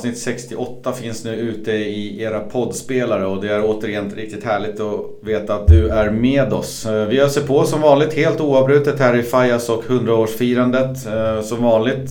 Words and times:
Avsnitt 0.00 0.18
68 0.18 0.92
finns 0.92 1.24
nu 1.24 1.34
ute 1.34 1.72
i 1.72 2.22
era 2.22 2.40
poddspelare 2.40 3.26
och 3.26 3.42
det 3.42 3.52
är 3.52 3.64
återigen 3.64 4.10
riktigt 4.16 4.44
härligt 4.44 4.80
att 4.80 5.00
veta 5.22 5.54
att 5.54 5.66
du 5.66 5.88
är 5.88 6.10
med 6.10 6.52
oss. 6.52 6.86
Eh, 6.86 7.06
vi 7.06 7.20
öser 7.20 7.40
på 7.40 7.64
som 7.64 7.80
vanligt 7.80 8.14
helt 8.14 8.40
oavbrutet 8.40 8.98
här 8.98 9.16
i 9.16 9.22
Fajas 9.22 9.68
och 9.68 9.84
100-årsfirandet. 9.84 11.06
Eh, 11.06 11.42
som 11.42 11.62
vanligt 11.62 12.10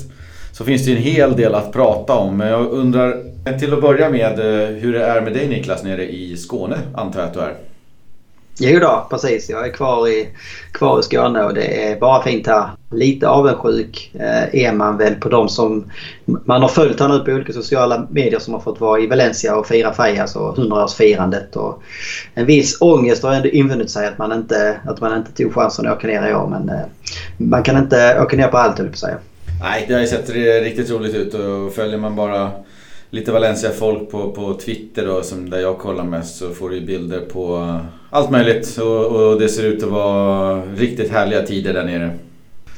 så 0.52 0.64
finns 0.64 0.86
det 0.86 0.92
en 0.92 0.98
hel 0.98 1.36
del 1.36 1.56
att 1.56 1.72
prata 1.72 2.14
om. 2.14 2.38
Men 2.38 2.48
jag 2.48 2.72
undrar 2.72 3.18
till 3.60 3.74
att 3.74 3.82
börja 3.82 4.10
med 4.10 4.40
eh, 4.40 4.68
hur 4.68 4.94
det 4.94 5.06
är 5.06 5.22
med 5.22 5.34
dig 5.34 5.48
Niklas 5.48 5.84
nere 5.84 6.12
i 6.12 6.38
Skåne, 6.38 6.78
antar 6.94 7.20
jag 7.20 7.28
att 7.28 7.34
du 7.34 7.40
är? 7.40 7.69
Jo 8.62 8.80
då, 8.80 9.08
precis. 9.10 9.50
Jag 9.50 9.68
är 9.68 9.72
kvar 9.72 10.08
i, 10.08 10.30
kvar 10.72 11.00
i 11.00 11.04
Skåne 11.04 11.44
och 11.44 11.54
det 11.54 11.88
är 11.88 12.00
bara 12.00 12.24
fint 12.24 12.48
här. 12.48 12.70
Lite 12.92 13.28
avundsjuk 13.28 14.12
eh, 14.14 14.64
är 14.66 14.74
man 14.74 14.98
väl 14.98 15.16
på 15.16 15.30
de 15.30 15.50
som 15.50 15.92
man 16.26 16.62
har 16.62 16.70
följt 16.70 17.00
här 17.00 17.08
nu 17.08 17.20
på 17.20 17.32
olika 17.32 17.54
sociala 17.54 18.08
medier 18.10 18.40
som 18.40 18.54
har 18.54 18.62
fått 18.62 18.82
vara 18.82 19.00
i 19.00 19.08
Valencia 19.08 19.56
och 19.56 19.68
fira 19.68 19.94
Fajas 19.94 20.20
alltså 20.20 20.40
och 20.40 20.58
100-årsfirandet. 20.58 21.56
Och 21.56 21.84
en 22.34 22.46
viss 22.46 22.82
ångest 22.82 23.24
har 23.24 23.34
ändå 23.34 23.50
invunnit 23.50 23.92
sig 23.92 24.08
att 24.08 24.18
man 24.18 24.32
inte, 24.32 24.80
att 24.86 25.02
man 25.02 25.18
inte 25.18 25.32
tog 25.32 25.54
chansen 25.54 25.88
att 25.88 25.98
åka 25.98 26.08
ner 26.08 26.30
i 26.30 26.34
år. 26.34 26.48
Men 26.48 26.70
eh, 26.70 26.86
man 27.38 27.64
kan 27.64 27.78
inte 27.78 28.22
åka 28.22 28.38
ner 28.38 28.48
på 28.48 28.58
allt, 28.58 28.78
höll 28.78 28.88
på 28.88 28.94
att 28.94 29.00
säga. 29.00 29.18
Nej, 29.62 29.86
det 29.88 29.94
har 29.94 30.02
ju 30.02 30.08
sett 30.08 30.30
riktigt 30.64 30.90
roligt 30.90 31.16
ut 31.16 31.34
och 31.34 31.74
följer 31.74 31.98
man 31.98 32.16
bara 32.16 32.52
lite 33.12 33.32
Valencia-folk 33.32 34.12
på, 34.12 34.32
på 34.32 34.54
Twitter 34.54 35.06
då, 35.06 35.22
som 35.22 35.50
där 35.50 35.60
jag 35.60 35.78
kollar 35.78 36.04
mest 36.04 36.38
så 36.38 36.50
får 36.50 36.70
du 36.70 36.82
bilder 36.82 37.20
på 37.20 37.76
allt 38.10 38.30
möjligt 38.30 38.78
och, 38.78 39.06
och, 39.06 39.40
det 39.40 39.50
ser 39.50 39.64
ut 39.64 39.84
att 39.84 39.90
vara 39.90 40.62
riktigt 40.62 41.12
härliga 41.12 41.42
tider 41.42 41.74
där 41.74 41.84
nere. 41.84 42.12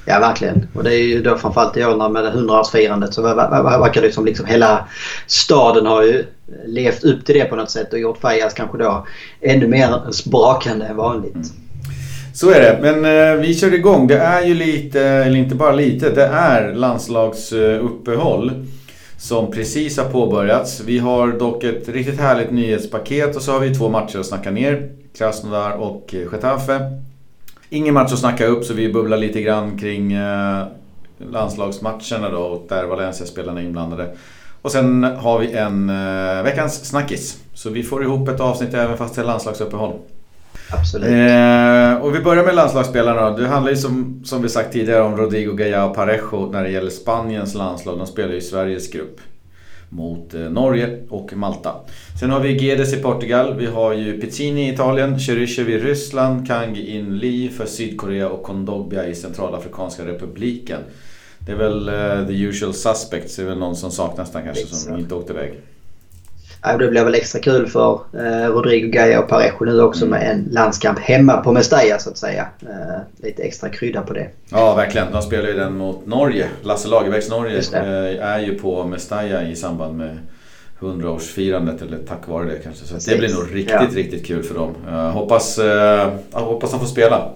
Ja 0.06 0.20
verkligen. 0.20 0.68
Och 0.74 0.84
det 0.84 0.96
är 0.96 1.04
ju 1.04 1.22
då 1.22 1.38
framförallt 1.38 1.78
i 1.78 1.86
år 1.86 2.10
med 2.10 2.24
100-årsfirandet 2.24 3.12
så 3.12 3.22
verkar 3.22 4.02
det 4.02 4.12
som 4.12 4.26
liksom 4.26 4.46
hela 4.46 4.88
staden 5.28 5.86
har 5.86 6.04
ju 6.04 6.26
levt 6.66 7.04
upp 7.04 7.26
till 7.26 7.36
det 7.36 7.46
på 7.46 7.56
något 7.56 7.72
sätt 7.72 7.94
och 7.94 8.00
gjort 8.00 8.18
Fajas 8.18 8.54
kanske 8.54 8.78
då 8.78 9.08
ännu 9.42 9.68
mer 9.68 10.12
sprakande 10.12 10.86
än 10.86 10.96
vanligt. 10.96 11.36
Mm. 11.36 11.48
Så 12.34 12.50
är 12.50 12.60
det. 12.60 12.80
Men 12.82 13.06
eh, 13.06 13.42
vi 13.42 13.56
kör 13.56 13.74
igång. 13.74 14.08
Det 14.08 14.18
är 14.18 14.46
ju 14.46 14.54
lite, 14.54 15.02
eller 15.02 15.38
inte 15.38 15.56
bara 15.56 15.72
lite, 15.72 16.10
det 16.10 16.26
är 16.26 16.74
landslagsuppehåll 16.74 18.52
som 19.22 19.52
precis 19.52 19.98
har 19.98 20.06
påbörjats. 20.06 20.80
Vi 20.80 21.00
har 21.00 21.32
dock 21.32 21.64
ett 21.64 21.90
riktigt 21.90 22.20
härligt 22.20 22.52
nyhetspaket 22.52 23.36
och 23.36 23.42
så 23.42 23.52
har 23.52 23.60
vi 23.60 23.76
två 23.76 23.90
matcher 23.90 24.20
att 24.20 24.26
snacka 24.26 24.52
ner. 24.52 24.92
Krasnodar 25.18 25.72
och 25.72 26.14
eh, 26.14 26.34
Getafe. 26.34 26.80
Ingen 27.70 27.94
match 27.94 28.14
att 28.14 28.20
snacka 28.20 28.46
upp 28.46 28.66
så 28.66 28.74
vi 28.74 28.94
bubblar 28.94 29.18
lite 29.18 29.42
grann 29.42 29.78
kring 29.78 30.14
eh, 30.14 30.66
landslagsmatcherna 31.18 32.30
då 32.30 32.40
och 32.40 32.66
där 32.70 32.86
Valencia-spelarna 32.86 33.62
är 33.62 33.66
inblandade. 33.66 34.16
Och 34.62 34.72
sen 34.72 35.04
har 35.04 35.40
vi 35.40 35.52
en 35.52 35.90
eh, 35.90 36.44
veckans 36.44 36.86
snackis. 36.86 37.38
Så 37.54 37.70
vi 37.70 37.84
får 37.84 38.04
ihop 38.04 38.30
ett 38.30 38.40
avsnitt 38.40 38.74
även 38.74 38.98
fast 38.98 39.16
det 39.16 39.22
är 39.22 39.26
landslagsuppehåll. 39.26 39.94
Absolut. 40.74 41.08
Eh, 41.08 42.04
och 42.04 42.16
vi 42.16 42.20
börjar 42.20 42.46
med 42.46 42.56
landslagsspelarna. 42.56 43.38
Det 43.38 43.48
handlar 43.48 43.72
ju 43.72 43.78
som, 43.78 44.22
som 44.26 44.42
vi 44.42 44.50
sagt 44.50 44.74
tidigare 44.74 45.02
om 45.02 45.18
Rodrigo 45.18 45.54
Gaya 45.54 45.86
och 45.86 45.96
Parejo 45.96 46.52
när 46.52 46.64
det 46.64 46.70
gäller 46.70 46.90
Spaniens 46.90 47.56
landslag. 47.56 47.98
De 47.98 48.08
spelar 48.08 48.32
ju 48.32 48.38
i 48.38 48.42
Sveriges 48.42 48.92
grupp 48.92 49.22
mot 49.90 50.34
eh, 50.34 50.42
Norge 50.42 51.00
och 51.10 51.34
Malta. 51.34 51.76
Sen 52.20 52.30
har 52.30 52.40
vi 52.40 52.64
Gedes 52.64 52.94
i 52.94 52.98
Portugal, 52.98 53.56
vi 53.58 53.66
har 53.66 53.94
ju 53.94 54.22
Pizzini 54.22 54.70
i 54.70 54.74
Italien, 54.74 55.20
Cheryshev 55.20 55.70
i 55.70 55.78
Ryssland, 55.78 56.48
Kang 56.48 56.78
In 56.78 57.18
Lee 57.18 57.50
för 57.50 57.66
Sydkorea 57.66 58.30
och 58.30 58.44
Kondogbia 58.44 59.08
i 59.08 59.16
Centralafrikanska 59.16 60.06
republiken. 60.06 60.80
Det 61.46 61.52
är 61.52 61.56
väl 61.56 61.90
uh, 61.90 62.28
the 62.28 62.34
usual 62.34 62.74
suspects, 62.74 63.36
det 63.36 63.42
är 63.42 63.46
väl 63.46 63.58
någon 63.58 63.76
som 63.76 63.92
saknas 63.92 64.32
där 64.32 64.42
kanske 64.42 64.66
som 64.66 65.00
inte 65.00 65.16
åkte 65.16 65.34
iväg. 65.34 65.62
Det 66.62 66.88
blir 66.88 67.04
väl 67.04 67.16
extra 67.16 67.42
kul 67.42 67.68
för 67.68 68.00
eh, 68.14 68.50
Rodrigo 68.50 68.88
Gaia 68.88 69.20
och 69.20 69.28
Parejo 69.28 69.66
nu 69.66 69.82
också 69.82 70.06
mm. 70.06 70.20
med 70.20 70.32
en 70.32 70.48
landskamp 70.52 71.00
hemma 71.00 71.38
på 71.38 71.52
Mestalla 71.52 72.00
så 72.00 72.10
att 72.10 72.18
säga. 72.18 72.48
Eh, 72.62 73.26
lite 73.26 73.44
extra 73.44 73.70
krydda 73.70 74.02
på 74.02 74.14
det. 74.14 74.28
Ja, 74.50 74.76
verkligen. 74.76 75.12
De 75.12 75.22
spelar 75.22 75.48
ju 75.48 75.54
den 75.54 75.78
mot 75.78 76.06
Norge. 76.06 76.48
Lasse 76.62 76.88
Lagerbäcks 76.88 77.30
Norge 77.30 77.62
eh, 77.74 78.26
är 78.26 78.40
ju 78.40 78.60
på 78.60 78.84
Mestalla 78.84 79.44
i 79.44 79.56
samband 79.56 79.98
med 79.98 80.18
100-årsfirandet 80.80 81.82
eller 81.82 81.98
tack 81.98 82.28
vare 82.28 82.46
det 82.46 82.60
kanske. 82.64 82.86
Så 82.86 83.12
det 83.12 83.18
blir 83.18 83.34
nog 83.34 83.56
riktigt, 83.56 83.76
ja. 83.82 83.88
riktigt 83.96 84.26
kul 84.26 84.44
för 84.44 84.56
dem. 84.56 84.76
Jag 84.88 85.12
hoppas, 85.12 85.58
jag 85.58 86.40
hoppas 86.40 86.72
de 86.72 86.80
får 86.80 86.88
spela. 86.88 87.30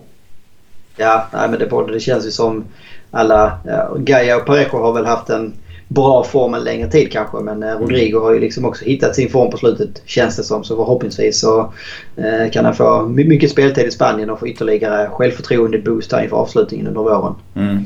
Ja, 0.95 1.27
nej, 1.33 1.49
men 1.49 1.59
det, 1.59 1.93
det 1.93 1.99
känns 1.99 2.25
ju 2.25 2.31
som 2.31 2.65
alla... 3.11 3.57
Ja, 3.65 3.95
Gaia 3.97 4.37
och 4.37 4.45
Parejo 4.45 4.77
har 4.77 4.93
väl 4.93 5.05
haft 5.05 5.29
en 5.29 5.53
bra 5.87 6.23
form 6.23 6.53
en 6.53 6.63
längre 6.63 6.91
tid 6.91 7.11
kanske. 7.11 7.37
Men 7.37 7.63
eh, 7.63 7.79
Rodrigo 7.79 8.19
har 8.19 8.33
ju 8.33 8.39
liksom 8.39 8.65
också 8.65 8.85
hittat 8.85 9.15
sin 9.15 9.29
form 9.29 9.51
på 9.51 9.57
slutet 9.57 10.01
känns 10.05 10.35
det 10.35 10.43
som. 10.43 10.63
Så 10.63 10.75
förhoppningsvis 10.75 11.39
så 11.39 11.73
eh, 12.17 12.51
kan 12.51 12.65
han 12.65 12.75
få 12.75 13.07
mycket 13.07 13.51
speltid 13.51 13.87
i 13.87 13.91
Spanien 13.91 14.29
och 14.29 14.39
få 14.39 14.47
ytterligare 14.47 15.09
självförtroende 15.09 15.77
boost 15.77 16.11
här 16.11 16.23
inför 16.23 16.37
avslutningen 16.37 16.87
under 16.87 17.01
våren. 17.01 17.33
Mm. 17.55 17.83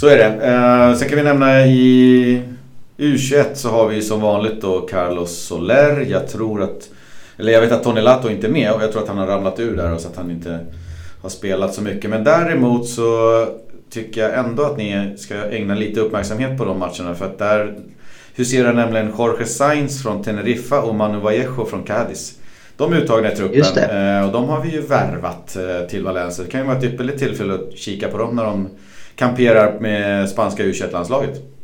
Så 0.00 0.06
är 0.06 0.16
det. 0.16 0.46
Eh, 0.46 0.98
sen 0.98 1.08
kan 1.08 1.18
vi 1.18 1.24
nämna 1.24 1.66
i 1.66 2.42
U21 2.98 3.54
så 3.54 3.68
har 3.68 3.88
vi 3.88 4.02
som 4.02 4.20
vanligt 4.20 4.60
då 4.60 4.80
Carlos 4.80 5.38
Soler. 5.38 6.06
Jag 6.10 6.28
tror 6.28 6.62
att... 6.62 6.88
Eller 7.38 7.52
jag 7.52 7.60
vet 7.60 7.72
att 7.72 7.84
Tony 7.84 8.00
Lato 8.00 8.28
inte 8.30 8.46
är 8.46 8.50
med 8.50 8.72
och 8.72 8.82
jag 8.82 8.92
tror 8.92 9.02
att 9.02 9.08
han 9.08 9.18
har 9.18 9.26
ramlat 9.26 9.60
ur 9.60 9.76
där 9.76 9.94
och 9.94 10.00
så 10.00 10.08
att 10.08 10.16
han 10.16 10.30
inte 10.30 10.58
har 11.22 11.28
spelat 11.28 11.74
så 11.74 11.82
mycket. 11.82 12.10
Men 12.10 12.24
däremot 12.24 12.88
så 12.88 13.46
tycker 13.90 14.20
jag 14.20 14.38
ändå 14.38 14.62
att 14.62 14.76
ni 14.76 15.14
ska 15.18 15.34
ägna 15.34 15.74
lite 15.74 16.00
uppmärksamhet 16.00 16.58
på 16.58 16.64
de 16.64 16.78
matcherna. 16.78 17.14
För 17.14 17.24
att 17.24 17.38
där 17.38 17.78
huserar 18.34 18.72
nämligen 18.72 19.12
Jorge 19.18 19.46
Sainz 19.46 20.02
från 20.02 20.22
Teneriffa 20.22 20.82
och 20.82 20.94
Manu 20.94 21.18
Vallejo 21.18 21.64
från 21.64 21.82
Cadiz. 21.82 22.38
De 22.76 22.92
är 22.92 22.96
uttagna 22.96 23.32
i 23.32 23.36
truppen 23.36 23.60
eh, 23.60 24.26
och 24.26 24.32
de 24.32 24.48
har 24.48 24.62
vi 24.62 24.70
ju 24.70 24.80
värvat 24.80 25.56
eh, 25.56 25.86
till 25.86 26.04
Valencia. 26.04 26.44
Det 26.44 26.50
kan 26.50 26.60
ju 26.60 26.66
vara 26.66 26.78
ett 26.78 26.84
ypperligt 26.84 27.18
tillfälle 27.18 27.54
att 27.54 27.78
kika 27.78 28.08
på 28.08 28.18
dem 28.18 28.36
när 28.36 28.44
de 28.44 28.68
kamperar 29.16 29.80
med 29.80 30.28
spanska 30.28 30.62
U21-landslaget. 30.62 31.57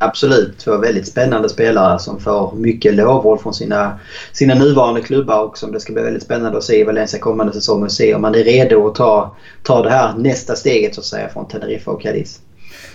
Absolut, 0.00 0.58
två 0.58 0.76
väldigt 0.76 1.08
spännande 1.08 1.48
spelare 1.48 1.98
som 1.98 2.20
får 2.20 2.52
mycket 2.54 2.94
lovord 2.94 3.40
från 3.40 3.54
sina, 3.54 3.98
sina 4.32 4.54
nuvarande 4.54 5.00
klubbar 5.00 5.44
och 5.44 5.58
som 5.58 5.72
det 5.72 5.80
ska 5.80 5.92
bli 5.92 6.02
väldigt 6.02 6.22
spännande 6.22 6.58
att 6.58 6.64
se 6.64 6.80
i 6.80 6.84
Valencia 6.84 7.20
kommande 7.20 7.52
säsong 7.52 7.82
och 7.82 7.92
se 7.92 8.14
om 8.14 8.22
man 8.22 8.34
är 8.34 8.44
redo 8.44 8.86
att 8.86 8.94
ta, 8.94 9.36
ta 9.62 9.82
det 9.82 9.90
här 9.90 10.14
nästa 10.14 10.56
steget 10.56 10.94
så 10.94 11.00
att 11.00 11.04
säga 11.04 11.28
från 11.28 11.48
Teneriffa 11.48 11.90
och 11.90 12.02
Cadiz. 12.02 12.40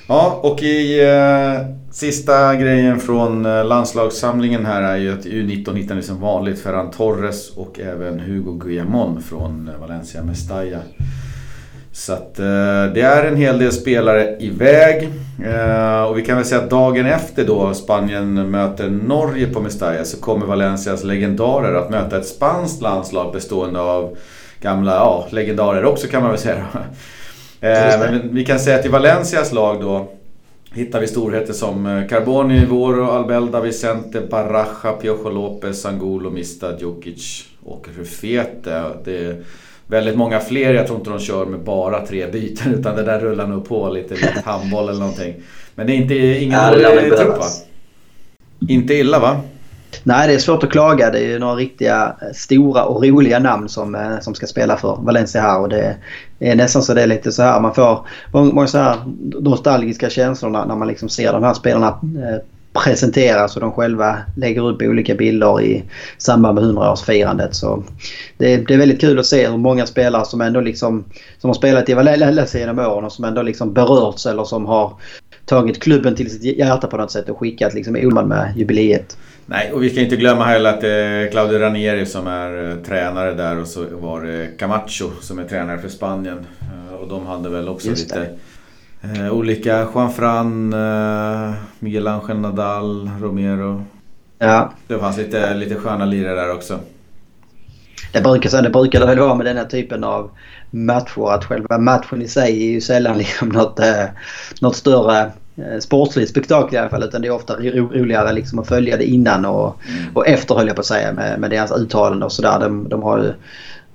Ja, 0.07 0.39
och 0.43 0.63
i 0.63 1.01
eh, 1.01 1.65
sista 1.91 2.55
grejen 2.55 2.99
från 2.99 3.45
eh, 3.45 3.65
landslagssamlingen 3.65 4.65
här 4.65 4.81
är 4.81 4.97
ju 4.97 5.13
att 5.13 5.25
U19 5.25 5.75
hittar 5.75 5.95
ni 5.95 6.01
som 6.01 6.19
vanligt 6.19 6.61
Ferran 6.61 6.91
Torres 6.91 7.49
och 7.49 7.79
även 7.79 8.19
Hugo 8.19 8.51
Guillamon 8.51 9.21
från 9.21 9.67
eh, 9.67 9.79
Valencia 9.79 10.23
Mestalla. 10.23 10.79
Så 11.93 12.13
att 12.13 12.39
eh, 12.39 12.45
det 12.93 13.01
är 13.01 13.25
en 13.25 13.35
hel 13.35 13.59
del 13.59 13.71
spelare 13.71 14.37
iväg. 14.39 15.09
Eh, 15.45 16.03
och 16.03 16.17
vi 16.17 16.21
kan 16.21 16.35
väl 16.35 16.45
säga 16.45 16.61
att 16.61 16.69
dagen 16.69 17.05
efter 17.05 17.45
då 17.45 17.73
Spanien 17.73 18.51
möter 18.51 18.89
Norge 18.89 19.47
på 19.47 19.61
Mestalla 19.61 20.05
så 20.05 20.19
kommer 20.19 20.45
Valencias 20.45 21.03
legendarer 21.03 21.73
att 21.75 21.89
möta 21.89 22.17
ett 22.17 22.27
spanskt 22.27 22.81
landslag 22.81 23.33
bestående 23.33 23.79
av 23.79 24.17
gamla 24.61 24.91
ja, 24.91 25.27
legendarer 25.29 25.85
också 25.85 26.07
kan 26.07 26.21
man 26.21 26.31
väl 26.31 26.39
säga. 26.39 26.65
Eh, 27.61 27.99
men 27.99 28.35
vi 28.35 28.45
kan 28.45 28.59
säga 28.59 28.79
att 28.79 28.85
i 28.85 28.89
Valencias 28.89 29.51
lag 29.51 29.81
då 29.81 30.11
hittar 30.73 30.99
vi 30.99 31.07
storheter 31.07 31.53
som 31.53 32.07
Carboni, 32.09 32.65
Voro, 32.65 33.11
Albelda, 33.11 33.61
Vicente, 33.61 34.21
Baraja, 34.21 34.91
Piojo 35.01 35.29
Lopez, 35.29 35.85
Angulo, 35.85 36.29
Mista, 36.29 36.79
Djukic 36.79 37.43
och 37.63 37.87
Rufete. 37.97 38.83
Det 39.05 39.43
väldigt 39.93 40.15
många 40.17 40.39
fler. 40.39 40.73
Jag 40.73 40.87
tror 40.87 40.99
inte 40.99 41.09
de 41.09 41.19
kör 41.19 41.45
med 41.45 41.59
bara 41.59 42.05
tre 42.05 42.31
byten 42.31 42.73
utan 42.79 42.95
det 42.95 43.03
där 43.03 43.19
rullar 43.19 43.47
nog 43.47 43.65
på 43.67 43.89
lite, 43.89 44.13
lite 44.13 44.41
handboll 44.45 44.89
eller 44.89 44.99
någonting. 44.99 45.35
Men 45.75 45.87
det 45.87 45.93
är 45.93 45.97
inte, 45.97 46.15
ingen 46.15 46.71
dålig 46.71 47.17
trupp 47.17 47.37
va? 47.37 47.45
Inte 48.67 48.93
illa 48.93 49.19
va? 49.19 49.41
Nej, 50.03 50.27
det 50.27 50.33
är 50.33 50.39
svårt 50.39 50.63
att 50.63 50.71
klaga. 50.71 51.09
Det 51.09 51.19
är 51.19 51.27
ju 51.27 51.39
några 51.39 51.55
riktiga 51.55 52.15
stora 52.33 52.83
och 52.83 53.03
roliga 53.03 53.39
namn 53.39 53.69
som, 53.69 53.95
eh, 53.95 54.19
som 54.19 54.35
ska 54.35 54.47
spela 54.47 54.77
för 54.77 54.97
Valencia 55.01 55.41
här. 55.41 55.59
Och 55.59 55.69
det 55.69 55.95
är 56.39 56.55
nästan 56.55 56.83
så 56.83 56.93
det 56.93 57.01
är 57.01 57.07
lite 57.07 57.31
så 57.31 57.43
här. 57.43 57.59
Man 57.59 57.73
får 57.73 58.07
många 58.31 58.67
så 58.67 58.77
här 58.77 58.97
nostalgiska 59.41 60.09
känslor 60.09 60.49
när 60.49 60.75
man 60.75 60.87
liksom 60.87 61.09
ser 61.09 61.33
de 61.33 61.43
här 61.43 61.53
spelarna 61.53 61.87
eh, 61.87 62.41
presenteras 62.73 63.55
och 63.55 63.61
de 63.61 63.71
själva 63.71 64.17
lägger 64.37 64.67
upp 64.67 64.81
olika 64.81 65.15
bilder 65.15 65.61
i 65.61 65.83
samband 66.17 66.55
med 66.55 66.63
100-årsfirandet. 66.63 67.51
Så 67.51 67.83
det, 68.37 68.57
det, 68.57 68.73
är 68.73 68.77
väldigt 68.77 69.01
kul 69.01 69.19
att 69.19 69.25
se 69.25 69.47
hur 69.47 69.57
många 69.57 69.85
spelare 69.85 70.25
som 70.25 70.41
ändå 70.41 70.61
liksom 70.61 71.05
som 71.37 71.49
har 71.49 71.55
spelat 71.55 71.89
i 71.89 71.93
Valencia 71.93 72.59
genom 72.59 72.79
åren 72.79 73.05
och 73.05 73.11
som 73.11 73.25
ändå 73.25 73.41
liksom 73.41 73.73
berörts 73.73 74.25
eller 74.25 74.43
som 74.43 74.65
har 74.65 74.93
tagit 75.45 75.83
klubben 75.83 76.15
till 76.15 76.29
sitt 76.29 76.57
hjärta 76.57 76.87
på 76.87 76.97
något 76.97 77.11
sätt 77.11 77.29
och 77.29 77.39
skickat 77.39 77.73
liksom 77.73 77.95
oman 77.95 78.27
med 78.27 78.53
jubileet. 78.57 79.17
Nej, 79.45 79.71
och 79.71 79.83
vi 79.83 79.89
ska 79.89 80.01
inte 80.01 80.15
glömma 80.15 80.43
heller 80.43 80.69
att 80.69 80.81
det 80.81 80.91
är 80.91 81.31
Claudio 81.31 81.59
Ranieri 81.59 82.05
som 82.05 82.27
är 82.27 82.71
eh, 82.71 82.75
tränare 82.75 83.33
där 83.33 83.59
och 83.59 83.67
så 83.67 83.85
var 83.91 84.21
det 84.21 84.57
Camacho 84.57 85.09
som 85.21 85.39
är 85.39 85.43
tränare 85.43 85.79
för 85.79 85.89
Spanien. 85.89 86.45
Eh, 86.61 86.95
och 86.95 87.07
de 87.07 87.25
hade 87.25 87.49
väl 87.49 87.69
också 87.69 87.89
lite 87.89 88.27
Eh, 89.03 89.33
olika 89.33 89.87
Juan 89.93 90.13
Fran, 90.13 90.73
eh, 90.73 91.53
Miguel 91.79 92.07
Angel 92.07 92.37
Nadal, 92.37 93.11
Romero. 93.21 93.83
Ja. 94.39 94.73
Det 94.87 94.99
fanns 94.99 95.17
lite, 95.17 95.53
lite 95.53 95.75
sköna 95.75 96.05
lirare 96.05 96.35
där 96.35 96.53
också. 96.53 96.79
Det 98.13 98.21
brukar, 98.21 98.61
det 98.61 98.69
brukar 98.69 98.99
det 98.99 99.05
väl 99.05 99.19
vara 99.19 99.35
med 99.35 99.45
den 99.45 99.57
här 99.57 99.65
typen 99.65 100.03
av 100.03 100.29
matcher 100.71 101.31
att 101.33 101.45
själva 101.45 101.77
matchen 101.77 102.21
i 102.21 102.27
sig 102.27 102.67
är 102.67 102.71
ju 102.71 102.81
sällan 102.81 103.17
liksom 103.17 103.49
något, 103.49 103.79
eh, 103.79 104.05
något 104.61 104.75
större 104.75 105.31
eh, 105.55 105.79
sportsligt 105.79 106.31
spektakel 106.31 106.75
i 106.75 106.77
alla 106.77 106.89
fall. 106.89 107.03
Utan 107.03 107.21
det 107.21 107.27
är 107.27 107.31
ofta 107.31 107.55
ro, 107.55 107.89
roligare 107.93 108.33
liksom 108.33 108.59
att 108.59 108.67
följa 108.67 108.97
det 108.97 109.05
innan 109.05 109.45
och, 109.45 109.81
mm. 109.87 110.17
och 110.17 110.27
efter 110.27 110.55
höll 110.55 110.67
jag 110.67 110.75
på 110.75 110.81
att 110.81 110.85
säga 110.85 111.13
med, 111.13 111.39
med 111.39 111.49
deras 111.49 111.71
uttalanden 111.71 112.23
och 112.23 112.31
sådär. 112.31 112.59
De, 112.59 112.89
de 112.89 113.03
har 113.03 113.17
ju 113.17 113.33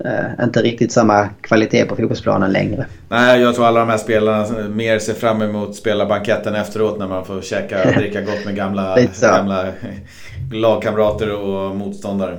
eh, 0.05 0.45
inte 0.45 0.63
riktigt 0.63 0.93
samma 0.93 1.29
kvalitet 1.41 1.85
på 1.85 1.97
fotbollsplanen 1.97 2.53
längre. 2.53 2.87
Nej, 3.09 3.41
jag 3.41 3.55
tror 3.55 3.67
alla 3.67 3.81
de 3.81 3.89
här 3.89 3.99
spelarna 3.99 4.69
mer 4.69 4.99
ser 4.99 5.15
fram 5.15 5.43
emot 5.43 5.77
spelarbanketten 5.77 6.55
efteråt 6.55 6.99
när 6.99 7.09
man 7.09 7.25
får 7.25 7.41
käka 7.41 7.89
och 7.89 7.93
dricka 7.97 8.21
gott 8.21 8.45
med 8.45 8.57
gamla, 8.57 8.99
gamla 9.21 9.67
lagkamrater 10.53 11.35
och 11.35 11.77
motståndare. 11.77 12.39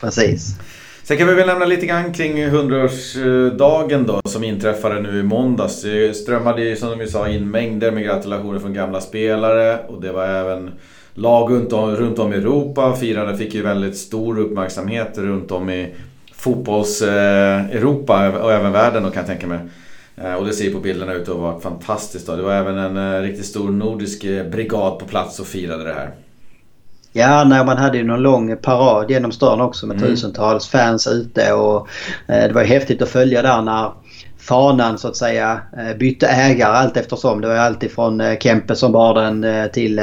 Precis. 0.00 0.56
Sen 1.02 1.16
kan 1.16 1.26
vi 1.26 1.34
väl 1.34 1.46
nämna 1.46 1.64
lite 1.64 1.86
grann 1.86 2.12
kring 2.12 2.44
100-årsdagen 2.44 4.06
då 4.06 4.20
som 4.24 4.44
inträffade 4.44 5.00
nu 5.00 5.20
i 5.20 5.22
måndags. 5.22 5.82
Det 5.82 6.16
strömmade 6.16 6.62
ju 6.62 6.76
som 6.76 6.98
vi 6.98 7.06
sa 7.06 7.28
in 7.28 7.50
mängder 7.50 7.90
med 7.90 8.04
gratulationer 8.04 8.58
från 8.58 8.74
gamla 8.74 9.00
spelare 9.00 9.78
och 9.88 10.00
det 10.00 10.12
var 10.12 10.26
även 10.26 10.70
lag 11.14 11.50
runt 11.50 11.72
om, 11.72 11.96
runt 11.96 12.18
om 12.18 12.32
i 12.32 12.36
Europa. 12.36 12.96
Firandet 12.96 13.38
fick 13.38 13.54
ju 13.54 13.62
väldigt 13.62 13.96
stor 13.96 14.38
uppmärksamhet 14.38 15.18
runt 15.18 15.50
om 15.50 15.70
i 15.70 15.94
fotbolls-Europa 16.44 18.30
och 18.42 18.52
även 18.52 18.72
världen 18.72 19.02
då 19.02 19.10
kan 19.10 19.20
jag 19.20 19.26
tänka 19.26 19.46
mig. 19.46 19.58
Eh, 20.16 20.34
och 20.34 20.46
det 20.46 20.52
ser 20.52 20.72
på 20.72 20.80
bilderna 20.80 21.12
ut 21.12 21.28
att 21.28 21.36
vara 21.36 21.60
fantastiskt. 21.60 22.26
Då. 22.26 22.36
Det 22.36 22.42
var 22.42 22.52
även 22.52 22.78
en 22.78 22.96
eh, 22.96 23.20
riktigt 23.20 23.46
stor 23.46 23.70
nordisk 23.70 24.24
eh, 24.24 24.46
brigad 24.46 24.98
på 24.98 25.06
plats 25.06 25.40
och 25.40 25.46
firade 25.46 25.84
det 25.84 25.92
här. 25.92 26.10
Ja, 27.12 27.44
nej, 27.44 27.64
man 27.64 27.76
hade 27.76 27.98
ju 27.98 28.04
någon 28.04 28.22
lång 28.22 28.56
parad 28.56 29.10
genom 29.10 29.32
stan 29.32 29.60
också 29.60 29.86
med 29.86 29.96
mm. 29.96 30.08
tusentals 30.08 30.68
fans 30.68 31.06
ute. 31.06 31.52
Och, 31.52 31.88
eh, 32.28 32.48
det 32.48 32.52
var 32.52 32.62
ju 32.62 32.68
häftigt 32.68 33.02
att 33.02 33.08
följa 33.08 33.42
där 33.42 33.62
när 33.62 33.92
fanan 34.44 34.98
så 34.98 35.08
att 35.08 35.16
säga 35.16 35.60
eh, 35.76 35.96
bytte 35.96 36.26
ägare 36.26 36.72
allt 36.76 36.96
eftersom. 36.96 37.40
Det 37.40 37.48
var 37.48 37.54
alltid 37.54 37.90
från 37.90 38.20
eh, 38.20 38.38
Kempe 38.38 38.76
som 38.76 38.92
bar 38.92 39.14
den 39.14 39.44
eh, 39.44 39.66
till 39.66 40.00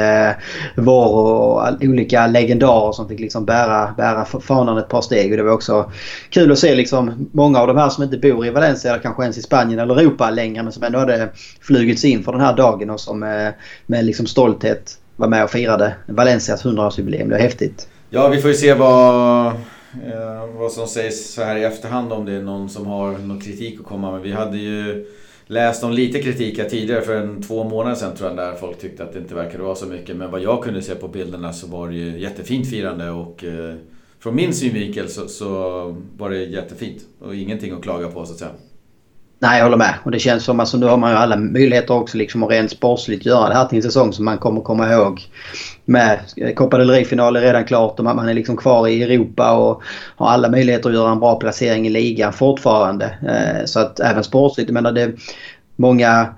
Vår 0.76 1.14
och 1.14 1.68
olika 1.80 2.26
legendarer 2.26 2.92
som 2.92 3.08
fick 3.08 3.20
liksom 3.20 3.44
bära, 3.44 3.94
bära 3.96 4.24
fanan 4.24 4.78
ett 4.78 4.88
par 4.88 5.00
steg. 5.00 5.30
Och 5.30 5.36
det 5.36 5.42
var 5.42 5.52
också 5.52 5.92
kul 6.30 6.52
att 6.52 6.58
se 6.58 6.74
liksom 6.74 7.28
många 7.32 7.60
av 7.60 7.66
de 7.66 7.76
här 7.76 7.88
som 7.88 8.04
inte 8.04 8.18
bor 8.18 8.46
i 8.46 8.50
Valencia 8.50 8.90
eller 8.90 9.02
kanske 9.02 9.22
ens 9.22 9.38
i 9.38 9.42
Spanien 9.42 9.78
eller 9.78 10.00
Europa 10.00 10.30
längre 10.30 10.62
men 10.62 10.72
som 10.72 10.82
ändå 10.82 10.98
hade 10.98 11.28
flugits 11.60 12.04
in 12.04 12.24
för 12.24 12.32
den 12.32 12.40
här 12.40 12.56
dagen 12.56 12.90
och 12.90 13.00
som 13.00 13.18
med 13.86 14.04
liksom 14.04 14.26
stolthet 14.26 14.98
var 15.16 15.28
med 15.28 15.44
och 15.44 15.50
firade 15.50 15.94
Valencias 16.06 16.64
100-årsjubileum. 16.64 17.24
Det 17.24 17.34
var 17.34 17.42
häftigt. 17.42 17.88
Ja, 18.10 18.28
vi 18.28 18.40
får 18.40 18.50
ju 18.50 18.56
se 18.56 18.74
vad 18.74 19.52
Eh, 19.94 20.46
vad 20.58 20.72
som 20.72 20.86
sägs 20.86 21.34
så 21.34 21.42
här 21.42 21.56
i 21.56 21.64
efterhand 21.64 22.12
om 22.12 22.24
det 22.24 22.32
är 22.32 22.42
någon 22.42 22.68
som 22.68 22.86
har 22.86 23.18
någon 23.18 23.40
kritik 23.40 23.80
att 23.80 23.86
komma 23.86 24.12
med. 24.12 24.20
Vi 24.20 24.32
hade 24.32 24.58
ju 24.58 25.06
läst 25.46 25.84
om 25.84 25.92
lite 25.92 26.22
kritik 26.22 26.58
här 26.58 26.68
tidigare 26.68 27.02
för 27.02 27.16
en 27.16 27.42
två 27.42 27.64
månader 27.64 27.96
sedan 27.96 28.16
tror 28.16 28.28
jag 28.28 28.38
där 28.38 28.54
folk 28.54 28.78
tyckte 28.78 29.04
att 29.04 29.12
det 29.12 29.18
inte 29.18 29.34
verkade 29.34 29.64
vara 29.64 29.74
så 29.74 29.86
mycket. 29.86 30.16
Men 30.16 30.30
vad 30.30 30.42
jag 30.42 30.62
kunde 30.62 30.82
se 30.82 30.94
på 30.94 31.08
bilderna 31.08 31.52
så 31.52 31.66
var 31.66 31.88
det 31.88 31.94
ju 31.94 32.20
jättefint 32.20 32.70
firande 32.70 33.10
och 33.10 33.44
eh, 33.44 33.74
från 34.18 34.34
min 34.34 34.54
synvinkel 34.54 35.08
så, 35.08 35.28
så 35.28 35.48
var 36.16 36.30
det 36.30 36.44
jättefint 36.44 37.02
och 37.18 37.34
ingenting 37.34 37.72
att 37.72 37.82
klaga 37.82 38.08
på 38.08 38.26
så 38.26 38.32
att 38.32 38.38
säga. 38.38 38.50
Nej, 39.42 39.58
jag 39.58 39.64
håller 39.64 39.76
med. 39.76 39.94
Och 40.04 40.10
det 40.10 40.18
känns 40.18 40.44
som 40.44 40.56
att 40.56 40.60
alltså, 40.60 40.76
nu 40.76 40.86
har 40.86 40.96
man 40.96 41.10
ju 41.10 41.16
alla 41.16 41.36
möjligheter 41.36 41.94
också 41.94 42.18
liksom 42.18 42.42
att 42.42 42.50
rent 42.50 42.70
sportsligt 42.70 43.26
göra 43.26 43.48
det 43.48 43.54
här 43.54 43.64
till 43.64 43.76
en 43.76 43.82
säsong 43.82 44.12
som 44.12 44.24
man 44.24 44.38
kommer 44.38 44.60
komma 44.60 44.92
ihåg. 44.92 45.20
Med 45.84 46.18
eh, 46.36 46.54
Copa 46.54 46.78
del 46.78 46.90
Rey-final 46.90 47.36
är 47.36 47.40
redan 47.40 47.64
klart 47.64 47.98
och 47.98 48.04
man 48.04 48.28
är 48.28 48.34
liksom 48.34 48.56
kvar 48.56 48.88
i 48.88 49.02
Europa 49.02 49.52
och 49.52 49.82
har 50.16 50.28
alla 50.28 50.48
möjligheter 50.50 50.88
att 50.88 50.94
göra 50.94 51.12
en 51.12 51.20
bra 51.20 51.34
placering 51.34 51.86
i 51.86 51.90
ligan 51.90 52.32
fortfarande. 52.32 53.04
Eh, 53.04 53.64
så 53.64 53.80
att 53.80 54.00
även 54.00 54.24
sportsligt, 54.24 54.68
jag 54.68 54.74
menar 54.74 54.92
det 54.92 55.12
många 55.76 56.34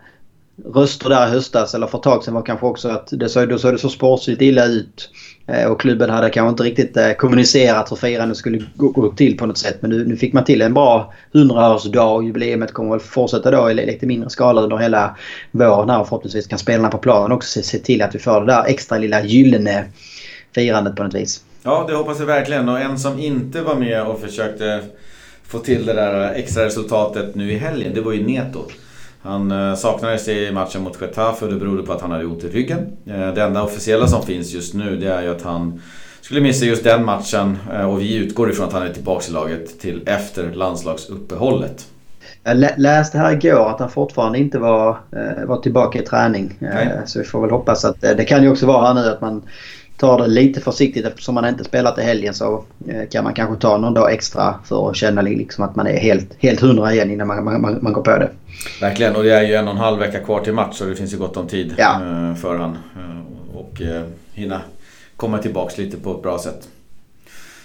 röster 0.74 1.08
där 1.08 1.26
i 1.26 1.30
höstas 1.30 1.74
eller 1.74 1.86
för 1.86 1.98
ett 1.98 2.04
tag 2.04 2.24
sedan 2.24 2.34
var 2.34 2.42
kanske 2.42 2.66
också 2.66 2.88
att 2.88 3.08
det 3.10 3.28
såg, 3.28 3.48
då 3.48 3.58
såg 3.58 3.72
det 3.72 3.78
så 3.78 3.88
sportsligt 3.88 4.42
illa 4.42 4.64
ut. 4.64 5.10
Eh, 5.46 5.70
och 5.70 5.80
klubben 5.80 6.10
hade 6.10 6.30
kanske 6.30 6.50
inte 6.50 6.62
riktigt 6.62 6.96
eh, 6.96 7.12
kommunicerat 7.12 7.92
hur 7.92 7.96
firandet 7.96 8.36
skulle 8.36 8.62
gå, 8.74 9.12
till 9.16 9.36
på 9.36 9.46
något 9.46 9.58
sätt. 9.58 9.76
Men 9.80 9.90
nu, 9.90 10.04
nu 10.04 10.16
fick 10.16 10.32
man 10.32 10.44
till 10.44 10.62
en 10.62 10.74
bra 10.74 11.12
100-årsdag 11.32 12.14
och 12.14 12.24
jubileet 12.24 12.72
kommer 12.72 12.90
väl 12.90 13.00
fortsätta 13.00 13.50
då 13.50 13.70
i 13.70 13.74
lite 13.74 14.06
mindre 14.06 14.30
skala 14.30 14.62
under 14.62 14.76
hela 14.76 15.16
våren 15.50 15.90
här. 15.90 16.00
Och 16.00 16.08
förhoppningsvis 16.08 16.46
kan 16.46 16.58
spelarna 16.58 16.88
på 16.88 16.98
planen 16.98 17.32
också 17.32 17.48
se, 17.48 17.62
se 17.62 17.78
till 17.78 18.02
att 18.02 18.14
vi 18.14 18.18
får 18.18 18.40
det 18.40 18.46
där 18.46 18.64
extra 18.64 18.98
lilla 18.98 19.24
gyllene 19.24 19.84
firandet 20.54 20.96
på 20.96 21.02
något 21.02 21.14
vis. 21.14 21.44
Ja, 21.62 21.84
det 21.88 21.94
hoppas 21.94 22.18
jag 22.18 22.26
verkligen. 22.26 22.68
Och 22.68 22.80
en 22.80 22.98
som 22.98 23.18
inte 23.18 23.60
var 23.60 23.74
med 23.74 24.02
och 24.02 24.20
försökte 24.20 24.80
få 25.46 25.58
till 25.58 25.86
det 25.86 25.92
där 25.92 26.32
extra 26.34 26.64
resultatet 26.64 27.34
nu 27.34 27.52
i 27.52 27.58
helgen, 27.58 27.94
det 27.94 28.00
var 28.00 28.12
ju 28.12 28.26
Neto. 28.26 28.60
Han 29.24 29.50
eh, 29.50 29.74
saknades 29.74 30.28
i 30.28 30.52
matchen 30.52 30.82
mot 30.82 31.00
Getafe 31.00 31.44
och 31.44 31.52
det 31.52 31.58
berodde 31.58 31.82
på 31.82 31.92
att 31.92 32.00
han 32.00 32.10
hade 32.10 32.26
ont 32.26 32.44
i 32.44 32.48
ryggen. 32.48 32.96
Eh, 33.06 33.34
det 33.34 33.42
enda 33.42 33.62
officiella 33.62 34.06
som 34.06 34.22
finns 34.22 34.52
just 34.52 34.74
nu 34.74 34.96
det 34.96 35.06
är 35.06 35.22
ju 35.22 35.30
att 35.30 35.42
han 35.42 35.82
skulle 36.20 36.40
missa 36.40 36.64
just 36.64 36.84
den 36.84 37.04
matchen 37.04 37.58
eh, 37.72 37.90
och 37.90 38.00
vi 38.00 38.16
utgår 38.16 38.50
ifrån 38.50 38.66
att 38.66 38.72
han 38.72 38.82
är 38.82 38.92
tillbaka 38.92 39.24
i 39.28 39.32
laget 39.32 39.80
till 39.80 40.08
efter 40.08 40.52
landslagsuppehållet. 40.52 41.86
Jag 42.42 42.56
läste 42.76 43.18
här 43.18 43.32
igår 43.32 43.70
att 43.70 43.80
han 43.80 43.90
fortfarande 43.90 44.38
inte 44.38 44.58
var, 44.58 44.98
var 45.46 45.60
tillbaka 45.60 45.98
i 45.98 46.02
träning. 46.02 46.56
Nej. 46.58 46.88
Så 47.06 47.18
vi 47.18 47.24
får 47.24 47.40
väl 47.40 47.50
hoppas 47.50 47.84
att 47.84 48.00
det 48.00 48.24
kan 48.24 48.42
ju 48.42 48.50
också 48.50 48.66
vara 48.66 48.86
här 48.86 48.94
nu 48.94 49.10
att 49.10 49.20
man 49.20 49.42
tar 49.96 50.18
det 50.18 50.26
lite 50.26 50.60
försiktigt 50.60 51.06
eftersom 51.06 51.34
man 51.34 51.48
inte 51.48 51.64
spelat 51.64 51.98
i 51.98 52.02
helgen 52.02 52.34
så 52.34 52.64
kan 53.10 53.24
man 53.24 53.34
kanske 53.34 53.60
ta 53.60 53.78
någon 53.78 53.94
dag 53.94 54.12
extra 54.12 54.54
för 54.64 54.90
att 54.90 54.96
känna 54.96 55.22
liksom 55.22 55.64
att 55.64 55.76
man 55.76 55.86
är 55.86 55.96
helt, 55.96 56.30
helt 56.38 56.60
hundra 56.60 56.92
igen 56.92 57.10
innan 57.10 57.26
man, 57.26 57.44
man, 57.44 57.78
man 57.82 57.92
går 57.92 58.02
på 58.02 58.10
det. 58.10 58.30
Verkligen 58.80 59.16
och 59.16 59.22
det 59.22 59.34
är 59.34 59.42
ju 59.42 59.54
en 59.54 59.68
och 59.68 59.74
en 59.74 59.80
halv 59.80 59.98
vecka 59.98 60.20
kvar 60.20 60.40
till 60.40 60.52
match 60.52 60.76
så 60.76 60.84
det 60.84 60.96
finns 60.96 61.12
ju 61.12 61.18
gott 61.18 61.36
om 61.36 61.46
tid 61.46 61.74
ja. 61.78 61.94
Eh, 61.94 62.34
för 62.34 62.56
han 62.56 62.70
eh, 62.96 63.56
Och 63.56 63.82
eh, 63.82 64.02
hinna 64.32 64.60
komma 65.16 65.38
tillbaks 65.38 65.78
lite 65.78 65.96
på 65.96 66.10
ett 66.10 66.22
bra 66.22 66.38
sätt. 66.38 66.68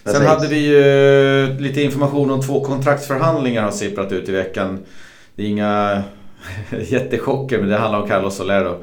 Precis. 0.03 0.19
Sen 0.19 0.27
hade 0.27 0.47
vi 0.47 0.59
ju 0.59 1.59
lite 1.59 1.81
information 1.81 2.31
om 2.31 2.41
två 2.41 2.63
kontraktsförhandlingar 2.63 3.63
har 3.63 3.71
sipprat 3.71 4.11
ut 4.11 4.29
i 4.29 4.31
veckan. 4.31 4.79
Det 5.35 5.43
är 5.43 5.47
inga 5.47 6.03
jättechocker 6.87 7.59
men 7.59 7.69
det 7.69 7.77
handlar 7.77 8.01
om 8.01 8.07
Carlos 8.07 8.35
Solero. 8.35 8.77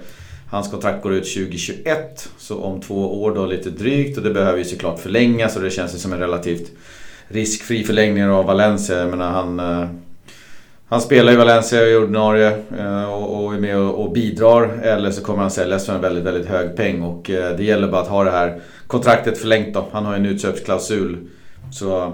Hans 0.50 0.70
kontrakt 0.70 1.02
går 1.02 1.12
ut 1.12 1.34
2021, 1.34 2.28
så 2.38 2.60
om 2.60 2.80
två 2.80 3.22
år 3.22 3.34
då 3.34 3.46
lite 3.46 3.70
drygt 3.70 4.18
och 4.18 4.24
det 4.24 4.30
behöver 4.30 4.58
ju 4.58 4.64
såklart 4.64 5.00
förlängas 5.00 5.56
och 5.56 5.62
det 5.62 5.70
känns 5.70 5.94
ju 5.94 5.98
som 5.98 6.12
en 6.12 6.20
relativt 6.20 6.72
riskfri 7.28 7.84
förlängning 7.84 8.24
av 8.24 8.44
Valencia. 8.44 8.98
Jag 8.98 9.10
menar 9.10 9.30
han 9.30 9.60
eh, 9.60 9.88
han 10.88 11.00
spelar 11.00 11.32
i 11.32 11.36
Valencia 11.36 11.86
i 11.86 11.96
ordinarie 11.96 12.56
eh, 12.78 13.12
och 13.12 13.54
är 13.54 13.58
med 13.58 13.78
och 13.78 14.12
bidrar. 14.12 14.78
Eller 14.82 15.10
så 15.10 15.22
kommer 15.22 15.40
han 15.40 15.50
säljas 15.50 15.86
för 15.86 15.94
en 15.94 16.00
väldigt, 16.00 16.24
väldigt 16.24 16.48
hög 16.48 16.76
peng. 16.76 17.02
Och 17.02 17.30
eh, 17.30 17.56
det 17.56 17.64
gäller 17.64 17.88
bara 17.88 18.00
att 18.00 18.08
ha 18.08 18.24
det 18.24 18.30
här 18.30 18.60
kontraktet 18.86 19.38
förlängt 19.38 19.74
då. 19.74 19.86
Han 19.92 20.04
har 20.04 20.12
ju 20.12 20.18
en 20.18 20.26
utköpsklausul. 20.26 21.18
Så 21.72 22.12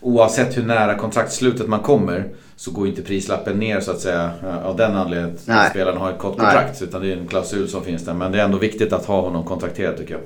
oavsett 0.00 0.56
hur 0.56 0.62
nära 0.62 0.94
kontraktslutet 0.94 1.68
man 1.68 1.80
kommer 1.80 2.24
så 2.56 2.70
går 2.70 2.86
inte 2.86 3.02
prislappen 3.02 3.58
ner 3.58 3.80
så 3.80 3.90
att 3.90 4.00
säga 4.00 4.30
eh, 4.42 4.66
av 4.66 4.76
den 4.76 4.96
anledningen 4.96 5.36
att 5.46 5.70
spelaren 5.70 5.98
har 5.98 6.10
ett 6.10 6.18
kort 6.18 6.38
kontrakt. 6.38 6.82
Utan 6.82 7.02
det 7.02 7.12
är 7.12 7.16
en 7.16 7.26
klausul 7.26 7.68
som 7.68 7.84
finns 7.84 8.04
där. 8.04 8.14
Men 8.14 8.32
det 8.32 8.40
är 8.40 8.44
ändå 8.44 8.58
viktigt 8.58 8.92
att 8.92 9.04
ha 9.04 9.20
honom 9.20 9.44
kontrakterad 9.44 9.96
tycker 9.96 10.12
jag. 10.12 10.22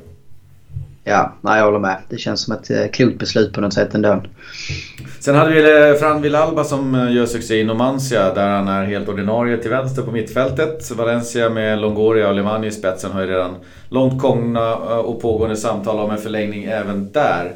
Ja, 1.05 1.33
nej, 1.41 1.59
jag 1.59 1.65
håller 1.65 1.79
med. 1.79 1.99
Det 2.09 2.19
känns 2.19 2.41
som 2.41 2.55
ett 2.55 2.71
eh, 2.71 2.87
klokt 2.93 3.19
beslut 3.19 3.53
på 3.53 3.61
något 3.61 3.75
sätt 3.75 3.95
ändå. 3.95 4.23
Sen 5.21 5.35
hade 5.35 5.51
vi 5.51 5.91
eh, 5.91 5.95
Fran 5.95 6.23
Villalba 6.23 6.65
som 6.65 7.09
gör 7.11 7.27
succé 7.27 7.61
i 7.61 7.65
Numancia 7.65 8.35
där 8.35 8.49
han 8.49 8.69
är 8.69 8.85
helt 8.85 9.09
ordinarie 9.09 9.57
till 9.57 9.71
vänster 9.71 10.03
på 10.03 10.11
mittfältet. 10.11 10.91
Valencia 10.91 11.51
med 11.51 11.79
Longoria 11.79 12.29
och 12.29 12.35
Lemani 12.35 12.67
i 12.67 12.71
spetsen 12.71 13.13
har 13.13 13.21
ju 13.21 13.27
redan 13.27 13.55
långt 13.89 14.23
gångna 14.23 14.77
och 14.77 15.23
pågående 15.23 15.57
samtal 15.57 15.99
om 15.99 16.11
en 16.11 16.19
förlängning 16.19 16.65
även 16.65 17.13
där. 17.13 17.53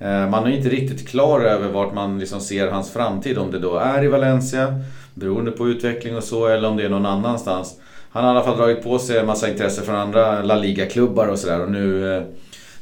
Eh, 0.00 0.30
man 0.30 0.46
är 0.46 0.50
inte 0.50 0.68
riktigt 0.68 1.08
klar 1.08 1.40
över 1.40 1.68
vart 1.68 1.94
man 1.94 2.18
liksom 2.18 2.40
ser 2.40 2.68
hans 2.68 2.90
framtid. 2.90 3.38
Om 3.38 3.50
det 3.50 3.58
då 3.58 3.76
är 3.76 4.04
i 4.04 4.08
Valencia, 4.08 4.74
beroende 5.14 5.50
på 5.50 5.68
utveckling 5.68 6.16
och 6.16 6.24
så, 6.24 6.46
eller 6.46 6.68
om 6.68 6.76
det 6.76 6.84
är 6.84 6.88
någon 6.88 7.06
annanstans. 7.06 7.76
Han 8.10 8.24
har 8.24 8.34
i 8.34 8.36
alla 8.36 8.46
fall 8.46 8.56
dragit 8.56 8.82
på 8.82 8.98
sig 8.98 9.18
en 9.18 9.26
massa 9.26 9.50
intresse 9.50 9.82
från 9.82 9.96
andra 9.96 10.42
La 10.42 10.56
Liga-klubbar 10.56 11.26
och 11.26 11.38
sådär. 11.38 11.60
Och 11.60 11.70
nu 11.70 12.16
eh, 12.16 12.22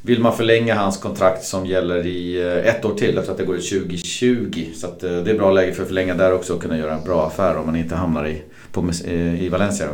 vill 0.03 0.21
man 0.21 0.37
förlänga 0.37 0.75
hans 0.75 0.97
kontrakt 0.97 1.45
som 1.45 1.67
gäller 1.67 2.07
i 2.07 2.41
eh, 2.41 2.75
ett 2.75 2.85
år 2.85 2.95
till 2.95 3.19
efter 3.19 3.33
att 3.33 3.39
det 3.39 3.45
går 3.45 3.57
ut 3.57 3.71
2020. 3.71 4.65
Så 4.75 4.87
att 4.87 5.01
det 5.01 5.31
är 5.31 5.39
bra 5.39 5.51
läge 5.51 5.73
för 5.73 5.83
att 5.83 5.89
förlänga 5.89 6.15
där 6.15 6.33
också 6.33 6.55
och 6.55 6.63
kunna 6.63 6.79
göra 6.79 6.95
en 6.95 7.05
bra 7.05 7.27
affär 7.27 7.57
om 7.57 7.67
man 7.67 7.77
inte 7.77 7.95
hamnar 7.95 8.27
i, 8.27 8.43
på, 8.73 8.91
i 9.39 9.49
Valencia. 9.49 9.89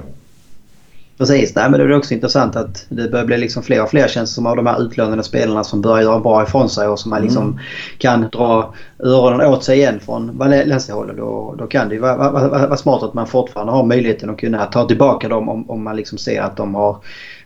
Precis, 1.19 1.55
Nej, 1.55 1.71
men 1.71 1.81
det 1.81 1.87
är 1.87 1.97
också 1.97 2.15
intressant 2.15 2.57
att 2.57 2.87
det 2.89 3.11
börjar 3.11 3.27
bli 3.27 3.39
liksom 3.39 3.63
fler 3.63 3.83
och 3.83 3.91
fler 3.91 4.09
känns 4.09 4.35
som 4.35 4.47
av 4.47 4.57
de 4.57 4.67
här 4.67 4.83
utlånade 4.83 5.23
spelarna 5.23 5.65
som 5.65 5.81
börjar 5.81 6.03
göra 6.03 6.21
bra 6.21 6.43
ifrån 6.43 6.71
sig 6.71 6.89
och 6.89 6.99
som 6.99 7.11
man 7.11 7.23
liksom 7.23 7.43
mm. 7.43 7.59
kan 7.99 8.29
dra 8.33 8.75
öronen 8.99 9.47
åt 9.47 9.65
sig 9.65 9.79
igen 9.79 10.01
från 10.01 10.39
Valencia-hållet. 10.39 11.17
Då, 11.17 11.55
då 11.59 11.67
kan 11.67 11.89
det 11.89 11.95
ju 11.95 12.01
vara, 12.01 12.17
vara, 12.17 12.49
vara, 12.49 12.77
smart 12.77 13.03
att 13.03 13.15
man 13.15 13.27
fortfarande 13.27 13.73
har 13.73 13.85
möjligheten 13.85 14.31
att 14.31 14.39
kunna 14.39 14.65
ta 14.67 14.89
tillbaka 14.89 15.29
dem 15.29 15.49
om, 15.49 15.71
om 15.71 15.85
man 15.85 15.97
liksom 15.97 16.19
ser 16.19 16.41
att 16.43 16.57
de 16.57 16.75
har 16.75 16.97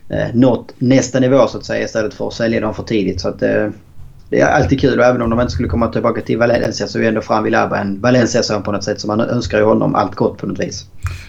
eh, 0.09 0.27
nått 0.33 0.73
nästa 0.77 1.19
nivå 1.19 1.47
så 1.47 1.57
att 1.57 1.65
säga 1.65 1.85
istället 1.85 2.13
för 2.13 2.27
att 2.27 2.33
sälja 2.33 2.59
dem 2.59 2.73
för 2.73 2.83
tidigt. 2.83 3.21
Så 3.21 3.29
att, 3.29 3.41
eh, 3.41 3.67
det 4.29 4.39
är 4.39 4.47
alltid 4.47 4.81
kul 4.81 4.99
och 4.99 5.05
även 5.05 5.21
om 5.21 5.29
de 5.29 5.41
inte 5.41 5.51
skulle 5.51 5.69
komma 5.69 5.87
tillbaka 5.87 6.21
till 6.21 6.37
Valencia 6.37 6.87
så 6.87 6.99
är 6.99 7.03
ändå 7.03 7.21
Fran 7.21 7.43
Villalba 7.43 7.77
en 7.77 8.01
Valencia-son 8.01 8.63
på 8.63 8.71
något 8.71 8.83
sätt. 8.83 9.01
Så 9.01 9.07
man 9.07 9.19
önskar 9.19 9.57
ju 9.57 9.63
honom 9.63 9.95
allt 9.95 10.15
gott 10.15 10.37
på 10.37 10.47
något 10.47 10.59
vis. 10.59 10.85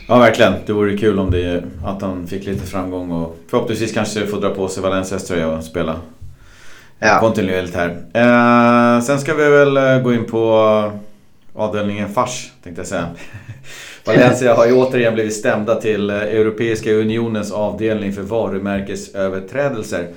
Ja 0.08 0.18
verkligen. 0.18 0.52
Det 0.66 0.72
vore 0.72 0.96
kul 0.96 1.18
om 1.18 1.30
det, 1.30 1.64
att 1.84 2.02
han 2.02 2.26
fick 2.26 2.46
lite 2.46 2.66
framgång 2.66 3.10
och 3.10 3.36
förhoppningsvis 3.50 3.92
kanske 3.92 4.26
får 4.26 4.40
dra 4.40 4.50
på 4.50 4.68
sig 4.68 4.82
Valencias 4.82 5.26
tröja 5.26 5.48
och 5.48 5.64
spela 5.64 5.96
ja. 6.98 7.20
kontinuerligt 7.20 7.76
här. 7.76 7.88
Eh, 8.14 9.02
sen 9.02 9.20
ska 9.20 9.34
vi 9.34 9.50
väl 9.50 9.76
eh, 9.76 9.98
gå 9.98 10.14
in 10.14 10.24
på 10.24 10.92
avdelningen 11.54 12.08
fars 12.08 12.52
tänkte 12.62 12.80
jag 12.80 12.86
säga. 12.86 13.06
Valencia 14.04 14.54
har 14.54 14.66
ju 14.66 14.72
återigen 14.72 15.14
blivit 15.14 15.34
stämda 15.34 15.74
till 15.74 16.10
eh, 16.10 16.16
Europeiska 16.16 16.92
Unionens 16.92 17.52
avdelning 17.52 18.12
för 18.12 18.22
varumärkesöverträdelser 18.22 20.08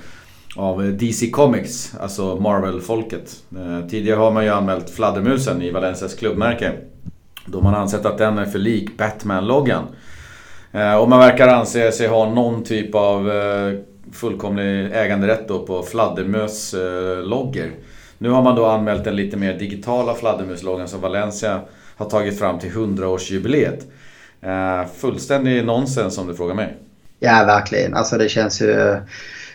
av 0.56 0.84
eh, 0.84 0.88
DC 0.88 1.30
Comics, 1.30 1.94
alltså 2.00 2.36
Marvel-folket. 2.36 3.36
Eh, 3.56 3.88
tidigare 3.88 4.18
har 4.18 4.30
man 4.30 4.44
ju 4.44 4.50
anmält 4.50 4.90
fladdermusen 4.90 5.62
i 5.62 5.70
Valencias 5.70 6.14
klubbmärke. 6.14 6.72
Då 7.46 7.60
man 7.60 7.74
ansett 7.74 8.06
att 8.06 8.18
den 8.18 8.38
är 8.38 8.44
för 8.44 8.58
lik 8.58 8.96
Batman-loggan. 8.96 9.84
Eh, 10.72 10.94
och 10.94 11.08
man 11.08 11.18
verkar 11.18 11.48
anse 11.48 11.92
sig 11.92 12.06
ha 12.06 12.30
någon 12.30 12.64
typ 12.64 12.94
av 12.94 13.30
fullkomlig 14.12 14.90
äganderätt 14.92 15.48
då 15.48 15.66
på 15.66 15.82
fladdermös-loggor. 15.82 17.70
Nu 18.18 18.30
har 18.30 18.42
man 18.42 18.56
då 18.56 18.66
anmält 18.66 19.04
den 19.04 19.16
lite 19.16 19.36
mer 19.36 19.58
digitala 19.58 20.14
fladdermusloggan 20.14 20.88
som 20.88 21.00
Valencia 21.00 21.60
har 21.96 22.10
tagit 22.10 22.38
fram 22.38 22.58
till 22.58 22.70
100-årsjubileet. 22.70 23.78
Fullständig 24.96 25.64
nonsens 25.64 26.18
om 26.18 26.26
du 26.26 26.34
frågar 26.34 26.54
mig. 26.54 26.76
Ja, 27.18 27.44
verkligen. 27.46 27.94
Alltså 27.94 28.18
det 28.18 28.28
känns 28.28 28.62
ju 28.62 28.96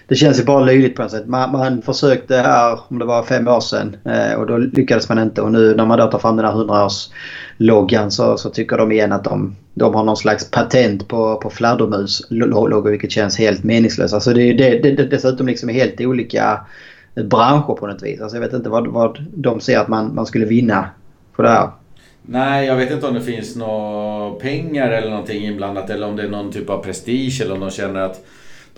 det 0.10 0.16
känns 0.16 0.40
ju 0.40 0.44
bara 0.44 0.66
löjligt 0.66 0.96
på 0.96 1.02
något 1.02 1.12
sätt. 1.12 1.28
Man, 1.28 1.52
man 1.52 1.82
försökte 1.82 2.36
här, 2.36 2.80
om 2.88 3.00
det 3.00 3.06
var 3.06 3.24
fem 3.24 3.48
år 3.48 3.60
sedan, 3.60 3.98
eh, 4.06 4.34
och 4.40 4.48
då 4.48 4.58
lyckades 4.58 5.10
man 5.10 5.20
inte. 5.20 5.42
Och 5.42 5.52
nu 5.52 5.76
när 5.76 5.86
man 5.86 6.00
då 6.00 6.08
tar 6.08 6.20
fram 6.20 6.36
den 6.36 6.46
här 6.46 6.54
100-årsloggan 6.54 8.10
så, 8.10 8.38
så 8.38 8.50
tycker 8.50 8.78
de 8.78 8.92
igen 8.92 9.12
att 9.12 9.24
de, 9.24 9.56
de 9.74 9.96
har 9.96 10.04
någon 10.04 10.18
slags 10.18 10.52
patent 10.52 11.08
på, 11.08 11.36
på 11.36 11.50
fladdermus-loggor 11.50 12.92
vilket 12.92 13.12
känns 13.12 13.38
helt 13.38 13.64
meningslöst. 13.64 14.14
Alltså 14.14 14.34
det, 14.34 14.54
det, 14.54 14.80
det, 14.80 14.92
det 14.92 15.06
dessutom 15.06 15.48
liksom 15.48 15.70
helt 15.70 16.02
olika 16.02 16.60
branscher 17.16 17.76
på 17.76 17.88
något 17.88 18.04
vis. 18.04 18.22
Alltså 18.22 18.38
jag 18.38 18.42
vet 18.42 18.54
inte 18.54 18.70
vad, 18.70 18.88
vad 18.88 19.26
de 19.34 19.60
ser 19.60 19.80
att 19.80 19.88
man, 19.88 20.16
man 20.16 20.26
skulle 20.26 20.46
vinna 20.46 20.90
på 21.36 21.42
det 21.42 21.50
här. 21.50 21.70
Nej, 22.22 22.68
jag 22.68 22.76
vet 22.76 22.92
inte 22.92 23.08
om 23.08 23.14
det 23.14 23.22
finns 23.22 23.56
några 23.56 24.32
pengar 24.32 24.92
eller 24.92 25.10
någonting 25.10 25.46
inblandat 25.46 25.90
eller 25.90 26.08
om 26.08 26.16
det 26.16 26.24
är 26.24 26.30
någon 26.30 26.52
typ 26.52 26.70
av 26.70 26.84
prestige 26.84 27.42
eller 27.42 27.54
om 27.54 27.60
de 27.60 27.72
känner 27.72 28.00
att 28.00 28.26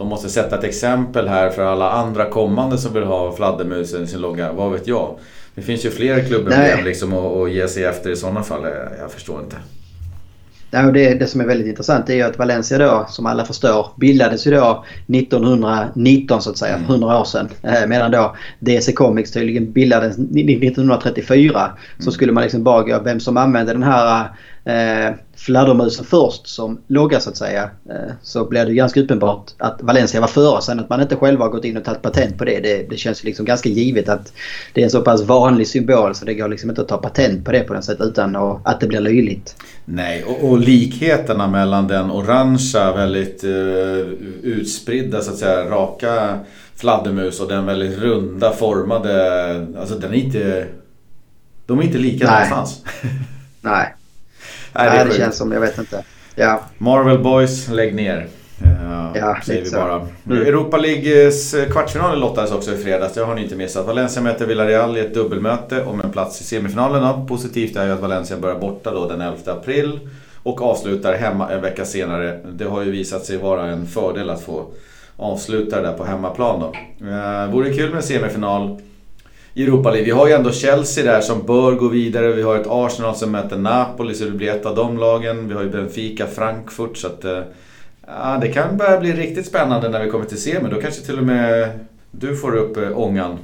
de 0.01 0.07
måste 0.07 0.29
sätta 0.29 0.57
ett 0.57 0.63
exempel 0.63 1.27
här 1.27 1.49
för 1.49 1.63
alla 1.63 1.91
andra 1.91 2.29
kommande 2.29 2.77
som 2.77 2.93
vill 2.93 3.03
ha 3.03 3.35
fladdermusen 3.35 4.03
i 4.03 4.07
sin 4.07 4.21
logga. 4.21 4.51
Vad 4.51 4.71
vet 4.71 4.87
jag? 4.87 5.15
Det 5.55 5.61
finns 5.61 5.85
ju 5.85 5.89
fler 5.89 6.23
klubbar 6.23 6.83
liksom 6.83 7.13
att 7.13 7.51
ge 7.51 7.67
sig 7.67 7.83
efter 7.83 8.09
i 8.09 8.15
sådana 8.15 8.43
fall. 8.43 8.65
Jag 8.99 9.11
förstår 9.11 9.39
inte. 9.41 9.55
Ja, 10.71 10.85
och 10.85 10.93
det, 10.93 11.13
det 11.13 11.27
som 11.27 11.41
är 11.41 11.45
väldigt 11.45 11.67
intressant 11.67 12.09
är 12.09 12.13
ju 12.13 12.21
att 12.21 12.37
Valencia 12.37 12.77
då, 12.77 13.05
som 13.09 13.25
alla 13.25 13.45
förstår, 13.45 13.87
bildades 13.97 14.47
ju 14.47 14.51
då 14.51 14.85
1919 15.07 16.41
så 16.41 16.49
att 16.49 16.57
säga, 16.57 16.75
mm. 16.75 16.89
100 16.89 17.19
år 17.19 17.25
sedan. 17.25 17.49
Eh, 17.63 17.87
medan 17.87 18.11
då 18.11 18.35
DC 18.59 18.93
Comics 18.93 19.31
tydligen 19.31 19.71
bildades 19.71 20.17
1934. 20.17 21.61
Mm. 21.61 21.75
Så 21.99 22.11
skulle 22.11 22.31
man 22.31 22.43
liksom 22.43 22.63
bara 22.63 22.83
gå 22.83 22.99
vem 23.03 23.19
som 23.19 23.37
använde 23.37 23.73
den 23.73 23.83
här 23.83 24.29
eh, 24.65 25.15
fladdermusen 25.35 26.05
först 26.05 26.47
som 26.47 26.81
logga 26.87 27.19
så 27.19 27.29
att 27.29 27.37
säga. 27.37 27.69
Eh, 27.89 28.13
så 28.21 28.45
blir 28.45 28.65
det 28.65 28.73
ganska 28.73 29.01
uppenbart 29.01 29.51
att 29.57 29.81
Valencia 29.81 30.21
var 30.21 30.27
före. 30.27 30.61
Sen 30.61 30.79
att 30.79 30.89
man 30.89 31.01
inte 31.01 31.15
själva 31.15 31.45
har 31.45 31.51
gått 31.51 31.65
in 31.65 31.77
och 31.77 31.83
tagit 31.83 32.01
patent 32.01 32.37
på 32.37 32.45
det. 32.45 32.59
Det, 32.59 32.89
det 32.89 32.97
känns 32.97 33.23
liksom 33.23 33.45
ganska 33.45 33.69
givet 33.69 34.09
att 34.09 34.33
det 34.73 34.81
är 34.81 34.85
en 34.85 34.91
så 34.91 35.01
pass 35.01 35.21
vanlig 35.21 35.67
symbol 35.67 36.15
så 36.15 36.25
det 36.25 36.33
går 36.33 36.47
liksom 36.47 36.69
inte 36.69 36.81
att 36.81 36.87
ta 36.87 36.97
patent 36.97 37.45
på 37.45 37.51
det 37.51 37.59
på 37.59 37.73
något 37.73 37.85
sätt 37.85 38.01
utan 38.01 38.35
att 38.35 38.79
det 38.79 38.87
blir 38.87 38.99
löjligt. 38.99 39.55
Nej, 39.85 40.23
och, 40.23 40.49
och 40.49 40.59
likheterna 40.59 41.47
mellan 41.47 41.87
den 41.87 42.11
orangea 42.11 42.91
väldigt 42.91 43.43
uh, 43.43 43.97
utspridda 44.43 45.21
så 45.21 45.31
att 45.31 45.37
säga 45.37 45.69
raka 45.69 46.39
fladdermus 46.75 47.39
och 47.39 47.47
den 47.47 47.65
väldigt 47.65 47.99
runda 47.99 48.51
formade. 48.51 49.67
Alltså 49.79 49.95
den 49.95 50.13
är 50.13 50.17
inte... 50.17 50.67
De 51.65 51.79
är 51.79 51.83
inte 51.83 51.97
lika 51.97 52.25
Nej. 52.25 52.33
någonstans. 52.33 52.83
Nej. 53.61 53.93
Nej, 54.73 55.03
det, 55.03 55.09
det 55.09 55.17
känns 55.17 55.37
som, 55.37 55.51
jag 55.51 55.61
vet 55.61 55.77
inte. 55.77 56.03
Ja. 56.35 56.61
Marvel 56.77 57.19
Boys, 57.19 57.67
lägg 57.67 57.95
ner. 57.95 58.27
Uh, 58.65 59.11
ja, 59.15 59.37
säger 59.43 59.63
vi 59.63 59.71
bara. 59.71 59.95
Mm. 59.95 60.41
Europa 60.47 60.77
Leagues 60.77 61.53
eh, 61.53 61.69
kvartsfinal 61.69 62.19
lottades 62.19 62.51
också 62.51 62.73
i 62.73 62.77
fredags. 62.77 63.13
Det 63.13 63.23
har 63.23 63.35
ni 63.35 63.43
inte 63.43 63.55
missat. 63.55 63.87
Valencia 63.87 64.21
möter 64.21 64.45
Villarreal 64.45 64.97
i 64.97 64.99
ett 64.99 65.13
dubbelmöte 65.13 65.83
om 65.83 66.01
en 66.01 66.11
plats 66.11 66.41
i 66.41 66.43
semifinalen. 66.43 67.01
Då. 67.01 67.25
Positivt 67.27 67.75
är 67.75 67.85
ju 67.85 67.91
att 67.91 67.99
Valencia 67.99 68.37
börjar 68.37 68.59
borta 68.59 68.91
då 68.91 69.07
den 69.07 69.21
11 69.21 69.37
april. 69.45 69.99
Och 70.43 70.61
avslutar 70.61 71.13
hemma 71.13 71.49
en 71.51 71.61
vecka 71.61 71.85
senare. 71.85 72.39
Det 72.51 72.65
har 72.65 72.83
ju 72.83 72.91
visat 72.91 73.25
sig 73.25 73.37
vara 73.37 73.65
en 73.65 73.87
fördel 73.87 74.29
att 74.29 74.41
få 74.41 74.65
avsluta 75.17 75.81
det 75.81 75.87
där 75.87 75.93
på 75.93 76.03
hemmaplan 76.03 76.59
då. 76.59 76.73
Uh, 77.07 77.51
vore 77.51 77.73
kul 77.73 77.93
med 77.93 78.03
semifinal. 78.03 78.81
Europa 79.55 79.91
League. 79.91 80.05
Vi 80.05 80.11
har 80.11 80.27
ju 80.27 80.33
ändå 80.33 80.51
Chelsea 80.51 81.03
där 81.03 81.21
som 81.21 81.45
bör 81.45 81.71
gå 81.71 81.87
vidare. 81.87 82.33
Vi 82.33 82.41
har 82.41 82.55
ett 82.55 82.67
Arsenal 82.69 83.15
som 83.15 83.31
möter 83.31 83.57
Napoli, 83.57 84.13
så 84.13 84.25
det 84.25 84.31
blir 84.31 84.49
ett 84.49 84.65
av 84.65 84.75
de 84.75 84.97
lagen. 84.97 85.47
Vi 85.47 85.53
har 85.53 85.63
ju 85.63 85.69
Benfica, 85.69 86.27
Frankfurt. 86.27 86.97
Så 86.97 87.07
att, 87.07 87.25
eh, 87.25 87.39
ja, 88.07 88.37
det 88.41 88.47
kan 88.47 88.77
börja 88.77 88.99
bli 88.99 89.13
riktigt 89.13 89.45
spännande 89.45 89.89
när 89.89 90.03
vi 90.03 90.09
kommer 90.09 90.25
till 90.25 90.41
semi. 90.41 90.69
Då 90.69 90.81
kanske 90.81 91.01
till 91.01 91.17
och 91.17 91.25
med 91.25 91.79
du 92.11 92.37
får 92.37 92.55
upp 92.55 92.77
äh, 92.77 92.97
ångan 92.97 93.37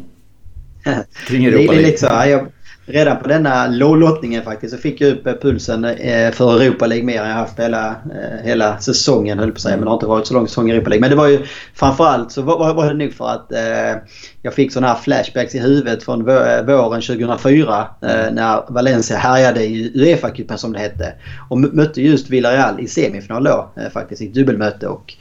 kring 1.28 1.46
Europa 1.46 1.58
League. 1.58 1.76
Det 1.76 1.82
är 1.82 1.86
lite 1.86 1.98
så, 1.98 2.48
redan 2.90 3.18
på 3.18 3.28
denna 3.28 3.68
lottningen 3.68 4.44
faktiskt 4.44 4.76
så 4.76 4.82
fick 4.82 5.02
jag 5.02 5.12
upp 5.12 5.42
pulsen 5.42 5.86
eh, 5.86 6.32
för 6.32 6.62
Europa 6.62 6.88
League 6.88 7.06
mer 7.06 7.22
än 7.22 7.30
jag 7.30 7.36
haft 7.36 7.60
hela, 7.60 7.90
eh, 7.90 8.44
hela 8.44 8.80
säsongen 8.80 9.40
höll 9.40 9.52
på 9.52 9.56
att 9.56 9.62
säga. 9.62 9.76
Men 9.76 9.86
det 9.86 9.90
har 9.90 9.96
inte 9.96 10.06
varit 10.06 10.28
så 10.28 10.34
lång 10.34 10.48
säsong 10.48 10.70
i 10.70 10.74
Europa 10.74 10.90
League. 10.90 11.02
Men 11.02 11.10
det 11.10 11.16
var 11.16 11.28
ju 11.28 11.40
framförallt 11.74 12.32
så 12.32 12.42
var, 12.42 12.74
var 12.74 12.88
det 12.88 12.94
nog 12.94 13.14
för 13.14 13.30
att 13.30 13.52
eh, 13.52 14.02
jag 14.42 14.54
fick 14.54 14.72
sådana 14.72 14.94
här 14.94 15.00
flashbacks 15.00 15.56
i 15.56 15.60
huvudet 15.60 16.04
från 16.04 16.26
våren 16.66 17.02
2004 17.02 17.88
eh, 18.02 18.10
när 18.32 18.72
Valencia 18.74 19.18
härjade 19.18 19.64
i 19.64 19.92
Uefa-cupen 19.96 20.58
som 20.58 20.74
det 20.74 20.80
hette. 20.80 21.14
Och 21.50 21.58
mötte 21.58 22.02
just 22.02 22.30
Villarreal 22.30 22.80
i 22.80 22.88
semifinal 22.88 23.44
då 23.44 23.72
eh, 23.78 23.90
faktiskt 23.90 24.22
i 24.22 24.28
ett 24.28 24.34
dubbelmöte. 24.34 24.88
Och 24.88 25.14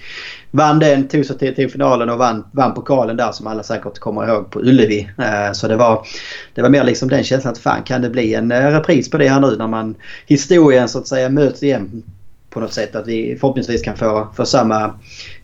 vann 0.57 0.79
den, 0.79 1.09
tog 1.09 1.27
sig 1.27 1.39
till, 1.39 1.55
till 1.55 1.71
finalen 1.71 2.11
och 2.11 2.19
vann, 2.19 2.45
vann 2.53 2.75
pokalen 2.75 3.17
där 3.17 3.33
som 3.33 3.47
alla 3.47 3.63
säkert 3.63 3.99
kommer 3.99 4.29
ihåg 4.29 4.51
på 4.51 4.61
Ullevi. 4.61 5.11
Eh, 5.19 5.53
så 5.53 5.69
det 5.69 5.77
var, 5.77 6.07
det 6.55 6.63
var 6.63 6.69
mer 6.69 6.85
liksom 6.85 7.09
den 7.09 7.25
känslan 7.25 7.53
att 7.53 7.59
fan 7.59 7.83
kan 7.83 8.03
det 8.03 8.11
bli 8.11 8.35
en 8.35 8.53
eh, 8.53 8.71
repris 8.71 9.11
på 9.11 9.19
det 9.19 9.29
här 9.29 9.41
nu 9.41 9.57
när 9.57 9.67
man 9.67 9.95
historien 10.27 10.89
så 10.89 10.99
att 10.99 11.09
säga 11.09 11.29
möts 11.29 11.63
igen 11.63 12.03
på 12.51 12.61
något 12.61 12.73
sätt. 12.73 12.97
Att 12.97 13.07
vi 13.07 13.37
förhoppningsvis 13.41 13.83
kan 13.83 13.97
få, 13.97 14.29
få 14.37 14.47
samma 14.47 14.95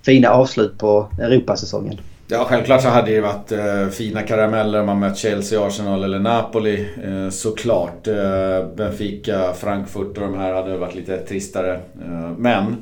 fina 0.02 0.28
avslut 0.28 0.78
på 0.78 1.08
Europasäsongen. 1.20 2.00
Ja, 2.26 2.44
självklart 2.48 2.82
så 2.82 2.88
hade 2.88 3.10
det 3.10 3.20
varit 3.20 3.52
eh, 3.52 3.88
fina 3.88 4.22
karameller 4.22 4.80
om 4.80 4.86
man 4.86 4.98
mött 4.98 5.18
Chelsea, 5.18 5.66
Arsenal 5.66 6.04
eller 6.04 6.18
Napoli. 6.18 6.88
Eh, 7.04 7.30
såklart. 7.30 8.06
Eh, 8.06 8.66
Benfica, 8.76 9.52
Frankfurt 9.52 10.18
och 10.18 10.22
de 10.22 10.38
här 10.38 10.54
hade 10.54 10.76
varit 10.76 10.94
lite 10.94 11.18
tristare. 11.18 11.74
Eh, 11.74 12.30
men 12.38 12.76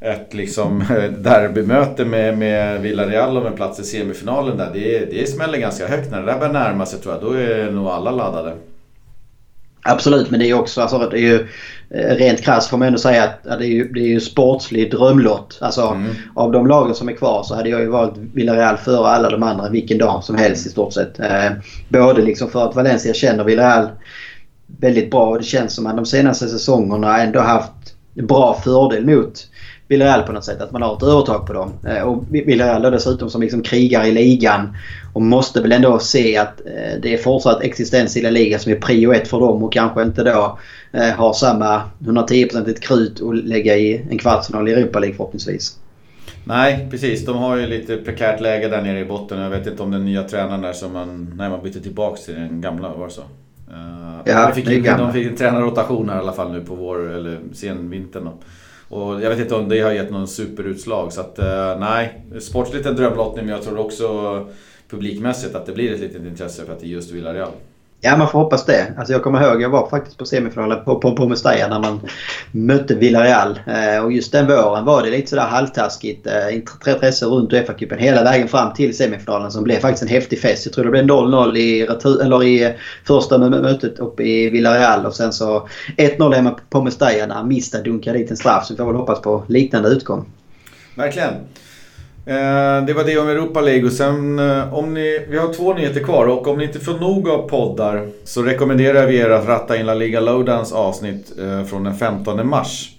ett 0.00 0.34
liksom 0.34 0.84
derbymöte 1.18 2.04
med, 2.04 2.38
med 2.38 2.80
Villarreal 2.80 3.36
om 3.36 3.46
en 3.46 3.52
plats 3.52 3.80
i 3.80 3.84
semifinalen 3.84 4.56
där. 4.56 4.70
Det, 4.72 4.98
det 4.98 5.30
smäller 5.30 5.58
ganska 5.58 5.88
högt. 5.88 6.10
När 6.10 6.20
det 6.20 6.26
där 6.26 6.38
börjar 6.38 6.52
närma 6.52 6.86
sig 6.86 6.98
tror 6.98 7.14
jag, 7.14 7.22
då 7.22 7.32
är 7.32 7.70
nog 7.70 7.86
alla 7.86 8.10
laddade. 8.10 8.52
Absolut, 9.82 10.30
men 10.30 10.40
det 10.40 10.50
är 10.50 10.54
också 10.54 10.80
alltså, 10.80 10.98
det 10.98 11.16
är 11.16 11.20
ju, 11.20 11.48
eh, 11.90 12.16
rent 12.16 12.40
krasst 12.40 12.70
får 12.70 12.78
man 12.78 12.88
ändå 12.88 12.98
säga 12.98 13.24
att 13.24 13.42
det 13.42 13.66
är 13.66 13.68
ju, 13.68 13.92
det 13.92 14.00
är 14.00 14.08
ju 14.08 14.20
sportslig 14.20 14.90
drömlott. 14.90 15.58
Alltså 15.60 15.82
mm. 15.82 16.10
av 16.34 16.52
de 16.52 16.66
lagen 16.66 16.94
som 16.94 17.08
är 17.08 17.12
kvar 17.12 17.42
så 17.42 17.54
hade 17.54 17.68
jag 17.68 17.80
ju 17.80 17.88
valt 17.88 18.14
Villarreal 18.34 18.76
före 18.76 19.08
alla 19.08 19.30
de 19.30 19.42
andra 19.42 19.68
vilken 19.68 19.98
dag 19.98 20.24
som 20.24 20.36
helst 20.36 20.66
i 20.66 20.70
stort 20.70 20.92
sett. 20.92 21.20
Eh, 21.20 21.50
både 21.88 22.22
liksom 22.22 22.50
för 22.50 22.68
att 22.68 22.76
Valencia 22.76 23.14
känner 23.14 23.44
Villarreal 23.44 23.88
väldigt 24.66 25.10
bra 25.10 25.30
och 25.30 25.38
det 25.38 25.44
känns 25.44 25.74
som 25.74 25.86
att 25.86 25.96
de 25.96 26.06
senaste 26.06 26.48
säsongerna 26.48 27.22
ändå 27.22 27.40
haft 27.40 27.72
bra 28.14 28.60
fördel 28.64 29.06
mot 29.06 29.46
Villarreal 29.90 30.22
på 30.22 30.32
något 30.32 30.44
sätt. 30.44 30.60
Att 30.60 30.72
man 30.72 30.82
har 30.82 30.96
ett 30.96 31.02
övertag 31.02 31.46
på 31.46 31.52
dem. 31.52 31.72
Eh, 31.86 32.02
och 32.02 32.24
Villarreal 32.30 32.92
dessutom 32.92 33.30
som 33.30 33.42
liksom 33.42 33.62
krigar 33.62 34.04
i 34.04 34.12
ligan. 34.12 34.76
Och 35.12 35.22
måste 35.22 35.60
väl 35.62 35.72
ändå 35.72 35.98
se 35.98 36.36
att 36.36 36.60
eh, 36.60 37.00
det 37.02 37.14
är 37.14 37.18
fortsatt 37.18 37.62
existens 37.62 38.16
i 38.16 38.22
La 38.22 38.30
Liga 38.30 38.58
som 38.58 38.72
är 38.72 38.76
prio 38.76 39.12
ett 39.12 39.28
för 39.28 39.40
dem 39.40 39.64
och 39.64 39.72
kanske 39.72 40.02
inte 40.02 40.22
då 40.22 40.58
eh, 40.92 41.08
har 41.08 41.32
samma 41.32 41.82
110% 41.98 42.80
krut 42.80 43.22
att 43.22 43.44
lägga 43.44 43.76
i 43.76 44.06
en 44.10 44.18
kvartsfinal 44.18 44.68
i 44.68 44.72
Europa 44.72 44.98
League 44.98 45.16
förhoppningsvis. 45.16 45.76
Nej, 46.44 46.88
precis. 46.90 47.26
De 47.26 47.36
har 47.36 47.56
ju 47.56 47.66
lite 47.66 47.96
prekärt 47.96 48.40
läge 48.40 48.68
där 48.68 48.82
nere 48.82 49.00
i 49.00 49.04
botten. 49.04 49.40
Jag 49.40 49.50
vet 49.50 49.66
inte 49.66 49.82
om 49.82 49.90
den 49.90 50.04
nya 50.04 50.22
tränaren 50.22 50.60
där 50.60 50.72
som 50.72 50.92
man, 50.92 51.32
när 51.36 51.50
man 51.50 51.62
bytte 51.62 51.80
tillbaks 51.80 52.24
till 52.24 52.34
den 52.34 52.60
gamla, 52.60 52.88
var 52.94 53.06
det 53.06 53.12
så? 53.12 53.20
Uh, 53.20 54.20
ja, 54.24 54.46
de 54.46 54.54
fick, 54.54 54.84
de 54.84 55.12
fick 55.12 55.26
en 55.26 55.36
tränarrotation 55.36 56.08
här 56.08 56.16
i 56.16 56.18
alla 56.18 56.32
fall 56.32 56.52
nu 56.52 56.60
på 56.60 56.74
vår, 56.74 57.12
eller 57.12 57.38
senvintern. 57.52 58.28
Och 58.90 59.22
jag 59.22 59.30
vet 59.30 59.38
inte 59.38 59.54
om 59.54 59.68
det 59.68 59.80
har 59.80 59.92
gett 59.92 60.10
någon 60.10 60.28
superutslag. 60.28 61.12
Så 61.12 61.20
att 61.20 61.38
eh, 61.38 61.78
nej, 61.78 62.24
sportsligt 62.40 62.86
en 62.86 62.96
drömlottning 62.96 63.46
men 63.46 63.54
jag 63.54 63.64
tror 63.64 63.78
också 63.78 64.48
publikmässigt 64.88 65.54
att 65.54 65.66
det 65.66 65.72
blir 65.72 65.94
ett 65.94 66.00
litet 66.00 66.26
intresse 66.26 66.64
för 66.64 66.72
att 66.72 66.80
det 66.80 66.86
är 66.86 66.88
just 66.88 67.10
Villarreal. 67.10 67.52
Ja, 68.02 68.16
man 68.16 68.28
får 68.28 68.38
hoppas 68.38 68.64
det. 68.64 68.92
Alltså 68.98 69.12
jag 69.12 69.22
kommer 69.22 69.42
ihåg, 69.42 69.62
jag 69.62 69.68
var 69.68 69.88
faktiskt 69.88 70.18
på 70.18 70.24
semifinalen 70.24 70.84
på, 70.84 71.00
på, 71.00 71.16
på 71.16 71.28
Mestalla 71.28 71.68
när 71.68 71.80
man 71.80 72.00
mötte 72.52 72.94
Villarreal. 72.94 73.60
Eh, 73.66 74.04
och 74.04 74.12
just 74.12 74.32
den 74.32 74.46
våren 74.46 74.84
var 74.84 75.02
det 75.02 75.10
lite 75.10 75.30
sådär 75.30 75.42
halvtaskigt. 75.42 76.26
Eh, 76.26 76.54
intresse 76.54 77.26
runt 77.26 77.52
Uefa-cupen 77.52 77.98
hela 77.98 78.24
vägen 78.24 78.48
fram 78.48 78.74
till 78.74 78.96
semifinalen 78.96 79.50
som 79.50 79.64
blev 79.64 79.80
faktiskt 79.80 80.02
en 80.02 80.08
häftig 80.08 80.40
fest. 80.40 80.66
Jag 80.66 80.74
tror 80.74 80.84
det 80.84 80.90
blev 80.90 81.04
0-0 81.04 81.56
i, 81.56 81.80
eller 82.22 82.44
i 82.44 82.74
första 83.06 83.38
mötet 83.38 83.98
uppe 83.98 84.22
i 84.22 84.50
Villarreal 84.50 85.06
och 85.06 85.14
sen 85.14 85.32
så 85.32 85.68
1-0 85.96 86.34
hemma 86.34 86.58
på 86.70 86.82
Mestalla 86.82 87.26
när 87.26 87.42
Mista 87.44 87.80
dunkade 87.80 88.18
dit 88.18 88.30
en 88.30 88.36
straff. 88.36 88.66
Så 88.66 88.72
vi 88.72 88.76
får 88.76 88.86
väl 88.86 88.96
hoppas 88.96 89.20
på 89.20 89.44
liknande 89.48 89.88
utgång. 89.88 90.26
Verkligen. 90.94 91.34
Eh, 92.26 92.84
det 92.86 92.92
var 92.92 93.04
det 93.04 93.18
om 93.18 93.28
Europa 93.28 93.60
League 93.60 93.84
och 93.84 93.92
sen 93.92 94.38
eh, 94.38 94.74
om 94.74 94.94
ni, 94.94 95.26
vi 95.28 95.38
har 95.38 95.52
två 95.52 95.74
nyheter 95.74 96.00
kvar 96.00 96.26
och 96.26 96.48
om 96.48 96.58
ni 96.58 96.64
inte 96.64 96.80
får 96.80 96.98
nog 96.98 97.28
av 97.28 97.48
poddar 97.48 98.08
så 98.24 98.42
rekommenderar 98.42 99.06
vi 99.06 99.16
er 99.16 99.30
att 99.30 99.46
ratta 99.46 99.76
in 99.76 99.86
La 99.86 99.94
Liga 99.94 100.20
Lowdowns 100.20 100.72
avsnitt 100.72 101.32
eh, 101.38 101.64
från 101.64 101.84
den 101.84 101.96
15 101.96 102.48
mars. 102.48 102.90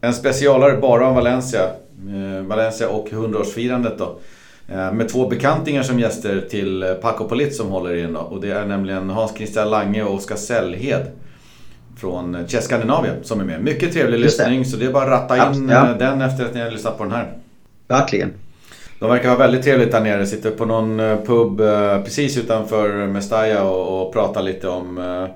En 0.00 0.14
specialare 0.14 0.76
bara 0.76 1.08
om 1.08 1.14
Valencia. 1.14 1.60
Valencia 2.42 2.88
och 2.88 3.08
100-årsfirandet 3.08 3.98
då. 3.98 4.18
Med 4.92 5.08
två 5.08 5.28
bekantingar 5.28 5.82
som 5.82 6.00
gäster 6.00 6.40
till 6.50 6.96
Paco 7.02 7.28
Polit 7.28 7.54
som 7.54 7.68
håller 7.68 7.94
i 7.94 8.02
den 8.02 8.12
då. 8.12 8.20
Och 8.20 8.40
det 8.40 8.50
är 8.50 8.66
nämligen 8.66 9.10
Hans 9.10 9.36
Christian 9.36 9.70
Lange 9.70 10.02
och 10.02 10.14
Oskar 10.14 10.36
Sällhed. 10.36 11.06
Från 11.96 12.48
Chess 12.48 12.64
Scandinavia 12.64 13.12
som 13.22 13.40
är 13.40 13.44
med. 13.44 13.62
Mycket 13.62 13.92
trevlig 13.92 14.18
lyssning 14.18 14.64
så 14.64 14.76
det 14.76 14.86
är 14.86 14.92
bara 14.92 15.04
att 15.04 15.10
ratta 15.10 15.54
in 15.54 15.68
ja. 15.68 15.94
den 15.98 16.20
efter 16.20 16.44
att 16.44 16.54
ni 16.54 16.60
har 16.60 16.70
lyssnat 16.70 16.98
på 16.98 17.04
den 17.04 17.12
här. 17.12 17.32
Verkligen. 17.88 18.32
De 19.00 19.10
verkar 19.10 19.28
ha 19.28 19.36
väldigt 19.36 19.62
trevligt 19.62 19.92
där 19.92 20.00
nere. 20.00 20.26
Sitter 20.26 20.50
på 20.50 20.64
någon 20.64 21.00
eh, 21.00 21.18
pub 21.26 21.60
eh, 21.60 22.02
precis 22.02 22.38
utanför 22.38 23.06
Mestalla 23.06 23.64
och, 23.64 24.06
och 24.06 24.12
pratar 24.12 24.42
lite 24.42 24.68
om 24.68 24.98
eh, 24.98 25.26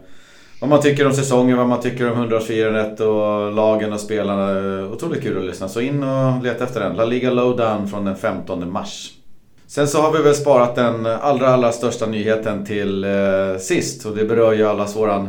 vad 0.60 0.70
man 0.70 0.80
tycker 0.80 1.06
om 1.06 1.12
säsongen, 1.12 1.56
vad 1.56 1.68
man 1.68 1.80
tycker 1.80 2.12
om 2.12 2.18
100-årsfirandet 2.18 3.00
och 3.00 3.52
lagen 3.52 3.92
och 3.92 4.00
spelarna. 4.00 4.60
Otroligt 4.92 5.22
kul 5.22 5.38
att 5.38 5.44
lyssna. 5.44 5.68
Så 5.68 5.80
in 5.80 6.02
och 6.02 6.42
leta 6.42 6.64
efter 6.64 6.80
den. 6.80 6.96
La 6.96 7.04
Liga 7.04 7.30
Lowdown 7.30 7.88
från 7.88 8.04
den 8.04 8.16
15 8.16 8.72
mars. 8.72 9.10
Sen 9.66 9.88
så 9.88 10.02
har 10.02 10.12
vi 10.12 10.22
väl 10.22 10.34
sparat 10.34 10.74
den 10.74 11.06
allra, 11.06 11.48
allra 11.48 11.72
största 11.72 12.06
nyheten 12.06 12.66
till 12.66 13.04
eh, 13.04 13.58
sist 13.58 14.06
och 14.06 14.16
det 14.16 14.24
berör 14.24 14.52
ju 14.52 14.66
allas 14.66 14.96
våran 14.96 15.28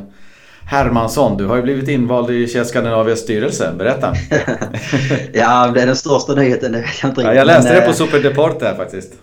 Hermansson, 0.68 1.38
du 1.38 1.46
har 1.46 1.56
ju 1.56 1.62
blivit 1.62 1.90
invald 1.90 2.30
i 2.30 2.48
Chess 2.48 2.70
Skandinavias 2.70 3.20
styrelse. 3.20 3.74
Berätta. 3.78 4.14
ja, 5.34 5.72
det 5.74 5.82
är 5.82 5.86
den 5.86 5.96
största 5.96 6.34
nyheten, 6.34 6.72
det 6.72 6.78
vet 6.78 7.02
jag 7.02 7.10
inte 7.10 7.22
riktigt. 7.22 7.36
Ja, 7.36 7.40
jag 7.40 7.48
läste 7.48 7.64
men, 7.64 7.80
det 7.80 7.82
på 7.82 7.90
eh, 7.90 7.96
Super 7.96 8.20
Deport 8.20 8.62
här 8.62 8.76
faktiskt. 8.76 9.14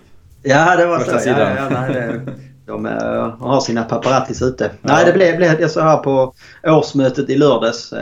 Ja, 0.42 0.76
det 0.76 0.86
var 0.86 0.98
Första 0.98 1.18
så. 1.18 1.28
Ja, 1.28 1.38
ja, 1.38 1.68
nej, 1.70 1.92
det, 1.92 2.20
de 2.66 2.86
uh, 2.86 2.92
har 3.40 3.60
sina 3.60 3.84
paparazzis 3.84 4.42
ute. 4.42 4.64
Ja. 4.64 4.92
Nej, 4.94 5.04
det 5.04 5.12
blev, 5.12 5.36
blev 5.36 5.68
så 5.68 5.80
här 5.80 5.96
på 5.96 6.34
årsmötet 6.62 7.30
i 7.30 7.36
lördags. 7.36 7.92
Uh, 7.92 7.98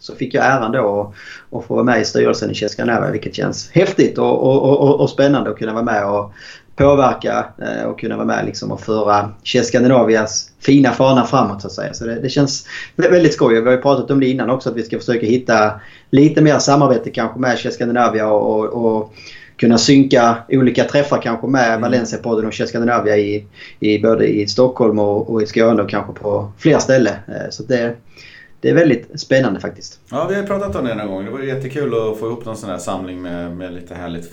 så 0.00 0.14
fick 0.14 0.34
jag 0.34 0.46
äran 0.46 0.72
då 0.72 1.14
att 1.52 1.64
få 1.64 1.74
vara 1.74 1.84
med 1.84 2.00
i 2.00 2.04
styrelsen 2.04 2.50
i 2.50 2.54
Chess 2.54 2.72
Skandinavia 2.72 3.10
vilket 3.10 3.34
känns 3.34 3.70
häftigt 3.70 4.18
och, 4.18 4.42
och, 4.42 4.80
och, 4.80 5.00
och, 5.00 5.10
spännande 5.10 5.50
att 5.50 5.58
kunna 5.58 5.72
vara 5.72 5.84
med 5.84 6.06
och 6.06 6.32
påverka 6.76 7.46
eh, 7.62 7.88
och 7.88 8.00
kunna 8.00 8.16
vara 8.16 8.26
med 8.26 8.46
liksom 8.46 8.72
och 8.72 8.80
föra 8.80 9.30
Chess 9.44 9.68
Skandinavias 9.68 10.50
fina 10.60 10.92
fana 10.92 11.24
framåt 11.24 11.60
så 11.62 11.66
att 11.66 11.72
säga. 11.72 11.94
Så 11.94 12.04
det, 12.04 12.20
det, 12.20 12.28
känns 12.28 12.66
väldigt 12.96 13.34
skoj. 13.34 13.60
Vi 13.60 13.66
har 13.66 13.76
ju 13.76 13.82
pratat 13.82 14.10
om 14.10 14.20
det 14.20 14.26
innan 14.26 14.50
också 14.50 14.70
att 14.70 14.76
vi 14.76 14.82
ska 14.82 14.98
försöka 14.98 15.26
hitta 15.26 15.80
lite 16.10 16.42
mer 16.42 16.58
samarbete 16.58 17.10
kanske 17.10 17.40
med 17.40 17.58
Chess 17.58 17.74
Skandinavia 17.74 18.28
och, 18.28 18.64
och, 18.64 19.14
kunna 19.56 19.78
synka 19.78 20.36
olika 20.48 20.84
träffar 20.84 21.22
kanske 21.22 21.46
med 21.46 21.68
mm. 21.68 21.80
Valencia-podden 21.80 22.46
och 22.46 22.54
Skandinavia 22.54 23.16
i, 23.16 23.46
i 23.80 23.98
både 23.98 24.26
i 24.26 24.46
Stockholm 24.46 24.98
och, 24.98 25.30
och 25.30 25.42
i 25.42 25.46
Skåne 25.46 25.82
och 25.82 25.90
kanske 25.90 26.12
på 26.12 26.52
fler 26.58 26.78
ställen. 26.78 27.14
Eh, 27.28 27.50
så 27.50 27.62
det, 27.62 27.96
det 28.60 28.70
är 28.70 28.74
väldigt 28.74 29.20
spännande 29.20 29.60
faktiskt. 29.60 30.00
Ja, 30.10 30.26
vi 30.28 30.34
har 30.34 30.42
pratat 30.42 30.76
om 30.76 30.84
det 30.84 30.94
några 30.94 31.08
gånger. 31.08 31.24
Det 31.24 31.30
vore 31.30 31.46
jättekul 31.46 31.94
att 31.94 32.18
få 32.18 32.26
ihop 32.26 32.44
någon 32.44 32.56
sån 32.56 32.70
här 32.70 32.78
samling 32.78 33.22
med, 33.22 33.56
med 33.56 33.72
lite 33.72 33.94
härligt 33.94 34.32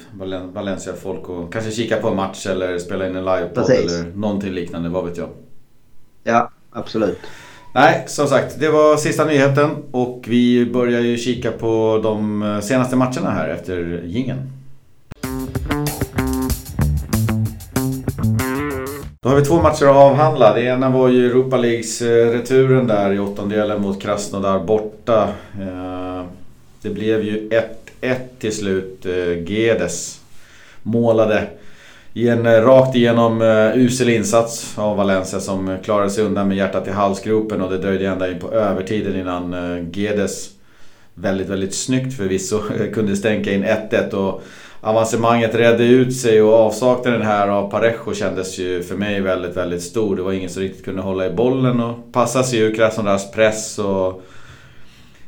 Valencia-folk 0.53 1.29
och 1.29 1.53
kanske 1.53 1.71
kika 1.71 1.97
på 1.97 2.07
en 2.07 2.15
match 2.15 2.47
eller 2.47 2.77
spela 2.77 3.07
in 3.07 3.15
en 3.15 3.25
livepodd 3.25 3.69
eller 3.69 4.15
någonting 4.15 4.51
liknande, 4.51 4.89
vad 4.89 5.05
vet 5.05 5.17
jag. 5.17 5.29
Ja, 6.23 6.51
absolut. 6.71 7.19
Nej, 7.75 8.03
som 8.07 8.27
sagt, 8.27 8.59
det 8.59 8.69
var 8.69 8.97
sista 8.97 9.25
nyheten 9.25 9.69
och 9.91 10.25
vi 10.27 10.65
börjar 10.65 11.01
ju 11.01 11.17
kika 11.17 11.51
på 11.51 11.99
de 12.03 12.59
senaste 12.63 12.95
matcherna 12.95 13.31
här 13.31 13.49
efter 13.49 14.01
gingen. 14.05 14.62
Då 19.23 19.29
har 19.29 19.36
vi 19.36 19.45
två 19.45 19.62
matcher 19.62 19.86
att 19.86 19.95
avhandla. 19.95 20.53
Det 20.53 20.62
ena 20.62 20.89
var 20.89 21.09
ju 21.09 21.27
Europa 21.27 21.57
Leagues-returen 21.57 22.88
där 22.88 23.13
i 23.13 23.19
åttondelen 23.19 23.81
mot 23.81 24.01
Krasnodar 24.01 24.59
borta. 24.59 25.29
Eh, 25.62 26.25
det 26.81 26.89
blev 26.89 27.23
ju 27.23 27.49
1-1 28.01 28.15
till 28.39 28.55
slut. 28.55 29.05
Eh, 29.05 29.51
Gedes 29.51 30.19
målade 30.81 31.47
i 32.13 32.29
en 32.29 32.45
eh, 32.45 32.62
rakt 32.62 32.95
igenom 32.95 33.41
usel 33.75 34.09
insats 34.09 34.73
av 34.77 34.97
Valencia 34.97 35.39
som 35.39 35.77
klarade 35.83 36.09
sig 36.09 36.23
undan 36.23 36.47
med 36.47 36.57
hjärtat 36.57 36.88
i 36.88 36.91
halsgropen 36.91 37.62
och 37.62 37.71
det 37.71 37.77
dröjde 37.77 38.07
ända 38.07 38.31
in 38.31 38.39
på 38.39 38.51
övertiden 38.51 39.19
innan 39.19 39.55
Gedes 39.93 40.49
väldigt, 41.13 41.49
väldigt 41.49 41.75
snyggt 41.75 42.17
förvisso 42.17 42.59
kunde 42.93 43.15
stänka 43.15 43.53
in 43.53 43.65
1-1 43.65 44.13
och 44.13 44.43
avancemanget 44.84 45.56
redde 45.56 45.84
ut 45.84 46.15
sig 46.15 46.41
och 46.41 46.54
avsaknaden 46.54 47.22
här 47.22 47.48
av 47.48 47.69
Parejo 47.69 48.13
kändes 48.13 48.60
ju 48.60 48.84
för 48.84 48.96
mig 48.96 49.22
väldigt, 49.22 49.58
väldigt 49.58 49.82
stor. 49.82 50.15
Det 50.15 50.22
var 50.22 50.32
ingen 50.32 50.50
som 50.50 50.62
riktigt 50.62 50.86
kunde 50.86 51.02
hålla 51.02 51.26
i 51.26 51.30
bollen 51.30 51.80
och 51.80 52.13
passa 52.13 52.43
sig 52.43 52.60
ur 52.60 52.76
Krasnodars 52.76 53.32
press 53.32 53.80
och 53.80 54.22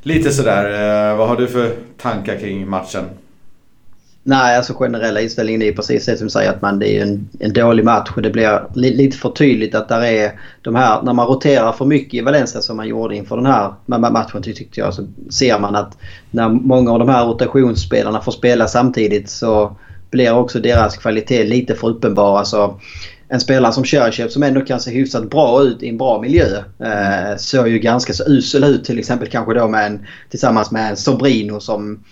lite 0.01 0.31
sådär. 0.31 0.65
Eh, 1.11 1.17
vad 1.17 1.27
har 1.27 1.35
du 1.35 1.47
för 1.47 1.75
tankar 1.97 2.39
kring 2.39 2.69
matchen? 2.69 3.05
Nej, 4.27 4.57
alltså 4.57 4.73
generella 4.73 5.21
inställningen 5.21 5.61
är 5.61 5.71
precis 5.71 6.05
det 6.05 6.17
som 6.17 6.29
säger 6.29 6.49
att 6.49 6.61
man, 6.61 6.79
det 6.79 6.97
är 6.97 7.01
en, 7.01 7.29
en 7.39 7.53
dålig 7.53 7.85
match. 7.85 8.09
Och 8.15 8.21
det 8.21 8.29
blir 8.29 8.67
li, 8.73 8.95
lite 8.95 9.17
för 9.17 9.29
tydligt 9.29 9.75
att 9.75 9.89
där 9.89 10.01
är 10.01 10.39
de 10.61 10.75
här, 10.75 11.01
när 11.01 11.13
man 11.13 11.27
roterar 11.27 11.71
för 11.71 11.85
mycket 11.85 12.13
i 12.13 12.21
Valencia 12.21 12.61
som 12.61 12.77
man 12.77 12.87
gjorde 12.87 13.15
inför 13.15 13.35
den 13.35 13.45
här 13.45 13.73
matchen 13.87 14.41
tyckte 14.41 14.79
jag, 14.79 14.93
så 14.93 15.07
ser 15.29 15.59
man 15.59 15.75
att 15.75 15.97
när 16.31 16.49
många 16.49 16.91
av 16.91 16.99
de 16.99 17.09
här 17.09 17.25
rotationsspelarna 17.25 18.21
får 18.21 18.31
spela 18.31 18.67
samtidigt 18.67 19.29
så 19.29 19.77
blir 20.09 20.33
också 20.33 20.59
deras 20.59 20.97
kvalitet 20.97 21.43
lite 21.43 21.75
för 21.75 21.87
uppenbar. 21.87 22.39
Alltså, 22.39 22.79
en 23.27 23.39
spelare 23.39 23.73
som 23.73 23.83
Cherchev 23.83 24.27
som 24.27 24.43
ändå 24.43 24.61
kan 24.61 24.79
se 24.79 24.91
hyfsat 24.91 25.29
bra 25.29 25.63
ut 25.63 25.83
i 25.83 25.89
en 25.89 25.97
bra 25.97 26.21
miljö 26.21 26.57
eh, 26.79 27.37
såg 27.37 27.67
ju 27.67 27.79
ganska 27.79 28.13
så 28.13 28.23
usel 28.27 28.63
ut 28.63 28.83
till 28.83 28.99
exempel 28.99 29.29
kanske 29.29 29.53
då 29.53 29.67
med 29.67 29.85
en, 29.85 30.05
tillsammans 30.29 30.71
med 30.71 30.89
en 30.89 30.97
Sobrino 30.97 31.59
som 31.59 32.03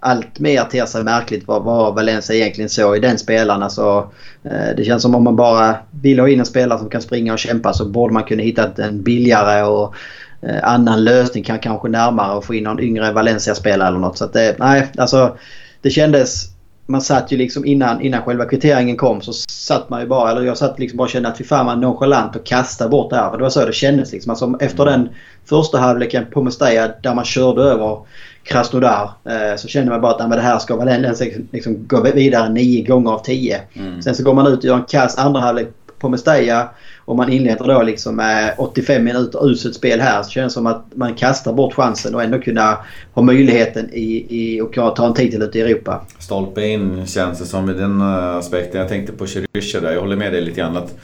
allt 0.00 0.38
mer 0.38 0.64
ter 0.64 0.86
sig 0.86 1.04
märkligt 1.04 1.48
vad, 1.48 1.62
vad 1.62 1.94
Valencia 1.94 2.36
egentligen 2.36 2.68
såg 2.68 2.96
i 2.96 3.00
den 3.00 3.18
spelaren. 3.18 3.62
Alltså, 3.62 4.10
eh, 4.44 4.76
det 4.76 4.84
känns 4.84 5.02
som 5.02 5.14
om 5.14 5.24
man 5.24 5.36
bara 5.36 5.76
vill 5.90 6.20
ha 6.20 6.28
in 6.28 6.40
en 6.40 6.46
spelare 6.46 6.78
som 6.78 6.90
kan 6.90 7.02
springa 7.02 7.32
och 7.32 7.38
kämpa 7.38 7.72
så 7.72 7.84
borde 7.84 8.14
man 8.14 8.24
kunna 8.24 8.42
hitta 8.42 8.84
en 8.84 9.02
billigare 9.02 9.62
och 9.62 9.94
eh, 10.42 10.68
annan 10.68 11.04
lösning. 11.04 11.44
Kan 11.44 11.58
kanske 11.58 11.88
närmare 11.88 12.36
och 12.36 12.44
få 12.44 12.54
in 12.54 12.64
någon 12.64 12.80
yngre 12.80 13.12
Valencia-spelare 13.12 13.88
eller 13.88 13.98
något. 13.98 14.18
Så 14.18 14.26
det, 14.26 14.58
nej, 14.58 14.88
alltså 14.96 15.36
det 15.82 15.90
kändes... 15.90 16.52
Man 16.88 17.00
satt 17.00 17.32
ju 17.32 17.36
liksom 17.36 17.64
innan, 17.64 18.00
innan 18.00 18.22
själva 18.22 18.44
kvitteringen 18.44 18.96
kom 18.96 19.20
så 19.20 19.32
satt 19.32 19.90
man 19.90 20.00
ju 20.00 20.06
bara, 20.06 20.30
eller 20.30 20.42
jag 20.42 20.56
satt 20.56 20.78
liksom 20.78 20.96
bara 20.96 21.04
och 21.04 21.10
kände 21.10 21.28
att 21.28 21.38
fy 21.38 21.44
fan 21.44 21.66
man 21.66 21.80
nonchalant 21.80 22.36
och 22.36 22.46
kastade 22.46 22.90
bort 22.90 23.10
det 23.10 23.16
här. 23.16 23.30
För 23.30 23.36
det 23.36 23.42
var 23.42 23.50
så 23.50 23.66
det 23.66 23.72
kändes 23.72 24.12
liksom. 24.12 24.30
Alltså, 24.30 24.56
efter 24.60 24.84
den 24.84 25.08
första 25.44 25.78
halvleken 25.78 26.26
på 26.30 26.42
Mestalla 26.42 26.88
där 27.02 27.14
man 27.14 27.24
körde 27.24 27.62
över 27.62 27.98
Krasnodar 28.46 29.10
eh, 29.24 29.56
så 29.56 29.68
känner 29.68 29.90
man 29.90 30.00
bara 30.00 30.12
att 30.12 30.30
det 30.30 30.40
här 30.40 30.58
ska 30.58 30.76
Valencia 30.76 31.26
liksom 31.52 31.86
gå 31.86 32.02
vidare 32.02 32.48
nio 32.48 32.82
gånger 32.82 33.10
av 33.10 33.18
tio. 33.18 33.60
Mm. 33.74 34.02
Sen 34.02 34.14
så 34.14 34.22
går 34.22 34.34
man 34.34 34.46
ut 34.46 34.58
och 34.58 34.64
gör 34.64 34.76
en 34.76 34.84
kass 34.84 35.18
andra 35.18 35.40
halvlek 35.40 35.68
på 35.98 36.08
Mestalla 36.08 36.68
och 37.04 37.16
man 37.16 37.32
inleder 37.32 37.64
då 37.64 37.82
liksom 37.82 38.16
med 38.16 38.54
85 38.58 39.04
minuter 39.04 39.50
uselt 39.50 39.74
spel 39.74 40.00
här 40.00 40.22
så 40.22 40.30
känns 40.30 40.52
det 40.52 40.54
som 40.54 40.66
att 40.66 40.84
man 40.94 41.14
kastar 41.14 41.52
bort 41.52 41.74
chansen 41.74 42.14
och 42.14 42.22
ändå 42.22 42.38
kunna 42.38 42.78
ha 43.14 43.22
möjligheten 43.22 43.90
i, 43.92 44.26
i 44.30 44.60
att 44.60 44.96
ta 44.96 45.06
en 45.06 45.14
titel 45.14 45.42
ute 45.42 45.58
i 45.58 45.62
Europa. 45.62 46.06
Stolpe 46.18 46.66
in 46.66 47.06
känns 47.06 47.38
det 47.38 47.44
som 47.44 47.70
i 47.70 47.72
den 47.72 48.02
aspekten. 48.02 48.80
Jag 48.80 48.88
tänkte 48.88 49.12
på 49.12 49.26
Chirysha 49.26 49.80
där. 49.80 49.92
Jag 49.92 50.00
håller 50.00 50.16
med 50.16 50.32
dig 50.32 50.40
lite 50.40 50.60
grann. 50.60 50.76
Att 50.76 50.98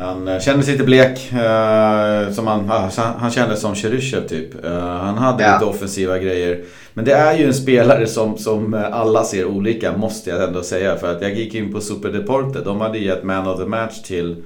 Han 0.00 0.28
uh, 0.28 0.40
kändes 0.40 0.68
lite 0.68 0.84
blek. 0.84 1.32
Uh, 1.32 2.32
som 2.32 2.46
han, 2.46 2.60
uh, 2.64 2.98
han 3.18 3.30
kändes 3.30 3.60
som 3.60 3.74
Cheryshev 3.74 4.28
typ. 4.28 4.64
han 4.64 5.18
hade 5.18 5.44
ja. 5.44 5.52
lite 5.54 5.64
offensiva 5.64 6.18
grejer. 6.18 6.64
Men 6.94 7.04
det 7.04 7.12
är 7.12 7.38
ju 7.38 7.44
en 7.44 7.54
spelare 7.54 8.06
som, 8.06 8.38
som 8.38 8.74
alla 8.92 9.24
ser 9.24 9.44
olika, 9.44 9.96
måste 9.96 10.30
jag 10.30 10.42
ändå 10.42 10.62
säga. 10.62 10.96
För 10.96 11.16
att 11.16 11.22
jag 11.22 11.34
gick 11.34 11.54
in 11.54 11.72
på 11.72 11.80
Super 11.80 12.08
Deporte. 12.08 12.60
De 12.60 12.80
hade 12.80 12.98
gett 12.98 13.22
Man 13.22 13.46
of 13.46 13.58
the 13.58 13.66
Match 13.66 14.02
till, 14.02 14.42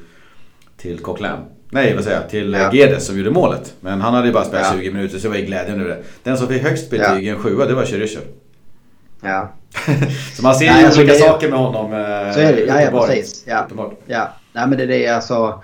till 0.77 0.99
Coquelin. 0.99 1.37
Nej, 1.71 1.95
vad 1.95 2.05
säger 2.05 2.21
jag? 2.21 2.31
Till 2.31 2.53
ja. 2.53 2.73
Gedes 2.73 3.07
som 3.07 3.19
gjorde 3.19 3.31
målet. 3.31 3.75
Men 3.81 4.01
han 4.01 4.15
hade 4.15 4.27
ju 4.27 4.33
bara 4.33 4.45
spelat 4.45 4.67
ja. 4.73 4.79
20 4.79 4.91
minuter 4.91 5.19
så 5.19 5.23
det 5.23 5.29
var 5.29 5.37
ju 5.37 5.45
glädjen 5.45 5.81
över 5.81 5.91
det. 5.91 6.03
Den 6.23 6.39
som 6.39 6.49
fick 6.49 6.63
högst 6.63 6.91
betyg, 6.91 7.29
en 7.29 7.39
sjua, 7.39 7.67
det 7.67 7.75
var 7.75 7.85
Cheryshev. 7.85 8.23
Ja. 9.23 9.53
så 10.37 10.43
man 10.43 10.55
ser 10.55 10.81
ju 10.81 11.03
olika 11.03 11.15
saker 11.15 11.51
med 11.51 11.59
honom. 11.59 11.91
Så 12.35 12.41
är 12.41 12.53
det, 12.57 12.61
ja, 12.61 12.81
ja 12.81 13.07
precis. 13.07 13.45
Ja. 13.47 13.67
ja. 14.07 14.29
Nej 14.55 14.67
men 14.67 14.79
det 14.79 14.85
är 14.85 14.89
det 14.89 15.09
alltså 15.09 15.63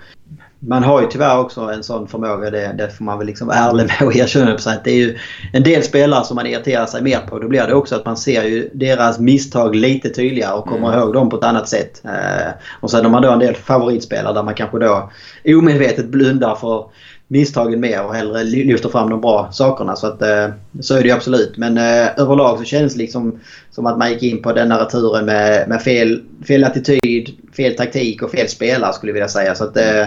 man 0.67 0.83
har 0.83 1.01
ju 1.01 1.07
tyvärr 1.07 1.37
också 1.37 1.61
en 1.61 1.83
sån 1.83 2.07
förmåga, 2.07 2.49
det, 2.49 2.75
det 2.77 2.89
får 2.89 3.05
man 3.05 3.17
väl 3.17 3.27
liksom 3.27 3.47
vara 3.47 3.57
ärlig 3.57 3.87
med 3.87 4.07
och 4.07 4.15
erkänna 4.15 4.53
på. 4.53 4.69
Att 4.69 4.83
det 4.83 4.91
är 4.91 4.95
ju 4.95 5.17
en 5.53 5.63
del 5.63 5.83
spelare 5.83 6.23
som 6.23 6.35
man 6.35 6.45
irriterar 6.45 6.85
sig 6.85 7.01
mer 7.01 7.19
på. 7.19 7.39
Då 7.39 7.47
blir 7.47 7.67
det 7.67 7.73
också 7.73 7.95
att 7.95 8.05
man 8.05 8.17
ser 8.17 8.43
ju 8.43 8.69
deras 8.73 9.19
misstag 9.19 9.75
lite 9.75 10.09
tydligare 10.09 10.53
och 10.53 10.65
kommer 10.65 10.87
mm. 10.87 10.99
ihåg 10.99 11.13
dem 11.13 11.29
på 11.29 11.37
ett 11.37 11.43
annat 11.43 11.69
sätt. 11.69 12.01
Eh, 12.05 12.51
och 12.79 12.91
sen 12.91 13.03
har 13.03 13.11
man 13.11 13.21
då 13.21 13.31
en 13.31 13.39
del 13.39 13.55
favoritspelare 13.55 14.33
där 14.33 14.43
man 14.43 14.53
kanske 14.53 14.79
då 14.79 15.11
omedvetet 15.45 16.05
blundar 16.05 16.55
för 16.55 16.85
misstagen 17.31 17.79
mer 17.79 18.05
och 18.05 18.13
hellre 18.13 18.43
lyfter 18.43 18.89
fram 18.89 19.09
de 19.09 19.21
bra 19.21 19.49
sakerna. 19.51 19.95
Så, 19.95 20.07
att, 20.07 20.21
eh, 20.21 20.49
så 20.79 20.95
är 20.95 21.01
det 21.01 21.07
ju 21.07 21.13
absolut. 21.13 21.57
Men 21.57 21.77
eh, 21.77 22.07
överlag 22.17 22.57
så 22.57 22.63
känns 22.63 22.93
det 22.93 22.99
liksom 22.99 23.39
som 23.71 23.85
att 23.85 23.97
man 23.97 24.11
gick 24.11 24.23
in 24.23 24.41
på 24.41 24.53
denna 24.53 24.81
returen 24.81 25.25
med, 25.25 25.69
med 25.69 25.81
fel, 25.81 26.21
fel 26.47 26.63
attityd, 26.63 27.29
fel 27.57 27.75
taktik 27.75 28.23
och 28.23 28.31
fel 28.31 28.47
spelare 28.47 28.93
skulle 28.93 29.09
jag 29.09 29.13
vilja 29.13 29.27
säga. 29.27 29.55
Så 29.55 29.63
att, 29.63 29.77
eh, 29.77 30.05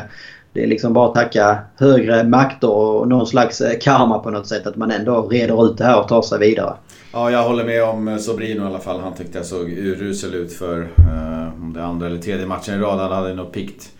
det 0.53 0.63
är 0.63 0.67
liksom 0.67 0.93
bara 0.93 1.09
att 1.09 1.15
tacka 1.15 1.59
högre 1.77 2.25
makter 2.25 2.71
och 2.71 3.09
någon 3.09 3.27
slags 3.27 3.63
karma 3.81 4.19
på 4.19 4.31
något 4.31 4.47
sätt. 4.47 4.67
Att 4.67 4.77
man 4.77 4.91
ändå 4.91 5.29
reder 5.29 5.67
ut 5.67 5.79
det 5.79 5.85
här 5.85 6.01
och 6.01 6.09
tar 6.09 6.23
sig 6.23 6.39
vidare. 6.39 6.75
Ja, 7.13 7.31
jag 7.31 7.43
håller 7.43 7.65
med 7.65 7.85
om 7.85 8.19
Sobrino 8.19 8.63
i 8.63 8.67
alla 8.67 8.79
fall. 8.79 9.01
Han 9.01 9.15
tyckte 9.15 9.39
jag 9.39 9.47
såg 9.47 9.69
urusel 9.69 10.35
ut 10.35 10.53
för 10.53 10.81
eh, 10.81 11.63
om 11.63 11.73
det 11.73 11.85
andra 11.85 12.07
eller 12.07 12.19
tredje 12.19 12.47
matchen 12.47 12.75
i 12.75 12.79
rad. 12.79 12.99
Han 12.99 13.13
hade 13.13 13.35
nog 13.35 13.53
pikt 13.53 13.91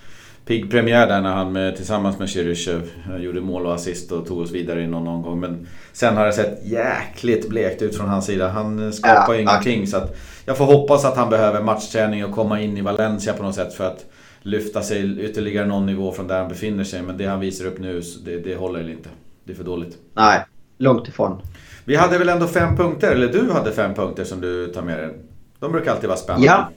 pigg 0.47 0.71
premiär 0.71 1.07
där 1.07 1.21
när 1.21 1.33
han 1.33 1.53
med, 1.53 1.77
tillsammans 1.77 2.19
med 2.19 2.31
Cheryshev 2.31 2.91
gjorde 3.19 3.41
mål 3.41 3.67
och 3.67 3.75
assist 3.75 4.13
och 4.13 4.27
tog 4.27 4.39
oss 4.39 4.51
vidare 4.51 4.83
i 4.83 4.87
någon 4.87 5.09
omgång. 5.09 5.41
Men 5.41 5.67
sen 5.93 6.17
har 6.17 6.27
det 6.27 6.33
sett 6.33 6.67
jäkligt 6.67 7.49
blekt 7.49 7.83
ut 7.83 7.97
från 7.97 8.09
hans 8.09 8.27
sida. 8.27 8.49
Han 8.49 8.93
skapar 8.93 9.35
ja, 9.35 9.41
ingenting. 9.41 9.87
Så 9.87 9.97
att 9.97 10.17
jag 10.47 10.57
får 10.57 10.65
hoppas 10.65 11.05
att 11.05 11.17
han 11.17 11.31
behöver 11.31 11.63
matchträning 11.63 12.25
och 12.25 12.33
komma 12.33 12.61
in 12.61 12.77
i 12.77 12.81
Valencia 12.81 13.33
på 13.33 13.43
något 13.43 13.55
sätt. 13.55 13.75
För 13.75 13.87
att 13.87 14.05
lyfta 14.43 14.83
sig 14.83 15.21
ytterligare 15.21 15.67
någon 15.67 15.87
nivå 15.87 16.13
från 16.13 16.29
där 16.29 16.39
han 16.39 16.49
befinner 16.49 16.85
sig. 16.85 17.03
Men 17.03 17.17
det 17.17 17.27
han 17.27 17.41
visar 17.41 17.67
upp 17.67 17.79
nu, 17.79 18.03
det, 18.25 18.39
det 18.39 18.57
håller 18.57 18.91
inte. 18.91 19.09
Det 19.45 19.53
är 19.53 19.57
för 19.57 19.65
dåligt. 19.65 19.99
Nej, 20.15 20.45
långt 20.79 21.09
ifrån. 21.09 21.41
Vi 21.85 21.97
hade 21.97 22.19
väl 22.19 22.29
ändå 22.29 22.47
fem 22.47 22.77
punkter, 22.77 23.13
eller 23.13 23.29
du 23.29 23.51
hade 23.53 23.73
fem 23.73 23.95
punkter 23.95 24.25
som 24.25 24.41
du 24.41 24.67
tar 24.67 24.83
med 24.83 24.99
dig. 24.99 25.11
De 25.59 25.73
brukar 25.73 25.93
alltid 25.93 26.09
vara 26.09 26.19
spännande. 26.19 26.47
Ja, 26.47 26.71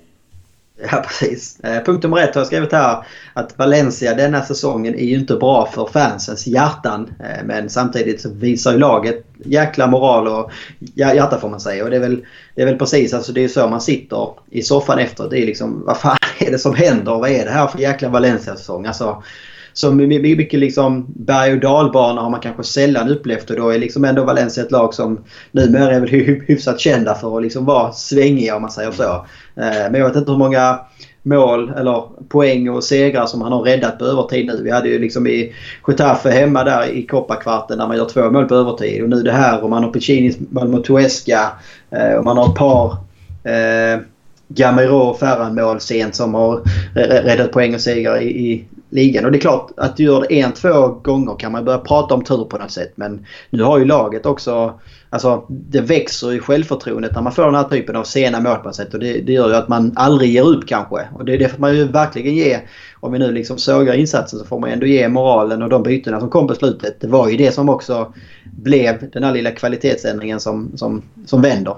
Ja, 0.81 1.03
precis. 1.07 1.59
Eh, 1.59 1.83
punkt 1.83 2.03
nummer 2.03 2.17
ett 2.17 2.35
har 2.35 2.41
jag 2.41 2.47
skrivit 2.47 2.71
här 2.71 3.05
att 3.33 3.57
Valencia 3.57 4.13
denna 4.13 4.41
säsongen 4.41 4.95
är 4.95 5.05
ju 5.05 5.19
inte 5.19 5.35
bra 5.35 5.69
för 5.73 5.85
fansens 5.85 6.47
hjärtan. 6.47 7.13
Eh, 7.19 7.45
men 7.45 7.69
samtidigt 7.69 8.21
så 8.21 8.29
visar 8.29 8.71
ju 8.71 8.77
laget 8.77 9.25
jäkla 9.45 9.87
moral 9.87 10.27
och 10.27 10.51
hjärta 10.95 11.39
får 11.39 11.49
man 11.49 11.59
säga. 11.59 11.83
Och 11.83 11.89
det 11.89 11.95
är 11.95 11.99
väl, 11.99 12.25
det 12.55 12.61
är 12.61 12.65
väl 12.65 12.77
precis 12.77 13.13
alltså 13.13 13.31
det 13.31 13.43
är 13.43 13.47
så 13.47 13.67
man 13.67 13.81
sitter 13.81 14.29
i 14.49 14.61
soffan 14.61 14.99
efter. 14.99 15.29
Det 15.29 15.39
är 15.39 15.45
liksom 15.45 15.83
vad 15.85 15.97
fan 15.97 16.17
är 16.39 16.51
det 16.51 16.59
som 16.59 16.75
händer? 16.75 17.11
Vad 17.11 17.29
är 17.29 17.45
det 17.45 17.51
här 17.51 17.67
för 17.67 17.79
jäkla 17.79 18.09
Valencia-säsong? 18.09 18.85
Alltså, 18.85 19.23
så 19.77 19.91
mycket 19.91 20.59
liksom 20.59 21.05
berg 21.07 21.53
och 21.53 21.59
dalbana 21.59 22.21
har 22.21 22.29
man 22.29 22.39
kanske 22.39 22.63
sällan 22.63 23.09
upplevt 23.09 23.49
och 23.49 23.55
då 23.55 23.69
är 23.69 23.77
liksom 23.77 24.05
ändå 24.05 24.23
Valencia 24.23 24.63
ett 24.63 24.71
lag 24.71 24.93
som 24.93 25.23
numera 25.51 25.91
är 25.91 25.99
väl 25.99 26.09
hyfsat 26.47 26.79
kända 26.79 27.15
för 27.15 27.37
att 27.37 27.43
liksom 27.43 27.65
vara 27.65 27.91
svängiga 27.91 28.55
om 28.55 28.61
man 28.61 28.71
säger 28.71 28.91
så. 28.91 29.03
Eh, 29.55 29.91
men 29.91 29.93
jag 29.93 30.07
vet 30.07 30.15
inte 30.15 30.31
hur 30.31 30.37
många 30.37 30.79
mål 31.23 31.73
eller 31.77 32.03
poäng 32.29 32.69
och 32.69 32.83
segrar 32.83 33.25
som 33.25 33.41
han 33.41 33.51
har 33.51 33.61
räddat 33.61 33.99
på 33.99 34.05
övertid 34.05 34.45
nu. 34.45 34.61
Vi 34.63 34.71
hade 34.71 34.89
ju 34.89 34.99
liksom 34.99 35.27
i 35.27 35.53
Getafe 35.87 36.29
hemma 36.29 36.63
där 36.63 36.89
i 36.89 37.05
kopparkvarten 37.05 37.77
när 37.77 37.87
man 37.87 37.97
gör 37.97 38.05
två 38.05 38.31
mål 38.31 38.45
på 38.45 38.55
övertid. 38.55 39.03
Och 39.03 39.09
nu 39.09 39.23
det 39.23 39.31
här 39.31 39.63
och 39.63 39.69
man 39.69 39.83
har 39.83 39.91
Piccinis 39.91 40.37
mål 40.49 40.67
mot 40.67 40.85
Tuesca 40.85 41.51
eh, 41.91 42.13
och 42.13 42.25
man 42.25 42.37
har 42.37 42.49
ett 42.49 42.55
par 42.55 42.91
eh, 43.43 43.99
Gamero 44.47 45.13
Ferran-mål 45.13 45.79
sent 45.79 46.15
som 46.15 46.33
har 46.33 46.61
räddat 46.95 47.51
poäng 47.51 47.75
och 47.75 47.81
segrar 47.81 48.21
i, 48.21 48.51
i 48.51 48.65
ligan. 48.89 49.25
Och 49.25 49.31
det 49.31 49.37
är 49.37 49.41
klart 49.41 49.71
att 49.77 49.97
du 49.97 50.03
gör 50.03 50.25
det 50.29 50.39
en, 50.39 50.51
två 50.51 50.87
gånger 50.87 51.35
kan 51.39 51.51
man 51.51 51.65
börja 51.65 51.77
prata 51.77 52.13
om 52.13 52.23
tur 52.23 52.43
på 52.43 52.57
något 52.57 52.71
sätt. 52.71 52.93
Men 52.95 53.25
nu 53.49 53.63
har 53.63 53.79
ju 53.79 53.85
laget 53.85 54.25
också... 54.25 54.79
Alltså 55.09 55.45
det 55.49 55.81
växer 55.81 56.33
i 56.33 56.39
självförtroendet 56.39 57.15
när 57.15 57.21
man 57.21 57.33
får 57.33 57.45
den 57.45 57.55
här 57.55 57.63
typen 57.63 57.95
av 57.95 58.03
sena 58.03 58.39
mål 58.39 58.55
på 58.55 58.63
något 58.63 58.75
sätt. 58.75 58.93
Och 58.93 58.99
det, 58.99 59.13
det 59.21 59.33
gör 59.33 59.49
ju 59.49 59.55
att 59.55 59.67
man 59.67 59.93
aldrig 59.95 60.31
ger 60.31 60.47
upp 60.47 60.67
kanske. 60.67 61.07
Och 61.13 61.25
det, 61.25 61.37
det 61.37 61.49
får 61.49 61.59
man 61.59 61.75
ju 61.75 61.87
verkligen 61.87 62.35
ge. 62.35 62.59
Om 62.99 63.11
vi 63.11 63.19
nu 63.19 63.31
liksom 63.31 63.57
sågar 63.57 63.93
insatsen 63.93 64.39
så 64.39 64.45
får 64.45 64.59
man 64.59 64.69
ändå 64.69 64.85
ge 64.85 65.07
moralen 65.07 65.61
och 65.61 65.69
de 65.69 65.83
bytena 65.83 66.19
som 66.19 66.29
kom 66.29 66.47
på 66.47 66.55
slutet. 66.55 67.01
Det 67.01 67.07
var 67.07 67.29
ju 67.29 67.37
det 67.37 67.51
som 67.51 67.69
också 67.69 68.13
blev 68.43 69.09
den 69.11 69.23
här 69.23 69.33
lilla 69.33 69.51
kvalitetsändringen 69.51 70.39
som, 70.39 70.71
som, 70.77 71.01
som 71.25 71.41
vänder. 71.41 71.75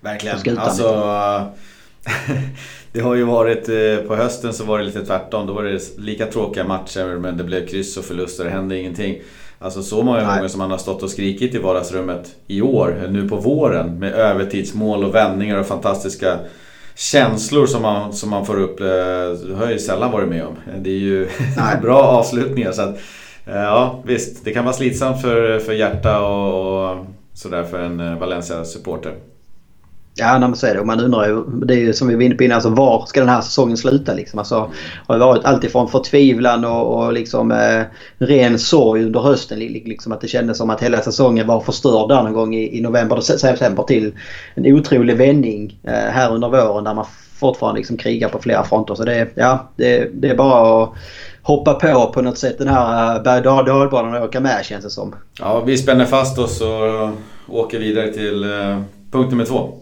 Verkligen. 0.00 0.58
Alltså... 0.58 1.46
det 2.92 3.00
har 3.00 3.14
ju 3.14 3.24
varit 3.24 3.68
eh, 3.68 4.06
på 4.06 4.16
hösten 4.16 4.52
så 4.52 4.64
var 4.64 4.78
det 4.78 4.84
lite 4.84 5.06
tvärtom. 5.06 5.46
Då 5.46 5.52
var 5.52 5.64
det 5.64 5.98
lika 5.98 6.26
tråkiga 6.26 6.64
matcher 6.64 7.18
men 7.18 7.36
det 7.36 7.44
blev 7.44 7.66
kryss 7.66 7.96
och 7.96 8.04
förluster. 8.04 8.44
Det 8.44 8.50
hände 8.50 8.78
ingenting. 8.78 9.18
Alltså 9.58 9.82
så 9.82 10.02
många 10.02 10.16
Nej. 10.18 10.36
gånger 10.36 10.48
som 10.48 10.58
man 10.58 10.70
har 10.70 10.78
stått 10.78 11.02
och 11.02 11.10
skrikit 11.10 11.54
i 11.54 11.58
vardagsrummet 11.58 12.36
i 12.46 12.62
år, 12.62 13.06
nu 13.10 13.28
på 13.28 13.36
våren 13.36 13.98
med 13.98 14.12
övertidsmål 14.12 15.04
och 15.04 15.14
vändningar 15.14 15.58
och 15.58 15.66
fantastiska 15.66 16.38
känslor 16.94 17.66
som 17.66 17.82
man, 17.82 18.12
som 18.12 18.30
man 18.30 18.46
får 18.46 18.60
upp. 18.60 18.80
Eh, 18.80 18.86
det 18.86 19.54
har 19.56 19.62
jag 19.62 19.72
ju 19.72 19.78
sällan 19.78 20.12
varit 20.12 20.28
med 20.28 20.44
om. 20.44 20.56
Det 20.78 20.90
är 20.90 20.98
ju 20.98 21.28
bra 21.82 22.02
avslutningar. 22.02 22.72
Så 22.72 22.82
att, 22.82 22.96
eh, 23.46 23.54
ja 23.54 24.02
visst, 24.06 24.44
det 24.44 24.52
kan 24.52 24.64
vara 24.64 24.74
slitsamt 24.74 25.22
för, 25.22 25.58
för 25.58 25.72
hjärta 25.72 26.20
och, 26.20 26.90
och 26.90 27.06
sådär 27.34 27.64
för 27.64 27.78
en 27.78 28.18
Valencia-supporter. 28.18 29.14
Ja, 30.18 30.38
när 30.38 30.54
så 30.54 30.66
är 30.66 30.74
det. 30.74 30.80
Och 30.80 30.86
man 30.86 31.00
undrar 31.00 31.28
ju, 31.28 31.44
det 31.44 31.74
är 31.74 31.78
ju 31.78 31.92
som 31.92 32.08
vi 32.08 32.14
var 32.14 32.22
inne 32.22 32.34
på 32.34 32.44
innan, 32.44 32.54
alltså, 32.54 32.70
var 32.70 33.06
ska 33.06 33.20
den 33.20 33.28
här 33.28 33.40
säsongen 33.40 33.76
sluta? 33.76 34.14
Liksom? 34.14 34.38
Alltså, 34.38 34.70
har 35.06 35.14
det 35.14 35.24
varit 35.24 35.44
alltifrån 35.44 35.88
förtvivlan 35.88 36.64
och, 36.64 36.96
och 36.96 37.12
liksom, 37.12 37.52
eh, 37.52 37.82
ren 38.18 38.58
sorg 38.58 39.04
under 39.04 39.20
hösten. 39.20 39.58
Liksom, 39.58 40.12
att 40.12 40.20
det 40.20 40.28
kändes 40.28 40.58
som 40.58 40.70
att 40.70 40.82
hela 40.82 41.02
säsongen 41.02 41.46
var 41.46 41.60
förstörd 41.60 42.08
där 42.08 42.22
någon 42.22 42.32
gång 42.32 42.54
i, 42.54 42.78
i 42.78 42.80
november, 42.80 43.20
september 43.20 43.82
till 43.82 44.12
en 44.54 44.66
otrolig 44.66 45.16
vändning 45.16 45.78
eh, 45.82 45.92
här 45.92 46.34
under 46.34 46.48
våren 46.48 46.84
där 46.84 46.94
man 46.94 47.06
fortfarande 47.38 47.78
liksom 47.78 47.96
krigar 47.96 48.28
på 48.28 48.38
flera 48.38 48.64
fronter. 48.64 48.94
Så 48.94 49.04
det, 49.04 49.28
ja, 49.34 49.70
det, 49.76 50.10
det 50.14 50.28
är 50.28 50.36
bara 50.36 50.82
att 50.82 50.92
hoppa 51.42 51.74
på 51.74 52.12
på 52.14 52.22
något 52.22 52.38
sätt 52.38 52.58
den 52.58 52.68
här 52.68 53.16
eh, 53.16 53.22
berg 53.22 53.48
och 53.48 53.64
dalbanan 53.64 54.14
och 54.14 54.24
åka 54.24 54.40
med 54.40 54.64
känns 54.64 54.84
det 54.84 54.90
som. 54.90 55.14
Ja, 55.40 55.60
vi 55.60 55.78
spänner 55.78 56.04
fast 56.04 56.38
oss 56.38 56.60
och 56.60 57.10
åker 57.48 57.78
vidare 57.78 58.12
till 58.12 58.42
eh, 58.44 58.80
punkt 59.10 59.30
nummer 59.30 59.44
två. 59.44 59.80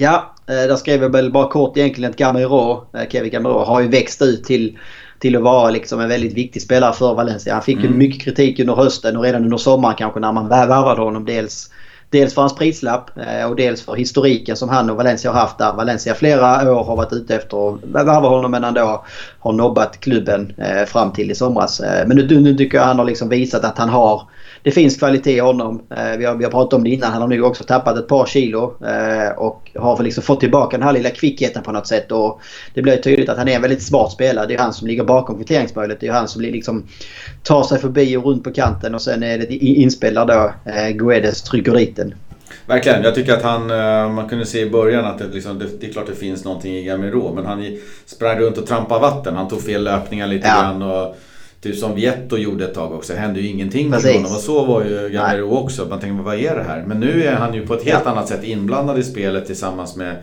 Ja, 0.00 0.34
eh, 0.46 0.54
där 0.54 0.76
skrev 0.76 1.02
jag 1.02 1.12
väl 1.12 1.32
bara 1.32 1.48
kort 1.48 1.76
egentligen 1.76 2.10
att 2.10 2.16
Gamero, 2.16 2.86
eh, 2.94 3.08
Kevin 3.08 3.30
Gamero 3.30 3.64
har 3.64 3.80
ju 3.80 3.88
växt 3.88 4.22
ut 4.22 4.44
till, 4.44 4.78
till 5.18 5.36
att 5.36 5.42
vara 5.42 5.70
liksom 5.70 6.00
en 6.00 6.08
väldigt 6.08 6.34
viktig 6.34 6.62
spelare 6.62 6.92
för 6.92 7.14
Valencia. 7.14 7.54
Han 7.54 7.62
fick 7.62 7.76
mm. 7.76 7.92
ju 7.92 7.98
mycket 7.98 8.22
kritik 8.22 8.60
under 8.60 8.74
hösten 8.74 9.16
och 9.16 9.22
redan 9.22 9.44
under 9.44 9.56
sommaren 9.56 9.96
kanske 9.96 10.20
när 10.20 10.32
man 10.32 10.48
värvade 10.48 11.00
honom. 11.00 11.24
Dels, 11.24 11.70
dels 12.10 12.34
för 12.34 12.42
hans 12.42 12.54
prislapp 12.54 13.10
eh, 13.18 13.50
och 13.50 13.56
dels 13.56 13.82
för 13.82 13.94
historiken 13.94 14.56
som 14.56 14.68
han 14.68 14.90
och 14.90 14.96
Valencia 14.96 15.32
har 15.32 15.40
haft 15.40 15.58
där. 15.58 15.72
Valencia 15.72 16.14
flera 16.14 16.72
år 16.72 16.84
har 16.84 16.96
varit 16.96 17.12
ute 17.12 17.34
efter 17.34 17.74
att 17.74 17.84
värva 17.84 18.28
honom 18.28 18.50
men 18.50 18.64
ändå 18.64 19.04
har 19.38 19.52
nobbat 19.52 20.00
klubben 20.00 20.52
fram 20.86 21.12
till 21.12 21.30
i 21.30 21.34
somras. 21.34 21.80
Men 22.06 22.16
nu, 22.16 22.40
nu 22.40 22.54
tycker 22.54 22.78
jag 22.78 22.84
han 22.84 22.98
har 22.98 23.04
liksom 23.04 23.28
visat 23.28 23.64
att 23.64 23.78
han 23.78 23.88
har 23.88 24.22
det 24.62 24.70
finns 24.70 24.96
kvalitet 24.96 25.36
i 25.36 25.40
honom. 25.40 25.82
Eh, 25.96 26.16
vi, 26.18 26.24
har, 26.24 26.34
vi 26.34 26.44
har 26.44 26.50
pratat 26.50 26.72
om 26.72 26.84
det 26.84 26.90
innan. 26.90 27.12
Han 27.12 27.20
har 27.20 27.28
nu 27.28 27.42
också 27.42 27.64
tappat 27.64 27.98
ett 27.98 28.08
par 28.08 28.26
kilo. 28.26 28.76
Eh, 28.86 29.38
och 29.38 29.70
har 29.76 30.02
liksom 30.02 30.22
fått 30.22 30.40
tillbaka 30.40 30.76
den 30.76 30.86
här 30.86 30.92
lilla 30.92 31.10
kvickheten 31.10 31.62
på 31.62 31.72
något 31.72 31.86
sätt. 31.86 32.12
Och 32.12 32.40
det 32.74 32.82
blir 32.82 32.96
tydligt 32.96 33.28
att 33.28 33.38
han 33.38 33.48
är 33.48 33.56
en 33.56 33.62
väldigt 33.62 33.82
smart 33.82 34.12
spelare. 34.12 34.46
Det 34.46 34.54
är 34.54 34.58
han 34.58 34.72
som 34.72 34.88
ligger 34.88 35.04
bakom 35.04 35.36
kvitteringsmålet. 35.36 36.00
Det 36.00 36.06
är 36.06 36.12
han 36.12 36.28
som 36.28 36.42
liksom 36.42 36.86
tar 37.42 37.62
sig 37.62 37.78
förbi 37.78 38.16
och 38.16 38.24
runt 38.24 38.44
på 38.44 38.52
kanten. 38.52 38.94
Och 38.94 39.02
sen 39.02 39.22
är 39.22 39.38
det 39.38 39.54
inspelare 39.54 40.26
då. 40.26 40.70
Eh, 40.70 40.90
Guedes 40.90 41.42
trycker 41.42 41.72
dit 41.72 41.96
den. 41.96 42.14
Verkligen. 42.66 43.02
Jag 43.02 43.14
tycker 43.14 43.32
att 43.32 43.42
han, 43.42 43.66
man 44.14 44.28
kunde 44.28 44.46
se 44.46 44.60
i 44.60 44.70
början 44.70 45.04
att 45.04 45.18
det, 45.18 45.28
liksom, 45.28 45.58
det, 45.58 45.66
det 45.80 45.86
är 45.86 45.92
klart 45.92 46.06
det 46.06 46.14
finns 46.14 46.44
någonting 46.44 46.76
i 46.76 46.84
Gamero. 46.84 47.34
Men 47.34 47.46
han 47.46 47.78
sprang 48.06 48.38
runt 48.38 48.58
och 48.58 48.66
trampade 48.66 49.00
vatten. 49.00 49.36
Han 49.36 49.48
tog 49.48 49.62
fel 49.62 49.84
löpningar 49.84 50.26
lite 50.26 50.48
ja. 50.48 50.62
grann. 50.62 50.82
Och, 50.82 51.16
Typ 51.62 51.76
som 51.76 51.94
Vietto 51.94 52.36
gjorde 52.36 52.64
ett 52.64 52.74
tag 52.74 52.92
också. 52.92 53.14
Hände 53.14 53.40
ju 53.40 53.48
ingenting 53.48 53.90
med 53.90 54.02
honom. 54.02 54.24
Och 54.24 54.40
så 54.40 54.64
var 54.64 54.84
ju 54.84 55.08
Gamero 55.08 55.56
också. 55.56 55.86
Man 55.86 56.00
tänkte 56.00 56.24
vad 56.24 56.34
är 56.34 56.56
det 56.56 56.62
här? 56.62 56.84
Men 56.86 57.00
nu 57.00 57.24
är 57.24 57.34
han 57.34 57.54
ju 57.54 57.66
på 57.66 57.74
ett 57.74 57.84
helt 57.84 58.06
annat 58.06 58.28
sätt 58.28 58.44
inblandad 58.44 58.98
i 58.98 59.02
spelet 59.02 59.46
tillsammans 59.46 59.96
med 59.96 60.16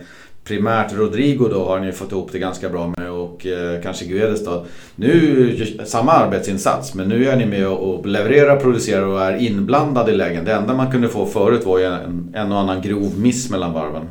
primärt 0.44 0.92
Rodrigo 0.92 1.48
då 1.50 1.64
har 1.64 1.78
han 1.78 1.86
ju 1.86 1.92
fått 1.92 2.12
ihop 2.12 2.32
det 2.32 2.38
ganska 2.38 2.68
bra 2.68 2.92
med. 2.96 3.10
Och 3.10 3.28
och 3.38 3.46
eh, 3.46 3.82
kanske 3.82 4.04
Guedes 4.04 4.44
då. 4.44 4.66
Nu 4.96 5.66
samma 5.84 6.12
arbetsinsats 6.12 6.94
men 6.94 7.08
nu 7.08 7.28
är 7.28 7.36
ni 7.36 7.46
med 7.46 7.66
och 7.66 8.06
levererar, 8.06 8.60
producerar 8.60 9.06
och 9.06 9.22
är 9.22 9.36
inblandade 9.36 10.12
i 10.12 10.16
lägen. 10.16 10.44
Det 10.44 10.52
enda 10.52 10.74
man 10.74 10.90
kunde 10.90 11.08
få 11.08 11.26
förut 11.26 11.64
var 11.64 11.78
ju 11.78 11.84
en, 11.84 12.34
en 12.34 12.52
och 12.52 12.58
annan 12.58 12.82
grov 12.82 13.12
miss 13.18 13.50
mellan 13.50 13.72
varven. 13.72 14.08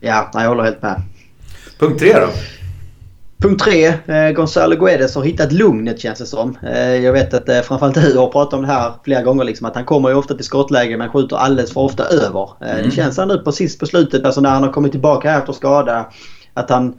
Ja, 0.00 0.30
jag 0.34 0.48
håller 0.48 0.62
helt 0.62 0.82
med. 0.82 1.02
Punkt 1.78 1.98
tre 1.98 2.12
då? 2.12 2.28
Punkt 3.42 3.62
tre. 3.62 3.86
Eh, 3.86 4.30
Gonzalo 4.30 4.76
Guedes 4.76 5.14
har 5.14 5.22
hittat 5.22 5.52
lugnet 5.52 6.00
känns 6.00 6.18
det 6.18 6.26
som. 6.26 6.56
Eh, 6.62 6.96
jag 6.96 7.12
vet 7.12 7.34
att 7.34 7.48
eh, 7.48 7.60
framförallt 7.60 7.94
du 7.94 8.18
har 8.18 8.28
pratat 8.32 8.54
om 8.54 8.62
det 8.62 8.68
här 8.68 8.92
flera 9.04 9.22
gånger. 9.22 9.44
Liksom, 9.44 9.66
att 9.66 9.74
han 9.74 9.84
kommer 9.84 10.08
ju 10.08 10.14
ofta 10.14 10.34
till 10.34 10.44
skottläge 10.44 10.96
men 10.96 11.08
skjuter 11.08 11.36
alldeles 11.36 11.72
för 11.72 11.80
ofta 11.80 12.04
över. 12.04 12.50
Eh, 12.60 12.70
mm. 12.70 12.84
Det 12.84 12.90
känns 12.90 13.16
han 13.16 13.28
nu 13.28 13.38
precis 13.38 13.78
på 13.78 13.86
slutet, 13.86 14.24
alltså 14.24 14.40
när 14.40 14.50
han 14.50 14.62
har 14.62 14.72
kommit 14.72 14.92
tillbaka 14.92 15.30
här 15.30 15.38
efter 15.38 15.52
skada. 15.52 16.06
Att 16.54 16.70
han 16.70 16.94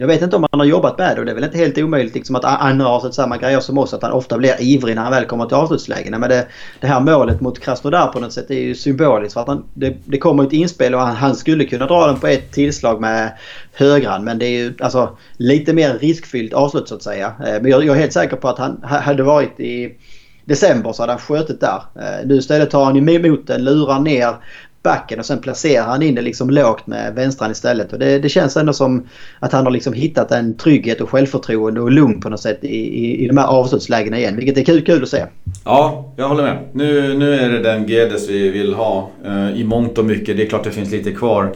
jag 0.00 0.06
vet 0.06 0.22
inte 0.22 0.36
om 0.36 0.46
han 0.50 0.60
har 0.60 0.66
jobbat 0.66 0.98
med 0.98 1.16
det 1.16 1.20
och 1.20 1.26
det 1.26 1.32
är 1.32 1.34
väl 1.34 1.44
inte 1.44 1.58
helt 1.58 1.78
omöjligt 1.78 2.14
liksom 2.14 2.36
att 2.36 2.44
andra 2.44 2.86
har 2.86 3.00
sett 3.00 3.14
samma 3.14 3.36
grejer 3.36 3.60
som 3.60 3.78
oss. 3.78 3.94
Att 3.94 4.02
han 4.02 4.12
ofta 4.12 4.38
blir 4.38 4.62
ivrig 4.62 4.94
när 4.94 5.02
han 5.02 5.12
väl 5.12 5.24
kommer 5.24 5.46
till 5.46 5.56
avslutslägena. 5.56 6.18
Men 6.18 6.28
det, 6.30 6.46
det 6.80 6.86
här 6.86 7.00
målet 7.00 7.40
mot 7.40 7.60
Krasnodar 7.60 8.06
på 8.06 8.20
något 8.20 8.32
sätt 8.32 8.50
är 8.50 8.60
ju 8.60 8.74
symboliskt. 8.74 9.34
För 9.34 9.40
att 9.40 9.48
han, 9.48 9.64
det, 9.74 9.96
det 10.04 10.18
kommer 10.18 10.44
ett 10.44 10.52
inspel 10.52 10.94
och 10.94 11.00
han, 11.00 11.16
han, 11.16 11.36
skulle 11.36 11.64
kunna 11.64 11.86
dra 11.86 12.06
den 12.06 12.20
på 12.20 12.26
ett 12.26 12.52
tillslag 12.52 13.00
med 13.00 13.32
högran. 13.72 14.24
Men 14.24 14.38
det 14.38 14.46
är 14.46 14.58
ju 14.58 14.74
alltså 14.80 15.16
lite 15.36 15.72
mer 15.72 15.98
riskfyllt 15.98 16.52
avslut 16.52 16.88
så 16.88 16.94
att 16.94 17.02
säga. 17.02 17.26
Eh, 17.26 17.62
men 17.62 17.70
jag, 17.70 17.84
jag 17.84 17.96
är 17.96 18.00
helt 18.00 18.12
säker 18.12 18.36
på 18.36 18.48
att 18.48 18.58
han 18.58 18.80
hade 18.82 19.22
varit 19.22 19.60
i 19.60 19.98
december 20.44 20.92
så 20.92 21.02
hade 21.02 21.12
han 21.12 21.20
skjutit 21.20 21.60
där. 21.60 21.82
Eh, 21.96 22.26
nu 22.26 22.34
istället 22.36 22.70
tar 22.70 22.84
han 22.84 23.08
emot 23.08 23.46
den, 23.46 23.64
lurar 23.64 24.00
ner 24.00 24.34
backen 24.82 25.18
och 25.18 25.26
sen 25.26 25.38
placerar 25.38 25.84
han 25.84 26.02
in 26.02 26.14
det 26.14 26.22
liksom 26.22 26.50
lågt 26.50 26.86
med 26.86 27.14
vänstran 27.14 27.50
istället. 27.50 27.92
Och 27.92 27.98
det, 27.98 28.18
det 28.18 28.28
känns 28.28 28.56
ändå 28.56 28.72
som 28.72 29.06
att 29.40 29.52
han 29.52 29.64
har 29.64 29.70
liksom 29.70 29.92
hittat 29.92 30.32
en 30.32 30.56
trygghet 30.56 31.00
och 31.00 31.10
självförtroende 31.10 31.80
och 31.80 31.90
lugn 31.90 32.20
på 32.20 32.28
något 32.28 32.40
sätt 32.40 32.64
i, 32.64 32.76
i, 32.76 33.24
i 33.24 33.28
de 33.28 33.36
här 33.36 33.46
avslutslägena 33.46 34.18
igen. 34.18 34.36
Vilket 34.36 34.58
är 34.58 34.64
kul, 34.64 34.84
kul 34.84 35.02
att 35.02 35.08
se. 35.08 35.24
Ja, 35.64 36.12
jag 36.16 36.28
håller 36.28 36.42
med. 36.42 36.58
Nu, 36.72 37.14
nu 37.14 37.34
är 37.34 37.48
det 37.48 37.58
den 37.58 37.88
Gedes 37.88 38.28
vi 38.28 38.50
vill 38.50 38.74
ha 38.74 39.10
eh, 39.24 39.60
i 39.60 39.64
mångt 39.64 39.98
och 39.98 40.04
mycket. 40.04 40.36
Det 40.36 40.42
är 40.42 40.48
klart 40.48 40.64
det 40.64 40.70
finns 40.70 40.90
lite 40.90 41.12
kvar 41.12 41.52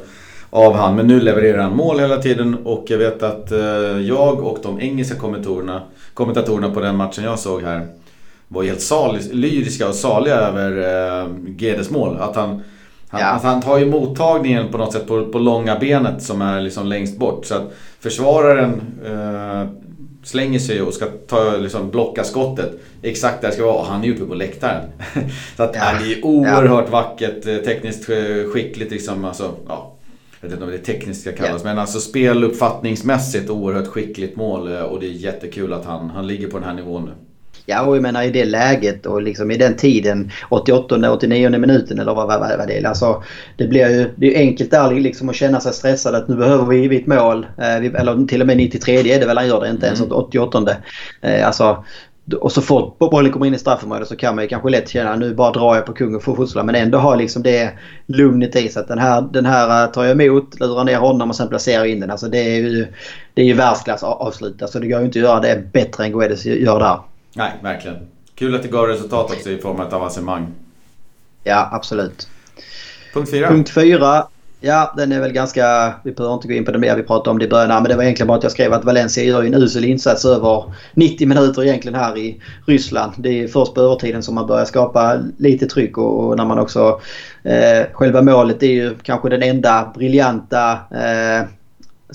av 0.51 0.75
han. 0.75 0.97
Men 0.97 1.07
nu 1.07 1.21
levererar 1.21 1.63
han 1.63 1.77
mål 1.77 2.01
hela 2.01 2.17
tiden 2.17 2.55
och 2.65 2.85
jag 2.89 2.99
vet 2.99 3.23
att 3.23 3.53
eh, 3.53 3.59
jag 4.01 4.41
och 4.41 4.59
de 4.63 4.81
engelska 4.81 5.15
kommentatorerna, 5.15 5.83
kommentatorerna 6.15 6.71
på 6.71 6.81
den 6.81 6.97
matchen 6.97 7.25
jag 7.25 7.39
såg 7.39 7.63
här 7.63 7.87
var 8.49 8.63
helt 8.63 8.81
sal, 8.81 9.19
lyriska 9.33 9.89
och 9.89 9.95
saliga 9.95 10.35
över 10.35 10.79
eh, 10.79 11.29
Gedes 11.59 11.91
mål. 11.91 12.17
Att 12.21 12.37
han 12.37 12.63
han, 13.09 13.21
ja. 13.21 13.27
alltså 13.27 13.49
han 13.49 13.62
tar 13.62 13.79
ju 13.79 13.87
mottagningen 13.87 14.69
på 14.69 14.79
något 14.79 14.93
sätt 14.93 15.07
på, 15.07 15.27
på 15.27 15.38
långa 15.38 15.79
benet 15.79 16.23
som 16.23 16.43
är 16.43 16.61
liksom 16.61 16.87
längst 16.87 17.19
bort. 17.19 17.47
Så 17.47 17.55
att 17.55 17.73
försvararen 18.01 18.81
eh, 19.07 19.69
slänger 20.23 20.59
sig 20.59 20.83
och 20.83 20.95
ska 20.95 21.07
ta, 21.07 21.57
liksom, 21.57 21.90
blocka 21.90 22.25
skottet 22.25 22.81
exakt 23.03 23.40
där 23.40 23.49
det 23.49 23.55
ska 23.55 23.64
vara. 23.64 23.75
Och 23.75 23.87
han 23.87 24.05
är 24.05 24.11
uppe 24.11 24.25
på 24.25 24.35
läktaren. 24.35 24.83
så 25.57 25.62
att, 25.62 25.75
ja. 25.75 25.93
det 26.01 26.12
är 26.12 26.25
oerhört 26.25 26.85
ja. 26.87 26.93
vackert, 26.93 27.47
eh, 27.47 27.57
tekniskt 27.57 28.05
skickligt 28.53 28.90
liksom. 28.90 29.25
Alltså, 29.25 29.55
ja. 29.69 29.90
Jag 30.40 30.49
vet 30.49 30.53
inte 30.53 30.64
om 30.64 30.71
det 30.71 30.77
är 30.77 30.95
tekniskt 30.99 31.21
ska 31.21 31.33
kallas, 31.33 31.62
yeah. 31.62 31.64
men 31.64 31.79
alltså 31.79 32.01
speluppfattningsmässigt 32.01 33.51
oerhört 33.51 33.87
skickligt 33.87 34.37
mål. 34.37 34.69
Och 34.69 35.01
det 35.01 35.07
är 35.07 35.11
jättekul 35.11 35.73
att 35.73 35.85
han, 35.85 36.11
han 36.11 36.27
ligger 36.27 36.49
på 36.49 36.59
den 36.59 36.69
här 36.69 36.75
nivån 36.75 37.05
nu. 37.05 37.12
Ja, 37.66 37.83
och 37.83 37.96
jag 37.96 38.03
menar 38.03 38.22
i 38.22 38.31
det 38.31 38.44
läget 38.44 39.07
och 39.07 39.22
liksom 39.22 39.50
i 39.50 39.57
den 39.57 39.77
tiden, 39.77 40.31
88 40.48 41.12
89 41.12 41.59
minuten 41.59 41.98
eller 41.98 42.14
vad, 42.14 42.27
vad, 42.27 42.40
vad 42.59 42.68
det 42.68 42.79
är. 42.79 42.87
Alltså, 42.87 43.22
det 43.57 43.66
blir 43.66 43.88
ju 43.88 44.11
det 44.16 44.35
är 44.35 44.38
enkelt 44.38 44.70
där 44.70 44.90
liksom 44.90 45.29
att 45.29 45.37
känna 45.37 45.61
sig 45.61 45.72
stressad 45.72 46.14
att 46.14 46.29
nu 46.29 46.37
behöver 46.37 46.64
vi 46.64 46.96
ett 46.96 47.07
mål. 47.07 47.46
Eh, 47.59 47.77
eller 47.77 48.27
till 48.27 48.40
och 48.40 48.46
med 48.46 48.57
93 48.57 49.12
är 49.12 49.20
det 49.20 49.27
väl 49.27 49.38
han 49.38 49.48
gör 49.48 49.61
det, 49.61 49.70
inte 49.70 49.87
ens 49.87 50.00
mm. 50.00 50.12
88. 50.12 50.77
Eh, 51.20 51.46
alltså, 51.46 51.85
och 52.40 52.53
så 52.53 52.62
fort 52.62 52.98
bollen 52.98 53.33
kommer 53.33 53.46
in 53.46 53.55
i 53.55 53.59
straffområdet 53.59 54.09
så 54.09 54.16
kan 54.16 54.35
man 54.35 54.44
ju 54.44 54.48
kanske 54.48 54.70
lätt 54.70 54.88
känna 54.88 55.12
att 55.12 55.18
nu 55.18 55.35
bara 55.35 55.53
drar 55.53 55.74
jag 55.74 55.87
på 55.87 55.92
kung 55.92 56.14
och 56.14 56.22
får 56.22 56.37
fussla. 56.37 56.62
Men 56.62 56.74
ändå 56.74 56.98
ha 56.98 57.14
liksom 57.14 57.42
det 57.42 57.70
lugnet 58.07 58.57
i 58.57 58.68
sig. 58.68 58.81
Att 58.83 58.88
den 58.88 58.98
här, 58.98 59.22
den 59.33 59.46
här 59.46 59.87
tar 59.87 60.05
jag 60.05 60.20
emot, 60.20 60.61
lurar 60.61 60.85
ner 60.85 60.98
honom 60.98 61.31
och 61.31 61.37
sen 61.37 61.48
placerar 61.48 61.85
in 61.85 62.00
den. 62.00 62.11
Alltså 62.11 62.29
det 62.29 62.38
är 62.38 62.57
ju, 62.57 62.87
det 63.35 63.42
är 63.42 63.46
ju 63.46 63.55
världsklass 63.55 64.03
avslut. 64.03 64.62
Alltså 64.62 64.81
det 64.81 64.88
går 64.88 64.98
ju 64.98 65.07
inte 65.07 65.18
att 65.18 65.24
göra 65.24 65.40
det 65.40 65.72
bättre 65.72 66.05
än 66.05 66.12
Guedes 66.12 66.46
gör 66.46 66.79
där. 66.79 66.98
Nej, 67.37 67.53
verkligen. 67.62 67.97
Kul 68.35 68.55
att 68.55 68.62
det 68.62 68.68
gav 68.68 68.87
resultat 68.87 69.31
också 69.31 69.51
i 69.51 69.59
form 69.59 69.81
av 69.81 69.87
ett 69.87 69.92
avancemang. 69.92 70.47
Ja, 71.44 71.68
absolut. 71.73 72.29
Punkt 73.14 73.31
fyra. 73.31 73.49
Punkt 73.49 73.70
fyra. 73.70 74.27
Ja, 74.61 74.94
den 74.97 75.12
är 75.12 75.20
väl 75.20 75.33
ganska... 75.33 75.94
Vi 76.05 76.12
behöver 76.12 76.35
inte 76.35 76.49
gå 76.49 76.55
in 76.55 76.64
på 76.64 76.70
det 76.70 76.79
mer. 76.79 76.97
Vi 76.97 77.03
pratade 77.03 77.31
om 77.31 77.38
det 77.38 77.44
i 77.44 77.49
början. 77.49 77.83
Men 77.83 77.85
det 77.85 77.97
var 77.97 78.03
egentligen 78.03 78.27
bara 78.27 78.38
att 78.38 78.42
jag 78.42 78.53
skrev 78.53 78.73
att 78.73 78.85
Valencia 78.85 79.25
gör 79.25 79.42
en 79.42 79.55
usel 79.55 79.85
insats 79.85 80.25
över 80.25 80.73
90 80.94 81.29
minuter 81.29 81.64
egentligen 81.64 81.99
här 82.01 82.18
i 82.18 82.40
Ryssland. 82.66 83.12
Det 83.16 83.42
är 83.42 83.49
först 83.49 83.75
på 83.75 83.81
övertiden 83.81 84.23
som 84.23 84.35
man 84.35 84.47
börjar 84.47 84.64
skapa 84.64 85.18
lite 85.37 85.66
tryck 85.66 85.99
och, 85.99 86.27
och 86.27 86.37
när 86.37 86.44
man 86.44 86.59
också... 86.59 87.01
Eh, 87.42 87.87
själva 87.92 88.23
målet 88.23 88.62
är 88.62 88.66
ju 88.66 88.94
kanske 89.03 89.29
den 89.29 89.42
enda 89.42 89.92
briljanta 89.94 90.73
eh, 90.73 91.47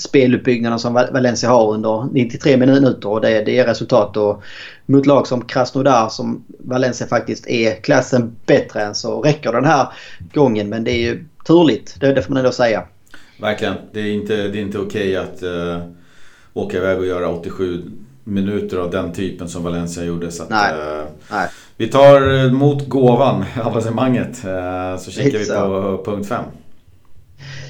speluppbyggnaden 0.02 0.80
som 0.80 0.94
Valencia 0.94 1.50
har 1.50 1.74
under 1.74 2.08
93 2.14 2.58
minuter 2.58 3.10
och 3.10 3.22
det, 3.22 3.44
det 3.44 3.60
är 3.60 3.66
resultat. 3.66 4.18
Och 4.18 4.44
mot 4.86 5.06
lag 5.06 5.28
som 5.28 5.46
Krasnodar 5.46 6.10
som 6.10 6.46
Valencia 6.60 7.08
faktiskt 7.08 7.48
är 7.48 7.76
klassen 7.76 8.36
bättre 8.46 8.82
än 8.82 8.96
så 8.96 9.22
räcker 9.22 9.52
den 9.52 9.66
här 9.66 9.88
gången. 10.34 10.70
Men 10.70 10.84
det 10.84 10.92
är 10.92 11.02
ju 11.02 11.26
turligt, 11.48 11.96
det, 12.00 12.14
det 12.14 12.22
får 12.22 12.34
man 12.34 12.38
ändå 12.38 12.52
säga. 12.52 12.84
Verkligen. 13.42 13.76
Det 13.94 14.00
är 14.00 14.14
inte, 14.14 14.36
det 14.36 14.60
är 14.60 14.62
inte 14.62 14.80
okej 14.80 15.16
att 15.16 15.44
uh, 15.44 15.78
åka 16.54 16.78
iväg 16.78 17.00
och 17.00 17.06
göra 17.06 17.30
87 17.30 17.84
minuter 18.24 18.78
av 18.78 18.92
den 18.92 19.14
typen 19.14 19.50
som 19.50 19.64
Valencia 19.64 20.04
gjorde. 20.04 20.32
Så 20.32 20.44
att, 20.44 20.50
Nej. 20.50 20.74
Uh, 20.74 21.04
Nej. 21.32 21.48
Vi 21.78 21.88
tar 21.88 22.46
emot 22.48 22.88
gåvan, 22.88 23.46
avancemanget. 23.64 24.46
Uh, 24.46 24.98
så 25.00 25.12
kikar 25.12 25.40
vi 25.40 25.46
på 25.46 26.02
punkt 26.06 26.28
5. 26.28 26.44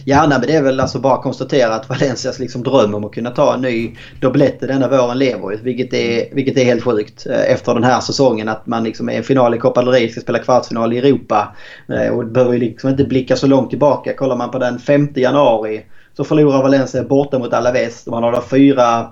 Ja, 0.06 0.28
nej, 0.28 0.40
men 0.40 0.48
det 0.48 0.56
är 0.56 0.62
väl 0.62 0.80
alltså 0.80 1.00
bara 1.00 1.14
att 1.14 1.24
konstatera 1.24 1.76
att 1.76 1.90
Valencias 1.90 2.40
liksom 2.40 2.64
dröm 2.64 2.96
om 2.96 3.06
att 3.06 3.14
kunna 3.14 3.30
ta 3.30 3.54
en 3.54 3.62
ny 3.62 3.96
dubblett 4.22 4.60
denna 4.60 4.88
våren 4.88 5.18
lever 5.18 5.60
vilket 5.64 5.94
är, 5.94 6.36
vilket 6.36 6.58
är 6.58 6.66
helt 6.66 6.84
sjukt. 6.84 7.28
Eh, 7.28 7.52
efter 7.52 7.74
den 7.74 7.84
här 7.84 8.00
säsongen 8.00 8.50
att 8.50 8.68
man 8.68 8.84
liksom 8.84 9.10
är 9.10 9.14
en 9.14 9.24
final 9.24 9.56
i 9.56 9.58
Copa 9.58 9.82
del 9.82 9.92
Rey, 9.92 10.10
ska 10.10 10.22
spela 10.22 10.40
kvartsfinal 10.40 10.94
i 10.94 10.98
Europa. 10.98 11.56
Eh, 11.90 12.14
och 12.14 12.26
behöver 12.26 12.54
ju 12.54 12.60
liksom 12.60 12.90
inte 12.90 13.04
blicka 13.04 13.36
så 13.36 13.48
långt 13.48 13.70
tillbaka. 13.70 14.14
Kollar 14.14 14.36
man 14.36 14.52
på 14.52 14.60
den 14.60 14.80
5 14.80 15.10
januari 15.16 15.86
så 16.18 16.24
förlorar 16.24 16.64
Valencia 16.64 17.04
borta 17.04 17.40
mot 17.40 17.54
Alaves. 17.54 18.08
Man 18.08 18.24
har 18.24 18.32
då 18.32 18.42
fyra 18.42 19.08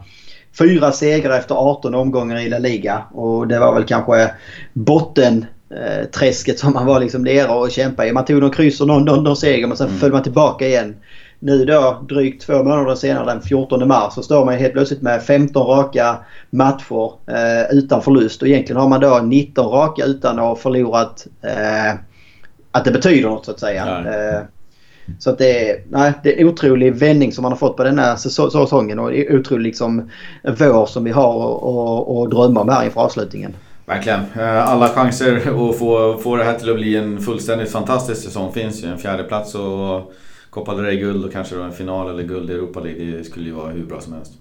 fyra 0.60 0.92
segrar 0.92 1.38
efter 1.38 1.56
18 1.56 1.96
omgångar 1.96 2.40
i 2.40 2.50
La 2.50 2.60
Liga. 2.60 3.04
Och 3.12 3.48
det 3.48 3.60
var 3.60 3.74
väl 3.74 3.84
kanske 3.84 4.32
botten 4.74 5.46
eh, 5.70 6.06
träsket 6.06 6.60
som 6.60 6.74
man 6.74 6.86
var 6.86 7.00
liksom 7.00 7.24
nere 7.24 7.50
och 7.50 7.72
kämpade 7.72 8.10
i. 8.10 8.12
Man 8.12 8.26
tog 8.26 8.42
någon 8.42 8.52
kryss 8.52 8.82
och 8.82 8.88
någon, 8.88 9.06
någon, 9.06 9.24
någon 9.24 9.38
seger 9.38 9.68
men 9.68 9.78
sen 9.78 9.88
mm. 9.88 10.00
föll 10.00 10.12
man 10.12 10.24
tillbaka 10.24 10.68
igen. 10.68 10.96
Nu 11.40 11.66
då 11.66 12.06
drygt 12.10 12.42
två 12.42 12.64
månader 12.64 12.96
senare 12.96 13.26
den 13.26 13.42
14 13.42 13.88
mars 13.88 14.14
så 14.14 14.24
står 14.24 14.46
man 14.46 14.56
helt 14.56 14.74
plötsligt 14.74 15.02
med 15.02 15.24
15 15.24 15.68
raka 15.68 16.18
matcher 16.50 17.12
eh, 17.28 17.78
utan 17.78 18.02
förlust. 18.02 18.42
Och 18.42 18.48
egentligen 18.48 18.82
har 18.82 18.90
man 18.90 19.02
då 19.02 19.20
19 19.24 19.68
raka 19.72 20.06
utan 20.06 20.40
att 20.40 20.46
ha 20.46 20.56
förlorat 20.56 21.28
eh, 21.42 22.00
att 22.72 22.86
det 22.86 22.92
betyder 22.92 23.30
något 23.30 23.46
så 23.46 23.52
att 23.52 23.60
säga. 23.60 23.86
Eh, 23.86 24.42
så 25.20 25.30
att 25.30 25.38
det 25.38 25.70
är, 25.70 25.84
nej, 25.90 26.14
det 26.24 26.38
är 26.38 26.42
en 26.42 26.48
otrolig 26.48 26.96
vändning 26.96 27.32
som 27.32 27.42
man 27.42 27.52
har 27.52 27.58
fått 27.58 27.78
på 27.78 27.84
den 27.84 28.00
här 28.00 28.16
säsongen 28.16 29.00
och 29.00 29.12
otrolig 29.30 29.64
liksom 29.64 30.12
vår 30.44 30.86
som 30.86 31.04
vi 31.04 31.12
har 31.12 32.24
att 32.24 32.32
drömma 32.32 32.62
om 32.62 32.70
här 32.70 32.86
inför 32.86 33.02
avslutningen. 33.02 33.54
Verkligen. 33.88 34.20
Eh, 34.40 34.70
alla 34.70 34.90
chanser 34.90 35.36
att 35.38 35.78
få, 35.78 36.18
få 36.24 36.36
det 36.36 36.44
här 36.44 36.60
till 36.60 36.70
att 36.70 36.76
bli 36.76 36.96
en 36.96 37.22
fullständigt 37.22 37.72
fantastisk 37.72 38.24
säsong 38.24 38.54
finns 38.54 38.84
ju. 38.84 38.88
En 38.88 38.98
fjärde 38.98 39.24
plats 39.24 39.56
och 39.56 40.14
Copa 40.50 40.76
del 40.76 40.86
Rey-guld 40.86 41.26
och 41.26 41.32
kanske 41.32 41.56
då 41.56 41.62
en 41.62 41.72
final 41.72 42.10
eller 42.10 42.24
guld 42.24 42.50
i 42.50 42.54
Europa 42.54 42.80
League. 42.80 43.18
Det 43.18 43.24
skulle 43.24 43.46
ju 43.46 43.52
vara 43.52 43.72
hur 43.72 43.86
bra 43.86 44.02
som 44.02 44.14
helst. 44.14 44.32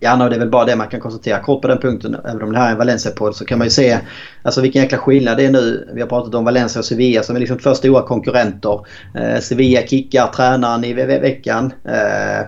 Ja, 0.00 0.16
no, 0.16 0.28
det 0.28 0.34
är 0.34 0.38
väl 0.38 0.50
bara 0.50 0.64
det 0.64 0.76
man 0.76 0.88
kan 0.88 1.00
konstatera. 1.00 1.40
Kort 1.40 1.62
på 1.62 1.68
den 1.68 1.78
punkten, 1.78 2.16
även 2.24 2.42
om 2.42 2.52
det 2.52 2.58
här 2.58 2.68
är 2.68 2.72
en 2.72 2.78
Valencia-podd, 2.78 3.36
så 3.36 3.44
kan 3.44 3.58
man 3.58 3.66
ju 3.66 3.70
se 3.70 3.98
alltså, 4.42 4.60
vilken 4.60 4.82
jäkla 4.82 4.98
skillnad 4.98 5.36
det 5.36 5.46
är 5.46 5.50
nu. 5.50 5.88
Vi 5.94 6.00
har 6.00 6.08
pratat 6.08 6.34
om 6.34 6.44
Valencia 6.44 6.78
och 6.78 6.84
Sevilla 6.84 7.22
som 7.22 7.36
är 7.36 7.40
liksom 7.40 7.58
två 7.58 7.74
stora 7.74 8.02
konkurrenter. 8.02 8.86
Eh, 9.14 9.40
Sevilla 9.40 9.86
kickar 9.86 10.26
tränaren 10.26 10.84
i 10.84 10.92
ve 10.92 11.18
veckan. 11.18 11.72
Eh, 11.84 12.46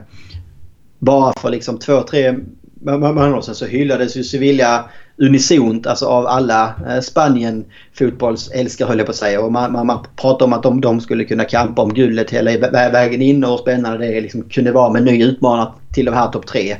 bara 0.99 1.33
för 1.41 1.51
liksom 1.51 1.79
två, 1.79 2.03
tre 2.03 2.35
månader 2.81 3.41
sedan 3.41 3.55
så 3.55 3.67
hyllades 3.67 4.17
ju 4.17 4.25
Sevilla 4.25 4.91
unisont 5.17 5.87
alltså 5.87 6.07
av 6.07 6.27
alla 6.27 6.75
eh, 6.89 7.01
Spanien 7.01 7.65
fotbollsälskare 7.99 8.89
höll 8.89 8.99
jag 8.99 9.07
på 9.07 9.11
att 9.11 9.17
säga. 9.17 9.41
Och 9.41 9.53
man, 9.53 9.73
man, 9.73 9.87
man 9.87 10.07
pratar 10.17 10.47
om 10.47 10.53
att 10.53 10.63
de, 10.63 10.81
de 10.81 11.01
skulle 11.01 11.25
kunna 11.25 11.45
kampa 11.45 11.83
om 11.83 11.95
guldet 11.95 12.31
hela 12.31 12.51
vägen 12.71 13.23
in 13.23 13.45
och 13.45 13.51
hur 13.51 13.59
spännande 13.59 14.07
det 14.07 14.21
liksom 14.21 14.43
kunde 14.43 14.73
vara 14.73 14.93
med 14.93 15.05
ny 15.05 15.25
utmanare 15.25 15.69
till 15.93 16.05
de 16.05 16.15
här 16.15 16.29
topp 16.29 16.47
tre. 16.47 16.77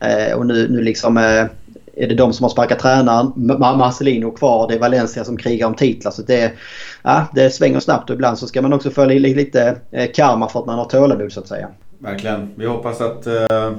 Eh, 0.00 0.36
och 0.36 0.46
nu, 0.46 0.68
nu 0.68 0.82
liksom 0.82 1.16
eh, 1.16 1.44
är 1.96 2.08
det 2.08 2.14
de 2.14 2.32
som 2.32 2.44
har 2.44 2.50
sparkat 2.50 2.78
tränaren, 2.78 3.32
Marcelino 3.58 4.30
kvar, 4.30 4.68
det 4.68 4.74
är 4.74 4.78
Valencia 4.78 5.24
som 5.24 5.36
krigar 5.36 5.66
om 5.66 5.74
titlar. 5.74 6.10
Så 6.10 6.22
det, 6.22 6.52
ja, 7.02 7.26
det 7.34 7.50
svänger 7.50 7.80
snabbt 7.80 8.10
och 8.10 8.14
ibland 8.14 8.38
så 8.38 8.46
ska 8.46 8.62
man 8.62 8.72
också 8.72 8.90
få 8.90 9.04
lite, 9.04 9.34
lite 9.34 9.76
karma 10.14 10.48
för 10.48 10.60
att 10.60 10.66
man 10.66 10.78
har 10.78 10.84
tålamod 10.84 11.32
så 11.32 11.40
att 11.40 11.48
säga. 11.48 11.68
Verkligen. 11.98 12.50
Vi 12.54 12.66
hoppas 12.66 13.00
att 13.00 13.26
eh 13.26 13.72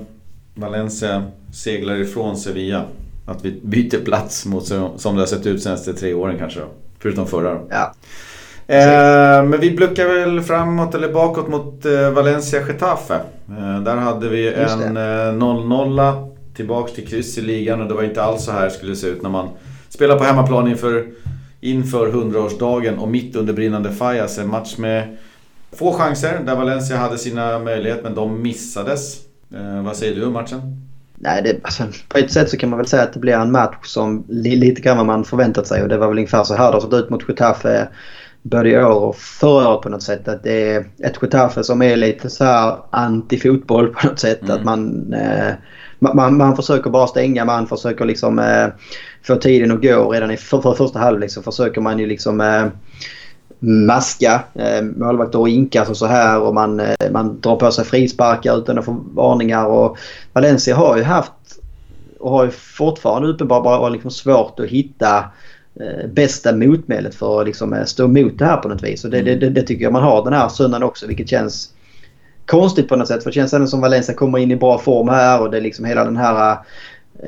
Valencia 0.56 1.24
seglar 1.54 1.96
ifrån 1.96 2.38
Sevilla. 2.38 2.86
Att 3.26 3.46
vi 3.46 3.62
byter 3.64 4.06
plats 4.06 4.46
mot 4.46 4.66
som 4.66 5.16
det 5.16 5.22
har 5.22 5.26
sett 5.26 5.46
ut 5.46 5.64
senaste 5.64 5.94
tre 5.94 6.14
åren 6.14 6.38
kanske 6.40 6.60
då. 6.60 6.66
Förutom 7.00 7.28
förra 7.28 7.60
Ja. 7.70 7.94
Eh, 8.68 9.44
men 9.44 9.60
vi 9.60 9.72
blickar 9.72 10.08
väl 10.08 10.42
framåt 10.42 10.96
eller 10.96 11.14
bakåt 11.14 11.48
mot 11.48 11.86
eh, 11.86 12.10
Valencia 12.10 12.68
Getafe. 12.68 13.20
Eh, 13.50 13.80
där 13.82 13.96
hade 13.96 14.30
vi 14.30 14.54
en 14.54 14.98
0-0 14.98 16.00
eh, 16.00 16.28
tillbaks 16.56 16.94
till 16.94 17.08
kryss 17.08 17.38
i 17.38 17.42
ligan 17.42 17.82
och 17.82 17.88
det 17.88 17.94
var 17.94 18.04
inte 18.04 18.24
alls 18.24 18.44
så 18.44 18.52
här 18.52 18.70
skulle 18.70 18.92
det 18.92 18.96
se 18.96 19.08
ut 19.08 19.22
när 19.22 19.30
man 19.30 19.50
spelar 19.90 20.18
på 20.18 20.24
hemmaplan 20.24 20.68
inför, 20.68 21.06
inför 21.62 22.12
100-årsdagen 22.12 22.98
och 22.98 23.08
mitt 23.08 23.36
under 23.36 23.54
brinnande 23.54 23.92
Fajas. 23.92 24.38
En 24.38 24.50
match 24.50 24.78
med 24.78 25.18
få 25.72 25.94
chanser 25.94 26.40
där 26.46 26.56
Valencia 26.56 26.98
hade 26.98 27.18
sina 27.18 27.60
möjligheter 27.60 28.04
men 28.04 28.16
de 28.16 28.42
missades. 28.42 29.18
Eh, 29.56 29.84
vad 29.84 29.96
säger 29.96 30.16
du 30.16 30.26
om 30.26 30.34
matchen? 30.34 30.85
Nej, 31.17 31.41
det, 31.43 31.60
alltså, 31.63 31.84
på 32.08 32.17
ett 32.17 32.32
sätt 32.32 32.49
så 32.49 32.58
kan 32.58 32.69
man 32.69 32.78
väl 32.78 32.88
säga 32.88 33.04
att 33.04 33.13
det 33.13 33.19
blir 33.19 33.34
en 33.34 33.51
match 33.51 33.75
som 33.84 34.25
lite 34.30 34.82
grann 34.82 34.97
vad 34.97 35.06
man 35.06 35.23
förväntat 35.23 35.67
sig 35.67 35.84
och 35.84 35.89
det 35.89 35.97
var 35.97 36.08
väl 36.08 36.17
ungefär 36.17 36.43
så 36.43 36.56
här 36.56 36.71
det 36.71 36.75
har 36.75 36.82
sett 36.82 36.93
ut 36.93 37.10
mot 37.10 37.30
Getafe 37.30 37.88
både 38.49 38.69
i 38.69 38.78
år 38.78 39.04
och 39.04 39.15
förra 39.15 39.69
året 39.69 39.82
på 39.82 39.89
något 39.89 40.04
sätt. 40.04 40.28
Att 40.28 40.43
det 40.43 40.73
är 40.73 40.86
ett 40.99 41.17
Getafe 41.21 41.63
som 41.63 41.82
är 41.82 41.95
lite 41.95 42.30
så 42.30 42.43
här 42.43 42.78
anti-fotboll 42.91 43.88
på 43.88 44.08
något 44.08 44.19
sätt. 44.19 44.41
Mm. 44.41 44.56
Att 44.56 44.63
man, 44.63 45.13
eh, 45.13 45.54
man, 45.99 46.38
man 46.38 46.56
försöker 46.56 46.89
bara 46.89 47.08
stänga, 47.08 47.45
man 47.45 47.67
försöker 47.67 48.06
liksom 48.06 48.39
eh, 48.39 48.67
få 49.23 49.36
tiden 49.36 49.71
att 49.71 49.82
gå. 49.82 50.12
Redan 50.12 50.32
i 50.32 50.38
för, 50.38 50.62
för 50.62 50.73
första 50.73 50.99
halvlek 50.99 51.32
så 51.32 51.41
försöker 51.41 51.82
man 51.82 51.99
ju 51.99 52.06
liksom 52.06 52.41
eh, 52.41 52.65
maska 53.65 54.43
eh, 54.54 54.82
målvakter 54.82 55.39
och 55.39 55.49
inkas 55.49 55.89
och 55.89 55.97
så 55.97 56.06
här 56.06 56.41
och 56.41 56.54
man, 56.54 56.80
eh, 56.80 57.12
man 57.12 57.39
drar 57.39 57.56
på 57.56 57.71
sig 57.71 57.86
frisparkar 57.86 58.58
utan 58.58 58.80
att 58.80 58.86
få 58.86 59.04
varningar. 59.13 59.65
Och 59.65 59.97
Valencia 60.34 60.75
har 60.75 60.97
ju 60.97 61.04
haft 61.04 61.32
och 62.19 62.32
har 62.32 62.45
ju 62.45 62.51
fortfarande 62.51 63.28
uppenbarligen 63.28 63.93
liksom 63.93 64.12
svårt 64.12 64.60
att 64.60 64.65
hitta 64.65 65.17
eh, 65.80 66.10
bästa 66.13 66.56
motmedlet 66.56 67.15
för 67.15 67.41
att 67.41 67.47
liksom, 67.47 67.73
eh, 67.73 67.84
stå 67.84 68.06
emot 68.06 68.38
det 68.38 68.45
här 68.45 68.58
på 68.58 68.69
något 68.69 68.84
vis. 68.84 69.06
Och 69.06 69.12
det, 69.12 69.19
mm. 69.19 69.39
det, 69.39 69.49
det, 69.49 69.62
tycker 69.62 69.84
jag 69.84 69.93
man 69.93 70.04
har 70.04 70.23
den 70.23 70.34
här 70.34 70.49
söndagen 70.49 70.84
också 70.84 71.08
vilket 71.08 71.30
känns 71.30 71.69
konstigt 72.45 72.89
på 72.89 72.95
något 72.95 73.08
sätt. 73.08 73.23
För 73.23 73.30
det 73.30 73.36
känns 73.36 73.54
ändå 73.54 73.67
som 73.67 73.82
Valencia 73.82 74.15
kommer 74.15 74.38
in 74.38 74.51
i 74.51 74.56
bra 74.56 74.78
form 74.78 75.10
här 75.10 75.41
och 75.41 75.51
det 75.51 75.58
är 75.58 75.62
liksom 75.62 75.86
hela 75.86 76.06
den 76.06 76.17
här 76.17 76.58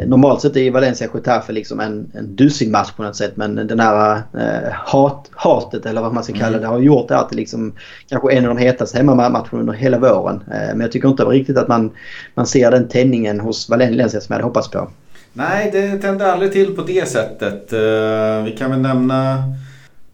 normalt 0.06 0.41
sett 0.41 0.56
är 0.56 0.71
Valencia 0.71 1.08
Getafe 1.13 1.54
liksom 1.54 1.80
en, 1.80 2.12
en 2.13 2.36
dussinmatch 2.36 2.91
på 2.91 3.04
något 3.04 3.15
sätt 3.15 3.38
men 3.38 3.56
den 3.56 3.80
här 3.80 4.21
eh, 4.34 4.73
hat, 4.73 5.30
hatet 5.32 5.86
eller 5.86 6.02
vad 6.02 6.13
man 6.13 6.23
ska 6.23 6.34
kalla 6.34 6.47
mm. 6.47 6.62
det 6.62 6.67
har 6.67 6.80
gjort 6.80 7.08
det 7.08 7.15
här 7.15 7.23
till 7.23 7.38
liksom 7.38 7.73
kanske 8.10 8.32
en 8.32 8.45
av 8.45 8.56
de 8.56 8.62
hetaste 8.62 8.97
hemmamatcherna 8.97 9.47
under 9.52 9.73
hela 9.73 10.00
våren. 10.00 10.43
Eh, 10.52 10.67
men 10.69 10.80
jag 10.80 10.91
tycker 10.91 11.10
inte 11.10 11.23
riktigt 11.23 11.58
att 11.58 11.67
man, 11.67 11.91
man 12.36 12.47
ser 12.47 12.71
den 12.71 12.88
tändningen 12.88 13.39
hos 13.39 13.69
Valencia 13.69 14.21
som 14.21 14.34
jag 14.34 14.34
hade 14.34 14.43
hoppats 14.43 14.71
på. 14.71 14.89
Nej, 15.34 15.69
det 15.71 15.97
tände 15.97 16.34
aldrig 16.34 16.52
till 16.52 16.76
på 16.76 16.82
det 16.82 17.08
sättet. 17.08 17.73
Eh, 17.73 18.43
vi 18.43 18.56
kan 18.58 18.71
väl 18.71 18.80
nämna 18.80 19.43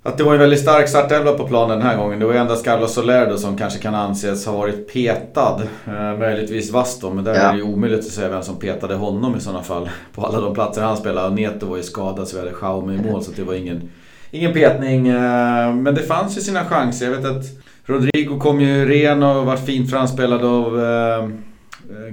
att 0.05 0.17
det 0.17 0.23
var 0.23 0.33
en 0.33 0.39
väldigt 0.39 0.59
stark 0.59 0.89
startelva 0.89 1.31
på 1.33 1.47
planen 1.47 1.79
den 1.79 1.87
här 1.87 1.97
gången. 1.97 2.19
Det 2.19 2.25
var 2.25 2.33
endast 2.33 2.65
Carlos 2.65 2.93
Soler 2.93 3.35
som 3.35 3.57
kanske 3.57 3.79
kan 3.79 3.95
anses 3.95 4.45
ha 4.45 4.57
varit 4.57 4.93
petad. 4.93 5.61
Eh, 5.87 6.19
möjligtvis 6.19 6.71
Vasto, 6.71 7.13
men 7.13 7.23
där 7.23 7.33
ja. 7.33 7.39
är 7.39 7.51
det 7.51 7.57
ju 7.57 7.63
omöjligt 7.63 7.99
att 7.99 8.05
säga 8.05 8.29
vem 8.29 8.43
som 8.43 8.59
petade 8.59 8.95
honom 8.95 9.35
i 9.37 9.39
sådana 9.39 9.63
fall. 9.63 9.89
På 10.13 10.25
alla 10.25 10.41
de 10.41 10.53
platser 10.53 10.81
han 10.81 10.97
spelade. 10.97 11.27
Och 11.27 11.33
Neto 11.33 11.65
var 11.65 11.77
ju 11.77 11.83
skadad 11.83 12.27
så 12.27 12.35
vi 12.35 12.43
hade 12.43 12.55
Jaume 12.61 12.93
i 12.93 13.11
mål 13.11 13.23
så 13.23 13.31
det 13.31 13.43
var 13.43 13.53
ingen, 13.53 13.89
ingen 14.31 14.53
petning. 14.53 15.07
Eh, 15.07 15.73
men 15.73 15.95
det 15.95 16.01
fanns 16.01 16.37
ju 16.37 16.41
sina 16.41 16.65
chanser. 16.65 17.05
Jag 17.05 17.17
vet 17.17 17.25
att 17.25 17.45
Rodrigo 17.85 18.39
kom 18.39 18.61
ju 18.61 18.85
ren 18.85 19.23
och 19.23 19.45
var 19.45 19.57
fint 19.57 19.91
framspelad 19.91 20.45
av 20.45 20.83
eh, 20.83 21.29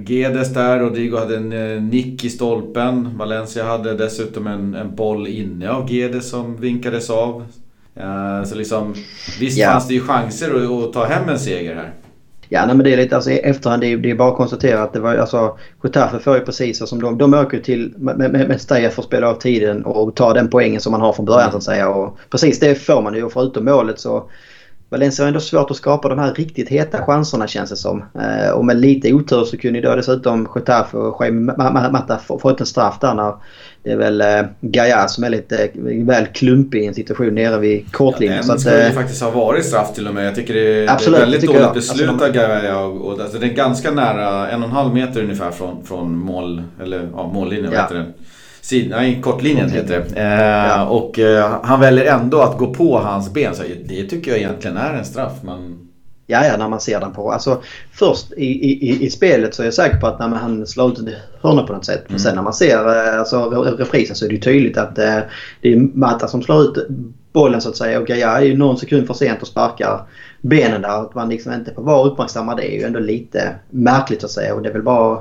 Gedes 0.07 0.53
där, 0.53 0.79
Rodrigo 0.79 1.17
hade 1.17 1.37
en 1.37 1.51
eh, 1.51 1.81
nick 1.81 2.23
i 2.23 2.29
stolpen. 2.29 3.17
Valencia 3.17 3.63
hade 3.63 3.93
dessutom 3.93 4.47
en, 4.47 4.75
en 4.75 4.95
boll 4.95 5.27
inne 5.27 5.69
av 5.69 5.91
Gedes 5.91 6.29
som 6.29 6.57
vinkades 6.57 7.09
av. 7.09 7.45
Uh, 8.01 8.43
så 8.43 8.55
liksom, 8.55 8.93
visst 9.39 9.57
ja. 9.57 9.71
fanns 9.71 9.87
det 9.87 9.93
ju 9.93 10.01
chanser 10.01 10.55
att, 10.55 10.83
att, 10.83 10.93
ta 10.93 11.05
hem 11.05 11.29
en 11.29 11.39
seger 11.39 11.75
här. 11.75 11.93
Ja, 12.49 12.65
nej, 12.65 12.75
men 12.75 12.83
det 12.83 12.93
är 12.93 12.97
lite 12.97 13.15
alltså, 13.15 13.31
i 13.31 13.39
efterhand. 13.39 13.81
Det 13.81 13.87
är, 13.87 13.97
det 13.97 14.11
är 14.11 14.15
bara 14.15 14.31
att 14.31 14.37
konstatera 14.37 14.83
att 14.83 14.93
det 14.93 14.99
var 14.99 15.15
alltså 15.15 15.57
Getafe 15.83 16.19
får 16.19 16.37
ju 16.37 16.45
precis 16.45 16.89
som 16.89 17.01
de. 17.01 17.17
De 17.17 17.33
åker 17.33 17.59
till 17.59 17.93
med, 17.97 18.17
med, 18.17 18.31
med 18.31 18.61
Steja 18.61 18.89
för 18.89 19.01
att 19.01 19.07
spela 19.07 19.29
av 19.29 19.33
tiden 19.33 19.85
och 19.85 20.15
ta 20.15 20.33
den 20.33 20.49
poängen 20.49 20.81
som 20.81 20.91
man 20.91 21.01
har 21.01 21.13
från 21.13 21.25
början 21.25 21.51
så 21.51 21.57
att 21.57 21.63
säga. 21.63 21.89
Och 21.89 22.17
precis 22.29 22.59
det 22.59 22.75
får 22.75 23.01
man 23.01 23.13
ju 23.13 23.23
och 23.23 23.33
förutom 23.33 23.65
målet 23.65 23.99
så 23.99 24.29
Valencia 24.91 25.23
har 25.23 25.27
ändå 25.27 25.39
svårt 25.39 25.71
att 25.71 25.77
skapa 25.77 26.09
de 26.09 26.19
här 26.19 26.33
riktigt 26.33 26.69
heta 26.69 27.05
chanserna 27.05 27.47
känns 27.47 27.69
det 27.69 27.75
som. 27.75 28.03
Eh, 28.19 28.51
och 28.51 28.65
med 28.65 28.77
lite 28.77 29.13
otur 29.13 29.43
så 29.43 29.57
kunde 29.57 29.79
ju 29.79 29.85
då 29.85 29.95
dessutom 29.95 30.49
Getafe 30.55 30.97
och 30.97 31.25
Jaime 31.25 31.53
Mata 31.91 32.17
fått 32.17 32.59
en 32.59 32.65
straff 32.65 32.99
där 33.01 33.13
när 33.13 33.33
det 33.83 33.91
är 33.91 33.97
väl 33.97 34.21
eh, 34.21 34.41
Gaia 34.61 35.07
som 35.07 35.23
är 35.23 35.29
lite 35.29 35.63
eh, 35.63 36.05
väl 36.05 36.25
klumpig 36.25 36.83
i 36.83 36.85
en 36.85 36.93
situation 36.93 37.35
nere 37.35 37.59
vid 37.59 37.91
kortlinjen. 37.91 38.43
Ja, 38.47 38.51
den 38.51 38.59
skulle 38.59 38.87
ju 38.87 38.93
faktiskt 38.93 39.21
ha 39.21 39.31
varit 39.31 39.65
straff 39.65 39.93
till 39.93 40.07
och 40.07 40.13
med. 40.13 40.25
Jag 40.25 40.35
tycker 40.35 40.53
det, 40.53 40.87
absolut, 40.87 41.19
det 41.19 41.25
är 41.25 41.29
väldigt 41.29 41.49
dåligt 41.49 41.73
beslut 41.73 42.09
alltså, 42.09 42.25
av 42.25 42.31
Gaia. 42.31 42.79
Och, 42.79 43.01
och, 43.01 43.21
alltså, 43.21 43.37
det 43.37 43.45
är 43.45 43.53
ganska 43.53 43.91
nära, 43.91 44.49
en 44.49 44.63
och 44.63 44.69
en 44.69 44.75
halv 44.75 44.93
meter 44.93 45.23
ungefär 45.23 45.51
från, 45.51 45.85
från 45.85 46.17
mål, 46.17 46.63
eller, 46.81 47.09
ja, 47.13 47.31
mållinjen. 47.33 47.71
Ja. 47.73 47.81
Heter 47.81 47.95
det. 47.95 48.05
Sid, 48.61 48.89
nej, 48.89 49.21
kortlinjen 49.21 49.69
heter 49.69 50.05
det. 50.13 50.21
Eh, 50.21 50.67
ja. 50.67 50.85
Och 50.85 51.19
eh, 51.19 51.59
han 51.63 51.79
väljer 51.79 52.05
ändå 52.05 52.41
att 52.41 52.57
gå 52.57 52.73
på 52.73 52.99
hans 52.99 53.33
ben. 53.33 53.55
Så 53.55 53.63
det 53.85 54.03
tycker 54.03 54.31
jag 54.31 54.39
egentligen 54.39 54.77
är 54.77 54.93
en 54.93 55.05
straff. 55.05 55.33
Man... 55.43 55.87
Ja, 56.27 56.45
ja, 56.45 56.57
när 56.57 56.69
man 56.69 56.79
ser 56.79 56.99
den 56.99 57.13
på. 57.13 57.31
Alltså, 57.31 57.61
först 57.93 58.31
i, 58.31 58.45
i, 58.45 59.05
i 59.05 59.09
spelet 59.09 59.55
så 59.55 59.61
är 59.61 59.65
jag 59.65 59.73
säker 59.73 59.97
på 59.97 60.07
att 60.07 60.19
när 60.19 60.27
han 60.27 60.67
slår 60.67 60.91
ut 60.91 60.99
en 60.99 61.09
hörna 61.41 61.63
på 61.63 61.73
något 61.73 61.85
sätt. 61.85 62.03
Men 62.03 62.09
mm. 62.09 62.19
sen 62.19 62.35
när 62.35 62.41
man 62.41 62.53
ser 62.53 63.07
eh, 63.13 63.19
alltså, 63.19 63.49
reprisen 63.49 64.15
så 64.15 64.25
är 64.25 64.29
det 64.29 64.37
tydligt 64.37 64.77
att 64.77 64.97
eh, 64.97 65.17
det 65.61 65.73
är 65.73 65.77
Matta 65.77 66.27
som 66.27 66.41
slår 66.41 66.61
ut 66.61 66.87
bollen 67.33 67.61
så 67.61 67.69
att 67.69 67.77
säga. 67.77 67.99
Och 67.99 68.07
Gaia 68.07 68.37
är 68.37 68.41
ju 68.41 68.57
någon 68.57 68.77
sekund 68.77 69.07
för 69.07 69.13
sent 69.13 69.41
och 69.41 69.47
sparkar 69.47 70.07
benen 70.41 70.81
där. 70.81 71.01
Att 71.01 71.15
man 71.15 71.29
liksom 71.29 71.53
inte 71.53 71.73
får 71.73 71.83
vara 71.83 72.09
uppmärksamma 72.09 72.55
det 72.55 72.73
är 72.73 72.79
ju 72.79 72.83
ändå 72.83 72.99
lite 72.99 73.55
märkligt 73.69 74.23
att 74.23 74.31
säga. 74.31 74.55
Och 74.55 74.61
det 74.61 74.69
är 74.69 74.73
väl 74.73 74.83
bara 74.83 75.19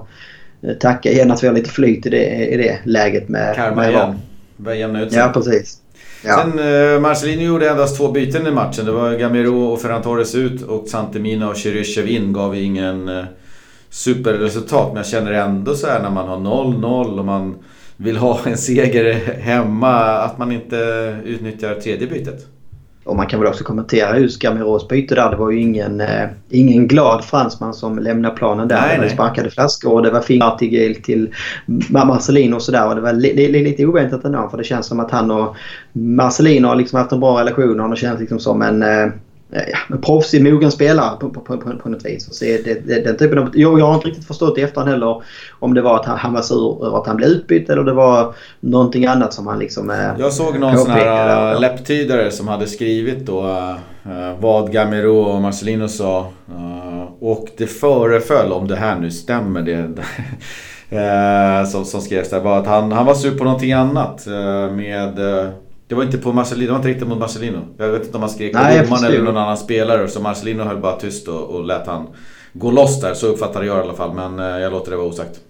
tacka 0.81 1.11
igen 1.11 1.31
att 1.31 1.43
vi 1.43 1.47
har 1.47 1.55
lite 1.55 1.71
flyt 1.71 2.07
i 2.07 2.11
det, 2.11 2.47
i 2.47 2.57
det 2.57 2.79
läget 2.85 3.29
med... 3.29 3.57
Karma 3.57 3.89
igen. 3.89 4.15
Börjar 4.57 4.79
jämna 4.79 5.03
ut 5.03 5.13
sig. 5.13 5.21
Ja, 5.21 5.31
precis. 5.35 5.81
Ja. 6.25 6.37
Sen 6.37 6.59
eh, 6.59 7.01
Marcelino 7.01 7.43
gjorde 7.43 7.71
endast 7.71 7.97
två 7.97 8.09
byten 8.09 8.47
i 8.47 8.51
matchen. 8.51 8.85
Det 8.85 8.93
var 8.93 9.13
Gamero 9.13 9.65
och 9.65 9.81
Ferran 9.81 10.03
Torres 10.03 10.35
ut 10.35 10.63
och 10.63 10.89
Santemina 10.89 11.49
och 11.49 11.57
Cheryshev 11.57 12.09
in. 12.09 12.33
Gav 12.33 12.57
ingen 12.57 13.09
eh, 13.09 13.25
superresultat. 13.91 14.89
Men 14.89 14.97
jag 14.97 15.07
känner 15.07 15.33
ändå 15.33 15.75
så 15.75 15.87
här 15.87 16.03
när 16.03 16.11
man 16.11 16.29
har 16.29 16.37
0-0 16.37 17.19
och 17.19 17.25
man 17.25 17.55
vill 17.97 18.17
ha 18.17 18.41
en 18.45 18.57
seger 18.57 19.35
hemma 19.41 19.97
att 20.01 20.39
man 20.39 20.53
inte 20.53 20.77
utnyttjar 21.25 21.75
tredje 21.75 22.07
bytet. 22.07 22.47
Och 23.11 23.17
man 23.17 23.27
kan 23.27 23.41
väl 23.41 23.49
också 23.49 23.65
kommentera 23.65 24.19
just 24.19 24.43
Gamiros 24.43 24.89
byte 24.89 25.15
där. 25.15 25.31
Det 25.31 25.37
var 25.37 25.51
ju 25.51 25.61
ingen, 25.61 26.01
eh, 26.01 26.29
ingen 26.49 26.89
glad 26.89 27.25
fransman 27.25 27.75
som 27.75 27.99
lämnade 27.99 28.37
planen 28.37 28.69
där. 28.69 28.81
Nej, 28.81 28.97
det 28.97 29.03
var 29.03 29.09
sparkade 29.09 29.51
flaskor 29.51 29.93
och 29.93 30.03
det 30.03 30.11
var 30.11 30.21
fingrar 30.21 30.57
till, 30.57 31.03
till 31.03 31.35
Marcelino 31.89 32.55
och 32.55 32.63
sådär. 32.63 32.89
Och 32.89 32.95
det 32.95 33.01
var 33.01 33.13
li, 33.13 33.35
li, 33.35 33.65
lite 33.65 33.87
oväntat 33.87 34.25
ändå 34.25 34.49
för 34.51 34.59
det 34.59 34.65
känns 34.65 34.87
som 34.87 35.01
att 35.01 35.11
han 35.11 35.31
och 35.31 35.57
Marcelino 35.93 36.69
har 36.69 36.77
liksom 36.77 36.99
haft 36.99 37.13
en 37.13 37.21
bra 37.21 37.41
relation. 37.41 37.81
Och 37.81 37.87
han 37.87 37.97
känns 37.97 38.21
liksom 38.21 38.39
som 38.39 38.63
en 38.63 38.83
eh, 38.83 39.13
ja, 39.51 39.79
en 39.89 40.01
proffsig, 40.01 40.43
mogen 40.43 40.71
spelare 40.71 41.17
på, 41.17 41.31
på, 41.31 41.41
på, 41.41 41.57
på 41.83 41.89
något 41.89 42.05
vis. 42.05 42.35
Så 42.35 42.45
det, 42.45 42.87
det, 42.87 43.05
den 43.05 43.17
typen 43.17 43.39
av, 43.39 43.51
jag, 43.55 43.79
jag 43.79 43.87
har 43.87 43.95
inte 43.95 44.09
riktigt 44.09 44.27
förstått 44.27 44.59
i 44.59 44.63
efterhand 44.63 44.91
heller 44.91 45.23
om 45.59 45.75
det 45.75 45.83
var 45.83 45.97
att 45.97 46.07
han, 46.07 46.19
han 46.19 46.33
var 46.33 46.43
sur 46.43 46.87
över 46.87 46.99
att 46.99 47.07
han 47.07 47.17
blev 47.17 47.29
utbytt 47.29 47.71
eller 47.71 47.85
det 47.85 47.93
var 47.93 48.35
någonting 48.61 49.07
annat 49.07 49.35
som 49.35 49.47
han 49.47 49.59
liksom... 49.59 49.91
Eh, 49.91 50.11
jag 50.19 50.33
såg 50.33 50.59
någon 50.59 50.79
sån 50.79 50.91
här 50.91 51.55
uh, 51.55 51.61
läpptydare 51.61 52.31
som 52.31 52.49
hade 52.49 52.67
skrivit 52.67 53.27
då 53.27 53.43
uh, 53.43 54.41
vad 54.41 54.73
Gamero 54.73 55.19
och 55.19 55.43
Marcelino 55.43 55.89
sa. 55.89 56.27
Uh, 56.51 57.05
och 57.21 57.49
det 57.57 57.67
föreföll, 57.67 58.53
om 58.53 58.69
det 58.69 58.77
här 58.77 58.99
nu 58.99 59.11
stämmer, 59.11 59.63
det, 59.63 60.05
som, 61.71 61.85
som 61.85 62.01
skrevs 62.01 62.31
där, 62.31 62.41
var 62.41 62.59
att 62.59 62.67
han, 62.67 62.93
han 62.93 63.07
var 63.07 63.15
sur 63.15 63.39
på 63.39 63.45
någonting 63.45 63.73
annat 63.73 64.27
med 64.73 65.19
det 65.91 65.97
var 65.97 66.03
inte 66.03 66.19
på 66.19 66.33
Marcelino, 66.33 66.67
det 66.67 66.73
var 66.73 66.79
inte 66.79 66.89
riktigt 66.89 67.09
mot 67.09 67.19
Marcelino. 67.19 67.59
Jag 67.77 67.89
vet 67.89 68.05
inte 68.05 68.17
om 68.17 68.23
han 68.23 68.31
skrek 68.31 68.53
på 68.53 68.59
domaren 68.59 69.05
eller 69.05 69.23
någon 69.23 69.37
annan 69.37 69.57
spelare. 69.57 70.09
Så 70.09 70.21
Marcelino 70.21 70.63
höll 70.63 70.77
bara 70.77 70.97
tyst 70.97 71.29
och, 71.29 71.43
och 71.43 71.65
lät 71.65 71.87
han 71.87 72.07
gå 72.53 72.71
loss 72.71 73.01
där. 73.01 73.15
Så 73.15 73.27
uppfattade 73.27 73.67
jag 73.67 73.79
i 73.79 73.81
alla 73.81 73.95
fall. 73.95 74.15
Men 74.15 74.39
eh, 74.39 74.61
jag 74.61 74.73
låter 74.73 74.91
det 74.91 74.97
vara 74.97 75.07
osagt. 75.07 75.41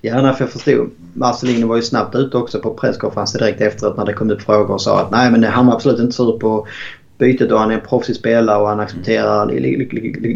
Ja, 0.00 0.22
nej, 0.22 0.34
för 0.34 0.44
jag 0.44 0.52
förstod. 0.52 0.90
Marcelino 1.14 1.66
var 1.66 1.76
ju 1.76 1.82
snabbt 1.82 2.14
ute 2.14 2.36
också 2.36 2.60
på 2.60 2.74
presskonferensen 2.74 3.38
direkt 3.38 3.60
efteråt 3.60 3.96
när 3.96 4.06
det 4.06 4.12
kom 4.12 4.30
upp 4.30 4.42
frågor 4.42 4.74
och 4.74 4.82
sa 4.82 5.00
att 5.00 5.10
nej 5.10 5.30
men 5.30 5.44
han 5.44 5.66
var 5.66 5.74
absolut 5.74 6.00
inte 6.00 6.12
sur 6.12 6.38
på 6.38 6.66
bytet 7.22 7.52
och 7.52 7.58
han 7.58 7.70
är 7.70 7.74
en 7.74 7.80
proffsig 7.80 8.16
spelare 8.16 8.58
och 8.58 8.68
han 8.68 8.80
accepterar 8.80 9.46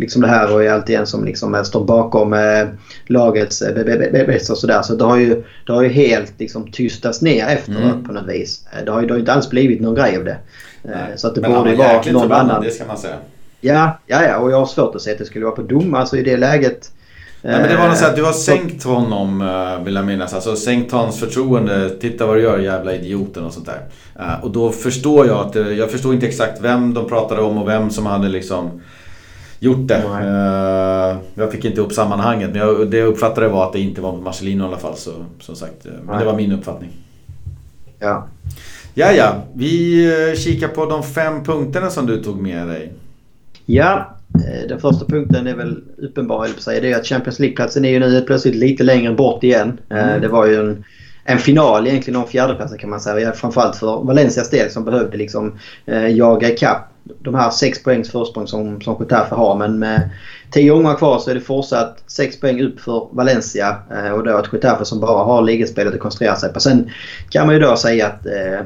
liksom 0.01 0.23
det 0.23 0.29
här 0.29 0.55
och 0.55 0.65
är 0.65 0.71
alltid 0.71 0.97
en 0.97 1.07
som 1.07 1.25
liksom 1.25 1.65
står 1.65 1.85
bakom 1.85 2.33
eh, 2.33 2.69
lagets 3.07 3.63
eh, 3.63 3.75
bästa 4.27 4.53
och 4.53 4.59
sådär. 4.59 4.83
Så 4.83 4.95
det 4.95 5.05
har 5.05 5.17
ju, 5.17 5.43
det 5.67 5.73
har 5.73 5.83
ju 5.83 5.89
helt 5.89 6.33
liksom 6.39 6.73
tystats 6.73 7.23
ner 7.23 7.47
efteråt 7.47 7.83
mm. 7.83 8.05
på 8.05 8.13
något 8.13 8.29
vis. 8.29 8.67
Det 8.85 8.91
har 8.91 9.01
ju 9.01 9.07
det 9.07 9.15
har 9.15 9.19
inte 9.19 9.33
alls 9.33 9.51
blivit 9.51 9.81
någon 9.81 9.95
grej 9.95 10.17
av 10.17 10.25
det. 10.25 10.37
Nej. 10.83 11.13
Så 11.17 11.27
att 11.27 11.35
det 11.35 11.41
Men 11.41 11.53
borde 11.53 11.71
ju 11.71 11.77
vara 11.77 12.03
någon 12.13 12.33
annan. 12.33 12.63
det 12.63 12.71
ska 12.71 12.87
man 12.87 12.99
säga. 12.99 13.17
Ja, 13.61 13.99
ja, 14.07 14.23
ja, 14.23 14.39
och 14.39 14.51
jag 14.51 14.59
har 14.59 14.67
svårt 14.67 14.95
att 14.95 15.03
se 15.03 15.13
att 15.13 15.19
det 15.19 15.25
skulle 15.25 15.45
vara 15.45 15.57
på 15.57 15.63
dom. 15.63 15.95
Alltså 15.95 16.17
i 16.17 16.23
det 16.23 16.37
läget 16.37 16.91
Nej, 17.47 17.61
men 17.61 17.69
det 17.69 17.77
var 17.77 17.89
något 17.89 17.99
så 17.99 18.07
att 18.07 18.17
du 18.17 18.25
har 18.25 18.33
sänkt 18.33 18.85
honom 18.85 19.41
eh, 19.41 19.85
vill 19.85 19.95
jag 19.95 20.07
minnas. 20.07 20.35
Alltså 20.35 20.57
sänkt 20.57 20.93
hans 20.93 21.21
förtroende. 21.21 21.91
Titta 21.91 22.27
vad 22.27 22.37
du 22.37 22.43
gör 22.43 22.59
jävla 22.59 22.95
idioten 22.95 23.45
och 23.45 23.53
sånt 23.53 23.67
där. 23.67 23.81
Eh, 24.19 24.45
och 24.45 24.51
då 24.51 24.71
förstår 24.71 25.27
jag 25.27 25.47
att, 25.47 25.55
jag 25.77 25.91
förstår 25.91 26.15
inte 26.15 26.27
exakt 26.27 26.61
vem 26.61 26.95
de 26.95 27.09
pratade 27.09 27.43
om 27.43 27.59
och 27.59 27.69
vem 27.69 27.91
som 27.91 28.07
hade 28.07 28.29
liksom 28.29 28.81
gjort 29.59 29.89
det. 29.89 30.03
Nej. 30.09 31.17
Jag 31.35 31.53
fick 31.53 31.65
inte 31.65 31.81
upp 31.81 31.93
sammanhanget 31.93 32.51
men 32.51 32.61
jag, 32.61 32.91
det 32.91 32.97
jag 32.99 33.09
uppfattade 33.09 33.49
var 33.49 33.67
att 33.67 33.73
det 33.73 33.81
inte 33.81 34.01
var 34.01 34.17
Marcelino 34.17 34.65
i 34.65 34.67
alla 34.67 34.79
fall. 34.79 34.97
Så, 34.97 35.11
som 35.41 35.57
sagt, 35.57 35.85
men 35.85 36.07
Nej. 36.07 36.19
det 36.19 36.25
var 36.25 36.37
min 36.37 36.53
uppfattning. 36.53 36.91
Ja. 37.99 38.27
Ja, 38.95 39.13
ja. 39.13 39.35
Vi 39.55 40.35
kikar 40.39 40.69
på 40.69 40.87
de 40.87 41.03
fem 41.03 41.45
punkterna 41.45 41.91
som 41.91 42.07
du 42.07 42.23
tog 42.23 42.43
med 42.43 42.67
dig. 42.67 42.93
Ja, 43.67 44.17
Eh, 44.26 44.26
den 44.69 44.81
första 44.81 45.07
punkten 45.07 45.47
är 45.47 45.55
väl 45.55 45.83
uppenbar, 45.99 46.49
på 46.55 46.61
sig. 46.61 46.81
Det 46.81 46.93
är 46.93 46.97
att 46.97 47.07
Champions 47.07 47.39
League-platsen 47.39 47.85
är 47.85 47.91
ju 47.91 47.99
nu 47.99 48.21
plötsligt 48.21 48.55
lite 48.55 48.85
längre 48.85 49.13
bort 49.13 49.45
igen. 49.45 49.81
Eh, 49.91 50.09
mm. 50.09 50.21
Det 50.21 50.29
var 50.29 50.47
ju 50.47 50.61
en, 50.61 50.85
en 51.25 51.39
final 51.39 51.87
egentligen 51.87 52.21
om 52.21 52.29
fjärdeplatsen 52.29 52.79
kan 52.79 52.91
man 52.91 53.01
säga. 53.01 53.33
Framförallt 53.33 53.77
för 53.77 54.05
Valencias 54.05 54.51
del 54.51 54.71
som 54.71 54.85
behövde 54.85 55.17
liksom 55.17 55.59
eh, 55.87 56.09
jaga 56.09 56.51
ikapp 56.51 56.93
de 57.19 57.35
här 57.35 57.51
sex 57.51 57.83
poängs 57.83 58.11
försprång 58.11 58.47
som, 58.47 58.81
som 58.81 58.97
Getafe 59.01 59.35
har. 59.35 59.57
Men 59.57 59.79
med 59.79 60.11
tio 60.51 60.73
gånger 60.73 60.95
kvar 60.95 61.19
så 61.19 61.31
är 61.31 61.35
det 61.35 61.41
fortsatt 61.41 62.03
sex 62.07 62.41
poäng 62.41 62.63
upp 62.63 62.81
för 62.81 63.09
Valencia. 63.13 63.77
Eh, 63.91 64.11
och 64.11 64.25
då 64.25 64.39
ett 64.39 64.53
Getafe 64.53 64.85
som 64.85 65.01
bara 65.01 65.25
har 65.25 65.43
ligaspelet 65.43 65.95
att 65.95 66.01
koncentrera 66.01 66.37
sig 66.37 66.53
på. 66.53 66.61
Sen 66.61 66.91
kan 67.31 67.47
man 67.47 67.55
ju 67.55 67.61
då 67.61 67.77
säga 67.77 68.07
att 68.07 68.27
eh, 68.27 68.61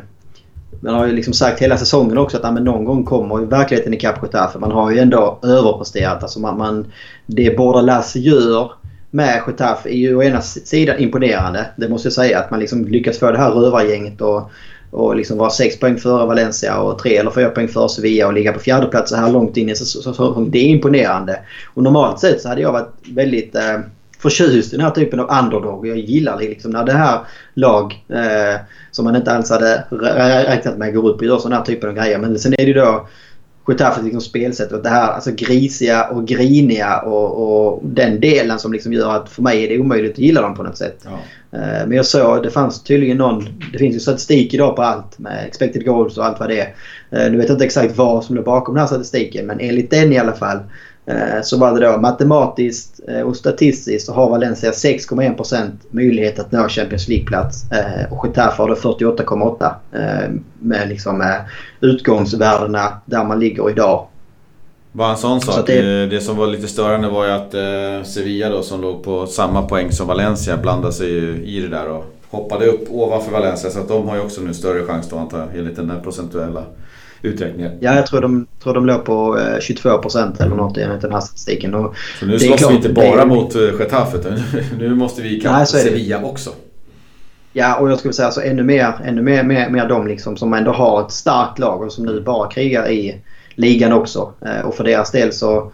man 0.81 0.95
har 0.95 1.07
ju 1.07 1.13
liksom 1.13 1.35
sagt 1.35 1.63
hela 1.63 1.77
säsongen 1.77 2.19
också 2.19 2.37
att 2.37 2.43
ja, 2.43 2.51
men 2.51 2.65
någon 2.65 2.85
gång 2.85 3.05
kommer 3.05 3.39
ju 3.39 3.47
verkligheten 3.47 3.95
ikapp 3.95 4.23
Getafe. 4.23 4.59
Man 4.59 4.73
har 4.73 4.91
ju 4.91 4.99
ändå 4.99 5.39
överpresterat. 5.43 6.23
Alltså 6.23 6.41
man, 6.41 6.59
man, 6.59 6.93
det 7.27 7.57
Bordalas 7.57 8.17
gör 8.17 8.73
med 9.11 9.43
Getafe 9.47 9.89
är 9.89 9.97
ju 9.97 10.17
å 10.17 10.23
ena 10.23 10.43
sidan 10.43 10.99
imponerande. 10.99 11.67
Det 11.77 11.89
måste 11.89 12.07
jag 12.07 12.13
säga. 12.13 12.39
Att 12.39 12.51
man 12.51 12.61
liksom 12.61 12.85
lyckas 12.85 13.19
få 13.19 13.31
det 13.31 13.39
här 13.39 13.51
rövargänget 13.51 14.21
och, 14.21 14.51
och 14.91 15.17
liksom 15.17 15.39
vara 15.39 15.51
6 15.51 15.81
poäng 15.81 15.97
före 15.97 16.27
Valencia 16.27 16.81
och 16.81 16.99
3 16.99 17.17
eller 17.17 17.31
4 17.31 17.49
poäng 17.49 17.69
före 17.69 17.89
Sevilla 17.89 18.27
och 18.27 18.33
ligga 18.33 18.53
på 18.53 18.61
fjärde 18.61 18.87
plats 18.87 19.11
så 19.11 19.17
här 19.17 19.33
långt 19.33 19.57
in 19.57 19.69
i 19.69 19.77
säsongen. 19.77 20.51
Det 20.51 20.59
är 20.59 20.67
imponerande. 20.67 21.41
Och 21.75 21.83
normalt 21.83 22.21
sett 22.21 22.41
så 22.41 22.49
hade 22.49 22.61
jag 22.61 22.73
varit 22.73 22.95
väldigt 23.15 23.55
eh, 23.55 23.79
förtjust 24.19 24.73
i 24.73 24.77
den 24.77 24.85
här 24.85 24.93
typen 24.93 25.21
av 25.21 25.45
underdog. 25.45 25.87
Jag 25.87 25.99
gillar 25.99 26.39
liksom 26.39 26.71
när 26.71 26.85
det 26.85 26.93
här 26.93 27.21
lag 27.55 28.05
eh, 28.09 28.61
som 28.91 29.05
man 29.05 29.17
inte 29.17 29.33
alls 29.33 29.51
hade 29.51 29.85
räknat 30.47 30.79
med 30.79 30.95
går 30.95 31.09
upp 31.09 31.17
och 31.17 31.27
gör 31.27 31.39
sådana 31.39 31.57
här 31.57 31.65
typer 31.65 31.89
av 31.89 31.95
grejer. 31.95 32.19
Men 32.19 32.39
sen 32.39 32.53
är 32.53 32.57
det 32.57 32.65
ju 32.65 32.75
då 32.75 33.07
Getafes 33.69 34.05
liksom 34.05 34.21
spelsätt 34.21 34.73
och 34.73 34.83
det 34.83 34.89
här 34.89 35.13
alltså 35.13 35.31
grisiga 35.33 36.09
och 36.09 36.27
griniga 36.27 36.99
och, 36.99 37.69
och, 37.69 37.81
den 37.85 38.21
delen 38.21 38.59
som 38.59 38.73
liksom 38.73 38.93
gör 38.93 39.17
att 39.17 39.29
för 39.29 39.43
mig 39.43 39.65
är 39.65 39.69
det 39.69 39.79
omöjligt 39.79 40.13
att 40.13 40.19
gilla 40.19 40.43
dem 40.43 40.55
på 40.55 40.63
något 40.63 40.79
sätt. 40.79 41.05
Ja. 41.05 41.11
Eh, 41.59 41.87
men 41.87 41.93
jag 41.93 42.07
såg, 42.07 42.43
det 42.43 42.51
fanns 42.51 42.83
tydligen 42.83 43.17
någon, 43.17 43.45
det 43.73 43.79
finns 43.79 43.97
ju 43.97 44.01
statistik 44.01 44.55
idag 44.55 44.77
på 44.77 44.83
allt 44.83 45.19
med 45.19 45.47
expected 45.47 45.85
goals 45.85 46.19
och 46.19 46.25
allt 46.25 46.41
vad 46.41 46.49
det 46.49 46.61
är. 46.61 46.75
Eh, 47.11 47.31
nu 47.31 47.37
vet 47.37 47.49
jag 47.49 47.55
inte 47.55 47.65
exakt 47.65 47.97
vad 47.97 48.25
som 48.25 48.37
låg 48.37 48.45
bakom 48.45 48.75
den 48.75 48.81
här 48.81 48.87
statistiken 48.87 49.47
men 49.47 49.61
enligt 49.61 49.91
den 49.91 50.13
i 50.13 50.19
alla 50.19 50.33
fall 50.33 50.59
så 51.43 51.59
var 51.59 51.81
det 51.81 51.87
då 51.87 51.99
matematiskt 52.01 53.01
eh, 53.09 53.21
och 53.21 53.37
statistiskt 53.37 54.07
så 54.07 54.13
har 54.13 54.31
Valencia 54.31 54.71
6,1% 54.71 55.71
möjlighet 55.91 56.39
att 56.39 56.53
nå 56.53 56.69
Champions 56.69 57.09
League-plats. 57.09 57.73
Eh, 57.73 58.13
och 58.13 58.27
Getafe 58.27 58.63
har 58.63 58.69
då 58.69 58.75
48,8% 58.75 60.41
med 60.59 60.89
liksom 60.89 61.35
utgångsvärdena 61.81 63.01
där 63.05 63.25
man 63.25 63.41
ligger 63.41 63.71
idag. 63.71 64.07
Bara 64.93 65.11
en 65.11 65.17
sån 65.17 65.41
sak. 65.41 65.55
Så 65.55 65.63
det... 65.63 66.07
det... 66.07 66.21
som 66.21 66.37
var 66.37 66.47
lite 66.47 66.69
störande 66.69 67.09
var 67.09 67.27
ju 67.27 67.31
att 67.31 67.55
Sevilla 68.07 68.49
då 68.49 68.63
som 68.63 68.81
låg 68.81 69.03
på 69.03 69.27
samma 69.27 69.63
poäng 69.63 69.93
som 69.93 70.07
Valencia 70.07 70.57
blandade 70.57 70.93
sig 70.93 71.09
i 71.57 71.61
det 71.61 71.69
där 71.69 71.89
och 71.89 72.05
hoppade 72.31 72.67
upp 72.67 72.91
ovanför 72.91 73.33
Valencia. 73.33 73.71
Så 73.71 73.81
att 73.81 73.89
de 73.89 74.09
har 74.09 74.17
ju 74.17 74.23
också 74.23 74.41
nu 74.41 74.55
större 74.55 74.85
chans 74.87 75.09
då 75.09 75.17
antar 75.17 75.39
jag 75.39 75.49
enligt 75.59 75.77
den 75.77 75.91
här 75.91 76.01
procentuella 76.01 76.65
uträkningar. 77.23 77.77
Ja, 77.81 77.95
jag 77.95 78.07
tror 78.07 78.21
de, 78.21 78.47
tror 78.63 78.75
de 78.75 78.87
låg 78.87 79.05
på 79.05 79.39
22 79.61 79.89
eh, 79.89 80.01
procent 80.01 80.41
eller 80.41 80.57
något 80.57 80.79
enligt 80.79 81.01
den 81.01 81.13
här 81.13 81.21
statistiken. 81.21 81.75
Och 81.75 81.95
så 82.21 82.27
nu 82.27 82.39
slåss 82.39 82.71
vi 82.71 82.75
inte 82.75 82.89
bara 82.89 83.27
mot 83.27 83.55
eh, 83.55 83.63
Getafe 83.63 84.19
utan 84.19 84.43
nu 84.79 84.95
måste 84.95 85.23
vi 85.23 85.41
kampa 85.41 85.67
Sevilla 85.67 86.23
också. 86.23 86.51
Ja, 87.53 87.77
och 87.77 87.91
jag 87.91 87.99
skulle 87.99 88.15
säga 88.15 88.27
alltså 88.27 88.43
ännu 88.43 88.63
mer, 88.63 88.93
ännu 89.05 89.23
mer, 89.23 89.45
mer, 89.45 89.71
mer 89.71 89.89
de 89.89 90.07
liksom 90.07 90.37
som 90.37 90.55
ändå 90.55 90.73
har 90.73 91.07
ett 91.07 91.13
starkt 91.13 91.59
lag 91.59 91.83
och 91.83 91.93
som 91.93 92.07
nu 92.07 92.21
bara 92.21 92.51
krigar 92.51 92.91
i 92.91 93.21
ligan 93.55 93.93
också. 93.93 94.33
Eh, 94.47 94.67
och 94.67 94.75
för 94.75 94.85
deras 94.85 95.11
del 95.11 95.33
så 95.33 95.73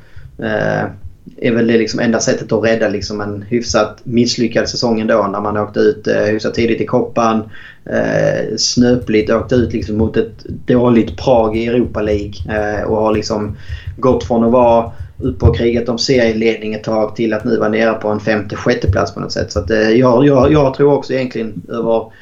är 1.37 1.53
väl 1.53 1.67
det 1.67 1.79
liksom 1.79 2.01
enda 2.01 2.21
sättet 2.21 2.53
att 2.53 2.65
rädda 2.65 2.89
liksom 2.89 3.21
en 3.21 3.43
hyfsat 3.43 4.01
misslyckad 4.05 4.69
säsong 4.69 5.01
ändå 5.01 5.29
när 5.33 5.41
man 5.41 5.57
åkte 5.57 5.81
ut 5.81 6.07
eh, 6.07 6.23
hyfsat 6.23 6.55
tidigt 6.55 6.81
i 6.81 6.87
koppan. 6.87 7.51
Eh, 7.91 8.57
snöpligt 8.57 9.31
åkte 9.31 9.55
ut 9.55 9.73
liksom 9.73 9.97
mot 9.97 10.17
ett 10.17 10.45
dåligt 10.45 11.17
Prag 11.17 11.57
i 11.57 11.67
Europa 11.67 12.03
League 12.03 12.35
eh, 12.49 12.83
och 12.83 12.97
har 12.97 13.15
liksom 13.15 13.57
gått 13.97 14.25
från 14.25 14.45
att 14.45 14.53
vara 14.53 14.93
uppe 15.19 15.47
och 15.47 15.57
krigat 15.57 15.89
om 15.89 15.99
serieledning 15.99 16.75
ett 16.75 16.85
tag 16.85 17.17
till 17.17 17.33
att 17.33 17.45
nu 17.45 17.57
vara 17.57 17.69
nere 17.69 17.95
på 17.95 18.09
en 18.09 18.21
femte 18.21 18.57
sjätte 18.57 18.89
plats 18.89 19.15
på 19.15 19.21
något 19.21 19.33
sätt. 19.33 19.53
Så 19.53 19.59
att, 19.59 19.71
eh, 19.71 19.91
jag, 19.91 20.27
jag, 20.27 20.53
jag 20.53 20.75
tror 20.75 20.93
också 20.93 21.13
egentligen 21.13 21.63
över 21.69 22.13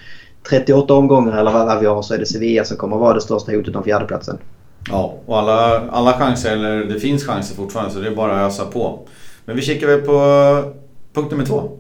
38 0.51 0.95
omgångar 0.95 1.39
eller 1.39 1.53
vad 1.53 1.81
vi 1.81 1.87
har 1.87 2.03
så 2.03 2.15
är 2.15 2.19
det 2.19 2.27
Sevilla 2.27 2.65
som 2.65 2.77
kommer 2.77 2.97
att 2.97 3.03
vara 3.03 3.15
det 3.15 3.21
största 3.21 3.53
hotet 3.53 3.77
om 3.77 3.85
fjärdeplatsen. 3.85 4.39
Ja, 4.91 5.19
och 5.27 5.39
alla, 5.39 5.91
alla 5.91 6.13
chanser, 6.13 6.53
eller 6.53 6.85
det 6.85 7.01
finns 7.01 7.27
chanser 7.27 7.55
fortfarande 7.55 7.95
så 7.95 8.01
det 8.01 8.07
är 8.07 8.15
bara 8.15 8.47
att 8.47 8.53
ösa 8.53 8.65
på. 8.65 9.09
Men 9.45 9.57
vi 9.57 9.63
kikar 9.63 9.87
väl 9.87 10.01
på 10.01 10.19
punkt 11.15 11.31
nummer 11.31 11.47
två. 11.47 11.79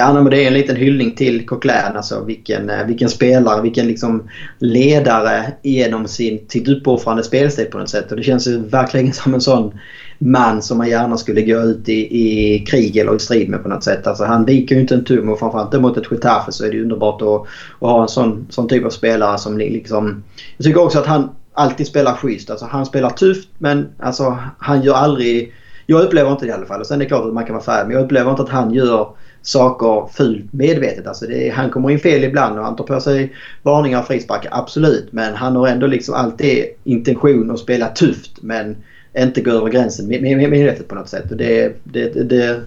Ja, 0.00 0.12
men 0.12 0.24
det 0.24 0.42
är 0.42 0.46
en 0.46 0.54
liten 0.54 0.76
hyllning 0.76 1.14
till 1.14 1.46
Coquelin. 1.46 1.96
Alltså 1.96 2.24
vilken, 2.24 2.70
eh, 2.70 2.86
vilken 2.86 3.08
spelare, 3.08 3.62
vilken 3.62 3.86
liksom 3.86 4.28
ledare 4.58 5.52
genom 5.62 6.08
sin, 6.08 6.40
sitt 6.48 6.68
uppoffrande 6.68 7.22
spelstil 7.22 7.66
på 7.66 7.78
något 7.78 7.88
sätt. 7.88 8.10
Och 8.10 8.16
det 8.16 8.22
känns 8.22 8.46
ju 8.46 8.58
verkligen 8.58 9.12
som 9.12 9.34
en 9.34 9.40
sån 9.40 9.78
man 10.18 10.62
som 10.62 10.78
man 10.78 10.88
gärna 10.88 11.16
skulle 11.16 11.42
gå 11.42 11.60
ut 11.60 11.88
i, 11.88 12.22
i 12.24 12.58
krig 12.58 12.96
eller 12.96 13.16
i 13.16 13.18
strid 13.18 13.48
med 13.48 13.62
på 13.62 13.68
något 13.68 13.84
sätt. 13.84 14.06
Alltså 14.06 14.24
han 14.24 14.44
viker 14.44 14.74
ju 14.74 14.80
inte 14.80 14.94
en 14.94 15.04
tum 15.04 15.28
och 15.28 15.38
framförallt 15.38 15.80
mot 15.80 15.96
ett 15.96 16.10
Getafe 16.10 16.52
så 16.52 16.64
är 16.64 16.70
det 16.70 16.82
underbart 16.82 17.22
att, 17.22 17.40
att 17.80 17.90
ha 17.90 18.02
en 18.02 18.08
sån, 18.08 18.46
sån 18.50 18.68
typ 18.68 18.84
av 18.84 18.90
spelare 18.90 19.38
som 19.38 19.58
liksom... 19.58 20.24
Jag 20.56 20.64
tycker 20.64 20.82
också 20.82 20.98
att 20.98 21.06
han 21.06 21.30
alltid 21.58 21.86
spelar 21.86 22.14
schysst. 22.14 22.50
Alltså 22.50 22.66
han 22.66 22.86
spelar 22.86 23.10
tufft 23.10 23.48
men 23.58 23.88
alltså 23.98 24.38
han 24.58 24.82
gör 24.82 24.94
aldrig... 24.94 25.54
Jag 25.86 26.02
upplever 26.02 26.32
inte 26.32 26.44
det 26.44 26.48
i 26.48 26.52
alla 26.52 26.66
fall. 26.66 26.80
Och 26.80 26.86
sen 26.86 27.00
är 27.00 27.04
det 27.04 27.08
klart 27.08 27.26
att 27.26 27.34
man 27.34 27.44
kan 27.44 27.54
vara 27.54 27.64
färdig 27.64 27.86
men 27.86 27.96
jag 27.96 28.04
upplever 28.04 28.30
inte 28.30 28.42
att 28.42 28.48
han 28.48 28.74
gör 28.74 29.08
saker 29.42 30.08
fult 30.12 30.52
medvetet. 30.52 31.06
Alltså 31.06 31.30
är, 31.30 31.52
han 31.52 31.70
kommer 31.70 31.90
in 31.90 31.98
fel 31.98 32.24
ibland 32.24 32.58
och 32.58 32.64
han 32.64 32.76
tar 32.76 32.84
på 32.84 33.00
sig 33.00 33.34
varningar 33.62 34.00
och 34.00 34.06
frisparkar. 34.06 34.50
Absolut. 34.52 35.12
Men 35.12 35.34
han 35.34 35.56
har 35.56 35.68
ändå 35.68 35.86
liksom 35.86 36.14
alltid 36.14 36.64
intention 36.84 37.50
att 37.50 37.58
spela 37.58 37.88
tufft 37.88 38.32
men 38.40 38.76
inte 39.18 39.40
gå 39.40 39.50
över 39.50 39.68
gränsen 39.68 40.08
medvetet 40.08 40.88
på 40.88 40.94
något 40.94 41.08
sätt. 41.08 41.30
Och 41.30 41.36
det, 41.36 41.76
det, 41.84 42.28
det 42.28 42.60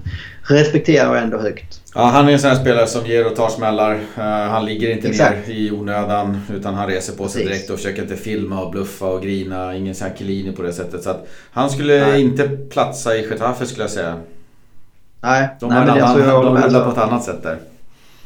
respekterar 0.44 1.16
jag 1.16 1.24
ändå 1.24 1.38
högt. 1.38 1.81
Ja, 1.96 2.02
han 2.02 2.28
är 2.28 2.32
en 2.32 2.40
sån 2.40 2.50
här 2.50 2.58
spelare 2.58 2.88
som 2.88 3.06
ger 3.06 3.28
och 3.28 3.36
tar 3.36 3.50
smällar. 3.50 3.94
Uh, 3.94 4.24
han 4.24 4.66
ligger 4.66 4.90
inte 4.90 5.08
Exakt. 5.08 5.48
ner 5.48 5.56
i 5.56 5.72
onödan 5.72 6.42
utan 6.54 6.74
han 6.74 6.88
reser 6.88 7.14
på 7.14 7.28
sig 7.28 7.44
direkt 7.44 7.70
och 7.70 7.78
försöker 7.78 8.02
inte 8.02 8.16
filma 8.16 8.62
och 8.62 8.72
bluffa 8.72 9.06
och 9.06 9.22
grina. 9.22 9.76
Ingen 9.76 9.96
sån 9.96 10.08
här 10.08 10.16
Chiellini 10.16 10.52
på 10.52 10.62
det 10.62 10.74
sättet. 10.74 11.04
Så 11.04 11.10
att 11.10 11.28
han 11.52 11.70
skulle 11.70 12.08
Nej. 12.08 12.22
inte 12.22 12.48
platsa 12.48 13.16
i 13.16 13.22
Getafe 13.22 13.66
skulle 13.66 13.84
jag 13.84 13.92
säga. 13.92 14.16
Nej, 15.22 15.50
de 15.60 15.70
Nej, 15.70 15.86
men 15.86 15.90
alltså, 15.90 16.20
jag 16.20 16.46
de 16.46 16.58
rullar 16.58 16.86
på 16.86 16.92
ett 16.92 16.98
annat 16.98 17.24
sätt 17.24 17.44
där. 17.44 17.58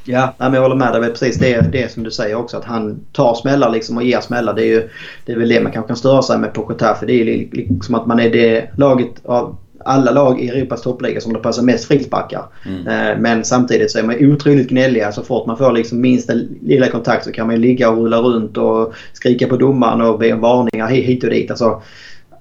Ja, 0.06 0.34
men 0.38 0.54
jag 0.54 0.62
håller 0.62 0.76
med 0.76 0.94
dig. 0.94 1.12
Precis 1.12 1.38
det, 1.38 1.72
det 1.72 1.92
som 1.92 2.04
du 2.04 2.12
säger 2.12 2.36
också. 2.36 2.58
Att 2.58 2.66
han 2.66 3.06
tar 3.12 3.36
smällar 3.36 3.70
liksom 3.70 3.98
och 3.98 4.04
ger 4.04 4.22
smällar. 4.22 4.54
Det 4.54 4.62
är, 4.62 4.68
ju, 4.68 4.90
det 5.26 5.32
är 5.32 5.38
väl 5.38 5.50
det 5.50 5.62
man 5.62 5.72
kanske 5.72 5.88
kan 5.88 5.98
störa 5.98 6.22
sig 6.22 6.38
med 6.38 6.54
på 6.54 6.66
Getafe. 6.70 7.06
Det 7.06 7.14
är 7.14 7.26
liksom 7.52 7.96
att 7.96 8.06
man 8.06 8.20
är 8.20 8.30
det 8.30 8.70
laget 8.78 9.26
av 9.26 9.58
alla 9.86 10.12
lag 10.12 10.42
i 10.42 10.50
Europas 10.50 10.82
toppliga 10.82 11.22
som 11.22 11.34
det 11.34 11.40
passar 11.40 11.64
mest 11.64 11.86
frisparkar. 11.86 12.44
Mm. 12.66 12.88
Eh, 12.88 13.18
men 13.20 13.46
samtidigt 13.46 13.92
så 13.92 14.00
är 14.00 14.04
man 14.04 14.32
otroligt 14.32 14.70
gnälliga. 14.70 15.12
Så 15.12 15.24
fort 15.24 15.48
man 15.48 15.58
får 15.58 15.72
liksom 15.72 16.02
minsta 16.02 16.34
lilla 16.62 16.88
kontakt 16.88 17.26
så 17.26 17.32
kan 17.32 17.48
man 17.48 17.62
ligga 17.62 17.90
och 17.90 17.98
rulla 17.98 18.18
runt 18.18 18.58
och 18.58 18.94
skrika 19.14 19.48
på 19.48 19.58
domaren 19.58 20.02
och 20.02 20.20
be 20.20 20.34
om 20.34 20.42
varningar 20.42 20.88
hit 20.88 21.24
och 21.24 21.30
dit. 21.30 21.52
Alltså, 21.52 21.82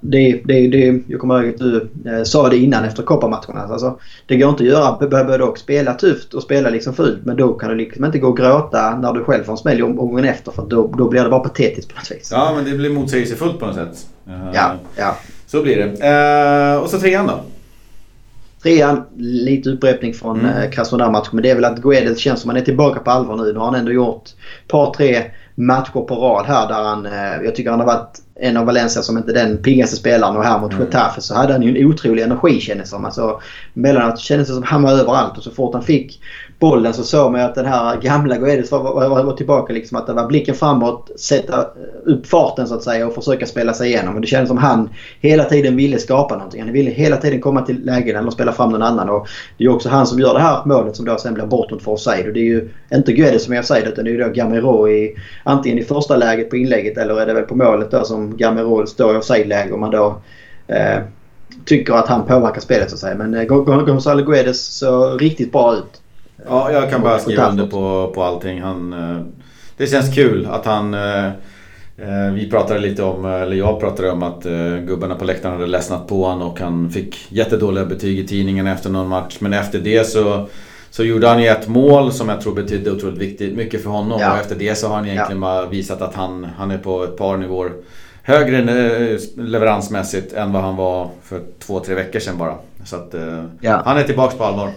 det, 0.01 0.41
det, 0.45 0.69
det, 0.69 1.01
jag 1.07 1.21
kommer 1.21 1.43
ihåg 1.43 1.55
att 1.55 1.59
du 1.59 1.89
eh, 2.07 2.23
sa 2.23 2.49
det 2.49 2.57
innan 2.57 2.85
efter 2.85 3.03
kopparmatcherna. 3.03 3.61
Alltså, 3.61 3.99
det 4.27 4.37
går 4.37 4.51
inte 4.51 4.63
att 4.63 4.69
göra. 4.69 5.09
Behöver 5.09 5.39
dock 5.39 5.59
spela 5.59 5.95
tufft 5.95 6.35
och 6.35 6.43
spela 6.43 6.71
liksom 6.71 6.95
fult. 6.95 7.25
Men 7.25 7.37
då 7.37 7.53
kan 7.53 7.71
du 7.71 7.77
liksom 7.77 8.05
inte 8.05 8.19
gå 8.19 8.29
och 8.29 8.37
gråta 8.37 8.97
när 8.97 9.13
du 9.13 9.25
själv 9.25 9.45
får 9.45 9.53
en 9.53 9.59
smäll 9.59 9.83
omgången 9.83 10.25
efter. 10.25 10.53
För 10.53 10.67
då, 10.69 10.95
då 10.99 11.09
blir 11.09 11.25
det 11.25 11.31
bara 11.31 11.41
patetiskt 11.41 11.89
på 11.89 12.01
något 12.01 12.11
vis. 12.11 12.29
Ja, 12.33 12.53
men 12.57 12.65
det 12.65 12.77
blir 12.77 12.91
motsägelsefullt 12.91 13.59
på 13.59 13.67
något 13.67 13.75
sätt. 13.75 14.07
Ja, 14.55 14.75
ja. 14.97 15.17
Så 15.55 15.63
blir 15.63 15.77
det. 15.77 16.75
Uh, 16.75 16.83
och 16.83 16.91
så 16.91 17.01
trean 17.01 17.27
då? 17.27 17.41
trean, 18.63 19.05
lite 19.17 19.71
upprepning 19.71 20.15
från 20.15 20.41
mm. 20.41 20.63
Eh, 20.63 20.71
Krasnodar-matchen. 20.71 21.31
Men 21.33 21.43
det 21.43 21.51
är 21.51 21.55
väl 21.55 21.65
att 21.65 21.83
Guedes 21.83 22.19
känns 22.19 22.41
som 22.41 22.51
att 22.51 22.55
han 22.55 22.63
är 22.63 22.65
tillbaka 22.65 23.01
på 23.01 23.11
allvar 23.11 23.37
nu. 23.37 23.53
Nu 23.53 23.59
har 23.59 23.67
han 23.67 23.75
ändå 23.75 23.93
gjort 23.93 24.23
ett 24.27 24.69
par, 24.69 24.95
tre 24.95 25.23
matcher 25.55 25.91
på 25.91 26.15
rad 26.15 26.47
här 26.47 26.69
där 26.69 26.83
han... 26.83 27.07
Eh, 27.07 27.45
jag 27.45 27.55
tycker 27.55 27.71
han 27.71 27.81
har 27.81 27.87
varit 27.87 28.19
en 28.35 28.57
av 28.57 28.67
Valencia 28.67 29.03
som 29.03 29.19
inte 29.19 29.33
den 29.33 29.57
piggaste 29.63 29.97
spelaren 29.97 30.37
och 30.37 30.45
här 30.45 30.61
mot 30.61 30.73
mm. 30.73 30.85
Getafe 30.85 31.21
så 31.21 31.35
hade 31.35 31.53
han 31.53 31.63
ju 31.63 31.79
en 31.79 31.87
otrolig 31.87 32.23
energi 32.23 32.61
kändes 32.61 32.91
som. 32.91 33.05
Alltså, 33.05 33.41
mellanåt 33.73 34.21
kändes 34.21 34.49
det 34.49 34.55
som 34.55 34.63
han 34.63 34.83
var 34.83 34.93
överallt 34.93 35.37
och 35.37 35.43
så 35.43 35.51
fort 35.51 35.75
han 35.75 35.83
fick 35.83 36.21
bollen 36.65 36.95
så 36.95 37.05
såg 37.05 37.33
man 37.33 37.41
att 37.41 37.55
den 37.55 37.67
här 37.67 37.97
gamla 37.97 38.37
Guedes 38.37 38.71
var, 38.71 38.83
var, 38.83 39.25
var, 39.25 39.37
tillbaka. 39.37 39.73
Liksom, 39.73 39.99
att 39.99 40.07
det 40.07 40.13
var 40.13 40.27
blicken 40.27 40.55
framåt, 40.55 41.11
sätta 41.17 41.61
eh, 41.61 41.67
upp 42.05 42.27
farten 42.27 42.67
så 42.67 42.75
att 42.75 42.83
säga 42.83 43.07
och 43.07 43.15
försöka 43.15 43.47
spela 43.47 43.73
sig 43.73 43.89
igenom. 43.89 44.15
Och 44.15 44.21
det 44.21 44.27
kändes 44.27 44.49
som 44.49 44.59
han 44.59 44.89
hela 45.21 45.45
tiden 45.45 45.77
ville 45.77 45.99
skapa 45.99 46.37
någonting. 46.37 46.63
Han 46.63 46.73
ville 46.73 46.91
hela 46.91 47.17
tiden 47.17 47.41
komma 47.41 47.63
till 47.63 47.85
lägen 47.85 48.17
eller 48.17 48.31
spela 48.31 48.53
fram 48.53 48.71
någon 48.71 48.83
annan. 48.83 49.11
Och 49.11 49.27
det 49.59 49.65
är 49.65 49.69
också 49.69 49.89
han 49.89 50.07
som 50.07 50.19
gör 50.19 50.35
det 50.35 50.41
här 50.41 50.63
målet 50.65 50.97
som 50.97 51.05
då 51.05 51.19
sen 51.19 51.35
blir 51.35 51.47
bortom 51.47 51.81
för 51.81 51.93
offside. 51.93 52.27
Och 52.27 52.33
det 52.33 52.41
är 52.41 52.45
ju 52.45 52.69
inte 52.95 53.13
Guedes 53.13 53.45
som 53.45 53.55
jag 53.55 53.65
säger 53.65 53.89
utan 53.89 54.05
det 54.05 54.11
är 54.11 54.13
ju 54.13 54.25
då 54.25 54.29
Gamero 54.29 54.89
i 54.89 55.17
antingen 55.43 55.79
i 55.79 55.85
första 55.85 56.17
läget 56.17 56.51
på 56.51 56.57
inlägget 56.57 56.99
eller 56.99 57.21
är 57.21 57.27
det 57.27 57.35
väl 57.35 57.45
på 57.45 57.55
målet 57.55 57.91
då 57.91 58.05
som 58.05 58.37
Gamero 58.37 58.87
står 58.87 59.15
i 59.15 59.19
offside-läge 59.19 59.73
och 59.73 59.79
man 59.79 59.91
då 59.91 60.21
eh, 60.67 60.99
tycker 61.65 61.95
att 61.95 62.09
han 62.09 62.27
påverkar 62.27 62.61
spelet 62.61 62.91
så 62.91 62.95
att 62.95 63.01
säga. 63.01 63.15
Men 63.15 63.35
eh, 63.35 63.45
Gonzalo 63.45 64.23
Guedes 64.25 64.79
såg 64.79 65.23
riktigt 65.23 65.53
bra 65.53 65.75
ut. 65.75 66.01
Ja, 66.47 66.73
jag 66.73 66.91
kan 66.91 67.03
bara 67.03 67.19
skriva 67.19 67.51
under 67.51 67.67
på, 67.67 68.13
på 68.15 68.23
allting. 68.23 68.61
Han, 68.63 68.93
eh, 68.93 69.21
det 69.77 69.87
känns 69.87 70.15
kul 70.15 70.49
att 70.51 70.67
han... 70.67 70.95
Eh, 70.95 71.27
eh, 71.97 72.33
vi 72.35 72.51
pratade 72.51 72.81
lite 72.81 73.03
om, 73.03 73.25
eller 73.25 73.57
jag 73.57 73.81
pratade 73.81 74.11
om 74.11 74.23
att 74.23 74.43
gubbarna 74.87 75.15
på 75.15 75.25
läktaren 75.25 75.55
hade 75.55 75.67
ledsnat 75.67 76.07
på 76.09 76.25
honom 76.25 76.49
och 76.49 76.61
han 76.61 76.91
fick 76.91 77.27
jättedåliga 77.29 77.85
betyg 77.85 78.19
i 78.19 78.27
tidningen 78.27 78.67
efter 78.67 78.91
någon 78.91 79.09
match. 79.09 79.37
Men 79.41 79.53
efter 79.53 79.79
det 79.79 80.09
så, 80.09 80.49
så 80.91 81.05
gjorde 81.05 81.29
han 81.29 81.43
ju 81.43 81.49
ett 81.49 81.69
mål 81.69 82.13
som 82.13 82.29
jag 82.29 82.41
tror 82.41 82.55
betydde 82.55 82.91
otroligt 82.91 83.19
viktigt, 83.19 83.57
mycket 83.57 83.83
för 83.83 83.91
honom. 83.91 84.21
Ja. 84.21 84.33
Och 84.33 84.39
efter 84.39 84.57
det 84.57 84.75
så 84.75 84.89
har 84.89 84.95
han 84.95 85.07
egentligen 85.07 85.43
ja. 85.43 85.49
bara 85.49 85.67
visat 85.67 86.03
att 86.03 86.15
han, 86.15 86.45
han 86.59 86.71
är 86.71 86.79
på 86.79 87.05
ett 87.05 87.17
par 87.17 87.37
nivåer 87.37 87.73
högre 88.23 88.63
leveransmässigt 89.37 90.33
än 90.33 90.53
vad 90.53 90.63
han 90.63 90.77
var 90.77 91.11
för 91.23 91.41
två, 91.59 91.81
tre 91.81 91.95
veckor 91.95 92.21
sedan 92.21 92.39
bara. 92.39 92.55
Så 92.85 92.97
att 92.97 93.15
ja. 93.61 93.83
han 93.85 93.97
är 93.99 94.03
tillbaks 94.03 94.35
på 94.35 94.45
allvar. 94.45 94.71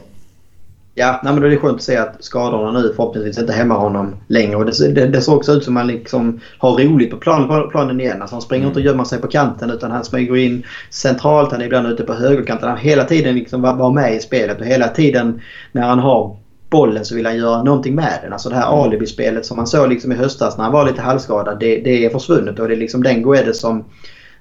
Ja, 1.00 1.20
nej, 1.24 1.34
men 1.34 1.42
då 1.42 1.48
är 1.48 1.52
det 1.52 1.58
skönt 1.58 1.76
att 1.76 1.82
se 1.82 1.98
att 1.98 2.24
skadorna 2.24 2.72
nu 2.72 2.94
förhoppningsvis 2.96 3.38
inte 3.38 3.54
hämmar 3.54 3.76
honom 3.76 4.16
längre. 4.28 4.56
Och 4.56 4.66
det, 4.66 4.94
det, 4.94 5.08
det 5.08 5.22
ser 5.22 5.36
också 5.36 5.52
ut 5.52 5.64
som 5.64 5.78
att 5.78 5.82
han 5.82 5.88
liksom 5.88 6.40
har 6.58 6.72
roligt 6.72 7.12
på, 7.12 7.18
plan, 7.18 7.70
planen 7.70 8.02
igen. 8.02 8.22
Alltså 8.22 8.36
han 8.36 8.42
springer 8.42 8.64
mm. 8.64 8.70
inte 8.70 8.80
och 8.80 8.86
gömmer 8.86 9.04
sig 9.04 9.22
på 9.22 9.28
kanten 9.28 9.70
utan 9.70 9.92
han 9.92 10.06
smyger 10.06 10.36
in 10.36 10.64
centralt. 10.90 11.52
Han 11.52 11.62
är 11.62 11.66
ibland 11.66 11.88
ute 11.88 12.04
på 12.04 12.14
högerkanten. 12.14 12.70
Han 12.70 12.78
hela 12.78 13.04
tiden 13.04 13.36
liksom 13.36 13.62
var, 13.62 13.76
var 13.76 13.92
med 13.92 14.16
i 14.16 14.20
spelet 14.20 14.60
och 14.60 14.66
hela 14.66 14.88
tiden 14.88 15.42
när 15.72 15.82
han 15.82 16.00
har 16.00 16.38
bollen 16.70 17.06
så 17.06 17.16
vill 17.16 17.26
han 17.26 17.38
göra 17.38 17.64
någonting 17.64 17.96
med 17.96 18.20
den. 18.24 18.34
Alltså 18.34 18.50
det 18.50 18.56
här 18.56 18.74
mm. 18.74 18.80
alibispelet 18.80 19.46
som 19.46 19.58
man 19.58 19.68
såg 19.68 19.90
liksom 19.90 20.12
i 20.12 20.16
höstas 20.16 20.58
när 20.58 20.64
han 20.64 20.74
var 20.74 20.86
lite 20.86 21.02
halvskadad. 21.02 21.60
Det, 21.60 21.78
det 21.78 22.06
är 22.06 22.10
försvunnet 22.10 22.60
och 22.60 22.68
det 22.68 22.74
är 22.74 22.78
liksom 22.78 23.04
den 23.04 23.24
Guedes 23.24 23.60
som 23.60 23.86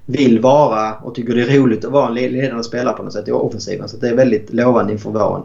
vill 0.06 0.40
vara 0.40 0.94
och 0.94 1.14
tycker 1.14 1.34
det 1.34 1.42
är 1.42 1.60
roligt 1.60 1.84
att 1.84 1.92
vara 1.92 2.08
en 2.08 2.14
ledande 2.14 2.64
spelare 2.64 2.96
på 2.96 3.02
något 3.02 3.12
sätt 3.12 3.28
i 3.28 3.32
offensiven. 3.32 3.88
Så 3.88 3.96
det 3.96 4.08
är 4.08 4.16
väldigt 4.16 4.52
lovande 4.52 4.92
inför 4.92 5.10
våren. 5.10 5.42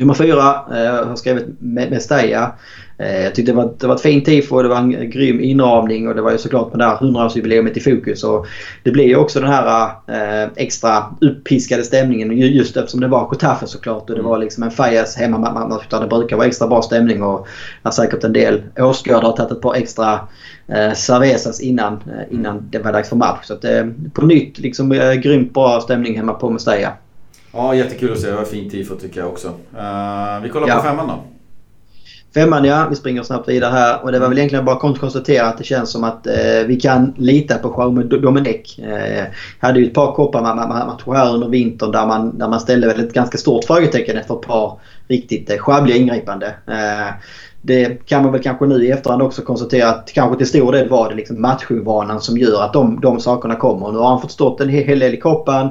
Nummer 0.00 0.14
fyra 0.14 0.64
eh, 0.70 1.08
har 1.08 1.16
skrivit 1.16 1.46
Mestalla. 1.58 2.52
Eh, 2.98 3.22
jag 3.22 3.34
tyckte 3.34 3.52
det 3.52 3.56
var, 3.56 3.74
det 3.78 3.86
var 3.86 3.94
ett 3.94 4.00
fint 4.00 4.24
tifo, 4.24 4.62
det 4.62 4.68
var 4.68 4.76
en 4.76 5.10
grym 5.10 5.40
inramning 5.40 6.08
och 6.08 6.14
det 6.14 6.22
var 6.22 6.32
ju 6.32 6.38
såklart 6.38 6.72
med 6.72 6.78
det 6.78 6.84
här 6.84 6.96
100-årsjubileet 6.96 7.78
i 7.78 7.80
fokus. 7.80 8.24
Och 8.24 8.46
det 8.82 8.90
blir 8.90 9.04
ju 9.04 9.16
också 9.16 9.40
den 9.40 9.48
här 9.48 9.90
eh, 10.06 10.48
extra 10.56 11.04
uppiskade 11.20 11.84
stämningen 11.84 12.38
just 12.38 12.76
eftersom 12.76 13.00
det 13.00 13.08
var 13.08 13.26
Kotafe 13.26 13.66
såklart 13.66 14.10
och 14.10 14.16
det 14.16 14.22
var 14.22 14.38
liksom 14.38 14.62
en 14.62 14.70
Fajas 14.70 15.16
hemmamatch 15.16 15.88
där 15.90 16.00
det 16.00 16.06
brukar 16.06 16.36
vara 16.36 16.46
extra 16.46 16.68
bra 16.68 16.82
stämning 16.82 17.22
och 17.22 17.46
har 17.82 17.90
säkert 17.90 18.24
en 18.24 18.32
del 18.32 18.62
åskådare 18.78 19.26
har 19.26 19.36
tagit 19.36 19.52
ett 19.52 19.62
par 19.62 19.74
extra 19.74 20.20
eh, 20.68 20.92
cervezas 20.92 21.60
innan, 21.60 21.92
eh, 21.92 22.34
innan 22.34 22.68
det 22.70 22.78
var 22.78 22.92
dags 22.92 23.08
för 23.08 23.16
match. 23.16 23.46
Så 23.46 23.54
att, 23.54 23.64
eh, 23.64 23.86
på 24.12 24.26
nytt 24.26 24.58
liksom 24.58 24.92
eh, 24.92 25.12
grymt 25.12 25.54
bra 25.54 25.80
stämning 25.80 26.16
hemma 26.16 26.32
på 26.32 26.50
Mestalla. 26.50 26.92
Ja, 27.52 27.74
jättekul 27.74 28.12
att 28.12 28.20
se. 28.20 28.30
Det 28.30 28.36
var 28.36 28.44
fint 28.44 28.72
tifo 28.72 28.94
tycker 28.94 29.20
jag 29.20 29.28
också. 29.28 29.48
Uh, 29.48 30.42
vi 30.42 30.48
kollar 30.48 30.68
ja. 30.68 30.76
på 30.76 30.82
femman 30.82 31.08
då. 31.08 31.24
Femman 32.34 32.64
ja, 32.64 32.86
vi 32.90 32.96
springer 32.96 33.22
snabbt 33.22 33.48
vidare 33.48 33.72
här. 33.72 34.04
Och 34.04 34.12
det 34.12 34.18
var 34.18 34.28
väl 34.28 34.38
egentligen 34.38 34.64
bara 34.64 34.76
att 34.76 34.98
konstatera 34.98 35.46
att 35.46 35.58
det 35.58 35.64
känns 35.64 35.90
som 35.90 36.04
att 36.04 36.26
eh, 36.26 36.66
vi 36.66 36.80
kan 36.80 37.14
lita 37.16 37.58
på 37.58 37.74
Jaume 37.78 38.02
Domenech. 38.02 38.78
Eh, 38.78 39.24
hade 39.58 39.80
ju 39.80 39.86
ett 39.86 39.94
par 39.94 40.12
kopparmatcher 40.12 41.12
här 41.12 41.34
under 41.34 41.48
vintern 41.48 41.92
där 41.92 42.06
man, 42.06 42.38
där 42.38 42.48
man 42.48 42.60
ställde 42.60 42.86
väl 42.86 43.00
ett 43.00 43.12
ganska 43.12 43.38
stort 43.38 43.64
frågetecken 43.64 44.16
efter 44.16 44.34
ett 44.34 44.46
par 44.46 44.78
riktigt 45.08 45.50
eh, 45.50 45.56
sjabbliga 45.56 45.96
ingripande. 45.96 46.46
Eh, 46.66 47.14
det 47.62 48.06
kan 48.06 48.22
man 48.22 48.32
väl 48.32 48.42
kanske 48.42 48.66
nu 48.66 48.84
i 48.84 48.90
efterhand 48.90 49.22
också 49.22 49.42
konstatera 49.42 49.88
att 49.88 50.12
kanske 50.14 50.38
till 50.38 50.46
stor 50.46 50.72
del 50.72 50.88
var 50.88 51.08
det 51.08 51.14
liksom 51.14 51.42
matchvanan 51.42 52.20
som 52.20 52.38
gör 52.38 52.62
att 52.62 52.72
de, 52.72 53.00
de 53.00 53.20
sakerna 53.20 53.56
kommer. 53.56 53.92
Nu 53.92 53.98
har 53.98 54.08
han 54.08 54.20
fått 54.20 54.32
stått 54.32 54.60
en 54.60 54.68
hel 54.68 54.98
del 54.98 55.14
i 55.14 55.20
koppan. 55.20 55.68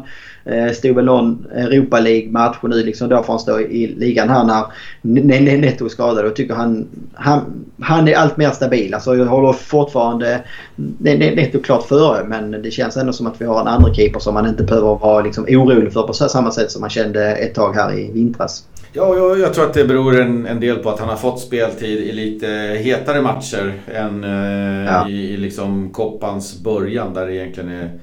Eh, 0.52 0.72
stod 0.72 0.96
väl 0.96 1.06
någon 1.06 1.46
Europa 1.52 2.00
League-match 2.00 2.58
nu 2.64 2.84
liksom 2.84 3.10
då 3.10 3.24
får 3.24 3.34
han 3.34 3.40
stå 3.40 3.60
i 3.60 3.88
ligan 3.88 4.30
här 4.30 4.66
när 5.02 5.58
Netto 5.58 5.86
är 5.86 5.90
skadad. 5.90 6.26
Och 6.26 6.36
tycker 6.36 6.54
han, 6.54 6.88
han, 7.14 7.66
han 7.82 8.08
är 8.08 8.16
allt 8.16 8.38
mer 8.38 8.50
stabil. 8.50 8.94
Alltså 8.94 9.16
jag 9.16 9.26
håller 9.26 9.54
fortfarande 9.54 10.42
Netto 10.98 11.60
klart 11.60 11.88
före 11.88 12.24
men 12.24 12.52
det 12.52 12.72
känns 12.72 12.98
ändå 12.98 13.14
som 13.14 13.28
att 13.28 13.42
vi 13.42 13.46
har 13.46 13.62
en 13.62 13.68
andra 13.68 13.94
keeper 13.94 14.20
som 14.20 14.34
man 14.34 14.48
inte 14.48 14.64
behöver 14.64 14.96
vara 14.96 15.22
liksom 15.22 15.44
orolig 15.50 15.94
för 15.94 16.04
på 16.04 16.14
samma 16.14 16.52
sätt 16.52 16.72
som 16.72 16.82
man 16.82 16.90
kände 16.90 17.36
ett 17.36 17.56
tag 17.56 17.74
här 17.76 18.00
i 18.00 18.12
vintras. 18.12 18.64
Ja, 18.94 19.16
jag, 19.16 19.40
jag 19.40 19.54
tror 19.54 19.66
att 19.66 19.74
det 19.74 19.86
beror 19.86 20.22
en, 20.22 20.46
en, 20.46 20.60
del 20.60 20.76
på 20.76 20.90
att 20.90 21.00
han 21.00 21.10
har 21.10 21.16
fått 21.16 21.40
speltid 21.40 22.00
i 22.00 22.12
lite 22.12 22.48
hetare 22.84 23.22
matcher 23.22 23.74
än 23.94 24.24
eh, 24.24 24.94
ja. 24.94 25.10
i, 25.10 25.34
i 25.34 25.38
liksom 25.38 25.90
koppans 25.90 26.64
början 26.64 27.14
där 27.14 27.26
det 27.26 27.36
egentligen 27.36 27.70
är 27.70 28.00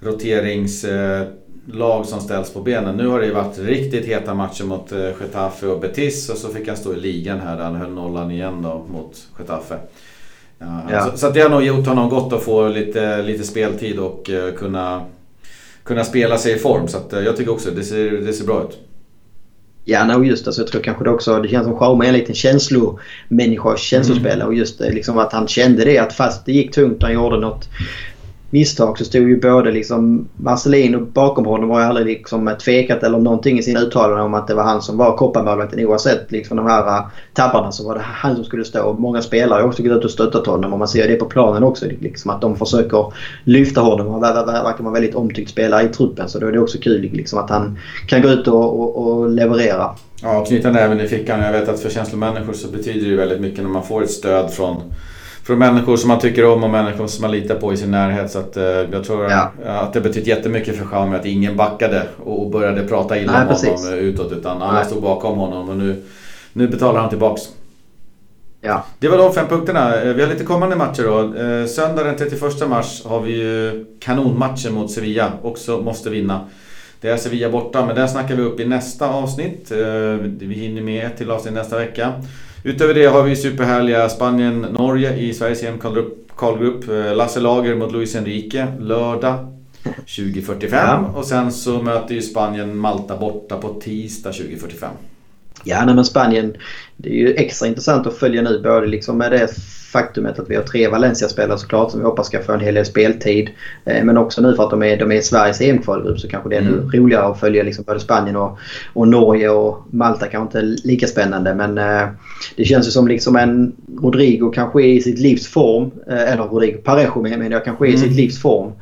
roterings... 0.00 0.84
Eh, 0.84 1.26
lag 1.66 2.06
som 2.06 2.20
ställs 2.20 2.52
på 2.52 2.60
benen. 2.60 2.96
Nu 2.96 3.06
har 3.06 3.20
det 3.20 3.26
ju 3.26 3.32
varit 3.32 3.58
riktigt 3.58 4.06
heta 4.06 4.34
matcher 4.34 4.64
mot 4.64 4.92
eh, 4.92 4.98
Getafe 5.20 5.66
och 5.66 5.80
Betis 5.80 6.28
och 6.28 6.36
så 6.36 6.48
fick 6.48 6.68
han 6.68 6.76
stå 6.76 6.92
i 6.92 7.00
ligan 7.00 7.40
här 7.40 7.56
där 7.56 7.64
han 7.64 7.76
höll 7.76 7.90
nollan 7.90 8.30
igen 8.30 8.62
då 8.62 8.86
mot 8.92 9.16
Getafe. 9.38 9.78
Ja. 10.58 11.10
Så, 11.10 11.18
så 11.18 11.30
det 11.30 11.40
har 11.40 11.50
nog 11.50 11.62
gjort 11.62 11.86
honom 11.86 12.08
gott 12.08 12.32
att 12.32 12.42
få 12.42 12.68
lite, 12.68 13.22
lite 13.22 13.44
speltid 13.44 13.98
och 13.98 14.30
uh, 14.30 14.54
kunna, 14.54 15.04
kunna 15.82 16.04
spela 16.04 16.38
sig 16.38 16.52
i 16.52 16.58
form. 16.58 16.88
Så 16.88 16.98
att, 16.98 17.12
uh, 17.12 17.20
jag 17.20 17.36
tycker 17.36 17.52
också 17.52 17.70
det 17.70 17.84
ser, 17.84 18.10
det 18.10 18.32
ser 18.32 18.46
bra 18.46 18.62
ut. 18.62 18.78
Ja, 19.84 20.04
no, 20.04 20.24
just 20.24 20.44
det. 20.44 20.52
Så 20.52 20.60
jag 20.60 20.68
tror 20.68 20.82
kanske 20.82 21.04
det 21.04 21.10
också, 21.10 21.42
det 21.42 21.48
känns 21.48 21.66
som 21.66 21.78
Schaume 21.78 22.04
är 22.04 22.08
en 22.08 22.14
liten 22.14 22.34
känslomänniska, 22.34 23.76
känslospelare. 23.76 24.34
Mm. 24.34 24.46
Och 24.46 24.54
just 24.54 24.80
liksom 24.80 25.18
att 25.18 25.32
han 25.32 25.48
kände 25.48 25.84
det 25.84 25.98
att 25.98 26.12
fast 26.12 26.46
det 26.46 26.52
gick 26.52 26.74
tungt 26.74 26.96
och 26.96 27.02
han 27.02 27.14
gjorde 27.14 27.40
något 27.40 27.68
misstag 28.50 28.98
så 28.98 29.04
stod 29.04 29.28
ju 29.28 29.40
både 29.40 29.70
liksom 29.70 30.28
Marcelin 30.36 30.94
och 30.94 31.02
bakom 31.02 31.46
honom 31.46 31.70
har 31.70 31.80
ju 31.80 31.86
aldrig 31.86 32.06
liksom 32.06 32.54
tvekat 32.64 33.02
eller 33.02 33.18
någonting 33.18 33.58
i 33.58 33.62
sina 33.62 33.80
uttalanden 33.80 34.24
om 34.24 34.34
att 34.34 34.46
det 34.46 34.54
var 34.54 34.62
han 34.62 34.82
som 34.82 34.96
var 34.96 35.16
kopparmålvakten. 35.16 35.86
Oavsett 35.86 36.32
liksom 36.32 36.56
de 36.56 36.66
här 36.66 36.86
äh, 36.86 37.06
tabbarna 37.34 37.72
så 37.72 37.88
var 37.88 37.94
det 37.94 38.00
han 38.04 38.34
som 38.34 38.44
skulle 38.44 38.64
stå. 38.64 38.92
Många 38.92 39.22
spelare 39.22 39.60
har 39.60 39.68
också 39.68 39.82
gått 39.82 39.92
ut 39.92 40.04
och 40.04 40.10
stöttat 40.10 40.46
honom 40.46 40.72
och 40.72 40.78
man 40.78 40.88
ser 40.88 41.08
det 41.08 41.16
på 41.16 41.24
planen 41.24 41.62
också. 41.62 41.86
Liksom 42.00 42.30
att 42.30 42.40
de 42.40 42.56
försöker 42.56 43.12
lyfta 43.44 43.80
honom. 43.80 44.08
Han 44.08 44.20
verkar 44.20 44.82
vara 44.82 44.94
väldigt 44.94 45.14
omtyckt 45.14 45.50
spelare 45.50 45.82
i 45.82 45.88
truppen 45.88 46.28
så 46.28 46.38
då 46.38 46.46
är 46.46 46.52
det 46.52 46.60
också 46.60 46.78
kul 46.78 47.10
liksom 47.12 47.38
att 47.38 47.50
han 47.50 47.78
kan 48.06 48.22
gå 48.22 48.28
ut 48.28 48.48
och, 48.48 48.80
och, 48.80 48.96
och 48.96 49.30
leverera. 49.30 49.94
Ja, 50.22 50.44
knyta 50.44 50.70
näven 50.70 51.00
i 51.00 51.08
fickan. 51.08 51.40
Jag 51.40 51.52
vet 51.52 51.68
att 51.68 51.80
för 51.80 51.90
känslomänniskor 51.90 52.52
så 52.52 52.68
betyder 52.68 53.10
det 53.10 53.16
väldigt 53.16 53.40
mycket 53.40 53.62
när 53.62 53.70
man 53.70 53.82
får 53.82 54.02
ett 54.02 54.10
stöd 54.10 54.50
från 54.50 54.82
från 55.50 55.58
människor 55.58 55.96
som 55.96 56.08
man 56.08 56.18
tycker 56.18 56.46
om 56.46 56.64
och 56.64 56.70
människor 56.70 57.06
som 57.06 57.22
man 57.22 57.30
litar 57.30 57.54
på 57.54 57.72
i 57.72 57.76
sin 57.76 57.90
närhet. 57.90 58.30
Så 58.30 58.38
att, 58.38 58.56
eh, 58.56 58.64
jag 58.64 59.04
tror 59.04 59.30
ja. 59.30 59.50
att 59.66 59.92
det 59.92 60.00
betytt 60.00 60.26
jättemycket 60.26 60.76
för 60.76 60.84
Xiaomi 60.84 61.16
att 61.16 61.26
ingen 61.26 61.56
backade 61.56 62.02
och 62.24 62.50
började 62.50 62.86
prata 62.86 63.18
illa 63.18 63.32
Nej, 63.32 63.42
om 63.42 63.48
precis. 63.48 63.68
honom 63.68 63.98
utåt. 63.98 64.32
Utan 64.32 64.62
alla 64.62 64.84
stod 64.84 65.02
bakom 65.02 65.38
honom 65.38 65.68
och 65.68 65.76
nu, 65.76 66.02
nu 66.52 66.68
betalar 66.68 67.00
han 67.00 67.08
tillbaks. 67.08 67.42
Ja. 68.60 68.84
Det 68.98 69.08
var 69.08 69.18
de 69.18 69.32
fem 69.32 69.46
punkterna. 69.48 70.02
Eh, 70.02 70.14
vi 70.14 70.22
har 70.22 70.28
lite 70.28 70.44
kommande 70.44 70.76
matcher 70.76 71.02
då. 71.02 71.18
Eh, 71.42 71.66
söndag 71.66 72.04
den 72.04 72.16
31 72.16 72.68
mars 72.68 73.04
har 73.04 73.20
vi 73.20 73.32
ju 73.32 73.84
kanonmatchen 74.00 74.74
mot 74.74 74.90
Sevilla. 74.90 75.32
Också 75.42 75.80
måste 75.80 76.10
vinna. 76.10 76.40
Det 77.00 77.08
är 77.08 77.16
Sevilla 77.16 77.50
borta, 77.50 77.86
men 77.86 77.96
den 77.96 78.08
snackar 78.08 78.34
vi 78.36 78.42
upp 78.42 78.60
i 78.60 78.64
nästa 78.64 79.08
avsnitt. 79.08 79.70
Vi 80.40 80.54
hinner 80.54 80.82
med 80.82 81.06
ett 81.06 81.16
till 81.16 81.30
avsnitt 81.30 81.54
nästa 81.54 81.78
vecka. 81.78 82.12
Utöver 82.64 82.94
det 82.94 83.06
har 83.06 83.22
vi 83.22 83.36
superhärliga 83.36 84.08
Spanien-Norge 84.08 85.16
i 85.16 85.34
Sveriges 85.34 85.62
EM-kvalgrupp. 85.62 86.88
Eh, 86.88 87.16
Lasse 87.16 87.40
Lager 87.40 87.74
mot 87.74 87.92
Luis 87.92 88.14
Enrique 88.16 88.66
lördag 88.80 89.34
20.45. 90.06 90.68
Ja. 90.72 91.12
Och 91.16 91.24
sen 91.24 91.52
så 91.52 91.82
möter 91.82 92.14
ju 92.14 92.22
Spanien 92.22 92.76
Malta 92.76 93.16
borta 93.16 93.56
på 93.56 93.68
tisdag 93.80 94.30
20.45. 94.30 94.86
Ja, 95.64 95.84
nej, 95.84 95.94
men 95.94 96.04
Spanien. 96.04 96.56
Det 96.96 97.08
är 97.08 97.14
ju 97.14 97.34
extra 97.34 97.68
intressant 97.68 98.06
att 98.06 98.16
följa 98.16 98.42
nu 98.42 98.62
både 98.62 98.86
liksom 98.86 99.18
med 99.18 99.32
det 99.32 99.48
faktumet 99.92 100.38
att 100.38 100.50
vi 100.50 100.56
har 100.56 100.62
tre 100.62 100.88
Valencia-spelare 100.88 101.58
såklart 101.58 101.90
som 101.90 102.00
vi 102.00 102.06
hoppas 102.06 102.26
ska 102.26 102.42
få 102.42 102.52
en 102.52 102.60
hel 102.60 102.74
del 102.74 102.86
speltid. 102.86 103.50
Eh, 103.84 104.04
men 104.04 104.16
också 104.16 104.42
nu 104.42 104.54
för 104.54 104.64
att 104.64 104.70
de 104.70 104.82
är, 104.82 104.96
de 104.96 105.12
är 105.12 105.20
Sveriges 105.20 105.60
EM-kvalgrupp 105.60 106.20
så 106.20 106.28
kanske 106.28 106.48
det 106.48 106.56
är 106.56 106.60
mm. 106.60 106.90
roligare 106.90 107.26
att 107.26 107.40
följa 107.40 107.62
liksom 107.62 107.84
både 107.86 108.00
Spanien 108.00 108.36
och, 108.36 108.58
och 108.92 109.08
Norge 109.08 109.48
och 109.48 109.86
Malta 109.90 110.26
kanske 110.26 110.58
inte 110.58 110.76
lika 110.88 111.06
spännande. 111.06 111.54
Men 111.54 111.78
eh, 111.78 112.08
det 112.56 112.64
känns 112.64 112.86
ju 112.86 112.90
som 112.90 113.08
liksom 113.08 113.36
en 113.36 113.72
Rodrigo 114.02 114.50
kanske 114.50 114.82
är 114.82 114.88
i 114.88 115.00
sitt 115.00 115.18
livs 115.18 115.46
form. 115.46 115.90
Eh, 116.10 116.32
eller 116.32 116.42
Rodrigo 116.42 116.78
Parejo 116.84 117.22
menar 117.22 117.50
jag 117.50 117.64
kanske 117.64 117.86
är 117.86 117.88
i 117.88 117.94
mm. 117.94 118.08
sitt 118.08 118.16
livs 118.16 118.42
form. 118.42 118.72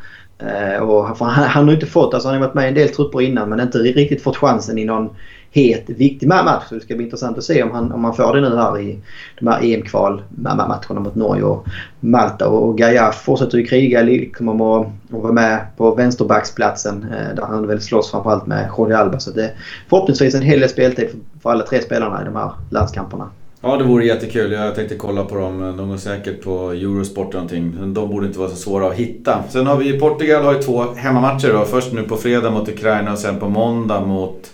Och 0.80 1.04
han, 1.06 1.44
han 1.44 1.64
har 1.64 1.74
inte 1.74 1.86
fått, 1.86 2.14
alltså 2.14 2.28
han 2.28 2.36
har 2.36 2.46
varit 2.46 2.54
med 2.54 2.64
i 2.64 2.68
en 2.68 2.74
del 2.74 2.88
trupper 2.88 3.20
innan 3.20 3.48
men 3.48 3.60
inte 3.60 3.78
riktigt 3.78 4.22
fått 4.22 4.36
chansen 4.36 4.78
i 4.78 4.84
någon 4.84 5.10
het 5.50 5.84
viktig 5.86 6.28
match. 6.28 6.64
Så 6.68 6.74
det 6.74 6.80
ska 6.80 6.94
bli 6.94 7.04
intressant 7.04 7.38
att 7.38 7.44
se 7.44 7.62
om 7.62 7.70
han, 7.70 7.92
om 7.92 8.04
han 8.04 8.14
får 8.14 8.34
det 8.34 8.40
nu 8.40 8.56
här 8.56 8.80
i 8.80 8.98
de 9.38 9.46
här 9.46 9.60
EM-kval-matcherna 9.62 11.00
mot 11.00 11.14
Norge 11.14 11.42
och 11.42 11.66
Malta. 12.00 12.48
Och 12.48 12.78
Gaia 12.78 13.12
fortsätter 13.12 13.58
ju 13.58 13.66
kriga 13.66 14.30
kommer 14.32 14.80
att, 14.80 14.86
att 14.86 15.22
vara 15.22 15.32
med 15.32 15.66
på 15.76 15.94
vänsterbacksplatsen 15.94 17.02
eh, 17.02 17.34
där 17.36 17.42
han 17.42 17.66
väl 17.66 17.80
slåss 17.80 18.10
framförallt 18.10 18.46
med 18.46 18.70
Jordi 18.78 18.94
Alba. 18.94 19.18
Så 19.18 19.30
det 19.30 19.44
är 19.44 19.50
förhoppningsvis 19.88 20.34
en 20.34 20.42
hel 20.42 20.60
del 20.60 20.68
speltid 20.68 21.08
för 21.42 21.50
alla 21.50 21.66
tre 21.66 21.82
spelarna 21.82 22.22
i 22.22 22.24
de 22.24 22.36
här 22.36 22.50
landskamperna. 22.70 23.30
Ja, 23.60 23.76
det 23.76 23.84
vore 23.84 24.06
jättekul. 24.06 24.52
Jag 24.52 24.74
tänkte 24.74 24.94
kolla 24.94 25.24
på 25.24 25.34
dem. 25.34 25.76
De 25.76 25.88
går 25.88 25.96
säkert 25.96 26.44
på 26.44 26.70
Eurosport 26.70 27.34
eller 27.34 27.34
någonting. 27.34 27.94
De 27.94 28.10
borde 28.10 28.26
inte 28.26 28.38
vara 28.38 28.50
så 28.50 28.56
svåra 28.56 28.88
att 28.88 28.94
hitta. 28.94 29.42
Sen 29.48 29.66
har 29.66 29.76
vi 29.76 30.00
Portugal 30.00 30.44
har 30.44 30.54
ju 30.54 30.62
två 30.62 30.84
hemmamatcher 30.96 31.52
då. 31.52 31.64
Först 31.64 31.92
nu 31.92 32.02
på 32.02 32.16
fredag 32.16 32.50
mot 32.50 32.68
Ukraina 32.68 33.12
och 33.12 33.18
sen 33.18 33.38
på 33.38 33.48
måndag 33.48 34.00
mot 34.00 34.50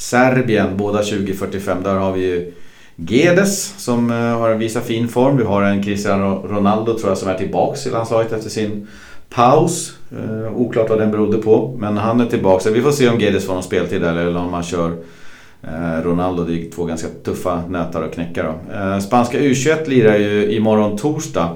Serbien. 0.00 0.76
Båda 0.76 1.02
20.45. 1.02 1.82
Där 1.84 1.94
har 1.94 2.12
vi 2.12 2.20
ju 2.20 2.52
Gedes 2.96 3.74
som 3.84 4.10
eh, 4.10 4.16
har 4.16 4.54
visat 4.54 4.86
fin 4.86 5.08
form. 5.08 5.36
Vi 5.36 5.44
har 5.44 5.62
en 5.62 5.82
Cristiano 5.82 6.46
Ronaldo 6.48 6.98
tror 6.98 7.10
jag 7.10 7.18
som 7.18 7.28
är 7.28 7.38
tillbaks 7.38 7.86
i 7.86 7.90
landslaget 7.90 8.32
efter 8.32 8.50
sin 8.50 8.86
paus. 9.34 9.94
Eh, 10.12 10.56
oklart 10.56 10.90
vad 10.90 10.98
den 10.98 11.10
berodde 11.10 11.38
på. 11.38 11.76
Men 11.78 11.96
han 11.96 12.20
är 12.20 12.26
tillbaka. 12.26 12.70
Vi 12.70 12.82
får 12.82 12.92
se 12.92 13.08
om 13.08 13.20
Gedes 13.20 13.46
får 13.46 13.54
någon 13.54 13.62
speltid 13.62 14.04
eller 14.04 14.36
om 14.36 14.52
han 14.52 14.62
kör 14.62 14.92
Eh, 15.62 16.02
Ronaldo, 16.04 16.44
det 16.44 16.52
är 16.52 16.70
två 16.70 16.84
ganska 16.84 17.08
tuffa 17.24 17.62
nötar 17.68 18.02
att 18.02 18.14
knäcka 18.14 18.42
då. 18.42 18.74
Eh, 18.74 18.98
spanska 18.98 19.38
U21 19.38 19.88
lirar 19.88 20.16
ju 20.16 20.52
imorgon 20.52 20.98
torsdag. 20.98 21.48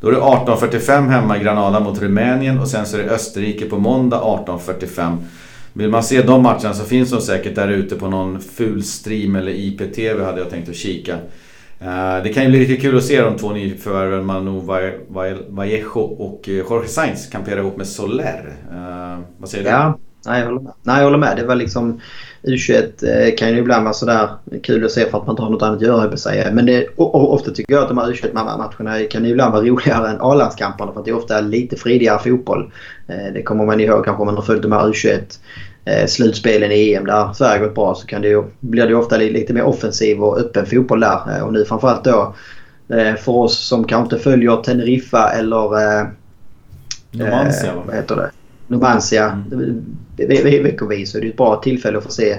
Då 0.00 0.08
är 0.08 0.12
det 0.12 0.18
18.45 0.18 1.08
hemma 1.08 1.36
i 1.36 1.40
Granada 1.40 1.80
mot 1.80 2.02
Rumänien 2.02 2.58
och 2.58 2.68
sen 2.68 2.86
så 2.86 2.96
är 2.96 3.02
det 3.02 3.10
Österrike 3.10 3.64
på 3.64 3.78
måndag 3.78 4.20
18.45. 4.46 5.16
Vill 5.76 5.90
man 5.90 6.02
se 6.02 6.22
de 6.22 6.42
matcherna 6.42 6.74
så 6.74 6.84
finns 6.84 7.10
de 7.10 7.20
säkert 7.20 7.54
där 7.54 7.68
ute 7.68 7.96
på 7.96 8.08
någon 8.08 8.40
full 8.40 8.82
stream 8.82 9.36
eller 9.36 9.52
IPTV 9.52 10.24
hade 10.24 10.40
jag 10.40 10.50
tänkt 10.50 10.68
att 10.68 10.76
kika. 10.76 11.18
Eh, 11.80 12.22
det 12.22 12.32
kan 12.34 12.42
ju 12.42 12.48
bli 12.48 12.58
riktigt 12.60 12.80
kul 12.80 12.96
att 12.96 13.04
se 13.04 13.20
de 13.20 13.36
två 13.36 13.52
nyförvärven 13.52 14.26
Manu 14.26 14.60
Vallejo 15.48 16.00
och 16.00 16.48
eh, 16.48 16.54
Jorge 16.54 16.88
Sainz 16.88 17.26
kan 17.30 17.44
pera 17.44 17.60
ihop 17.60 17.76
med 17.76 17.86
Soler. 17.86 18.54
Eh, 18.72 19.18
vad 19.38 19.48
säger 19.48 19.64
du? 19.64 19.70
Ja, 19.70 19.98
nej, 20.26 20.40
jag 20.40 20.46
håller 20.46 20.60
med. 20.60 20.72
Nej, 20.82 20.96
jag 20.96 21.04
håller 21.04 21.18
med. 21.18 21.36
Det 21.36 21.44
var 21.44 21.54
liksom... 21.54 22.00
U21 22.44 23.26
eh, 23.28 23.36
kan 23.36 23.48
ju 23.48 23.58
ibland 23.58 23.84
vara 23.84 23.94
sådär 23.94 24.28
kul 24.62 24.84
att 24.84 24.90
se 24.90 25.10
för 25.10 25.18
att 25.18 25.26
man 25.26 25.32
inte 25.32 25.42
har 25.42 25.50
något 25.50 25.62
annat 25.62 25.76
att 25.76 25.82
göra 25.82 26.08
på 26.08 26.16
sig. 26.16 26.52
Men 26.52 26.66
det, 26.66 26.86
ofta 26.96 27.50
tycker 27.50 27.72
jag 27.72 27.82
att 27.82 27.88
de 27.88 27.98
här 27.98 28.12
U21-matcherna 28.12 29.04
kan 29.10 29.26
ibland 29.26 29.52
vara 29.52 29.64
roligare 29.64 30.10
än 30.10 30.20
A-landskamperna 30.20 30.92
för 30.92 31.00
att 31.00 31.04
det 31.04 31.10
är 31.10 31.16
ofta 31.16 31.40
lite 31.40 31.76
fridigare 31.76 32.18
fotboll. 32.18 32.72
Eh, 33.08 33.32
det 33.34 33.42
kommer 33.42 33.66
man 33.66 33.80
ihåg 33.80 34.04
kanske 34.04 34.20
om 34.20 34.26
man 34.26 34.36
har 34.36 34.42
följt 34.42 34.62
de 34.62 34.72
här 34.72 34.88
U21 34.88 35.38
eh, 35.84 36.06
slutspelen 36.06 36.72
i 36.72 36.94
EM 36.94 37.06
där 37.06 37.32
Sverige 37.32 37.64
gått 37.64 37.74
bra 37.74 37.94
så 37.94 38.06
kan 38.06 38.22
det 38.22 38.28
ju, 38.28 38.42
blir 38.60 38.86
det 38.86 38.94
ofta 38.94 39.16
lite 39.16 39.52
mer 39.52 39.62
offensiv 39.62 40.22
och 40.22 40.38
öppen 40.38 40.66
fotboll 40.66 41.00
där. 41.00 41.42
Och 41.42 41.52
nu 41.52 41.64
framförallt 41.64 42.04
då 42.04 42.34
för 43.18 43.32
oss 43.32 43.58
som 43.58 43.84
kanske 43.84 44.14
inte 44.14 44.24
följer 44.24 44.56
Teneriffa 44.56 45.30
eller... 45.30 46.06
Numancia 47.10 47.70
eh, 47.70 47.78
Vad 47.86 47.94
heter 47.94 48.16
det? 48.16 48.30
Numancia 48.66 49.42
mm. 49.52 49.84
Veckovis. 50.16 51.12
Så 51.12 51.18
det 51.18 51.26
är 51.26 51.30
ett 51.30 51.36
bra 51.36 51.56
tillfälle 51.56 51.98
att 51.98 52.04
få 52.04 52.10
se 52.10 52.38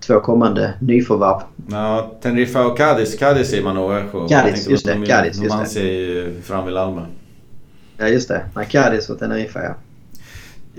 två 0.00 0.20
kommande 0.20 0.74
nyförvärv. 0.80 1.40
Ja, 1.70 2.12
Teneriffa 2.22 2.66
och 2.66 2.78
Cadiz. 2.78 3.18
Cadiz 3.18 3.52
är 3.52 3.62
man 3.62 3.74
nog. 3.74 4.28
Cadiz, 4.28 4.68
just 4.68 4.86
det. 4.86 5.06
Cadiz, 5.06 5.40
Numancia 5.40 5.82
är 5.82 5.86
ju 5.86 6.40
fram 6.42 6.66
vid 6.66 6.76
Alma. 6.76 7.06
Ja, 7.96 8.08
just 8.08 8.28
det. 8.28 8.42
Nej, 8.54 8.66
Cadiz 8.70 9.10
och 9.10 9.18
Teneriffa, 9.18 9.62
ja. 9.62 9.74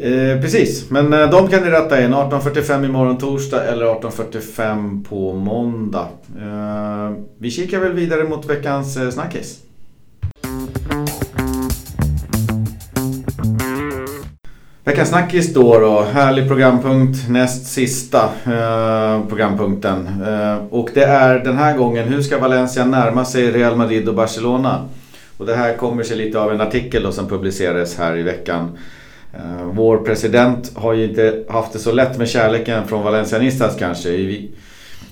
Eh, 0.03 0.41
precis, 0.41 0.89
men 0.89 1.13
eh, 1.13 1.29
de 1.29 1.47
kan 1.47 1.63
ni 1.63 1.69
rätta 1.69 2.03
in. 2.03 2.13
18.45 2.13 2.85
imorgon 2.85 3.17
torsdag 3.17 3.63
eller 3.63 3.85
18.45 3.85 5.03
på 5.03 5.33
måndag. 5.33 6.07
Eh, 6.39 7.11
vi 7.37 7.51
kikar 7.51 7.79
väl 7.79 7.93
vidare 7.93 8.23
mot 8.23 8.45
veckans 8.45 8.97
eh, 8.97 9.09
snackis. 9.09 9.59
Veckans 14.87 15.09
snackis 15.09 15.53
då, 15.53 15.79
då. 15.79 16.01
Härlig 16.01 16.47
programpunkt. 16.47 17.29
Näst 17.29 17.67
sista 17.67 18.23
eh, 18.45 19.27
programpunkten. 19.27 20.07
Eh, 20.27 20.57
och 20.69 20.89
det 20.93 21.03
är 21.03 21.39
den 21.39 21.57
här 21.57 21.77
gången, 21.77 22.07
hur 22.07 22.21
ska 22.21 22.37
Valencia 22.37 22.85
närma 22.85 23.25
sig 23.25 23.51
Real 23.51 23.75
Madrid 23.75 24.09
och 24.09 24.15
Barcelona? 24.15 24.85
Och 25.37 25.45
det 25.45 25.55
här 25.55 25.77
kommer 25.77 26.03
sig 26.03 26.17
lite 26.17 26.39
av 26.39 26.51
en 26.51 26.61
artikel 26.61 27.03
då 27.03 27.11
som 27.11 27.27
publicerades 27.27 27.97
här 27.97 28.17
i 28.17 28.23
veckan. 28.23 28.77
Eh, 29.33 29.63
vår 29.71 29.97
president 29.97 30.71
har 30.75 30.93
ju 30.93 31.03
inte 31.03 31.43
haft 31.49 31.73
det 31.73 31.79
så 31.79 31.91
lätt 31.91 32.17
med 32.17 32.29
kärleken 32.29 32.87
från 32.87 33.03
Valencianistas 33.03 33.75
kanske. 33.79 34.09
I, 34.09 34.51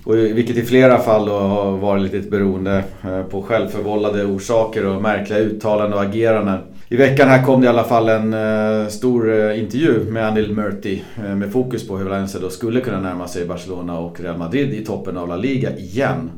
och 0.03 0.15
vilket 0.15 0.57
i 0.57 0.65
flera 0.65 0.99
fall 0.99 1.25
då 1.25 1.37
har 1.37 1.77
varit 1.77 2.13
lite 2.13 2.29
beroende 2.29 2.83
eh, 3.03 3.23
på 3.23 3.41
självförvållade 3.41 4.25
orsaker 4.25 4.85
och 4.85 5.01
märkliga 5.01 5.39
uttalanden 5.39 5.93
och 5.93 6.05
ageranden. 6.05 6.59
I 6.89 6.95
veckan 6.95 7.29
här 7.29 7.43
kom 7.43 7.61
det 7.61 7.65
i 7.65 7.69
alla 7.69 7.83
fall 7.83 8.09
en 8.09 8.33
uh, 8.33 8.87
stor 8.87 9.29
uh, 9.29 9.59
intervju 9.59 9.99
med 10.09 10.27
Anil 10.27 10.53
Murti 10.53 11.03
uh, 11.19 11.35
med 11.35 11.51
fokus 11.51 11.87
på 11.87 11.97
hur 11.97 12.05
Valencia 12.05 12.41
då 12.41 12.49
skulle 12.49 12.81
kunna 12.81 12.99
närma 12.99 13.27
sig 13.27 13.45
Barcelona 13.45 13.99
och 13.99 14.19
Real 14.19 14.37
Madrid 14.37 14.73
i 14.73 14.85
toppen 14.85 15.17
av 15.17 15.27
La 15.27 15.35
Liga 15.35 15.77
igen. 15.77 16.31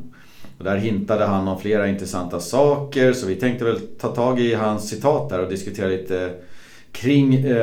Och 0.58 0.64
där 0.64 0.76
hintade 0.76 1.24
han 1.24 1.48
om 1.48 1.60
flera 1.60 1.88
intressanta 1.88 2.40
saker 2.40 3.12
så 3.12 3.26
vi 3.26 3.34
tänkte 3.34 3.64
väl 3.64 3.80
ta 4.00 4.08
tag 4.08 4.40
i 4.40 4.54
hans 4.54 4.88
citat 4.88 5.28
där 5.28 5.42
och 5.42 5.50
diskutera 5.50 5.88
lite 5.88 6.30
kring 6.92 7.54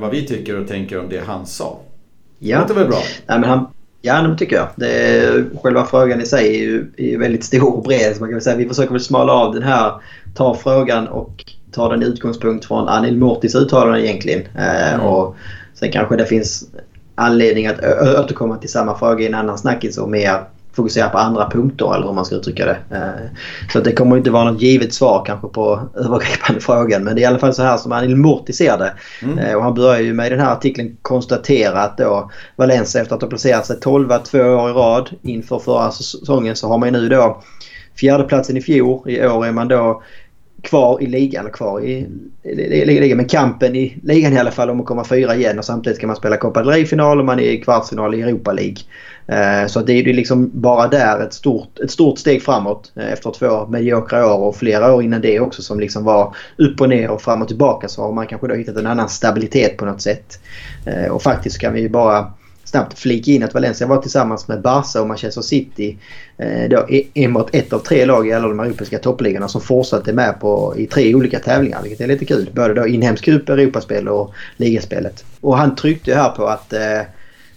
vad 0.00 0.10
vi 0.10 0.26
tycker 0.26 0.60
och 0.60 0.68
tänker 0.68 0.98
om 0.98 1.08
det 1.08 1.20
han 1.26 1.46
sa. 1.46 1.80
Ja. 2.38 2.56
Det 2.56 2.62
låter 2.62 2.74
väl 2.74 2.88
bra? 2.88 2.98
Nej, 3.26 3.40
men 3.40 3.48
han, 3.48 3.66
Ja, 4.02 4.22
det 4.22 4.38
tycker 4.38 4.56
jag. 4.56 4.68
Det 4.76 4.92
är, 4.92 5.44
själva 5.62 5.84
frågan 5.84 6.20
i 6.20 6.26
sig 6.26 6.48
är 6.48 6.60
ju, 6.60 6.92
är 6.96 7.18
väldigt 7.18 7.44
stor 7.44 7.76
och 7.76 7.82
bred. 7.82 8.16
Så 8.16 8.20
man 8.20 8.30
kan 8.30 8.40
säga, 8.40 8.56
vi 8.56 8.68
försöker 8.68 8.92
väl 8.92 9.00
smala 9.00 9.32
av 9.32 9.54
den 9.54 9.62
här, 9.62 9.92
ta 10.34 10.54
frågan 10.54 11.08
och 11.08 11.44
ta 11.72 11.88
den 11.88 12.02
utgångspunkt 12.02 12.64
från 12.64 12.88
Anil 12.88 13.16
Mortis 13.16 13.54
uttalande 13.54 14.06
egentligen. 14.06 14.42
Eh, 14.56 14.94
mm. 14.94 15.06
och 15.06 15.36
sen 15.74 15.92
kanske 15.92 16.16
det 16.16 16.26
finns 16.26 16.64
anledning 17.14 17.66
att 17.66 17.80
återkomma 18.18 18.56
till 18.56 18.70
samma 18.70 18.98
fråga 18.98 19.24
i 19.24 19.26
en 19.26 19.34
annan 19.34 19.58
snackis 19.58 19.98
och 19.98 20.10
mer 20.10 20.40
fokusera 20.72 21.08
på 21.08 21.18
andra 21.18 21.50
punkter 21.50 21.94
eller 21.94 22.06
hur 22.06 22.12
man 22.12 22.24
ska 22.24 22.34
uttrycka 22.34 22.66
det. 22.66 22.78
Eh, 22.96 23.36
så 23.72 23.80
det 23.80 23.92
kommer 23.92 24.16
inte 24.16 24.30
vara 24.30 24.50
något 24.50 24.62
givet 24.62 24.94
svar 24.94 25.24
kanske 25.26 25.48
på 25.48 25.80
övergripande 25.94 26.60
frågan 26.60 27.04
men 27.04 27.14
det 27.14 27.20
är 27.20 27.22
i 27.22 27.26
alla 27.26 27.38
fall 27.38 27.54
så 27.54 27.62
här 27.62 27.76
som 27.76 27.92
Anil 27.92 28.16
Morti 28.16 28.52
ser 28.52 28.78
det. 28.78 28.92
Mm. 29.22 29.38
Eh, 29.38 29.54
och 29.54 29.62
han 29.62 29.74
börjar 29.74 30.00
ju 30.00 30.12
med 30.12 30.26
i 30.26 30.30
den 30.30 30.40
här 30.40 30.52
artikeln 30.52 30.96
konstatera 31.02 31.82
att 31.82 31.98
då 31.98 32.30
Valencia 32.56 33.02
efter 33.02 33.14
att 33.14 33.22
ha 33.22 33.28
placerat 33.28 33.66
sig 33.66 33.80
12 33.80 34.18
två 34.18 34.38
år 34.38 34.70
i 34.70 34.72
rad 34.72 35.10
inför 35.22 35.58
förra 35.58 35.90
säsongen 35.90 36.56
så 36.56 36.68
har 36.68 36.78
man 36.78 36.92
nu 36.92 37.08
då 37.08 37.42
fjärdeplatsen 37.94 38.56
i 38.56 38.62
fjol. 38.62 39.10
I 39.10 39.26
år 39.26 39.46
är 39.46 39.52
man 39.52 39.68
då 39.68 40.02
kvar 40.62 41.02
i 41.02 41.06
ligan, 41.06 41.40
eller 41.40 41.52
kvar 41.52 41.80
i, 41.80 42.06
ligan, 42.84 43.16
men 43.16 43.28
kampen 43.28 43.76
i 43.76 43.96
ligan 44.02 44.32
i 44.32 44.38
alla 44.38 44.50
fall 44.50 44.70
om 44.70 44.80
att 44.80 44.86
komma 44.86 45.04
fyra 45.04 45.34
igen 45.34 45.58
och 45.58 45.64
samtidigt 45.64 45.98
kan 45.98 46.06
man 46.06 46.16
spela 46.16 46.36
Copa 46.36 46.62
del 46.62 46.72
Rey-final 46.72 47.18
och 47.18 47.24
man 47.24 47.38
är 47.38 47.50
i 47.50 47.60
kvartsfinal 47.60 48.14
i 48.14 48.22
Europa 48.22 48.52
League. 48.52 48.76
Eh, 49.26 49.66
så 49.66 49.80
det 49.80 49.92
är 49.92 50.02
ju 50.02 50.12
liksom 50.12 50.50
bara 50.54 50.88
där 50.88 51.20
ett 51.20 51.34
stort, 51.34 51.78
ett 51.78 51.90
stort 51.90 52.18
steg 52.18 52.42
framåt 52.42 52.92
eh, 52.96 53.12
efter 53.12 53.30
två 53.30 53.66
mediokra 53.66 54.34
år 54.34 54.38
och 54.38 54.56
flera 54.56 54.94
år 54.94 55.02
innan 55.02 55.20
det 55.20 55.40
också 55.40 55.62
som 55.62 55.80
liksom 55.80 56.04
var 56.04 56.34
upp 56.56 56.80
och 56.80 56.88
ner 56.88 57.10
och 57.10 57.22
fram 57.22 57.42
och 57.42 57.48
tillbaka 57.48 57.88
så 57.88 58.02
har 58.02 58.12
man 58.12 58.26
kanske 58.26 58.48
då 58.48 58.54
hittat 58.54 58.76
en 58.76 58.86
annan 58.86 59.08
stabilitet 59.08 59.76
på 59.76 59.84
något 59.84 60.02
sätt. 60.02 60.40
Eh, 60.86 61.12
och 61.12 61.22
faktiskt 61.22 61.58
kan 61.58 61.72
vi 61.72 61.80
ju 61.80 61.88
bara 61.88 62.32
snabbt 62.70 62.98
flika 62.98 63.30
in 63.30 63.42
att 63.42 63.54
Valencia 63.54 63.86
var 63.86 64.02
tillsammans 64.02 64.48
med 64.48 64.60
Barca 64.60 65.00
och 65.00 65.08
Manchester 65.08 65.42
City 65.42 65.98
eh, 66.36 66.68
då 66.70 66.86
enbart 67.14 67.54
ett 67.54 67.72
av 67.72 67.78
tre 67.78 68.04
lag 68.04 68.28
i 68.28 68.32
alla 68.32 68.48
de 68.48 68.60
europeiska 68.60 68.98
toppligorna 68.98 69.48
som 69.48 69.60
fortsatte 69.60 70.12
med 70.12 70.40
på, 70.40 70.74
i 70.76 70.86
tre 70.86 71.14
olika 71.14 71.38
tävlingar 71.38 71.82
vilket 71.82 72.00
är 72.00 72.06
lite 72.06 72.24
kul. 72.24 72.50
Både 72.52 72.74
då 72.74 72.86
inhemsk 72.86 73.24
cup, 73.24 73.48
Europaspel 73.48 74.08
och 74.08 74.34
ligaspelet. 74.56 75.24
Och 75.40 75.56
han 75.56 75.76
tryckte 75.76 76.14
här 76.14 76.28
på 76.28 76.46
att 76.46 76.72
eh, 76.72 77.00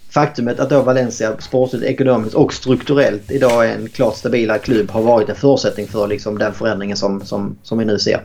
faktumet 0.09 0.59
att 0.59 0.70
då 0.70 0.82
Valencia 0.82 1.38
sportsligt, 1.39 1.84
ekonomiskt 1.84 2.36
och 2.36 2.53
strukturellt 2.53 3.32
idag 3.32 3.70
är 3.70 3.76
en 3.76 3.89
klart 3.89 4.16
stabilare 4.16 4.59
klubb 4.59 4.91
har 4.91 5.01
varit 5.01 5.30
en 5.30 5.36
förutsättning 5.36 5.88
för 5.88 6.07
liksom, 6.07 6.38
den 6.38 6.53
förändringen 6.53 6.97
som, 6.97 7.26
som, 7.26 7.57
som 7.64 7.78
vi 7.78 7.86
nu 7.86 7.99
ser. 7.99 8.20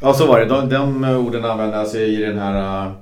Ja 0.00 0.14
så 0.14 0.26
var 0.26 0.40
det. 0.40 0.46
De, 0.46 0.68
de 0.68 1.04
orden 1.04 1.44
användes 1.44 1.94
i 1.94 2.16
den 2.16 2.38
här 2.38 2.86
eh, 2.86 2.92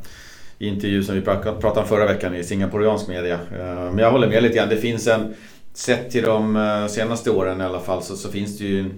intervju 0.59 1.03
som 1.03 1.15
vi 1.15 1.21
pratade 1.21 1.81
om 1.81 1.87
förra 1.87 2.07
veckan 2.07 2.35
i 2.35 2.45
singaporiansk 2.45 3.09
media. 3.09 3.35
Eh, 3.35 3.75
men 3.75 3.99
jag 3.99 4.11
håller 4.11 4.29
med 4.29 4.43
lite 4.43 4.57
grann. 4.57 4.69
Det 4.69 4.77
finns 4.77 5.07
en, 5.07 5.35
sett 5.73 6.11
till 6.11 6.25
de 6.25 6.57
eh, 6.57 6.87
senaste 6.87 7.31
åren 7.31 7.61
i 7.61 7.65
alla 7.65 7.81
fall, 7.81 8.03
så, 8.03 8.17
så 8.17 8.29
finns 8.29 8.59
det 8.59 8.65
ju 8.65 8.91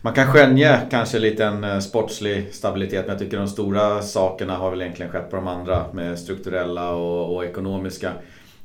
man 0.00 0.14
kan 0.14 0.26
skönja 0.26 0.80
kanske 0.90 1.18
lite 1.18 1.44
en 1.44 1.64
eh, 1.64 1.78
sportslig 1.78 2.48
stabilitet 2.52 3.06
men 3.06 3.10
jag 3.10 3.18
tycker 3.18 3.36
de 3.36 3.48
stora 3.48 4.02
sakerna 4.02 4.56
har 4.56 4.70
väl 4.70 4.82
egentligen 4.82 5.12
skett 5.12 5.30
på 5.30 5.36
de 5.36 5.46
andra 5.46 5.84
med 5.92 6.18
strukturella 6.18 6.90
och, 6.90 7.36
och 7.36 7.44
ekonomiska. 7.44 8.12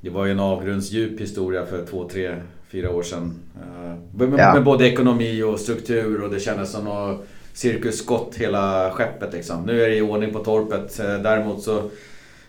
Det 0.02 0.10
var 0.10 0.26
ju 0.26 0.32
en 0.32 0.40
avgrundsdjup 0.40 1.22
historia 1.22 1.66
för 1.66 1.86
två, 1.86 2.10
tre, 2.10 2.36
fyra 2.72 2.92
år 2.92 3.04
sedan. 3.04 3.40
Med, 4.12 4.40
ja. 4.40 4.54
med 4.54 4.64
både 4.64 4.88
ekonomi 4.90 5.44
och 5.44 5.60
struktur 5.60 6.24
och 6.24 6.30
det 6.34 6.40
kändes 6.40 6.72
som 6.72 6.86
något 6.86 7.26
Cirkus 7.54 7.98
Scott 7.98 8.36
hela 8.36 8.92
skeppet 8.92 9.34
liksom. 9.34 9.66
Nu 9.66 9.84
är 9.84 9.90
det 9.90 9.96
i 9.96 10.02
ordning 10.02 10.34
på 10.34 10.40
torpet. 10.40 10.98
Däremot 10.98 11.62
så 11.62 11.90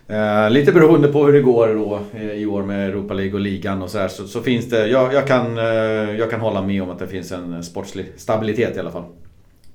Eh, 0.07 0.49
lite 0.49 0.71
beroende 0.71 1.07
på 1.07 1.25
hur 1.25 1.33
det 1.33 1.41
går 1.41 1.67
då, 1.67 1.99
eh, 2.19 2.31
i 2.31 2.45
år 2.45 2.63
med 2.63 2.89
Europa 2.89 3.13
League 3.13 3.33
och 3.33 3.39
ligan 3.39 3.81
och 3.81 3.89
så 3.89 3.99
här, 3.99 4.07
så, 4.07 4.27
så, 4.27 4.41
finns 4.41 4.69
det, 4.69 4.87
jag, 4.87 5.13
jag, 5.13 5.27
kan, 5.27 5.57
eh, 5.57 5.63
jag 6.17 6.31
kan 6.31 6.39
hålla 6.39 6.61
med 6.61 6.83
om 6.83 6.89
att 6.89 6.99
det 6.99 7.07
finns 7.07 7.31
en 7.31 7.63
sportslig 7.63 8.13
stabilitet 8.17 8.77
i 8.77 8.79
alla 8.79 8.91
fall. 8.91 9.03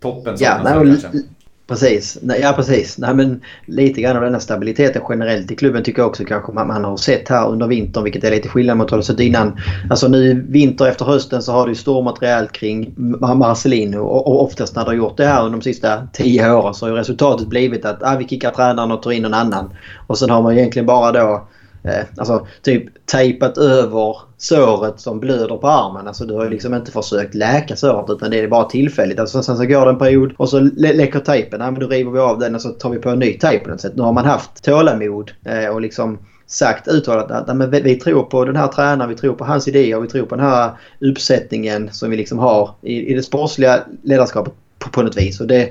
Toppen 0.00 0.38
saknas 0.38 0.74
ja, 0.74 0.98
kanske. 1.00 1.22
Precis. 1.70 2.18
Ja, 2.42 2.52
precis. 2.56 2.98
Nej, 2.98 3.14
men 3.14 3.40
lite 3.66 4.00
grann 4.00 4.16
av 4.16 4.22
den 4.22 4.32
här 4.32 4.40
stabiliteten 4.40 5.02
generellt 5.08 5.50
i 5.50 5.56
klubben 5.56 5.82
tycker 5.82 6.02
jag 6.02 6.08
också 6.08 6.24
kanske 6.24 6.52
man, 6.52 6.68
man 6.68 6.84
har 6.84 6.96
sett 6.96 7.28
här 7.28 7.48
under 7.48 7.66
vintern, 7.66 8.04
vilket 8.04 8.24
är 8.24 8.30
lite 8.30 8.48
skillnad 8.48 8.76
mot 8.76 8.90
vad 8.90 9.00
det 9.00 9.04
sett 9.04 9.20
innan. 9.20 9.58
Alltså 9.90 10.08
nu 10.08 10.46
vinter 10.48 10.86
efter 10.86 11.04
hösten 11.04 11.42
så 11.42 11.52
har 11.52 11.66
det 11.66 11.70
ju 11.70 11.74
stormat 11.74 12.22
rejält 12.22 12.52
kring 12.52 12.94
Marcelino 13.20 13.98
och, 13.98 14.26
och 14.26 14.42
oftast 14.42 14.76
när 14.76 14.84
det 14.84 14.90
har 14.90 14.94
gjort 14.94 15.16
det 15.16 15.26
här 15.26 15.44
under 15.44 15.58
de 15.58 15.64
sista 15.64 16.06
tio 16.12 16.52
åren 16.52 16.74
så 16.74 16.88
har 16.88 16.92
resultatet 16.92 17.48
blivit 17.48 17.84
att 17.84 18.02
ah, 18.02 18.16
vi 18.16 18.28
kickar 18.28 18.50
tränaren 18.50 18.92
och 18.92 19.02
tar 19.02 19.12
in 19.12 19.22
någon 19.22 19.34
annan. 19.34 19.70
Och 20.06 20.18
sen 20.18 20.30
har 20.30 20.42
man 20.42 20.58
egentligen 20.58 20.86
bara 20.86 21.12
då 21.12 21.48
eh, 21.82 22.04
alltså 22.16 22.46
typ 22.62 23.06
tejpat 23.06 23.58
över 23.58 24.16
såret 24.38 25.00
som 25.00 25.20
blöder 25.20 25.56
på 25.56 25.68
armen. 25.68 26.06
Alltså 26.08 26.24
du 26.24 26.34
har 26.34 26.44
ju 26.44 26.50
liksom 26.50 26.74
inte 26.74 26.92
försökt 26.92 27.34
läka 27.34 27.76
såret 27.76 28.10
utan 28.10 28.30
det 28.30 28.40
är 28.40 28.48
bara 28.48 28.64
tillfälligt. 28.64 29.20
Alltså, 29.20 29.42
sen 29.42 29.56
så 29.56 29.64
går 29.64 29.84
det 29.84 29.90
en 29.90 29.98
period 29.98 30.32
och 30.36 30.48
så 30.48 30.60
läcker 30.76 31.20
tejpen. 31.20 31.60
Ja, 31.60 31.70
men 31.70 31.80
då 31.80 31.86
river 31.86 32.10
vi 32.10 32.18
av 32.18 32.38
den 32.38 32.54
och 32.54 32.62
så 32.62 32.68
tar 32.68 32.90
vi 32.90 32.98
på 32.98 33.10
en 33.10 33.18
ny 33.18 33.38
tejp 33.38 33.64
på 33.64 33.70
något 33.70 33.80
sätt. 33.80 33.96
Nu 33.96 34.02
har 34.02 34.12
man 34.12 34.24
haft 34.24 34.64
tålamod 34.64 35.30
eh, 35.44 35.68
och 35.68 35.80
liksom 35.80 36.18
sagt 36.46 36.88
uttalat 36.88 37.30
att 37.30 37.56
men 37.56 37.70
vi, 37.70 37.80
vi 37.80 37.96
tror 37.96 38.22
på 38.22 38.44
den 38.44 38.56
här 38.56 38.68
tränaren, 38.68 39.08
vi 39.08 39.16
tror 39.16 39.34
på 39.34 39.44
hans 39.44 39.68
idéer, 39.68 40.00
vi 40.00 40.08
tror 40.08 40.26
på 40.26 40.36
den 40.36 40.44
här 40.44 40.70
uppsättningen 41.00 41.88
som 41.92 42.10
vi 42.10 42.16
liksom 42.16 42.38
har 42.38 42.70
i, 42.82 43.12
i 43.12 43.14
det 43.14 43.22
sportsliga 43.22 43.80
ledarskapet 44.02 44.52
på, 44.78 44.90
på 44.90 45.02
något 45.02 45.16
vis. 45.16 45.40
Och 45.40 45.46
det, 45.46 45.68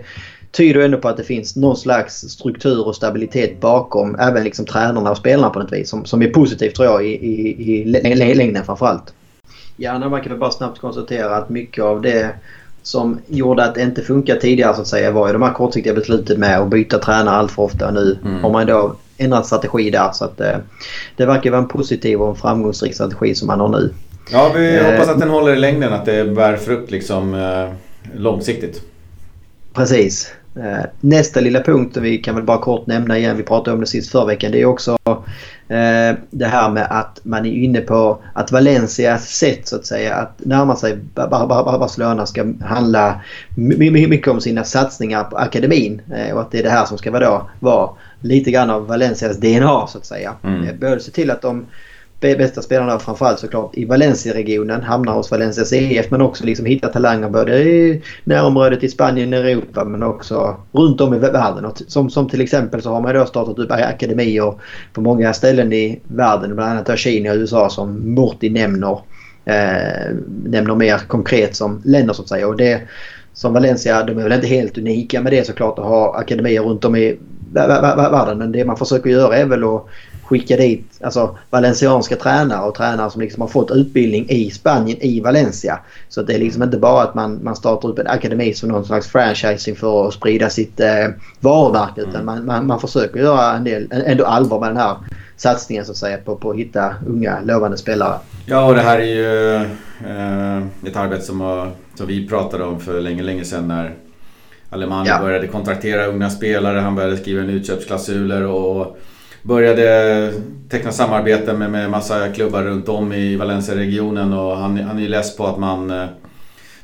tyder 0.52 0.82
ändå 0.82 0.98
på 0.98 1.08
att 1.08 1.18
det 1.18 1.24
finns 1.24 1.56
någon 1.56 1.78
slags 1.78 2.16
struktur 2.16 2.88
och 2.88 2.96
stabilitet 2.96 3.60
bakom 3.60 4.16
även 4.20 4.44
liksom 4.44 4.66
tränarna 4.66 5.12
och 5.12 5.18
spelarna 5.18 5.50
på 5.50 5.60
något 5.60 5.74
vis. 5.74 5.90
Som, 5.90 6.06
som 6.06 6.22
är 6.22 6.30
positivt 6.30 6.76
tror 6.76 6.88
jag 6.88 7.06
i, 7.06 7.10
i, 7.10 7.82
i 7.82 8.36
längden 8.36 8.66
framförallt. 8.66 9.14
Ja, 9.78 10.10
man 10.10 10.22
kan 10.22 10.30
väl 10.30 10.40
bara 10.40 10.52
snabbt 10.52 10.80
konstatera 10.80 11.36
att 11.36 11.50
mycket 11.50 11.84
av 11.84 12.02
det 12.02 12.30
som 12.82 13.20
gjorde 13.28 13.64
att 13.64 13.76
det 13.76 13.82
inte 13.82 14.02
funkade 14.02 14.42
tidigare 14.42 14.76
så 14.76 14.82
att 14.82 14.88
säga 14.88 15.12
var 15.12 15.28
ju 15.28 15.34
de 15.34 15.42
här 15.42 15.54
kortsiktiga 15.54 15.94
besluten 15.94 16.40
med 16.40 16.60
att 16.60 16.70
byta 16.70 17.00
tränare 17.00 17.36
allt 17.36 17.52
för 17.52 17.64
ofta. 17.64 17.92
Nu 17.92 18.18
mm. 18.26 18.44
har 18.44 18.50
man 18.50 18.68
då 18.68 18.96
ändrat 19.18 19.46
strategi 19.46 19.90
där 19.90 20.12
så 20.12 20.26
att 20.26 20.38
det, 20.38 20.52
eh, 20.52 20.58
det 21.16 21.26
verkar 21.26 21.52
vara 21.52 21.62
en 21.62 21.68
positiv 21.68 22.22
och 22.22 22.30
en 22.30 22.36
framgångsrik 22.36 22.94
strategi 22.94 23.36
som 23.36 23.48
man 23.48 23.60
har 23.60 23.70
nu. 23.70 23.94
Ja, 24.32 24.52
vi 24.56 24.78
eh, 24.78 24.86
hoppas 24.86 25.10
att 25.10 25.20
den 25.20 25.30
håller 25.30 25.54
i 25.54 25.60
längden, 25.60 25.94
att 25.94 26.06
det 26.06 26.36
bär 26.36 26.58
frukt 26.58 26.92
liksom 26.92 27.34
eh, 27.34 27.70
långsiktigt. 28.16 28.82
Precis. 29.74 30.34
Eh, 30.56 30.86
nästa 31.00 31.40
lilla 31.40 31.62
punkt, 31.62 31.98
vi 31.98 32.18
kan 32.18 32.36
väl 32.36 32.44
bara 32.44 32.58
kort 32.58 32.88
nämna 32.88 33.18
igen, 33.18 33.38
vi 33.38 33.44
pratade 33.44 33.74
om 33.74 33.80
det 33.80 33.88
sist 33.88 34.12
förra 34.12 34.26
veckan, 34.26 34.52
det 34.52 34.62
är 34.62 34.66
också 34.66 34.98
eh, 35.68 36.18
det 36.30 36.46
här 36.46 36.70
med 36.70 36.88
att 36.90 37.20
man 37.24 37.46
är 37.46 37.52
inne 37.52 37.82
på 37.82 38.20
att 38.34 38.52
Valencias 38.52 39.30
sätt 39.30 39.68
så 39.68 39.76
att 39.76 39.86
säga 39.86 40.16
att 40.16 40.34
närma 40.38 40.76
sig 40.76 40.98
Barcelona 41.80 42.26
ska 42.26 42.54
handla 42.62 43.22
mycket 43.56 44.28
om 44.28 44.42
sina 44.42 44.64
satsningar 44.64 45.24
på 45.24 45.38
akademin 45.38 46.02
eh, 46.14 46.36
och 46.36 46.42
att 46.42 46.52
det 46.52 46.60
är 46.60 46.64
det 46.64 46.70
här 46.70 46.86
som 46.86 46.98
ska 46.98 47.12
vara, 47.12 47.42
vara 47.60 47.90
lite 48.22 48.52
grann 48.52 48.70
av 48.70 48.88
Valencias 48.88 49.38
DNA 49.38 49.88
så 49.88 49.98
att 49.98 50.06
säga. 50.06 50.34
Mm. 50.44 50.80
Både 50.80 51.00
se 51.00 51.12
till 51.12 51.32
att 51.32 51.42
de 51.42 51.66
bästa 52.20 52.62
spelarna 52.62 53.00
framförallt 53.00 53.40
såklart 53.40 53.78
i 53.78 53.86
Valencia-regionen 53.86 54.82
hamnar 54.82 55.14
hos 55.14 55.32
Valencia 55.32 55.64
CF 55.66 56.12
men 56.12 56.22
också 56.22 56.46
liksom 56.46 56.66
hitta 56.66 56.88
talanger 56.88 57.30
både 57.30 57.60
i 57.64 58.02
närområdet 58.24 58.84
i 58.84 58.90
Spanien, 58.90 59.34
Europa 59.34 59.86
men 59.86 60.04
också 60.04 60.56
runt 60.72 61.02
om 61.02 61.14
i 61.14 61.18
världen. 61.18 61.66
Och 61.66 61.82
som, 61.88 62.10
som 62.10 62.30
till 62.30 62.42
exempel 62.42 62.82
så 62.82 62.90
har 62.90 63.02
man 63.02 63.16
då 63.16 63.26
startat 63.26 63.60
upp 63.60 63.72
akademier 63.72 64.54
på 64.94 65.02
många 65.02 65.34
ställen 65.34 65.74
i 65.74 66.02
världen, 66.08 66.56
bland 66.56 66.72
annat 66.72 67.00
Kina 67.00 67.32
och 67.32 67.38
USA 67.38 67.70
som 67.70 68.14
Morty 68.14 68.50
nämner. 68.50 69.00
Eh, 69.46 70.16
nämner 70.46 70.76
mer 70.76 70.98
konkret 70.98 71.56
som 71.56 71.82
länder 71.86 72.14
så 72.14 72.22
att 72.22 72.30
säga. 72.30 72.48
Och 72.48 72.58
det 72.58 72.82
som 73.34 73.54
Valencia, 73.54 74.04
de 74.04 74.18
är 74.18 74.24
väl 74.24 74.34
inte 74.34 74.48
helt 74.48 74.78
unika 74.78 75.22
med 75.22 75.32
det 75.32 75.48
såklart 75.48 75.80
att 75.80 75.86
ha 75.86 76.16
akademier 76.16 76.62
runt 76.62 76.86
om 76.86 76.96
i 76.96 77.20
världen. 77.54 78.38
Men 78.38 78.52
det 78.52 78.66
man 78.66 78.78
försöker 78.78 79.10
göra 79.10 79.38
är 79.38 79.46
väl 79.46 79.64
att 79.64 79.86
skicka 80.30 80.58
dit 80.58 81.00
alltså, 81.04 81.38
valencianska 81.50 82.16
tränare 82.16 82.68
och 82.68 82.76
tränare 82.76 83.12
som 83.12 83.22
liksom 83.22 83.42
har 83.42 83.48
fått 83.48 83.72
utbildning 83.72 84.30
i 84.30 84.52
Spanien, 84.52 84.98
i 85.02 85.20
Valencia. 85.20 85.80
Så 86.10 86.22
det 86.22 86.34
är 86.34 86.40
liksom 86.40 86.64
inte 86.64 86.78
bara 86.78 87.04
att 87.04 87.16
man, 87.16 87.40
man 87.44 87.56
startar 87.56 87.90
upp 87.90 88.00
en 88.00 88.08
akademi 88.08 88.54
som 88.54 88.70
någon 88.70 88.86
slags 88.86 89.08
franchising 89.08 89.76
för 89.76 90.08
att 90.08 90.14
sprida 90.14 90.50
sitt 90.50 90.80
eh, 90.80 91.08
varumärke. 91.40 92.02
Utan 92.02 92.16
mm. 92.16 92.26
man, 92.26 92.46
man, 92.46 92.68
man 92.68 92.80
försöker 92.80 93.20
göra 93.20 93.54
en 93.54 93.64
del, 93.64 93.88
ändå 93.92 94.26
allvar 94.26 94.60
med 94.60 94.70
den 94.70 94.78
här 94.78 94.98
satsningen 95.38 95.86
så 95.86 95.92
att 95.92 95.98
säga 95.98 96.18
på, 96.18 96.36
på 96.36 96.52
att 96.52 96.58
hitta 96.58 96.96
unga 97.08 97.42
lovande 97.42 97.78
spelare. 97.78 98.18
Ja 98.46 98.66
och 98.66 98.76
det 98.76 98.82
här 98.82 99.00
är 99.00 99.04
ju 99.04 99.56
eh, 99.56 100.88
ett 100.88 100.96
arbete 100.96 101.22
som, 101.22 101.42
har, 101.42 101.72
som 101.96 102.08
vi 102.08 102.28
pratade 102.28 102.64
om 102.64 102.80
för 102.80 103.02
länge, 103.02 103.24
länge 103.24 103.44
sedan 103.46 103.68
när 103.68 103.96
Alemani 104.70 105.10
ja. 105.10 105.20
började 105.20 105.48
kontraktera 105.48 106.06
unga 106.06 106.30
spelare. 106.30 106.80
Han 106.80 106.96
började 106.96 107.18
skriva 107.18 107.42
en 107.42 107.50
utköpsklausuler 107.50 108.46
och 108.46 108.98
började 109.44 110.34
teckna 110.70 110.92
samarbete 110.92 111.54
med, 111.54 111.72
med 111.72 111.90
massa 111.90 112.30
klubbar 112.30 112.64
runt 112.64 112.90
om 112.90 113.14
i 113.14 113.36
Valencia-regionen 113.36 114.34
och 114.34 114.58
han, 114.58 114.78
han 114.78 114.98
är 114.98 115.02
ju 115.02 115.08
less 115.08 115.38
på 115.38 115.48
att 115.48 115.60
man 115.60 115.92
eh, 115.92 116.06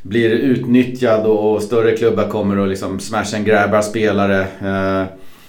blir 0.01 0.29
utnyttjad 0.29 1.25
och 1.25 1.61
större 1.61 1.97
klubbar 1.97 2.27
kommer 2.27 2.59
och 2.59 2.67
liksom 2.67 2.99
smash 2.99 3.35
and 3.35 3.45
grabbar 3.45 3.81
spelare. 3.81 4.41
Eh, 4.41 5.07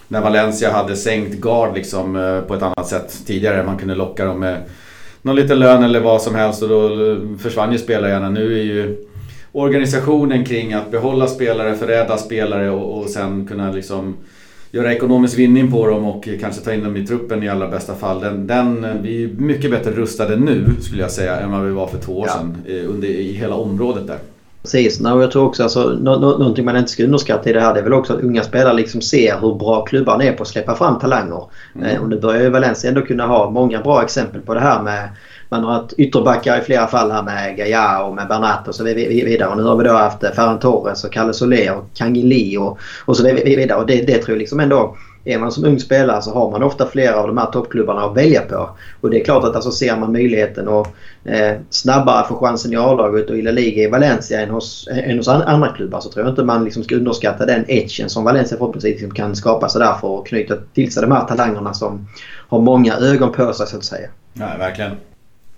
när 0.09 0.21
Valencia 0.21 0.73
hade 0.73 0.97
sänkt 0.97 1.41
gard 1.41 1.75
liksom, 1.75 2.17
eh, 2.17 2.41
på 2.41 2.55
ett 2.55 2.63
annat 2.63 2.89
sätt 2.89 3.27
tidigare. 3.27 3.67
Man 3.67 3.79
kunde 3.79 3.95
locka 3.95 4.25
dem 4.25 4.41
med 4.41 4.63
någon 5.23 5.37
liten 5.37 5.59
lön 5.59 5.85
eller 5.85 6.01
vad 6.01 6.23
som 6.23 6.35
helst 6.35 6.63
och 6.63 6.69
då 6.69 7.11
eh, 7.11 7.19
försvann 7.39 7.73
ju 7.73 7.79
spelarna. 7.79 8.31
Nu 8.31 8.59
är 8.59 8.65
ju 8.65 8.97
organisationen 9.53 10.45
kring 10.45 10.73
att 10.73 10.91
behålla 10.91 11.27
spelare, 11.27 11.77
förädla 11.77 12.17
spelare 12.17 12.71
och, 12.71 12.99
och 12.99 13.11
sen 13.11 13.47
kunna 13.47 13.73
liksom 13.73 14.17
göra 14.71 14.95
ekonomisk 14.95 15.39
vinning 15.39 15.71
på 15.71 15.87
dem 15.87 16.05
och 16.05 16.29
kanske 16.41 16.61
ta 16.62 16.75
in 16.75 16.85
dem 16.85 16.97
i 16.97 17.07
truppen 17.07 17.43
i 17.43 17.49
allra 17.49 17.69
bästa 17.69 17.95
fall. 17.95 18.21
Den, 18.21 18.47
den, 18.47 18.87
vi 19.03 19.25
är 19.25 19.29
mycket 19.29 19.71
bättre 19.71 19.91
rustade 19.91 20.37
nu 20.37 20.67
skulle 20.81 21.03
jag 21.03 21.11
säga 21.11 21.41
än 21.41 21.51
vad 21.51 21.64
vi 21.64 21.71
var 21.71 21.87
för 21.87 21.99
två 21.99 22.19
år 22.19 22.27
ja. 22.27 22.33
sedan 22.33 22.57
under, 22.87 23.09
i 23.09 23.33
hela 23.33 23.55
området 23.55 24.07
där. 24.07 24.19
Precis, 24.67 25.01
och 25.01 25.23
jag 25.23 25.31
tror 25.31 25.45
också 25.45 25.62
alltså, 25.62 25.99
nå, 26.01 26.19
nå, 26.19 26.39
någonting 26.39 26.64
man 26.64 26.77
inte 26.77 26.91
ska 26.91 27.05
underskatta 27.05 27.51
i 27.51 27.53
det 27.53 27.61
här 27.61 27.75
det 27.75 27.81
är 27.81 27.85
väl 27.85 27.93
också 27.93 28.12
att 28.12 28.23
unga 28.23 28.43
spelare 28.43 28.75
liksom 28.75 29.01
ser 29.01 29.39
hur 29.41 29.55
bra 29.55 29.85
klubbarna 29.85 30.25
är 30.25 30.33
på 30.33 30.43
att 30.43 30.49
släppa 30.49 30.75
fram 30.75 30.99
talanger. 30.99 31.45
Mm. 31.75 31.87
Eh, 31.87 32.03
och 32.03 32.09
nu 32.09 32.21
börjar 32.21 32.43
ju 32.43 32.51
Valencia 32.51 32.89
ändå 32.89 33.03
kunna 33.03 33.27
ha 33.27 33.51
många 33.51 33.81
bra 33.81 34.03
exempel 34.03 34.41
på 34.41 34.55
det 34.55 34.61
här 34.61 34.83
med 34.83 35.09
man 35.49 35.64
har 35.64 35.73
haft 35.73 35.93
ytterbackar 35.93 36.59
i 36.59 36.61
flera 36.61 36.87
fall 36.87 37.11
här 37.11 37.23
med 37.23 37.57
Gaia 37.57 38.03
och 38.03 38.14
med 38.14 38.29
Bernat 38.29 38.69
och 38.69 38.75
så 38.75 38.85
vidare. 38.85 39.51
Och 39.51 39.57
nu 39.57 39.62
har 39.62 39.77
vi 39.77 39.85
då 39.85 39.93
haft 39.93 40.21
Ferran 40.21 40.59
Torres 40.59 41.05
och 41.05 41.12
Kalle 41.12 41.33
Soler 41.33 41.77
och 41.77 41.85
Kangili 41.95 42.57
och, 42.57 42.79
och 43.05 43.17
så 43.17 43.25
vidare. 43.25 43.75
Och 43.75 43.87
det, 43.87 44.03
det 44.07 44.19
tror 44.19 44.35
jag 44.35 44.39
liksom 44.39 44.61
ändå 44.61 44.97
är 45.27 45.39
man 45.39 45.53
som 45.53 45.64
ung 45.64 45.81
spelare 45.81 46.22
så 46.22 46.35
har 46.35 46.51
man 46.51 46.62
ofta 46.62 46.87
flera 46.87 47.16
av 47.16 47.27
de 47.27 47.39
här 47.39 47.47
toppklubbarna 47.47 48.05
att 48.05 48.16
välja 48.16 48.41
på. 48.41 48.70
Och 49.01 49.11
det 49.11 49.20
är 49.20 49.24
klart 49.24 49.45
att 49.45 49.55
alltså 49.55 49.70
ser 49.70 49.97
man 49.97 50.12
möjligheten 50.12 50.68
att 50.68 50.87
eh, 51.24 51.53
snabbare 51.70 52.29
få 52.29 52.37
chansen 52.37 52.72
i 52.72 52.77
A-laget 52.77 53.31
och 53.31 53.37
i 53.37 53.43
La 53.43 53.51
Liga 53.51 53.83
i 53.83 53.87
Valencia 53.87 54.41
än 54.41 54.51
hos, 54.51 54.89
än 54.91 55.16
hos 55.16 55.29
andra 55.29 55.68
klubbar 55.68 56.01
så 56.01 56.11
tror 56.11 56.24
jag 56.24 56.33
inte 56.33 56.45
man 56.45 56.64
liksom 56.64 56.85
ska 56.85 56.97
underskatta 56.97 57.47
den 57.47 57.64
edgen 57.68 58.09
som 58.09 58.24
Valencia 58.24 58.59
förhoppningsvis 58.59 58.93
liksom 58.93 59.14
kan 59.14 59.37
skapa 59.37 59.68
sig 59.68 59.81
där 59.81 59.95
för 59.95 60.18
att 60.18 60.27
knyta 60.27 60.57
till 60.74 60.93
sig 60.93 61.03
de 61.03 61.12
här 61.12 61.24
talangerna 61.24 61.74
som 61.74 62.09
har 62.49 62.61
många 62.61 62.97
ögon 62.97 63.33
på 63.33 63.53
sig 63.53 63.66
så 63.66 63.77
att 63.77 63.85
säga. 63.85 64.09
Ja, 64.33 64.47
verkligen. 64.59 64.91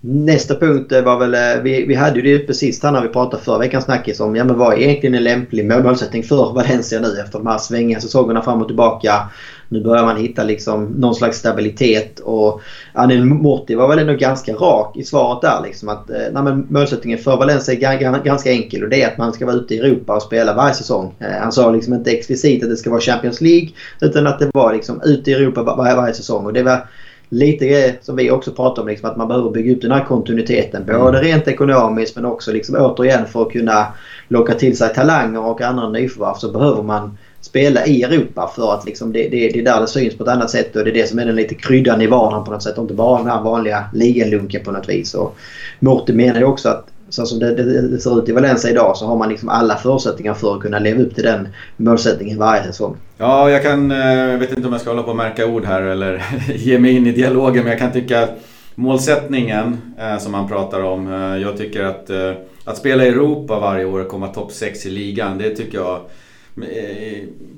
Nästa 0.01 0.55
punkt 0.55 0.93
var 1.05 1.19
väl, 1.19 1.35
eh, 1.35 1.63
vi, 1.63 1.87
vi 1.87 1.95
hade 1.95 2.21
ju 2.21 2.39
det 2.39 2.47
precis 2.47 2.83
här 2.83 2.93
när 2.93 3.03
vi 3.03 3.09
pratade 3.09 3.43
förra 3.43 3.59
veckans 3.59 3.85
snackis 3.85 4.21
om 4.21 4.37
ja, 4.37 4.45
men 4.45 4.59
vad 4.59 4.73
är 4.73 4.79
egentligen 4.79 5.15
en 5.15 5.25
lämplig 5.25 5.67
målsättning 5.67 6.23
för 6.23 6.53
Valencia 6.53 7.01
nu 7.01 7.21
efter 7.21 7.39
de 7.39 7.47
här 7.47 7.59
svängiga 7.59 8.01
säsongerna 8.01 8.43
fram 8.43 8.61
och 8.61 8.69
tillbaka. 8.69 9.31
Nu 9.69 9.83
börjar 9.83 10.05
man 10.05 10.17
hitta 10.17 10.45
liksom 10.45 10.85
någon 10.85 11.15
slags 11.15 11.39
stabilitet 11.39 12.21
och 12.21 12.61
Anil 12.93 13.25
Morti 13.25 13.75
var 13.75 13.89
väl 13.89 13.99
ändå 13.99 14.13
ganska 14.13 14.55
rak 14.55 14.97
i 14.97 15.05
svaret 15.05 15.43
där. 15.43 15.63
Liksom 15.65 15.89
att, 15.89 16.11
eh, 16.11 16.17
nej, 16.33 16.43
men 16.43 16.67
målsättningen 16.71 17.19
för 17.19 17.37
Valencia 17.37 17.93
är 17.93 18.23
ganska 18.25 18.53
enkel 18.53 18.83
och 18.83 18.89
det 18.89 19.03
är 19.03 19.09
att 19.09 19.19
man 19.19 19.33
ska 19.33 19.47
vara 19.47 19.57
ute 19.57 19.75
i 19.75 19.79
Europa 19.79 20.17
och 20.17 20.23
spela 20.23 20.55
varje 20.55 20.75
säsong. 20.75 21.15
Eh, 21.19 21.41
han 21.41 21.53
sa 21.53 21.71
liksom 21.71 21.95
inte 21.95 22.11
explicit 22.11 22.63
att 22.63 22.71
det 22.71 22.77
ska 22.77 22.91
vara 22.91 23.01
Champions 23.01 23.41
League 23.41 23.69
utan 24.01 24.27
att 24.27 24.39
det 24.39 24.51
var 24.55 24.73
liksom 24.73 25.03
ute 25.05 25.31
i 25.31 25.35
Europa 25.35 25.63
varje, 25.63 25.97
varje 25.97 26.15
säsong. 26.15 26.47
Och 26.47 26.53
det 26.53 26.63
var 26.63 26.87
lite 27.29 27.67
grejer 27.67 27.99
som 28.03 28.17
vi 28.17 28.31
också 28.31 28.53
pratar 28.53 28.83
om. 28.83 28.89
Liksom, 28.89 29.11
att 29.11 29.17
man 29.17 29.29
behöver 29.29 29.51
bygga 29.51 29.73
upp 29.73 29.83
den 29.83 29.93
här 29.93 30.05
kontinuiteten. 30.05 30.83
Mm. 30.83 31.01
Både 31.01 31.21
rent 31.21 31.49
ekonomiskt 31.49 32.17
men 32.17 32.25
också 32.25 32.53
liksom, 32.53 32.77
återigen 32.77 33.27
för 33.27 33.43
att 33.43 33.53
kunna 33.53 33.87
locka 34.29 34.55
till 34.55 34.77
sig 34.77 34.95
talanger 34.95 35.45
och 35.45 35.61
andra 35.61 35.89
nyförvärv 35.89 36.35
så 36.35 36.53
behöver 36.53 36.83
man 36.83 37.19
spela 37.41 37.87
i 37.87 38.03
Europa 38.03 38.53
för 38.57 38.75
att 38.75 38.85
liksom 38.85 39.13
det, 39.13 39.29
det, 39.29 39.49
det 39.49 39.59
är 39.59 39.65
där 39.65 39.81
det 39.81 39.87
syns 39.87 40.17
på 40.17 40.23
ett 40.23 40.29
annat 40.29 40.51
sätt 40.51 40.77
och 40.77 40.85
det 40.85 40.91
är 40.91 40.95
det 40.95 41.09
som 41.09 41.19
är 41.19 41.27
den 41.27 41.37
lite 41.37 41.55
kryddan 41.55 42.01
i 42.01 42.07
vardagen 42.07 42.45
på 42.45 42.51
något 42.51 42.63
sätt 42.63 42.79
och 42.79 42.83
inte 42.83 42.95
bara 42.95 43.19
den 43.19 43.31
här 43.31 43.43
vanliga 43.43 43.85
ligalunken 43.95 44.65
på 44.65 44.71
något 44.71 44.89
vis. 44.89 45.15
Och 45.15 45.37
Morty 45.81 46.13
menar 46.13 46.41
ju 46.41 46.47
också 46.47 46.69
att 46.69 46.87
så 47.11 47.27
som 47.27 47.39
det, 47.39 47.55
det, 47.55 47.89
det, 47.89 47.99
ser 47.99 48.19
ut 48.23 48.29
i 48.29 48.33
Valencia 48.33 48.71
idag 48.71 48.97
så 48.97 49.07
har 49.07 49.17
man 49.17 49.29
liksom 49.29 49.49
alla 49.49 49.77
förutsättningar 49.77 50.35
för 50.35 50.55
att 50.55 50.61
kunna 50.61 50.79
leva 50.79 51.03
upp 51.03 51.15
till 51.15 51.25
den 51.25 51.49
målsättningen 51.77 52.39
varje 52.39 52.63
säsong. 52.63 52.97
Ja, 53.19 53.51
jag 53.51 53.63
kan... 53.63 53.91
Jag 53.91 54.39
vet 54.39 54.53
inte 54.53 54.67
om 54.67 54.73
jag 54.73 54.81
ska 54.81 54.91
hålla 54.91 55.03
på 55.03 55.11
och 55.11 55.17
märka 55.17 55.47
ord 55.47 55.65
här 55.65 55.83
eller 55.83 56.23
ge 56.55 56.79
mig 56.79 56.97
in 56.97 57.07
i 57.07 57.13
dialogen 57.13 57.63
men 57.63 57.71
jag 57.71 57.79
kan 57.79 57.93
tycka 57.93 58.23
att 58.23 58.39
målsättningen 58.75 59.79
eh, 59.99 60.19
som 60.19 60.33
man 60.33 60.49
pratar 60.49 60.81
om. 60.81 61.13
Eh, 61.13 61.43
jag 61.43 61.57
tycker 61.57 61.85
att, 61.85 62.11
eh, 62.11 62.33
att 62.65 62.77
spela 62.77 63.05
i 63.05 63.09
Europa 63.09 63.61
varje 63.61 63.85
år 63.85 64.01
och 64.01 64.09
komma 64.09 64.29
topp 64.29 64.53
6 64.53 64.87
i 64.87 64.91
ligan, 64.91 65.39
det 65.39 65.51
tycker 65.51 65.79
jag 65.79 66.01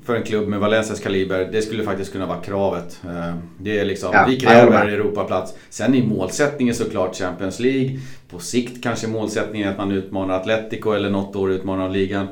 för 0.04 0.16
en 0.16 0.22
klubb 0.22 0.48
med 0.48 0.60
Valencias 0.60 1.00
kaliber, 1.00 1.48
det 1.52 1.62
skulle 1.62 1.84
faktiskt 1.84 2.12
kunna 2.12 2.26
vara 2.26 2.38
kravet. 2.38 3.00
Eh, 3.04 3.34
det 3.58 3.78
är 3.78 3.84
liksom, 3.84 4.10
ja, 4.12 4.24
vi 4.28 4.40
kräver 4.40 4.88
Europaplats. 4.88 5.54
Sen 5.70 5.94
är 5.94 6.02
målsättningen 6.02 6.74
såklart 6.74 7.16
Champions 7.16 7.60
League. 7.60 7.98
På 8.30 8.38
sikt 8.38 8.82
kanske 8.82 9.06
målsättningen 9.06 9.68
är 9.68 9.72
att 9.72 9.78
man 9.78 9.92
utmanar 9.92 10.40
Atletico 10.40 10.92
eller 10.92 11.10
något 11.10 11.36
år 11.36 11.50
utmanar 11.52 11.88
ligan. 11.88 12.26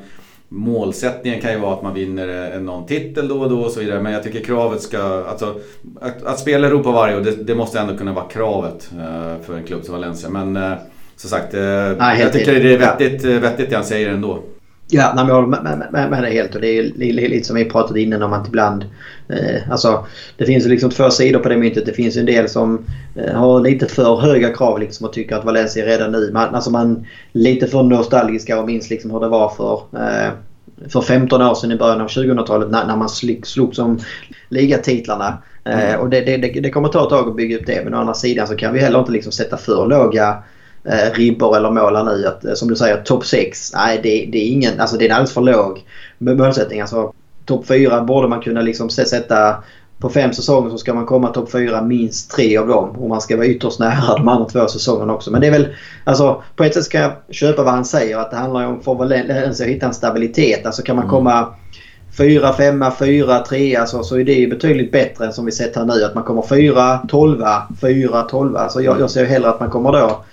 Målsättningen 0.48 1.40
kan 1.40 1.52
ju 1.52 1.58
vara 1.58 1.74
att 1.74 1.82
man 1.82 1.94
vinner 1.94 2.54
eh, 2.54 2.60
någon 2.60 2.86
titel 2.86 3.28
då 3.28 3.40
och 3.40 3.50
då 3.50 3.60
och 3.60 3.70
så 3.70 3.80
vidare. 3.80 4.02
Men 4.02 4.12
jag 4.12 4.22
tycker 4.22 4.40
kravet 4.40 4.82
ska... 4.82 5.24
Alltså, 5.28 5.60
att, 6.00 6.22
att 6.22 6.38
spela 6.38 6.66
Europa 6.66 6.90
varje 6.90 7.16
år, 7.16 7.20
det, 7.20 7.44
det, 7.44 7.54
måste 7.54 7.78
ändå 7.78 7.96
kunna 7.96 8.12
vara 8.12 8.28
kravet 8.28 8.90
för 9.42 9.56
en 9.56 9.64
klubb 9.64 9.84
som 9.84 9.94
Valencia. 9.94 10.30
Men 10.30 10.76
som 11.16 11.30
sagt, 11.30 11.52
Nej, 11.52 12.20
jag 12.20 12.32
tycker 12.32 12.60
det 12.60 12.74
är 12.74 12.78
vettigt, 12.78 13.24
vettigt 13.24 13.70
det 13.70 13.76
han 13.76 13.84
säger 13.84 14.08
ändå. 14.08 14.42
Ja, 14.90 15.12
nej, 15.16 15.24
jag 15.28 15.34
håller 15.34 15.48
med, 15.48 15.88
med, 15.92 16.10
med 16.10 16.22
det 16.22 16.30
helt. 16.30 16.54
Och 16.54 16.60
det 16.60 16.78
är 16.78 17.12
lite 17.28 17.46
som 17.46 17.56
vi 17.56 17.64
pratade 17.64 18.00
innan 18.00 18.22
om 18.22 18.32
att 18.32 18.48
ibland... 18.48 18.84
Eh, 19.28 19.70
alltså, 19.70 20.06
det 20.36 20.44
finns 20.44 20.66
liksom 20.66 20.90
två 20.90 21.10
sidor 21.10 21.40
på 21.40 21.48
det 21.48 21.56
myntet. 21.56 21.86
Det 21.86 21.92
finns 21.92 22.16
en 22.16 22.26
del 22.26 22.48
som 22.48 22.86
eh, 23.14 23.34
har 23.34 23.60
lite 23.60 23.86
för 23.86 24.16
höga 24.16 24.54
krav 24.54 24.78
liksom, 24.78 25.06
och 25.06 25.12
tycker 25.12 25.36
att 25.36 25.44
Valencia 25.44 25.86
redan 25.86 26.12
nu... 26.12 26.30
Man, 26.32 26.54
alltså 26.54 26.70
man 26.70 27.06
lite 27.32 27.66
för 27.66 27.82
nostalgiska 27.82 28.60
och 28.60 28.66
minns 28.66 28.90
liksom 28.90 29.10
hur 29.10 29.20
det 29.20 29.28
var 29.28 29.48
för... 29.48 29.82
Eh, 29.92 30.32
för 30.88 31.00
15 31.00 31.42
år 31.42 31.54
sedan 31.54 31.72
i 31.72 31.76
början 31.76 32.00
av 32.00 32.08
2000-talet 32.08 32.70
när, 32.70 32.86
när 32.86 32.96
man 32.96 33.08
slogs 33.42 33.78
om 33.78 34.00
ligatitlarna. 34.48 35.38
Eh, 35.64 35.88
mm. 35.88 36.00
och 36.00 36.10
det, 36.10 36.20
det, 36.20 36.36
det, 36.36 36.70
kommer 36.70 36.88
ta 36.88 37.02
ett 37.02 37.10
tag 37.10 37.28
att 37.28 37.36
bygga 37.36 37.56
upp 37.56 37.66
det. 37.66 37.84
Men 37.84 37.94
å 37.94 37.98
andra 37.98 38.14
sidan 38.14 38.46
så 38.46 38.56
kan 38.56 38.74
vi 38.74 38.80
heller 38.80 38.98
inte 38.98 39.12
liksom 39.12 39.32
sätta 39.32 39.56
för 39.56 39.86
låga 39.86 40.42
eh, 40.88 41.12
ribbor 41.14 41.56
eller 41.56 41.70
mål 41.70 41.96
här 41.96 42.04
nu. 42.04 42.26
Att, 42.26 42.44
eh, 42.44 42.54
som 42.54 42.68
du 42.68 42.76
säger, 42.76 43.02
topp 43.02 43.26
6. 43.26 43.72
Nej, 43.74 44.00
det, 44.02 44.28
det, 44.32 44.38
är 44.38 44.48
ingen, 44.48 44.80
alltså 44.80 44.96
det 44.96 45.04
är 45.04 45.08
en 45.08 45.14
alldeles 45.14 45.34
för 45.34 45.40
låg 45.40 45.84
målsättning. 46.18 46.80
Alltså, 46.80 47.12
topp 47.44 47.66
4 47.66 48.02
borde 48.02 48.28
man 48.28 48.40
kunna 48.40 48.60
liksom 48.60 48.90
sätta 48.90 49.56
på 49.98 50.08
fem 50.08 50.32
säsonger 50.32 50.70
så 50.70 50.78
ska 50.78 50.94
man 50.94 51.06
komma 51.06 51.28
topp 51.28 51.52
fyra 51.52 51.82
minst 51.82 52.30
tre 52.30 52.56
av 52.56 52.68
dem. 52.68 52.90
Och 52.90 53.08
man 53.08 53.20
ska 53.20 53.36
vara 53.36 53.46
ytterst 53.46 53.78
nära 53.78 54.14
de 54.16 54.28
andra 54.28 54.48
två 54.48 54.66
säsongerna 54.66 55.14
också. 55.14 55.30
Men 55.30 55.40
det 55.40 55.46
är 55.46 55.50
väl... 55.50 55.68
Alltså 56.04 56.42
på 56.56 56.64
ett 56.64 56.74
sätt 56.74 56.84
ska 56.84 56.98
jag 56.98 57.12
köpa 57.30 57.62
vad 57.62 57.74
han 57.74 57.84
säger. 57.84 58.18
Att 58.18 58.30
det 58.30 58.36
handlar 58.36 58.66
om 58.66 58.80
för 58.80 58.94
Valencia 58.94 59.66
att 59.66 59.72
hitta 59.72 59.86
en 59.86 59.94
stabilitet. 59.94 60.66
Alltså 60.66 60.82
kan 60.82 60.96
man 60.96 61.04
mm. 61.04 61.10
komma 61.10 61.46
fyra, 62.18 62.52
femma, 62.52 62.92
fyra, 62.98 63.38
trea 63.38 63.86
så, 63.86 64.02
så 64.02 64.18
är 64.18 64.24
det 64.24 64.50
betydligt 64.50 64.92
bättre 64.92 65.26
än 65.26 65.32
som 65.32 65.44
vi 65.44 65.52
sett 65.52 65.76
här 65.76 65.84
nu. 65.84 66.04
Att 66.04 66.14
man 66.14 66.24
kommer 66.24 66.42
fyra, 66.42 66.98
tolva, 67.08 67.62
fyra, 67.80 68.22
tolva. 68.22 68.60
Alltså 68.60 68.80
jag, 68.80 69.00
jag 69.00 69.10
ser 69.10 69.24
hellre 69.24 69.50
att 69.50 69.60
man 69.60 69.70
kommer 69.70 69.92
då 69.92 70.24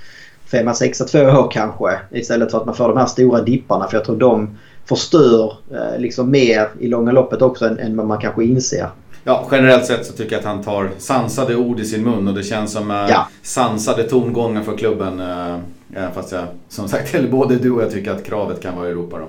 femma, 0.46 0.74
sexa, 0.74 1.06
två 1.06 1.20
år 1.20 1.52
kanske. 1.52 2.00
Istället 2.12 2.52
för 2.52 2.58
att 2.58 2.66
man 2.66 2.76
får 2.76 2.88
de 2.88 2.98
här 2.98 3.06
stora 3.06 3.42
dipparna. 3.42 3.88
För 3.88 3.98
jag 3.98 4.06
tror 4.06 4.18
de 4.18 4.58
förstör 4.86 5.54
eh, 5.72 6.00
liksom 6.00 6.32
mer 6.32 6.68
i 6.80 6.88
långa 6.88 7.12
loppet 7.12 7.42
också 7.42 7.66
än, 7.66 7.80
än 7.80 7.98
vad 7.98 8.08
man 8.08 8.18
kanske 8.22 8.44
inser. 8.44 8.90
Ja, 9.24 9.48
generellt 9.52 9.86
sett 9.86 10.06
så 10.06 10.14
tycker 10.14 10.32
jag 10.32 10.40
att 10.40 10.46
han 10.46 10.64
tar 10.64 10.90
sansade 10.98 11.56
ord 11.56 11.80
i 11.80 11.86
sin 11.86 12.04
mun 12.04 12.28
och 12.28 12.34
det 12.34 12.44
känns 12.44 12.72
som 12.74 12.92
eh, 12.92 12.98
ja. 12.98 13.28
sansade 13.42 14.04
tongångar 14.04 14.62
för 14.62 14.78
klubben. 14.78 15.20
Eh, 15.20 16.12
fast 16.14 16.32
jag, 16.32 16.44
som 16.70 16.88
sagt, 16.88 17.16
eller 17.16 17.30
både 17.30 17.56
du 17.56 17.72
och 17.72 17.82
jag 17.82 17.92
tycker 17.92 18.12
att 18.12 18.24
kravet 18.24 18.62
kan 18.62 18.78
vara 18.78 18.88
Europa 18.88 19.18
då. 19.20 19.28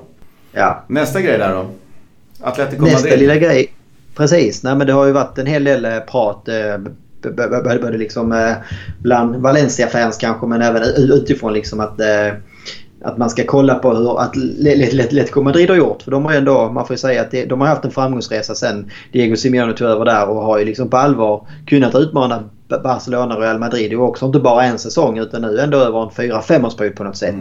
Ja. 0.52 0.84
Nästa 0.86 1.20
grej 1.20 1.38
där 1.38 1.54
då? 1.54 1.66
Atletico 2.40 2.82
Nästa 2.82 3.00
Madrid. 3.00 3.18
lilla 3.18 3.36
grej. 3.36 3.72
Precis. 4.14 4.62
Nej, 4.62 4.76
men 4.76 4.86
det 4.86 4.92
har 4.92 5.06
ju 5.06 5.12
varit 5.12 5.38
en 5.38 5.46
hel 5.46 5.64
del 5.64 6.00
prat 6.00 6.48
både 7.30 7.98
liksom 7.98 8.32
eh, 8.32 8.54
bland 9.02 9.36
Valencia-fans 9.36 10.16
kanske 10.16 10.46
men 10.46 10.62
även 10.62 10.82
utifrån 10.96 11.52
liksom 11.52 11.80
att 11.80 12.00
eh, 12.00 12.32
att 13.02 13.18
man 13.18 13.30
ska 13.30 13.44
kolla 13.46 13.74
på 13.74 13.94
hur 13.94 14.20
Atletico 14.20 15.42
Madrid 15.42 15.70
har 15.70 15.76
gjort. 15.76 16.02
För 16.02 16.10
de 16.10 16.24
har 16.24 16.32
ändå, 16.32 16.68
man 16.68 16.86
får 16.86 16.94
ju 16.94 16.98
säga 16.98 17.22
att 17.22 17.30
de 17.48 17.60
har 17.60 17.68
haft 17.68 17.84
en 17.84 17.90
framgångsresa 17.90 18.54
sen 18.54 18.90
Diego 19.12 19.36
Simeone 19.36 19.72
tog 19.72 19.88
över 19.88 20.04
där 20.04 20.28
och 20.28 20.42
har 20.42 20.58
ju 20.58 20.64
liksom 20.64 20.90
på 20.90 20.96
allvar 20.96 21.46
kunnat 21.66 21.94
utmana 21.94 22.44
Barcelona 22.68 23.34
och 23.34 23.40
Real 23.40 23.58
Madrid. 23.58 23.90
Det 23.90 23.96
var 23.96 24.06
också 24.06 24.26
inte 24.26 24.38
bara 24.38 24.64
en 24.64 24.78
säsong 24.78 25.18
utan 25.18 25.42
nu 25.42 25.60
ändå 25.60 25.78
över 25.78 26.02
en 26.02 26.10
fyra 26.10 26.42
femårsperiod 26.42 26.96
på 26.96 27.04
något 27.04 27.16
sätt. 27.16 27.34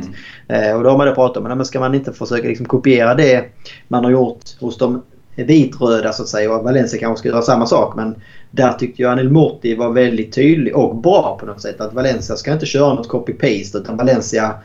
Mm. 0.49 0.69
Eh, 0.69 0.75
och 0.77 0.83
då 0.83 0.89
har 0.89 0.97
man 0.97 1.07
då 1.07 1.15
pratat 1.15 1.37
om, 1.37 1.43
men 1.43 1.65
ska 1.65 1.79
man 1.79 1.95
inte 1.95 2.13
försöka 2.13 2.47
liksom 2.47 2.65
kopiera 2.65 3.15
det 3.15 3.45
man 3.87 4.03
har 4.03 4.11
gjort 4.11 4.41
hos 4.59 4.77
de 4.77 5.01
vitröda 5.35 6.13
så 6.13 6.23
att 6.23 6.29
säga 6.29 6.53
och 6.53 6.63
Valencia 6.63 6.99
kanske 6.99 7.19
ska 7.19 7.29
göra 7.29 7.41
samma 7.41 7.65
sak. 7.65 7.95
Men 7.95 8.15
där 8.55 8.73
tyckte 8.73 9.01
jag 9.01 9.11
Anel 9.11 9.31
Morti 9.31 9.75
var 9.75 9.91
väldigt 9.91 10.33
tydlig 10.33 10.75
och 10.75 10.95
bra 10.95 11.37
på 11.39 11.45
något 11.45 11.61
sätt. 11.61 11.81
Att 11.81 11.93
Valencia 11.93 12.35
ska 12.35 12.53
inte 12.53 12.65
köra 12.65 12.93
något 12.93 13.09
copy-paste 13.09 13.77
utan 13.77 13.97
Valencia... 13.97 14.55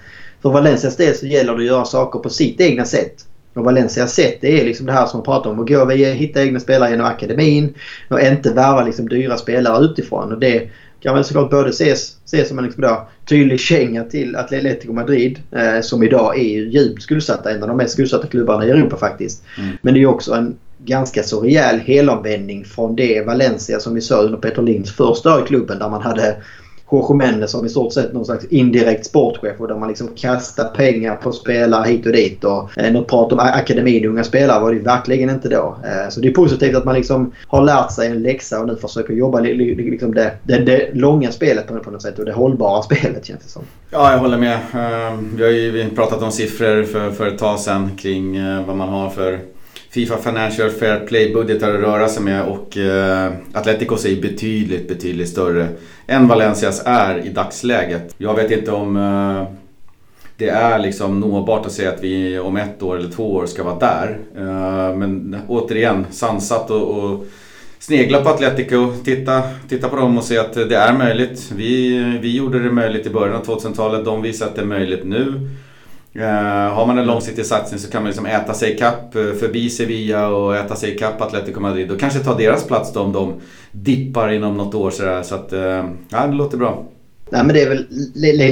För 0.42 0.50
Valencias 0.50 0.96
del 0.96 1.14
så 1.14 1.26
gäller 1.26 1.52
det 1.52 1.58
att 1.58 1.66
göra 1.66 1.84
saker 1.84 2.18
på 2.18 2.28
sitt 2.28 2.60
egna 2.60 2.84
sätt. 2.84 3.14
Och 3.54 3.64
Valencias 3.64 4.14
sätt 4.14 4.38
det 4.40 4.60
är 4.60 4.64
liksom 4.64 4.86
det 4.86 4.92
här 4.92 5.06
som 5.06 5.18
man 5.18 5.24
pratar 5.24 5.50
om. 5.50 5.60
Att 5.60 5.68
gå 5.68 5.84
via 5.84 6.12
hitta 6.12 6.42
egna 6.42 6.60
spelare 6.60 6.90
genom 6.90 7.06
akademin 7.06 7.74
och 8.08 8.20
inte 8.20 8.52
värva 8.52 8.84
liksom 8.84 9.08
dyra 9.08 9.36
spelare 9.36 9.84
utifrån. 9.84 10.32
Och 10.32 10.38
det 10.38 10.70
kan 11.00 11.14
väl 11.14 11.24
såklart 11.24 11.50
både 11.50 11.70
ses, 11.70 12.16
ses 12.24 12.48
som 12.48 12.58
en 12.58 12.64
liksom 12.64 12.82
då, 12.82 13.08
tydlig 13.28 13.60
känga 13.60 14.04
till 14.04 14.36
Atletico 14.36 14.92
Madrid 14.92 15.38
eh, 15.52 15.80
som 15.80 16.02
idag 16.02 16.38
är 16.38 16.60
djupt 16.60 17.02
skuldsatta. 17.02 17.50
En 17.50 17.62
av 17.62 17.68
de 17.68 17.76
mest 17.76 17.92
skuldsatta 17.92 18.26
klubbarna 18.26 18.66
i 18.66 18.70
Europa 18.70 18.96
faktiskt. 18.96 19.42
Mm. 19.58 19.76
Men 19.82 19.94
det 19.94 20.02
är 20.02 20.06
också 20.06 20.34
en 20.34 20.56
ganska 20.84 21.22
så 21.22 21.40
rejäl 21.40 21.78
helomvändning 21.78 22.64
från 22.64 22.96
det 22.96 23.26
Valencia 23.26 23.80
som 23.80 23.94
vi 23.94 24.00
såg 24.00 24.24
under 24.24 24.38
Peter 24.38 24.62
Linds 24.62 24.92
första 24.92 25.34
år 25.34 25.42
i 25.42 25.46
klubben 25.46 25.78
där 25.78 25.88
man 25.88 26.02
hade 26.02 26.36
Jorge 26.92 27.14
Mendes 27.14 27.50
som 27.50 27.66
i 27.66 27.68
stort 27.68 27.92
sett 27.92 28.12
någon 28.12 28.24
slags 28.24 28.44
indirekt 28.44 29.06
sportchef 29.06 29.60
och 29.60 29.68
där 29.68 29.74
man 29.76 29.88
liksom 29.88 30.08
kastar 30.16 30.64
pengar 30.64 31.16
på 31.16 31.32
spelare 31.32 31.88
hit 31.88 32.06
och 32.06 32.12
dit. 32.12 32.44
Och 32.44 32.78
eh, 32.78 32.92
något 32.92 33.08
prat 33.08 33.32
om 33.32 33.38
akademin 33.38 34.04
unga 34.04 34.24
spelare 34.24 34.60
var 34.60 34.74
det 34.74 34.78
verkligen 34.78 35.30
inte 35.30 35.48
då. 35.48 35.76
Eh, 35.84 36.10
så 36.10 36.20
det 36.20 36.28
är 36.28 36.32
positivt 36.32 36.76
att 36.76 36.84
man 36.84 36.94
liksom 36.94 37.32
har 37.46 37.64
lärt 37.64 37.92
sig 37.92 38.06
en 38.06 38.22
läxa 38.22 38.60
och 38.60 38.66
nu 38.66 38.76
försöker 38.76 39.14
jobba 39.14 39.40
liksom 39.40 40.14
det, 40.14 40.32
det, 40.42 40.58
det 40.58 40.90
långa 40.94 41.32
spelet 41.32 41.66
på, 41.66 41.90
något 41.90 42.02
sätt 42.02 42.18
och 42.18 42.24
det 42.24 42.32
hållbara 42.32 42.82
spelet 42.90 43.24
känns 43.24 43.42
det 43.42 43.48
som. 43.48 43.62
Ja, 43.90 44.12
jag 44.12 44.18
håller 44.18 44.38
med. 44.38 44.54
Eh, 44.54 45.18
vi 45.34 45.44
har 45.44 45.50
ju 45.50 45.90
pratat 45.90 46.22
om 46.22 46.32
siffror 46.32 46.84
för, 46.84 47.10
för 47.10 47.26
ett 47.26 47.38
tag 47.38 47.60
sedan 47.60 47.90
kring 47.96 48.36
eh, 48.36 48.66
vad 48.66 48.76
man 48.76 48.88
har 48.88 49.10
för 49.10 49.38
Fifa 49.90 50.16
Financial 50.16 50.70
Fair 50.70 51.06
Play-budgetar 51.06 51.74
att 51.74 51.80
röra 51.80 52.08
sig 52.08 52.22
med 52.22 52.44
och 52.44 52.76
eh, 52.76 53.32
Atleticos 53.52 54.04
är 54.04 54.20
betydligt, 54.22 54.88
betydligt 54.88 55.28
större 55.28 55.68
än 56.06 56.28
Valencias 56.28 56.82
är 56.84 57.26
i 57.26 57.28
dagsläget. 57.28 58.14
Jag 58.18 58.34
vet 58.34 58.50
inte 58.50 58.72
om 58.72 58.96
eh, 58.96 59.56
det 60.36 60.48
är 60.48 60.78
liksom 60.78 61.20
nåbart 61.20 61.66
att 61.66 61.72
säga 61.72 61.92
att 61.92 62.02
vi 62.02 62.38
om 62.38 62.56
ett 62.56 62.82
år 62.82 62.96
eller 62.96 63.10
två 63.10 63.34
år 63.34 63.46
ska 63.46 63.64
vara 63.64 63.78
där. 63.78 64.18
Eh, 64.36 64.96
men 64.96 65.36
återigen, 65.48 66.06
sansat 66.10 66.70
och, 66.70 67.04
och 67.04 67.26
snegla 67.78 68.22
på 68.22 68.28
Atletico, 68.28 68.92
titta, 69.04 69.42
titta 69.68 69.88
på 69.88 69.96
dem 69.96 70.18
och 70.18 70.24
se 70.24 70.38
att 70.38 70.54
det 70.54 70.76
är 70.76 70.92
möjligt. 70.92 71.52
Vi, 71.56 71.98
vi 72.22 72.36
gjorde 72.36 72.58
det 72.62 72.70
möjligt 72.70 73.06
i 73.06 73.10
början 73.10 73.36
av 73.36 73.44
2000-talet, 73.44 74.04
de 74.04 74.22
visar 74.22 74.46
att 74.46 74.54
det 74.54 74.62
är 74.62 74.66
möjligt 74.66 75.04
nu. 75.04 75.48
Uh, 76.16 76.22
har 76.74 76.86
man 76.86 76.98
en 76.98 77.06
långsiktig 77.06 77.46
satsning 77.46 77.80
så 77.80 77.90
kan 77.90 78.02
man 78.02 78.08
liksom 78.08 78.26
äta 78.26 78.54
sig 78.54 78.76
kapp 78.76 79.14
eh, 79.14 79.32
förbi 79.32 79.70
Sevilla 79.70 80.28
och 80.28 80.56
äta 80.56 80.76
sig 80.76 80.96
kapp 80.96 81.20
Atletico 81.20 81.60
Madrid 81.60 81.90
och 81.90 82.00
kanske 82.00 82.18
ta 82.18 82.34
deras 82.34 82.66
plats 82.66 82.92
då 82.92 83.00
om 83.00 83.12
de 83.12 83.34
dippar 83.72 84.32
inom 84.32 84.56
något 84.56 84.74
år 84.74 84.90
sådär. 84.90 85.22
Så 85.22 85.34
att, 85.34 85.52
uh, 85.52 85.84
ja 86.10 86.26
det 86.26 86.32
låter 86.32 86.58
bra. 86.58 86.84
Nej 87.32 87.44
men 87.44 87.54
det 87.54 87.62
är 87.62 87.68
väl 87.68 87.86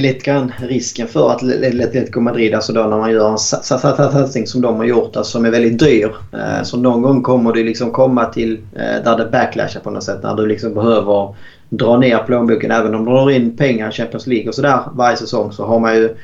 lite 0.02 0.24
grann 0.24 0.52
risken 0.58 1.08
för 1.08 1.30
att 1.30 1.42
Atletico 1.42 2.20
Madrid, 2.20 2.54
alltså 2.54 2.72
då 2.72 2.82
när 2.82 2.98
man 2.98 3.12
gör 3.12 3.30
en 3.30 3.38
satsning 3.38 4.46
som 4.46 4.60
de 4.60 4.76
har 4.76 4.84
gjort, 4.84 5.16
alltså 5.16 5.32
som 5.32 5.44
är 5.44 5.50
väldigt 5.50 5.78
dyr. 5.78 6.14
Så 6.62 6.76
någon 6.76 7.02
gång 7.02 7.22
kommer 7.22 7.52
du 7.52 7.64
liksom 7.64 7.90
komma 7.90 8.24
till 8.24 8.58
där 8.74 9.16
det 9.18 9.28
backlashar 9.32 9.80
på 9.80 9.90
något 9.90 10.04
sätt. 10.04 10.22
När 10.22 10.34
du 10.34 10.46
liksom 10.46 10.74
behöver 10.74 11.34
dra 11.68 11.96
ner 11.96 12.18
plånboken. 12.18 12.70
Även 12.70 12.94
om 12.94 13.04
du 13.04 13.10
drar 13.10 13.30
in 13.30 13.56
pengar 13.56 13.88
i 13.88 13.92
Champions 13.92 14.26
League 14.26 14.48
och 14.48 14.54
sådär 14.54 14.80
varje 14.92 15.16
säsong 15.16 15.52
så 15.52 15.66
har 15.66 15.78
man 15.80 15.96
ju 15.96 16.16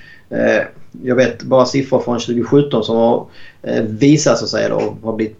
jag 1.02 1.16
vet 1.16 1.42
bara 1.42 1.66
siffror 1.66 2.00
från 2.00 2.18
2017 2.18 2.84
som 2.84 2.96
har 2.96 3.26
eh, 3.62 3.82
visat 3.82 4.38
så 4.38 4.44
att 4.44 4.50
säga 4.50 4.68
då, 4.68 4.96
har 5.02 5.16
blivit 5.16 5.38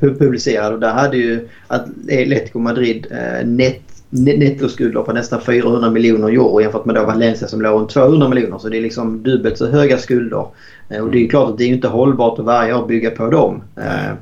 publicerade. 0.00 0.74
Och 0.74 0.80
där 0.80 0.92
hade 0.92 1.16
ju 1.16 1.48
Atletico 1.66 2.58
Madrid 2.58 3.06
eh, 3.10 3.46
net, 3.46 3.80
nettoskulder 4.10 5.02
på 5.02 5.12
nästan 5.12 5.40
400 5.40 5.90
miljoner 5.90 6.28
euro 6.28 6.60
jämfört 6.60 6.84
med 6.84 6.94
då 6.94 7.04
Valencia 7.04 7.48
som 7.48 7.62
låg 7.62 7.80
runt 7.80 7.90
200 7.90 8.28
miljoner. 8.28 8.58
Så 8.58 8.68
det 8.68 8.76
är 8.76 8.82
liksom 8.82 9.22
dubbelt 9.22 9.58
så 9.58 9.66
höga 9.66 9.98
skulder. 9.98 10.46
Eh, 10.88 11.02
och 11.02 11.10
det 11.10 11.24
är 11.24 11.28
klart 11.28 11.50
att 11.50 11.58
det 11.58 11.64
är 11.64 11.68
inte 11.68 11.88
hållbart 11.88 12.38
att 12.38 12.44
varje 12.44 12.74
år 12.74 12.86
bygga 12.86 13.10
på 13.10 13.30
dem. 13.30 13.62
Mm. 13.76 14.16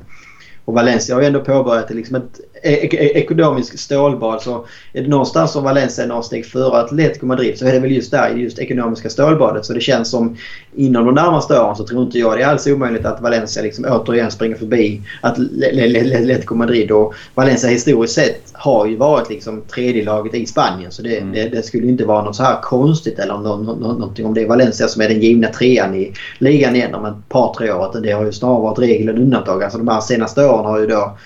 Och 0.65 0.73
Valencia 0.73 1.15
har 1.15 1.21
ju 1.21 1.27
ändå 1.27 1.39
påbörjat 1.39 1.89
liksom 1.89 2.15
ett 2.15 2.39
e-, 2.63 2.87
e-, 2.91 3.19
ekonomiskt 3.19 3.79
stålbad. 3.79 4.41
Så 4.41 4.65
är 4.93 5.01
det 5.01 5.07
någonstans 5.07 5.51
som 5.51 5.63
Valencia 5.63 6.03
är 6.03 6.07
några 6.07 6.21
steg 6.21 6.45
före 6.45 6.79
Atletico 6.79 7.25
Madrid 7.25 7.57
så 7.57 7.65
är 7.65 7.73
det 7.73 7.79
väl 7.79 7.91
just 7.91 8.11
där 8.11 8.37
i 8.37 8.41
just 8.41 8.59
ekonomiska 8.59 9.09
stålbadet. 9.09 9.65
Så 9.65 9.73
det 9.73 9.81
känns 9.81 10.09
som 10.09 10.37
inom 10.75 11.05
de 11.05 11.15
närmaste 11.15 11.59
åren 11.59 11.75
så 11.75 11.87
tror 11.87 12.03
inte 12.03 12.19
jag 12.19 12.37
det 12.37 12.43
är 12.43 12.47
alls 12.47 12.67
omöjligt 12.67 13.05
att 13.05 13.21
Valencia 13.21 13.63
liksom 13.63 13.85
återigen 13.85 14.31
springer 14.31 14.55
förbi 14.55 15.01
Atletico 15.21 16.55
Madrid. 16.55 16.91
Och 16.91 17.13
Valencia 17.35 17.69
historiskt 17.69 18.13
sett 18.13 18.41
har 18.53 18.85
ju 18.85 18.95
varit 18.95 19.29
liksom 19.29 19.61
tredje 19.61 20.03
laget 20.03 20.33
i 20.33 20.45
Spanien. 20.45 20.91
Så 20.91 21.01
det, 21.01 21.17
mm. 21.17 21.33
det, 21.33 21.49
det, 21.49 21.63
skulle 21.63 21.87
inte 21.87 22.05
vara 22.05 22.23
något 22.23 22.35
så 22.35 22.43
här 22.43 22.61
konstigt 22.61 23.19
eller 23.19 23.37
nå, 23.37 23.57
nå, 23.57 23.75
någonting 23.75 24.25
om 24.25 24.33
det 24.33 24.41
är 24.41 24.47
Valencia 24.47 24.87
som 24.87 25.01
är 25.01 25.09
den 25.09 25.21
givna 25.21 25.47
trean 25.47 25.95
i 25.95 26.13
ligan 26.37 26.75
igen 26.75 26.95
om 26.95 27.05
ett 27.05 27.29
par 27.29 27.53
tre 27.53 27.71
år. 27.71 28.01
Det 28.03 28.11
har 28.11 28.25
ju 28.25 28.31
snarare 28.31 28.61
varit 28.61 28.79
regel 28.79 29.09
än 29.09 29.17
undantag. 29.17 29.63
Alltså 29.63 29.77
de 29.77 29.87
här 29.87 30.01
senaste 30.01 30.45
åren 30.45 30.65
har 30.65 30.79
ju 30.79 30.87
då 30.87 31.17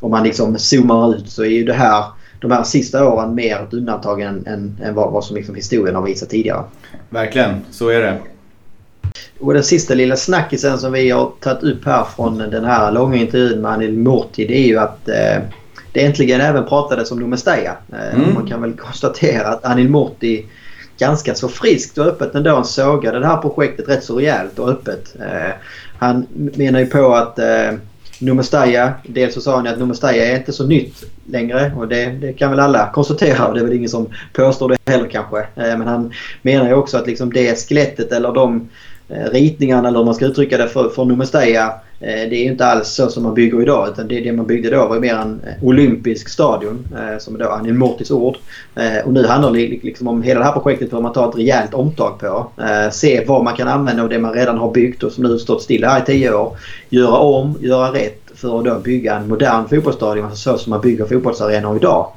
om 0.00 0.10
man 0.10 0.22
liksom 0.22 0.58
zoomar 0.58 1.14
ut 1.14 1.30
så 1.30 1.42
är 1.42 1.48
ju 1.48 1.64
det 1.64 1.72
här 1.72 2.04
de 2.40 2.50
här 2.50 2.62
sista 2.62 3.08
åren 3.08 3.34
mer 3.34 3.56
ett 3.56 3.74
undantag 3.74 4.20
än, 4.20 4.46
än, 4.46 4.76
än 4.82 4.94
vad, 4.94 5.12
vad 5.12 5.24
som 5.24 5.36
liksom 5.36 5.54
historien 5.54 5.94
har 5.94 6.02
visat 6.02 6.30
tidigare. 6.30 6.64
Verkligen, 7.10 7.60
så 7.70 7.88
är 7.88 8.00
det. 8.00 8.18
Och 9.40 9.54
den 9.54 9.62
sista 9.62 9.94
lilla 9.94 10.16
snackisen 10.16 10.78
som 10.78 10.92
vi 10.92 11.10
har 11.10 11.32
tagit 11.40 11.62
upp 11.62 11.84
här 11.84 12.04
från 12.16 12.38
den 12.38 12.64
här 12.64 12.92
långa 12.92 13.16
intervjun 13.16 13.60
med 13.60 13.70
Anil 13.70 13.98
Morti 13.98 14.46
det 14.46 14.58
är 14.58 14.66
ju 14.66 14.78
att 14.78 15.08
eh, 15.08 15.42
det 15.92 16.04
äntligen 16.04 16.40
även 16.40 16.66
pratades 16.66 17.10
om 17.10 17.20
Nomesteja. 17.20 17.76
Eh, 17.92 18.14
mm. 18.14 18.34
Man 18.34 18.46
kan 18.46 18.62
väl 18.62 18.72
konstatera 18.72 19.48
att 19.48 19.64
Anil 19.64 19.88
Morti 19.88 20.44
ganska 20.98 21.34
så 21.34 21.48
friskt 21.48 21.98
och 21.98 22.06
öppet 22.06 22.34
ändå 22.34 22.62
sågade 22.62 23.18
det 23.18 23.26
här 23.26 23.36
projektet 23.36 23.88
rätt 23.88 24.04
så 24.04 24.18
rejält 24.18 24.58
och 24.58 24.68
öppet. 24.68 25.16
Eh, 25.20 25.52
han 25.98 26.26
menar 26.34 26.80
ju 26.80 26.86
på 26.86 27.14
att 27.14 27.38
eh, 27.38 27.72
Numestaya, 28.20 28.92
dels 29.02 29.34
så 29.34 29.40
sa 29.40 29.56
han 29.56 29.66
att 29.66 29.78
Numestaya 29.78 30.26
är 30.26 30.36
inte 30.36 30.52
så 30.52 30.66
nytt 30.66 31.04
längre 31.26 31.72
och 31.76 31.88
det, 31.88 32.06
det, 32.06 32.32
kan 32.32 32.50
väl 32.50 32.60
alla 32.60 32.90
konstatera 32.90 33.46
och 33.46 33.54
det 33.54 33.60
är 33.60 33.64
väl 33.64 33.76
ingen 33.76 33.88
som 33.88 34.08
påstår 34.32 34.68
det 34.68 34.92
heller 34.92 35.08
kanske. 35.08 35.38
Eh, 35.38 35.78
men 35.78 35.86
han 35.86 36.12
menar 36.42 36.68
ju 36.68 36.74
också 36.74 36.96
att 36.98 37.06
liksom 37.06 37.32
det 37.32 37.68
skelettet 37.68 38.12
eller 38.12 38.32
de 38.32 38.68
eh, 39.08 39.30
ritningarna 39.32 39.88
eller 39.88 39.98
hur 39.98 40.04
man 40.04 40.14
ska 40.14 40.26
uttrycka 40.26 40.58
det 40.58 40.68
för, 40.68 40.88
för 40.88 41.04
Numestaya 41.04 41.72
Eh, 42.00 42.28
det 42.30 42.36
är 42.36 42.44
inte 42.44 42.66
alls 42.66 42.88
så 42.88 43.08
som 43.08 43.22
man 43.22 43.34
bygger 43.34 43.62
idag 43.62 43.88
utan 43.88 44.08
det, 44.08 44.20
det 44.20 44.32
man 44.32 44.46
byggde 44.46 44.70
då 44.70 44.88
var 44.88 45.00
mer 45.00 45.14
en 45.14 45.40
eh, 45.46 45.64
olympisk 45.64 46.28
stadion 46.28 46.88
eh, 46.92 47.18
som 47.18 47.26
som 47.26 47.34
är 47.34 47.38
då 47.38 47.50
Anil 47.50 47.74
Mortis 47.74 48.10
ord. 48.10 48.36
Och 49.04 49.12
nu 49.12 49.26
handlar 49.26 49.52
det 49.52 49.78
liksom 49.82 50.08
om 50.08 50.22
hela 50.22 50.40
det 50.40 50.46
här 50.46 50.52
projektet 50.52 50.90
för 50.90 51.00
man 51.00 51.12
tar 51.12 51.28
ett 51.28 51.36
rejält 51.36 51.74
omtag 51.74 52.18
på. 52.18 52.50
Se 52.92 53.24
vad 53.26 53.44
man 53.44 53.56
kan 53.56 53.68
använda 53.68 54.02
av 54.02 54.08
det 54.08 54.18
man 54.18 54.32
redan 54.32 54.58
har 54.58 54.72
byggt 54.72 55.02
och 55.02 55.12
som 55.12 55.24
nu 55.24 55.38
stått 55.38 55.62
stilla 55.62 55.88
här 55.88 56.02
i 56.02 56.04
tio 56.04 56.34
år. 56.34 56.56
Göra 56.88 57.16
om, 57.16 57.58
göra 57.60 57.92
rätt 57.92 58.20
för 58.34 58.58
att 58.58 58.64
då 58.64 58.78
bygga 58.78 59.16
en 59.16 59.28
modern 59.28 59.68
fotbollsstadion 59.68 60.24
alltså 60.24 60.52
så 60.52 60.58
som 60.58 60.70
man 60.70 60.80
bygger 60.80 61.04
fotbollsarenor 61.04 61.76
idag. 61.76 62.12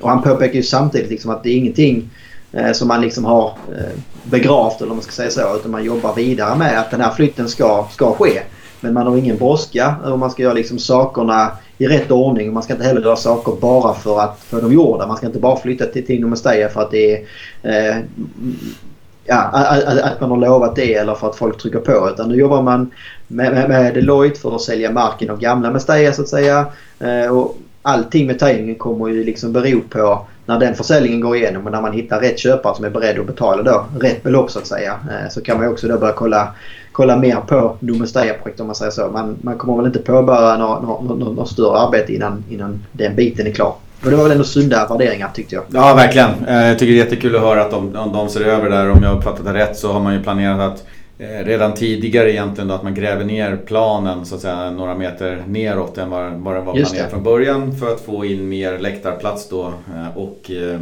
Och 0.00 0.08
han 0.08 0.22
påpekar 0.22 0.54
ju 0.54 0.62
samtidigt 0.62 1.10
liksom 1.10 1.30
att 1.30 1.42
det 1.42 1.50
är 1.50 1.56
ingenting 1.56 2.10
Eh, 2.52 2.72
som 2.72 2.88
man 2.88 3.00
liksom 3.00 3.24
har 3.24 3.46
eh, 3.48 3.98
begravt 4.24 4.80
eller 4.80 4.94
man 4.94 5.02
ska 5.02 5.12
säga 5.12 5.30
så. 5.30 5.56
Utan 5.56 5.70
man 5.70 5.84
jobbar 5.84 6.14
vidare 6.14 6.58
med 6.58 6.80
att 6.80 6.90
den 6.90 7.00
här 7.00 7.10
flytten 7.10 7.48
ska, 7.48 7.86
ska 7.90 8.14
ske. 8.14 8.42
Men 8.80 8.94
man 8.94 9.06
har 9.06 9.16
ingen 9.16 9.36
brådska 9.36 9.94
och 10.04 10.18
man 10.18 10.30
ska 10.30 10.42
göra 10.42 10.52
liksom 10.52 10.78
sakerna 10.78 11.50
i 11.78 11.86
rätt 11.86 12.10
ordning. 12.10 12.52
Man 12.52 12.62
ska 12.62 12.72
inte 12.72 12.86
heller 12.86 13.00
göra 13.00 13.16
saker 13.16 13.52
bara 13.60 13.94
för 13.94 14.20
att 14.20 14.40
få 14.40 14.60
dem 14.60 14.72
gjorda. 14.72 15.06
Man 15.06 15.16
ska 15.16 15.26
inte 15.26 15.38
bara 15.38 15.56
flytta 15.56 15.86
till 15.86 16.06
Tino 16.06 16.26
Mestalla 16.26 16.68
för 16.68 16.80
att 16.80 16.90
det 16.90 17.12
är 17.12 17.26
eh, 17.62 17.96
ja, 19.24 19.36
att, 19.36 19.98
att, 19.98 20.20
man 20.20 20.30
har 20.30 20.36
lovat 20.36 20.76
det 20.76 20.94
eller 20.94 21.14
för 21.14 21.30
att 21.30 21.36
folk 21.36 21.58
trycker 21.58 21.78
på. 21.78 22.10
Utan 22.14 22.28
nu 22.28 22.34
jobbar 22.34 22.62
man 22.62 22.90
med, 23.28 23.52
med, 23.52 23.68
med 23.68 23.94
Deloitte 23.94 24.40
för 24.40 24.54
att 24.54 24.62
sälja 24.62 24.90
marken 24.90 25.30
av 25.30 25.40
gamla 25.40 25.70
Mestalla 25.70 26.12
så 26.12 26.22
att 26.22 26.28
säga. 26.28 26.66
Eh, 26.98 27.36
och 27.36 27.56
allting 27.82 28.26
med 28.26 28.38
tajmingen 28.38 28.74
kommer 28.74 29.08
ju 29.08 29.24
liksom 29.24 29.52
bero 29.52 29.80
på 29.80 30.26
när 30.50 30.58
den 30.58 30.74
försäljningen 30.74 31.20
går 31.20 31.36
igenom 31.36 31.66
och 31.66 31.72
när 31.72 31.80
man 31.80 31.92
hittar 31.92 32.20
rätt 32.20 32.38
köpare 32.38 32.74
som 32.74 32.84
är 32.84 32.90
beredd 32.90 33.18
att 33.18 33.26
betala 33.26 33.62
då 33.62 33.86
rätt 34.00 34.22
belopp 34.22 34.50
så 34.50 34.58
att 34.58 34.66
säga. 34.66 34.98
Eh, 35.10 35.30
så 35.30 35.40
kan 35.40 35.58
man 35.58 35.68
också 35.68 35.88
då 35.88 35.98
börja 35.98 36.12
kolla, 36.12 36.48
kolla 36.92 37.16
mer 37.16 37.36
på 37.36 37.76
Domestaya-projektet 37.80 38.60
om 38.60 38.66
man 38.66 38.76
säger 38.76 38.90
så. 38.90 39.08
Man, 39.08 39.36
man 39.42 39.58
kommer 39.58 39.76
väl 39.76 39.86
inte 39.86 39.98
påbörja 39.98 40.56
något, 40.56 41.48
större 41.48 41.78
arbete 41.78 42.14
innan, 42.14 42.44
innan 42.50 42.82
den 42.92 43.16
biten 43.16 43.46
är 43.46 43.50
klar. 43.50 43.74
Men 44.00 44.10
det 44.10 44.16
var 44.16 44.24
väl 44.24 44.32
ändå 44.32 44.44
sunda 44.44 44.86
värderingar 44.86 45.30
tyckte 45.34 45.54
jag. 45.54 45.64
Ja, 45.68 45.94
verkligen. 45.94 46.30
Eh, 46.48 46.68
jag 46.68 46.78
tycker 46.78 46.92
det 46.92 47.00
är 47.00 47.04
jättekul 47.04 47.36
att 47.36 47.42
höra 47.42 47.62
att 47.62 47.70
de, 47.70 47.92
de 47.92 48.28
ser 48.28 48.40
över 48.40 48.70
där. 48.70 48.90
Om 48.90 49.02
jag 49.02 49.16
uppfattat 49.16 49.44
det 49.44 49.54
rätt 49.54 49.76
så 49.76 49.92
har 49.92 50.00
man 50.00 50.14
ju 50.14 50.22
planerat 50.22 50.60
att 50.60 50.84
redan 51.20 51.74
tidigare 51.74 52.32
egentligen 52.32 52.70
att 52.70 52.82
man 52.82 52.94
gräver 52.94 53.24
ner 53.24 53.56
planen 53.66 54.26
så 54.26 54.34
att 54.34 54.40
säga 54.40 54.70
några 54.70 54.94
meter 54.94 55.44
neråt 55.46 55.98
än 55.98 56.10
vad, 56.10 56.32
vad 56.32 56.54
den 56.54 56.64
var 56.64 56.74
planerat 56.74 57.10
från 57.10 57.22
början 57.22 57.76
för 57.76 57.92
att 57.92 58.00
få 58.00 58.24
in 58.24 58.48
mer 58.48 58.78
läktarplats 58.78 59.48
då 59.48 59.66
eh, 59.66 60.16
och 60.16 60.50
eh, 60.50 60.80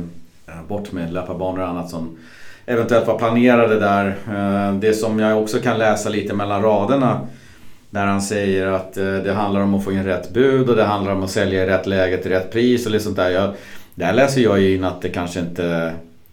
bort 0.68 0.92
med 0.92 1.12
löparbanor 1.12 1.60
och 1.60 1.68
annat 1.68 1.90
som 1.90 2.18
eventuellt 2.66 3.06
var 3.06 3.18
planerade 3.18 3.80
där. 3.80 4.14
Det 4.80 4.94
som 4.94 5.18
jag 5.18 5.42
också 5.42 5.58
kan 5.58 5.78
läsa 5.78 6.08
lite 6.08 6.34
mellan 6.34 6.62
raderna 6.62 7.20
där 7.90 8.06
han 8.06 8.22
säger 8.22 8.66
att 8.66 8.94
det 8.94 9.32
handlar 9.32 9.60
om 9.60 9.74
att 9.74 9.84
få 9.84 9.92
in 9.92 10.04
rätt 10.04 10.30
bud 10.30 10.70
och 10.70 10.76
det 10.76 10.84
handlar 10.84 11.12
om 11.12 11.22
att 11.22 11.30
sälja 11.30 11.64
i 11.64 11.66
rätt 11.66 11.86
läge 11.86 12.16
till 12.16 12.30
rätt 12.30 12.52
pris 12.52 12.86
och 12.86 12.92
lite 12.92 13.04
sånt 13.04 13.16
där. 13.16 13.30
Jag, 13.30 13.54
där 13.94 14.12
läser 14.12 14.40
jag 14.40 14.60
ju 14.60 14.74
in 14.74 14.84
att 14.84 15.02
det 15.02 15.08
kanske 15.08 15.40
inte 15.40 15.92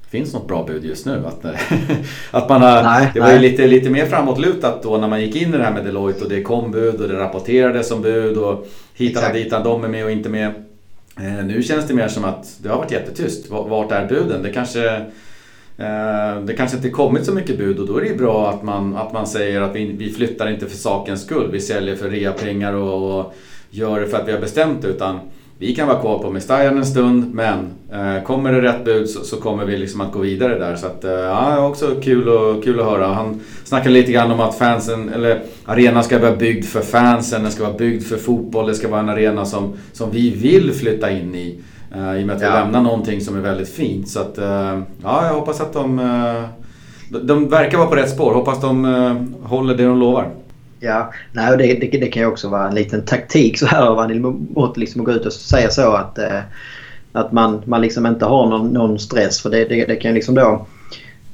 finns 0.09 0.33
något 0.33 0.47
bra 0.47 0.63
bud 0.63 0.85
just 0.85 1.05
nu. 1.05 1.23
Att, 1.25 1.45
att 2.31 2.49
man 2.49 2.61
har, 2.61 2.83
nej, 2.83 3.11
det 3.13 3.19
var 3.19 3.31
ju 3.31 3.39
lite, 3.39 3.67
lite 3.67 3.89
mer 3.89 4.05
framåtlutat 4.05 4.83
då 4.83 4.97
när 4.97 5.07
man 5.07 5.21
gick 5.21 5.35
in 5.35 5.53
i 5.53 5.57
det 5.57 5.63
här 5.63 5.73
med 5.73 5.85
Deloitte 5.85 6.23
och 6.23 6.29
det 6.29 6.41
kom 6.41 6.71
bud 6.71 7.01
och 7.01 7.07
det 7.07 7.19
rapporterades 7.19 7.87
som 7.87 8.01
bud 8.01 8.37
och 8.37 8.67
hitan 8.93 9.23
och 9.27 9.33
ditan, 9.33 9.63
de 9.63 9.83
är 9.83 9.87
med 9.87 10.05
och 10.05 10.11
inte 10.11 10.29
med. 10.29 10.53
Eh, 11.19 11.45
nu 11.45 11.63
känns 11.63 11.87
det 11.87 11.93
mer 11.93 12.07
som 12.07 12.25
att 12.25 12.57
det 12.63 12.69
har 12.69 12.77
varit 12.77 12.91
jättetyst. 12.91 13.49
Vart 13.49 13.91
är 13.91 14.07
buden? 14.07 14.43
Det 14.43 14.49
kanske, 14.49 14.95
eh, 15.77 16.41
det 16.43 16.53
kanske 16.57 16.77
inte 16.77 16.89
kommit 16.89 17.25
så 17.25 17.31
mycket 17.31 17.57
bud 17.57 17.79
och 17.79 17.87
då 17.87 17.97
är 17.97 18.01
det 18.01 18.07
ju 18.07 18.17
bra 18.17 18.49
att 18.49 18.63
man, 18.63 18.95
att 18.95 19.13
man 19.13 19.27
säger 19.27 19.61
att 19.61 19.75
vi, 19.75 19.85
vi 19.85 20.09
flyttar 20.09 20.49
inte 20.49 20.65
för 20.65 20.77
sakens 20.77 21.21
skull. 21.23 21.49
Vi 21.51 21.59
säljer 21.59 21.95
för 21.95 22.09
reapengar 22.09 22.73
och, 22.73 23.19
och 23.19 23.33
gör 23.69 23.99
det 23.99 24.07
för 24.07 24.17
att 24.17 24.27
vi 24.27 24.31
har 24.31 24.39
bestämt. 24.39 24.85
Utan 24.85 25.19
vi 25.57 25.75
kan 25.75 25.87
vara 25.87 25.99
kvar 25.99 26.19
på 26.19 26.29
Mestajan 26.29 26.77
en 26.77 26.85
stund 26.85 27.33
men 27.33 27.67
eh, 27.91 28.23
kommer 28.23 28.51
det 28.51 28.61
rätt 28.61 28.85
bud 28.85 29.09
så, 29.09 29.23
så, 29.23 29.37
kommer 29.37 29.65
vi 29.65 29.77
liksom 29.77 30.01
att 30.01 30.11
gå 30.11 30.19
vidare 30.19 30.59
där. 30.59 30.75
Så 30.75 30.87
att, 30.87 31.03
eh, 31.03 31.11
ja, 31.11 31.67
också 31.67 31.95
kul, 32.03 32.29
och, 32.29 32.63
kul 32.63 32.79
att 32.79 32.85
höra. 32.85 33.07
Han 33.07 33.41
snackade 33.63 33.89
lite 33.89 34.11
grann 34.11 34.31
om 34.31 34.39
att 34.39 34.57
fansen, 34.57 35.09
eller 35.09 35.41
arenan 35.65 36.03
ska 36.03 36.19
vara 36.19 36.35
byggd 36.35 36.65
för 36.65 36.81
fansen, 36.81 37.43
den 37.43 37.51
ska 37.51 37.63
vara 37.63 37.77
byggd 37.77 38.03
för 38.03 38.17
fotboll, 38.17 38.67
det 38.67 38.75
ska 38.75 38.87
vara 38.87 38.99
en 38.99 39.09
arena 39.09 39.45
som, 39.45 39.73
som 39.93 40.11
vi 40.11 40.29
vill 40.29 40.71
flytta 40.71 41.11
in 41.11 41.35
i. 41.35 41.59
Eh, 41.95 42.19
I 42.19 42.23
och 42.23 42.27
med 42.27 42.35
att 42.35 42.41
vi 42.41 42.45
lämnar 42.45 42.81
någonting 42.81 43.21
som 43.21 43.37
är 43.37 43.41
väldigt 43.41 43.69
fint. 43.69 44.09
Så 44.09 44.19
att, 44.19 44.37
eh, 44.37 44.79
ja, 45.03 45.27
jag 45.27 45.33
hoppas 45.33 45.61
att 45.61 45.73
de, 45.73 45.99
eh, 45.99 46.43
de, 47.09 47.27
de 47.27 47.49
verkar 47.49 47.77
vara 47.77 47.87
på 47.87 47.95
rätt 47.95 48.09
spår. 48.09 48.33
Hoppas 48.33 48.61
de 48.61 48.85
eh, 48.85 49.47
håller 49.49 49.75
det 49.75 49.85
de 49.85 49.99
lovar. 49.99 50.31
Ja, 50.85 51.13
nej, 51.31 51.57
det, 51.57 51.73
det, 51.73 51.97
det, 51.97 52.07
kan 52.07 52.21
ju 52.21 52.27
också 52.27 52.49
vara 52.49 52.67
en 52.67 52.75
liten 52.75 53.05
taktik 53.05 53.59
så 53.59 53.65
här 53.65 53.81
av 53.81 53.99
Anil 53.99 54.19
Mott 54.19 54.77
liksom 54.77 55.01
att 55.01 55.05
gå 55.05 55.11
ut 55.11 55.25
och 55.25 55.33
säga 55.33 55.69
så 55.69 55.91
att, 55.91 56.17
eh, 56.17 56.39
att 57.11 57.31
man, 57.31 57.61
man 57.65 57.81
liksom 57.81 58.05
inte 58.05 58.25
har 58.25 58.49
någon, 58.49 58.69
någon 58.69 58.99
stress. 58.99 59.41
För 59.41 59.49
det, 59.49 59.65
det, 59.65 59.85
det 59.85 59.95
kan 59.95 60.13
liksom 60.13 60.35
då... 60.35 60.65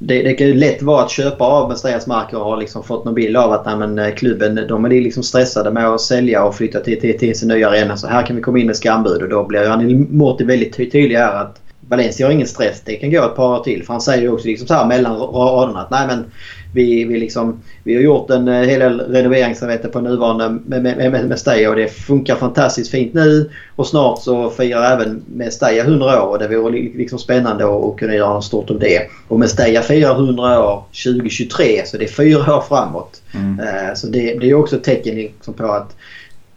Det, 0.04 0.24
det 0.24 0.34
kan 0.34 0.48
ju 0.48 0.54
lätt 0.54 0.82
vara 0.82 1.04
att 1.04 1.12
köpa 1.12 1.44
av 1.46 1.70
Mestreas 1.70 2.08
marker 2.08 2.38
och 2.38 2.46
har 2.46 2.58
liksom 2.58 2.84
fått 2.84 3.06
någon 3.06 3.14
bild 3.14 3.38
av 3.38 3.52
att 3.52 3.66
nej, 3.66 3.76
men, 3.76 4.00
eh, 4.00 4.14
klubben 4.14 4.68
de 4.68 4.86
är 4.86 4.90
liksom 4.90 5.24
stressade 5.24 5.72
med 5.72 5.88
att 5.88 6.02
sälja 6.02 6.44
och 6.44 6.56
flytta 6.56 6.80
till, 6.80 7.02
till, 7.02 7.20
till 7.20 7.40
sin 7.40 7.48
nya 7.48 7.70
arena. 7.70 7.98
Så 7.98 8.08
här 8.08 8.26
kan 8.26 8.36
vi 8.36 8.42
komma 8.42 8.60
in 8.60 8.68
med 8.68 8.76
skambud 8.76 9.22
och 9.22 9.30
då 9.30 9.44
blir 9.44 9.70
Anil 9.70 9.98
Morti 9.98 10.44
väldigt 10.44 10.76
tydlig 10.76 11.16
här 11.16 11.36
att 11.36 11.61
Valencia 11.92 12.26
har 12.26 12.34
ingen 12.34 12.48
stress. 12.48 12.82
Det 12.86 12.96
kan 12.96 13.12
gå 13.12 13.26
ett 13.26 13.36
par 13.36 13.64
till. 13.64 13.84
För 13.84 13.94
han 13.94 14.02
säger 14.02 14.22
ju 14.22 14.32
också 14.32 14.48
liksom 14.48 14.68
så 14.68 14.74
här 14.74 14.86
mellan 14.86 15.18
raderna 15.18 15.82
att 15.82 15.92
nej 15.92 16.08
men 16.08 16.26
vi, 16.74 17.04
vi, 17.04 17.20
liksom, 17.20 17.62
vi 17.84 17.96
har 17.96 18.02
gjort 18.02 18.30
en 18.30 18.48
hel 18.48 18.80
del 18.80 19.00
renoveringsarbete 19.00 19.88
på 19.88 20.02
nuvarande 20.02 20.50
med, 20.50 20.84
med, 20.84 21.12
med, 21.12 21.30
Mestalla 21.30 21.70
och 21.70 21.76
det 21.76 21.88
funkar 21.88 22.36
fantastiskt 22.36 22.92
fint 22.92 23.14
nu. 23.14 23.50
Och 23.76 23.88
snart 23.88 24.22
så 24.22 24.50
firar 24.50 24.94
även 24.94 25.24
Mestalla 25.28 25.84
100 25.84 26.24
år 26.24 26.28
och 26.28 26.40
det 26.40 26.48
vore 26.48 26.80
liksom 26.82 27.20
spännande 27.20 27.66
att 27.66 27.98
kunna 27.98 28.16
göra 28.16 28.34
något 28.34 28.46
stort 28.46 28.70
om 28.70 28.80
det. 28.80 29.02
Och 29.28 29.40
Mestalla 29.40 29.82
firar 29.82 30.16
100 30.16 30.64
år 30.64 30.84
2023 31.04 31.82
så 31.86 31.98
det 31.98 32.04
är 32.04 32.08
fyra 32.08 32.58
år 32.58 32.62
framåt. 32.62 33.22
Mm. 33.34 33.60
Uh, 33.60 33.94
så 33.96 34.08
det, 34.08 34.40
det 34.40 34.50
är 34.50 34.54
också 34.54 34.76
ett 34.76 34.84
tecken 34.84 35.16
liksom 35.16 35.54
på 35.54 35.66
att 35.66 35.96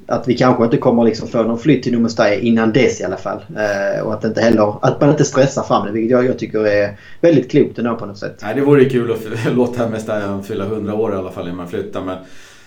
att 0.06 0.28
vi 0.28 0.36
kanske 0.36 0.64
inte 0.64 0.76
kommer 0.76 1.04
liksom 1.04 1.28
få 1.28 1.42
någon 1.42 1.58
flytt 1.58 1.82
till 1.82 1.92
Nummerstad 1.92 2.34
innan 2.34 2.72
dess 2.72 3.00
i 3.00 3.04
alla 3.04 3.16
fall. 3.16 3.44
Eh, 3.56 4.06
och 4.06 4.14
att, 4.14 4.24
inte 4.24 4.40
heller, 4.40 4.76
att 4.82 5.00
man 5.00 5.10
inte 5.10 5.24
stressar 5.24 5.62
fram 5.62 5.86
det, 5.86 5.92
vilket 5.92 6.10
jag, 6.10 6.26
jag 6.26 6.38
tycker 6.38 6.66
är 6.66 6.98
väldigt 7.20 7.50
klokt 7.50 7.78
ändå 7.78 7.96
på 7.96 8.06
något 8.06 8.18
sätt. 8.18 8.38
Nej, 8.42 8.54
det 8.54 8.60
vore 8.60 8.84
kul 8.84 9.12
att 9.12 9.54
låta 9.54 9.88
Mestalla 9.88 10.42
fylla 10.42 10.64
100 10.64 10.94
år 10.94 11.14
i 11.14 11.16
alla 11.16 11.30
fall 11.30 11.44
innan 11.44 11.56
man 11.56 11.68
flyttar. 11.68 12.00
Men 12.00 12.16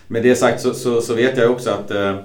med 0.07 0.23
det 0.23 0.35
sagt 0.35 0.61
så, 0.61 0.73
så, 0.73 1.01
så 1.01 1.13
vet 1.13 1.37
jag 1.37 1.51
också 1.51 1.69
att 1.69 1.91
eh, 1.91 2.15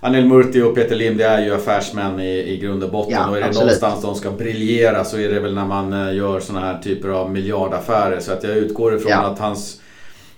Anel 0.00 0.24
Murti 0.24 0.62
och 0.62 0.74
Peter 0.74 0.96
Lim 0.96 1.16
det 1.16 1.24
är 1.24 1.44
ju 1.44 1.54
affärsmän 1.54 2.20
i, 2.20 2.52
i 2.52 2.56
grund 2.56 2.84
och 2.84 2.90
botten. 2.90 3.12
Ja, 3.12 3.28
och 3.28 3.36
är 3.36 3.40
det 3.40 3.46
absolut. 3.46 3.64
någonstans 3.64 4.02
de 4.02 4.14
ska 4.14 4.30
briljera 4.30 5.04
så 5.04 5.18
är 5.18 5.28
det 5.28 5.40
väl 5.40 5.54
när 5.54 5.66
man 5.66 5.92
eh, 5.92 6.14
gör 6.14 6.40
sådana 6.40 6.66
här 6.66 6.78
typer 6.82 7.08
av 7.08 7.30
miljardaffärer. 7.30 8.20
Så 8.20 8.32
att 8.32 8.44
jag 8.44 8.56
utgår 8.56 8.96
ifrån 8.96 9.10
ja. 9.10 9.18
att 9.18 9.38
hans, 9.38 9.80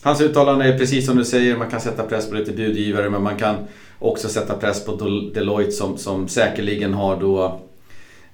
hans 0.03 0.21
uttalande 0.21 0.65
är 0.65 0.79
precis 0.79 1.07
som 1.07 1.17
du 1.17 1.25
säger. 1.25 1.57
Man 1.57 1.71
kan 1.71 1.81
sätta 1.81 2.03
press 2.03 2.29
på 2.29 2.35
lite 2.35 2.53
budgivare 2.53 3.11
men 3.11 3.23
man 3.23 3.37
kan 3.37 3.57
också 4.03 4.29
sätta 4.29 4.55
press 4.55 4.85
på 4.85 4.93
Deloitte 5.35 5.73
som, 5.73 5.99
som 5.99 6.29
säkerligen 6.29 6.95
har 6.95 7.17
då 7.21 7.61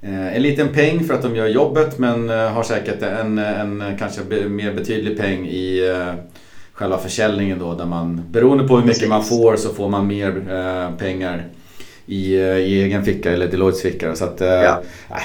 eh, 0.02 0.36
en 0.36 0.42
liten 0.42 0.68
peng 0.68 1.04
för 1.04 1.14
att 1.14 1.22
de 1.22 1.36
gör 1.36 1.46
jobbet 1.46 1.98
men 1.98 2.30
eh, 2.30 2.36
har 2.36 2.62
säkert 2.62 3.02
en, 3.02 3.38
en 3.38 3.84
kanske 3.98 4.20
mer 4.48 4.72
betydlig 4.74 5.18
peng 5.18 5.46
i 5.46 5.92
själva 6.78 6.98
försäljningen 6.98 7.58
då 7.58 7.74
där 7.74 7.86
man 7.86 8.22
beroende 8.30 8.68
på 8.68 8.76
hur 8.76 8.86
mycket 8.86 9.08
man 9.08 9.24
får 9.24 9.56
så 9.56 9.68
får 9.68 9.88
man 9.88 10.06
mer 10.06 10.28
eh, 10.50 10.96
pengar 10.98 11.48
i, 12.08 12.34
eh, 12.34 12.56
i 12.56 12.82
egen 12.82 13.04
ficka 13.04 13.32
eller 13.32 13.46
Deloittes 13.46 13.82
ficka. 13.82 14.14
Så 14.14 14.24
att, 14.24 14.40
eh, 14.40 14.48
ja. 14.48 14.82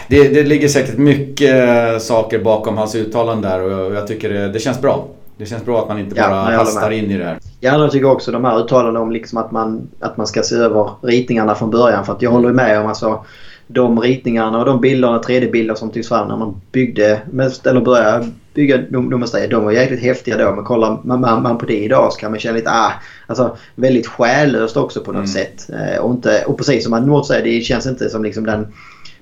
det, 0.08 0.28
det 0.28 0.44
ligger 0.44 0.68
säkert 0.68 0.98
mycket 0.98 1.70
eh, 1.70 2.00
saker 2.00 2.40
bakom 2.40 2.78
hans 2.78 2.96
uttalande 2.96 3.48
där 3.48 3.62
och 3.62 3.96
jag 3.96 4.08
tycker 4.08 4.30
det, 4.30 4.48
det 4.48 4.60
känns 4.60 4.82
bra. 4.82 5.08
Det 5.38 5.46
känns 5.46 5.66
bra 5.66 5.82
att 5.82 5.88
man 5.88 6.00
inte 6.00 6.16
bara 6.16 6.52
ja, 6.52 6.58
hastar 6.58 6.92
in 6.92 7.12
i 7.12 7.18
det 7.18 7.24
här. 7.24 7.40
Ja, 7.60 7.78
jag 7.78 7.92
tycker 7.92 8.12
också 8.12 8.32
de 8.32 8.46
här 8.46 8.60
uttalandena 8.60 9.00
om 9.00 9.12
liksom 9.12 9.38
att, 9.38 9.52
man, 9.52 9.90
att 10.00 10.18
man 10.18 10.28
ska 10.28 10.44
se 10.44 10.56
över 10.56 10.90
ritningarna 11.02 11.56
från 11.56 11.72
början. 11.72 12.06
För 12.06 12.14
att 12.14 12.22
jag 12.22 12.32
håller 12.32 12.54
med 12.54 12.80
om 12.80 12.88
alltså 12.88 13.26
de 13.68 14.00
ritningarna 14.00 14.60
och 14.60 14.66
de 14.66 14.82
bilderna, 14.82 15.22
3D-bilder 15.22 15.76
som 15.76 15.90
togs 15.90 16.08
fram 16.08 16.28
när 16.28 16.38
man 16.38 16.62
byggde, 16.72 17.22
eller 17.66 17.82
började 17.82 18.30
bygga 18.54 18.78
Domestad. 18.78 19.50
De 19.50 19.66
var 19.66 19.72
jäkligt 19.72 20.02
häftiga 20.02 20.38
då 20.38 20.56
men 20.56 20.66
kollar 20.66 21.00
man, 21.04 21.22
man, 21.22 21.44
man, 21.44 21.58
på 21.58 21.66
det 21.66 21.84
idag 21.84 22.14
så 22.14 22.20
kan 22.20 22.32
man 22.32 22.40
känna 22.40 22.56
lite 22.56 22.72
ah, 22.72 22.92
alltså 23.28 23.58
väldigt 23.76 24.08
själlöst 24.08 24.78
också 24.78 25.02
på 25.02 25.12
något 25.12 25.18
mm. 25.18 25.28
sätt. 25.28 25.70
Eh, 25.70 25.98
och, 25.98 26.12
inte, 26.12 26.44
och 26.48 26.58
precis 26.58 26.84
som 26.84 26.92
man 26.92 27.24
säger, 27.24 27.44
det 27.44 27.62
känns 27.62 27.86
inte 27.86 28.10
som 28.10 28.24
liksom 28.24 28.46
den 28.46 28.68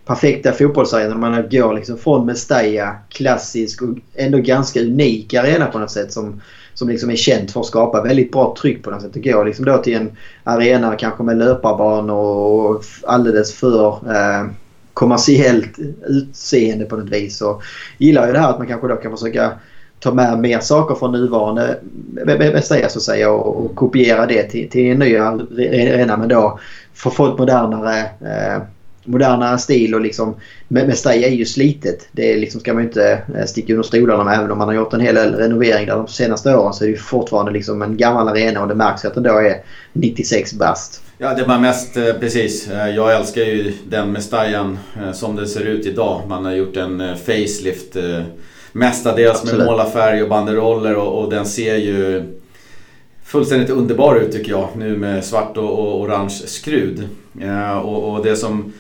perfekta 0.06 0.52
fotbollsarenan. 0.52 1.20
Man 1.20 1.50
går 1.50 1.74
liksom 1.74 1.98
från 1.98 2.26
Mestalla, 2.26 2.96
klassisk 3.10 3.82
och 3.82 3.90
ändå 4.16 4.38
ganska 4.38 4.82
unik 4.82 5.34
arena 5.34 5.66
på 5.66 5.80
något 5.80 5.92
sätt 5.92 6.14
som, 6.14 6.42
som 6.74 6.90
liksom 6.90 7.10
är 7.10 7.16
känt 7.16 7.52
för 7.52 7.60
att 7.60 7.66
skapa 7.66 8.02
väldigt 8.02 8.32
bra 8.32 8.56
tryck 8.62 8.84
på 8.84 8.92
något 8.92 9.02
sätt. 9.02 9.16
Och 9.16 9.24
går 9.24 9.46
liksom 9.46 9.66
då 9.66 9.78
till 9.78 9.96
en 9.96 10.18
arena 10.44 10.96
kanske 10.96 11.24
med 11.24 11.38
löparbanor 11.38 12.16
och 12.16 12.84
alldeles 13.04 13.54
för 13.54 13.88
eh, 13.88 14.52
kommersiellt 14.94 15.80
utseende 16.08 16.86
på 16.86 16.98
något 16.98 17.10
vis. 17.10 17.42
Och 17.42 17.64
gillar 17.98 18.28
ju 18.28 18.34
det 18.34 18.40
här 18.40 18.50
att 18.50 18.58
man 18.58 18.68
kanske 18.68 18.88
då 18.88 18.96
kan 18.96 19.12
försöka 19.12 19.52
ta 20.00 20.14
med 20.14 20.40
mer 20.40 20.60
saker 20.60 20.96
från 20.96 21.12
nuvarande 21.12 21.80
Mestalla 22.26 22.90
så 22.90 23.00
att 23.00 23.04
säga 23.04 23.32
och, 23.32 23.66
och 23.66 23.76
kopiera 23.76 24.26
det 24.26 24.44
till, 24.44 24.70
till 24.70 24.92
en 24.92 25.00
ny 25.00 25.18
arena 25.18 26.18
men 26.18 26.30
då 26.30 26.60
få 26.94 27.28
ett 27.28 27.40
modernare 27.40 28.00
eh, 28.00 28.64
moderna 29.06 29.58
stil 29.58 29.96
och 29.96 30.02
liksom 30.02 30.36
Mestalla 30.68 31.16
är 31.16 31.32
ju 31.32 31.46
slitet. 31.46 32.08
Det 32.12 32.38
liksom, 32.38 32.62
ska 32.62 32.74
man 32.74 32.84
ju 32.84 32.88
inte 32.88 33.22
eh, 33.36 33.46
sticka 33.46 33.74
under 33.74 33.84
stolarna 33.84 34.24
med. 34.24 34.40
Även 34.40 34.52
om 34.52 34.58
man 34.58 34.68
har 34.68 34.76
gjort 34.76 34.94
en 34.94 35.00
hel 35.00 35.16
del 35.16 35.36
renovering 35.36 35.86
där 35.88 35.96
de 35.96 36.08
senaste 36.08 36.56
åren 36.56 36.74
så 36.74 36.86
är 36.86 36.90
det 36.90 36.98
fortfarande 36.98 37.52
liksom 37.52 37.82
en 37.82 37.98
gammal 37.98 38.28
arena 38.28 38.62
och 38.62 38.68
det 38.68 38.76
märks 38.76 39.06
att 39.06 39.14
den 39.14 39.24
då 39.24 39.38
är 39.38 39.64
96 39.94 40.54
bast. 40.54 41.02
Ja, 41.18 41.34
det 41.34 41.44
var 41.44 41.60
mest 41.60 41.98
eh, 41.98 42.14
precis. 42.20 42.68
Eh, 42.68 42.90
jag 42.90 43.16
älskar 43.16 43.42
ju 43.42 43.74
den 43.90 44.12
Mestallan 44.12 44.80
som 45.14 45.36
det 45.36 45.48
ser 45.48 45.66
ut 45.66 45.86
idag. 45.86 46.22
Man 46.28 46.46
har 46.46 46.52
gjort 46.52 46.78
en 46.78 47.18
facelift 47.26 47.96
mestadels 48.72 49.44
med 49.44 49.66
målarfärg 49.66 50.24
och 50.24 50.30
banderoller 50.30 50.96
och, 50.96 51.24
och 51.24 51.30
den 51.30 51.46
ser 51.46 51.76
ju 51.76 52.24
fullständigt 53.24 53.70
underbar 53.70 54.16
ut 54.16 54.32
tycker 54.32 54.52
jag. 54.52 54.68
Nu 54.78 54.98
med 54.98 55.26
svart 55.26 55.58
och, 55.58 55.80
och 55.80 56.02
orange 56.02 56.30
skrud. 56.30 57.10
och, 57.84 58.14
och 58.14 58.24
det 58.24 58.36
som 58.36 58.74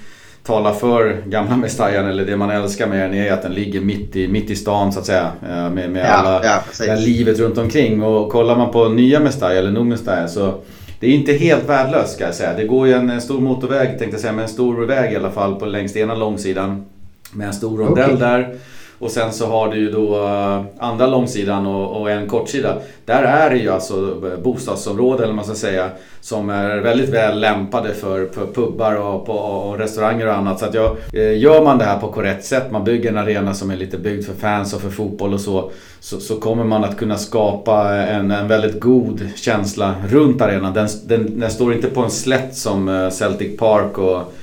talar 0.43 0.73
för 0.73 1.21
gamla 1.25 1.57
Mestajan 1.61 2.07
eller 2.07 2.25
det 2.25 2.37
man 2.37 2.49
älskar 2.49 2.87
med 2.87 2.99
den 2.99 3.13
är 3.13 3.31
att 3.31 3.41
den 3.41 3.53
ligger 3.53 3.81
mitt 3.81 4.15
i, 4.15 4.27
mitt 4.27 4.49
i 4.49 4.55
stan 4.55 4.93
så 4.93 4.99
att 4.99 5.05
säga. 5.05 5.31
Eh, 5.49 5.69
med, 5.69 5.89
med 5.89 6.05
ja, 6.05 6.09
alla, 6.09 6.61
ja, 6.79 6.95
livet 6.95 7.39
runt 7.39 7.57
omkring. 7.57 8.03
Och 8.03 8.31
kollar 8.31 8.57
man 8.57 8.71
på 8.71 8.89
nya 8.89 9.19
Mestaja 9.19 9.59
eller 9.59 9.71
nog 9.71 9.85
Mestaja 9.85 10.27
så 10.27 10.53
det 10.99 11.07
är 11.07 11.11
inte 11.11 11.33
helt 11.33 11.69
värdelöst 11.69 12.13
ska 12.13 12.23
jag 12.23 12.35
säga. 12.35 12.53
Det 12.53 12.63
går 12.63 12.87
ju 12.87 12.93
en 12.93 13.21
stor 13.21 13.41
motorväg 13.41 13.87
tänkte 13.87 14.15
jag 14.15 14.19
säga, 14.19 14.33
men 14.33 14.43
en 14.43 14.49
stor 14.49 14.85
väg 14.85 15.13
i 15.13 15.15
alla 15.15 15.31
fall 15.31 15.55
på 15.55 15.65
längs 15.65 15.95
ena 15.95 16.15
långsidan. 16.15 16.85
Med 17.33 17.47
en 17.47 17.53
stor 17.53 17.77
rondell 17.77 18.13
okay. 18.13 18.27
där. 18.27 18.55
Och 19.01 19.11
sen 19.11 19.33
så 19.33 19.45
har 19.45 19.71
du 19.71 19.77
ju 19.77 19.91
då 19.91 20.15
eh, 20.15 20.61
andra 20.79 21.07
långsidan 21.07 21.65
och, 21.65 22.01
och 22.01 22.11
en 22.11 22.27
kortsida. 22.27 22.77
Där 23.05 23.23
är 23.23 23.49
det 23.49 23.57
ju 23.57 23.69
alltså 23.69 23.93
eh, 23.95 24.43
bostadsområden 24.43 25.17
eller 25.17 25.27
vad 25.27 25.35
man 25.35 25.45
ska 25.45 25.55
säga 25.55 25.89
som 26.21 26.49
är 26.49 26.77
väldigt 26.77 27.09
väl 27.09 27.39
lämpade 27.39 27.93
för, 27.93 28.25
för 28.25 28.47
pubbar 28.53 28.95
och, 28.95 29.25
på, 29.25 29.33
och 29.33 29.77
restauranger 29.77 30.27
och 30.27 30.33
annat. 30.33 30.59
Så 30.59 30.65
att 30.65 30.73
jag, 30.73 30.97
eh, 31.13 31.37
gör 31.39 31.63
man 31.63 31.77
det 31.77 31.85
här 31.85 31.99
på 31.99 32.07
korrekt 32.07 32.45
sätt, 32.45 32.71
man 32.71 32.83
bygger 32.83 33.09
en 33.09 33.17
arena 33.17 33.53
som 33.53 33.71
är 33.71 33.75
lite 33.75 33.97
byggd 33.97 34.25
för 34.25 34.33
fans 34.33 34.73
och 34.73 34.81
för 34.81 34.89
fotboll 34.89 35.33
och 35.33 35.41
så, 35.41 35.71
så, 35.99 36.19
så 36.19 36.39
kommer 36.39 36.63
man 36.63 36.83
att 36.83 36.97
kunna 36.97 37.17
skapa 37.17 37.93
en, 37.95 38.31
en 38.31 38.47
väldigt 38.47 38.79
god 38.79 39.29
känsla 39.35 39.95
runt 40.09 40.41
arenan. 40.41 40.73
Den, 40.73 40.87
den, 41.05 41.39
den 41.39 41.51
står 41.51 41.73
inte 41.73 41.87
på 41.87 42.01
en 42.01 42.11
slätt 42.11 42.55
som 42.55 43.09
Celtic 43.13 43.57
Park 43.57 43.97
och 43.97 44.33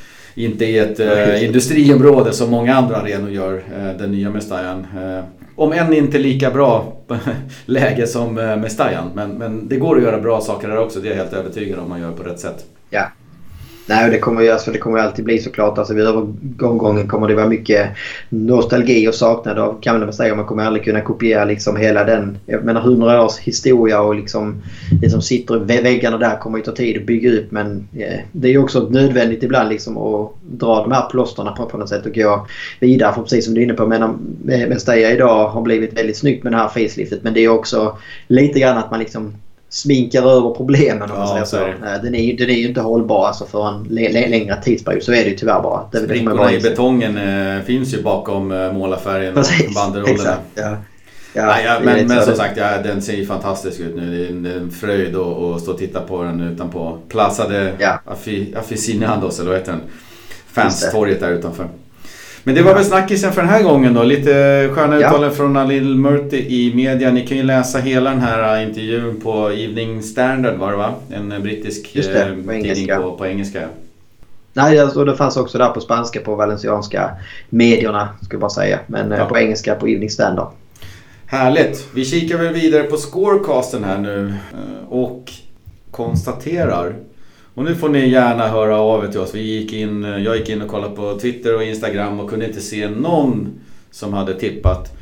inte 0.44 0.64
i 0.64 0.78
ett 0.78 1.00
eh, 1.00 1.44
industriområde 1.44 2.32
som 2.32 2.50
många 2.50 2.74
andra 2.74 2.96
arenor 2.96 3.30
gör, 3.30 3.54
eh, 3.54 3.98
den 3.98 4.12
nya 4.12 4.30
Mestajan. 4.30 4.86
Eh, 4.96 5.24
om 5.56 5.72
än 5.72 5.92
inte 5.92 6.18
lika 6.18 6.50
bra 6.50 6.96
läge 7.66 8.06
som 8.06 8.38
eh, 8.38 8.56
Mestajan. 8.56 9.10
Men, 9.14 9.30
men 9.30 9.68
det 9.68 9.76
går 9.76 9.96
att 9.96 10.02
göra 10.02 10.20
bra 10.20 10.40
saker 10.40 10.68
där 10.68 10.78
också, 10.78 11.00
det 11.00 11.08
är 11.08 11.10
jag 11.10 11.18
helt 11.18 11.32
övertygad 11.32 11.78
om 11.78 11.88
man 11.88 12.00
gör 12.00 12.12
på 12.12 12.22
rätt 12.22 12.40
sätt. 12.40 12.64
Ja, 12.90 13.02
Nej, 13.88 14.10
det 14.10 14.18
kommer 14.18 14.42
ju 14.42 14.50
alltså, 14.50 14.70
det 14.70 14.78
kommer 14.78 14.98
alltid 14.98 15.24
bli 15.24 15.38
såklart. 15.38 15.78
Alltså, 15.78 15.94
vid 15.94 16.06
övergången 16.06 17.08
kommer 17.08 17.28
det 17.28 17.34
vara 17.34 17.48
mycket 17.48 17.90
nostalgi 18.28 19.08
och 19.08 19.14
saknad 19.14 19.58
av 19.58 19.80
gamla 19.80 20.06
museer. 20.06 20.34
Man 20.34 20.46
kommer 20.46 20.64
aldrig 20.64 20.84
kunna 20.84 21.00
kopiera 21.00 21.44
liksom 21.44 21.76
hela 21.76 22.04
den, 22.04 22.38
jag 22.46 22.64
menar 22.64 22.80
hundra 22.80 23.24
års 23.24 23.38
historia 23.38 24.00
och 24.00 24.14
liksom 24.14 24.62
det 25.00 25.10
som 25.10 25.22
sitter 25.22 25.72
i 25.72 25.82
väggarna 25.82 26.18
där 26.18 26.36
kommer 26.36 26.58
ju 26.58 26.64
ta 26.64 26.72
tid 26.72 26.96
att 26.96 27.06
bygga 27.06 27.32
upp. 27.32 27.50
Men 27.50 27.88
eh, 27.96 28.20
det 28.32 28.48
är 28.48 28.52
ju 28.52 28.58
också 28.58 28.88
nödvändigt 28.90 29.42
ibland 29.42 29.68
liksom 29.68 29.98
att 29.98 30.32
dra 30.50 30.82
de 30.82 30.92
här 30.92 31.08
plåsterna 31.10 31.52
på, 31.52 31.66
på 31.66 31.78
något 31.78 31.88
sätt 31.88 32.06
och 32.06 32.14
gå 32.14 32.46
vidare. 32.80 33.14
För 33.14 33.22
precis 33.22 33.44
som 33.44 33.54
du 33.54 33.60
är 33.60 33.64
inne 33.64 33.74
på, 33.74 33.86
menar, 33.86 34.14
eh, 34.48 35.12
idag 35.12 35.48
har 35.48 35.62
blivit 35.62 35.98
väldigt 35.98 36.16
snyggt 36.16 36.44
med 36.44 36.52
det 36.52 36.56
här 36.56 36.68
faceliftet. 36.68 37.22
Men 37.22 37.34
det 37.34 37.40
är 37.40 37.48
också 37.48 37.98
lite 38.26 38.60
grann 38.60 38.78
att 38.78 38.90
man 38.90 39.00
liksom 39.00 39.34
sminkar 39.70 40.22
över 40.22 40.50
problemen 40.50 41.10
om 41.10 41.18
man 41.18 41.28
säger 41.28 41.44
så. 41.44 41.56
Den 42.02 42.14
är, 42.14 42.36
den 42.36 42.50
är 42.50 42.54
ju 42.54 42.68
inte 42.68 42.80
hållbar 42.80 43.26
alltså 43.26 43.46
för 43.46 43.68
en 43.68 43.82
längre 44.12 44.62
tidsperiod. 44.62 45.02
Så 45.02 45.12
är 45.12 45.24
det 45.24 45.30
ju 45.30 45.36
tyvärr 45.36 45.62
bara. 45.62 45.88
Det, 45.92 45.98
Sprickorna 45.98 46.52
i 46.52 46.60
betongen 46.60 47.18
äh, 47.18 47.62
finns 47.62 47.94
ju 47.94 48.02
bakom 48.02 48.52
äh, 48.52 48.72
målarfärgen 48.72 49.38
och 49.38 49.44
banderollerna. 49.74 50.36
Ja. 50.54 50.76
Ja, 51.32 51.46
Nej, 51.46 51.64
ja, 51.64 51.80
men, 51.84 52.06
men 52.06 52.24
som 52.24 52.34
sagt, 52.34 52.56
ja, 52.56 52.82
den 52.82 53.02
ser 53.02 53.12
ju 53.12 53.26
fantastisk 53.26 53.80
ut 53.80 53.96
nu. 53.96 54.10
Det 54.10 54.26
är 54.26 54.30
en, 54.30 54.46
en 54.46 54.70
fröjd 54.70 55.16
att 55.16 55.60
stå 55.60 55.72
och 55.72 55.78
titta 55.78 56.00
på 56.00 56.22
den 56.22 56.40
utanpå 56.40 56.98
Plaza 57.08 57.48
de 57.48 57.70
ja. 57.78 58.00
Aficionados, 58.56 59.40
eller 59.40 59.50
vad 59.50 59.58
heter 59.58 59.72
den? 59.72 59.80
Fanstorget 60.52 61.20
där 61.20 61.30
utanför. 61.30 61.68
Men 62.48 62.54
det 62.54 62.62
var 62.62 62.74
väl 62.74 62.84
snackisen 62.84 63.32
för 63.32 63.40
den 63.40 63.50
här 63.50 63.62
gången 63.62 63.94
då. 63.94 64.02
Lite 64.02 64.30
sköna 64.74 64.96
uttalanden 64.96 65.30
ja. 65.30 65.36
från 65.36 65.56
Alil 65.56 65.94
Murti 65.94 66.36
i 66.36 66.74
media. 66.74 67.10
Ni 67.10 67.26
kan 67.26 67.36
ju 67.36 67.42
läsa 67.42 67.78
hela 67.78 68.10
den 68.10 68.20
här 68.20 68.56
äh, 68.56 68.68
intervjun 68.68 69.20
på 69.20 69.50
Evening 69.50 70.02
Standard 70.02 70.56
var 70.56 70.70
det 70.70 70.76
va? 70.76 70.94
En 71.10 71.42
brittisk 71.42 71.90
det, 71.94 72.22
äh, 72.22 72.26
på 72.26 72.34
tidning 72.34 72.56
engelska. 72.56 72.96
På, 72.96 73.16
på 73.16 73.26
engelska. 73.26 73.68
Nej, 74.52 74.78
alltså, 74.78 75.04
det 75.04 75.16
fanns 75.16 75.36
också 75.36 75.58
där 75.58 75.68
på 75.68 75.80
spanska 75.80 76.20
på 76.20 76.34
valencianska 76.34 77.10
medierna, 77.48 78.08
skulle 78.16 78.34
jag 78.34 78.40
bara 78.40 78.50
säga. 78.50 78.78
Men 78.86 79.12
äh, 79.12 79.18
ja. 79.18 79.24
på 79.24 79.38
engelska 79.38 79.74
på 79.74 79.86
Evening 79.86 80.10
Standard. 80.10 80.48
Härligt! 81.26 81.86
Vi 81.94 82.04
kikar 82.04 82.38
väl 82.38 82.54
vidare 82.54 82.82
på 82.82 82.96
scorecasten 82.96 83.84
här 83.84 83.98
nu 83.98 84.34
och 84.88 85.32
konstaterar 85.90 86.94
och 87.58 87.64
nu 87.64 87.74
får 87.74 87.88
ni 87.88 88.08
gärna 88.08 88.48
höra 88.48 88.78
av 88.78 89.04
er 89.04 89.08
till 89.08 89.20
oss. 89.20 89.34
Vi 89.34 89.40
gick 89.40 89.72
in, 89.72 90.02
jag 90.02 90.36
gick 90.36 90.48
in 90.48 90.62
och 90.62 90.68
kollade 90.68 90.96
på 90.96 91.18
Twitter 91.18 91.56
och 91.56 91.62
Instagram 91.62 92.20
och 92.20 92.30
kunde 92.30 92.46
inte 92.46 92.60
se 92.60 92.88
någon 92.88 93.60
som 93.90 94.12
hade 94.12 94.34
tippat 94.34 94.92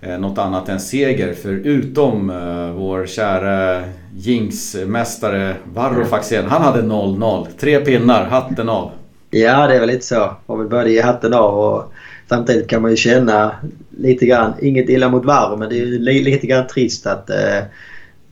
eh, 0.00 0.18
något 0.18 0.38
annat 0.38 0.68
än 0.68 0.80
seger 0.80 1.34
förutom 1.42 2.30
eh, 2.30 2.70
vår 2.70 3.06
kära 3.06 3.82
Jinx-mästare 4.16 5.54
Varro 5.74 6.04
Faxén. 6.04 6.44
Han 6.46 6.62
hade 6.62 6.82
0-0. 6.82 7.46
Tre 7.60 7.80
pinnar, 7.80 8.24
hatten 8.24 8.68
av. 8.68 8.90
Ja, 9.30 9.66
det 9.66 9.74
är 9.74 9.80
väl 9.80 9.88
lite 9.88 10.06
så. 10.06 10.36
Och 10.46 10.60
vi 10.60 10.64
började 10.64 10.90
ge 10.90 11.02
hatten 11.02 11.34
av 11.34 11.58
och 11.58 11.92
samtidigt 12.28 12.68
kan 12.68 12.82
man 12.82 12.90
ju 12.90 12.96
känna 12.96 13.52
lite 13.98 14.26
grann, 14.26 14.52
inget 14.62 14.88
illa 14.88 15.08
mot 15.08 15.24
Varro, 15.24 15.56
men 15.56 15.68
det 15.68 15.78
är 15.78 16.22
lite 16.24 16.46
grann 16.46 16.66
trist 16.66 17.06
att 17.06 17.30
eh, 17.30 17.62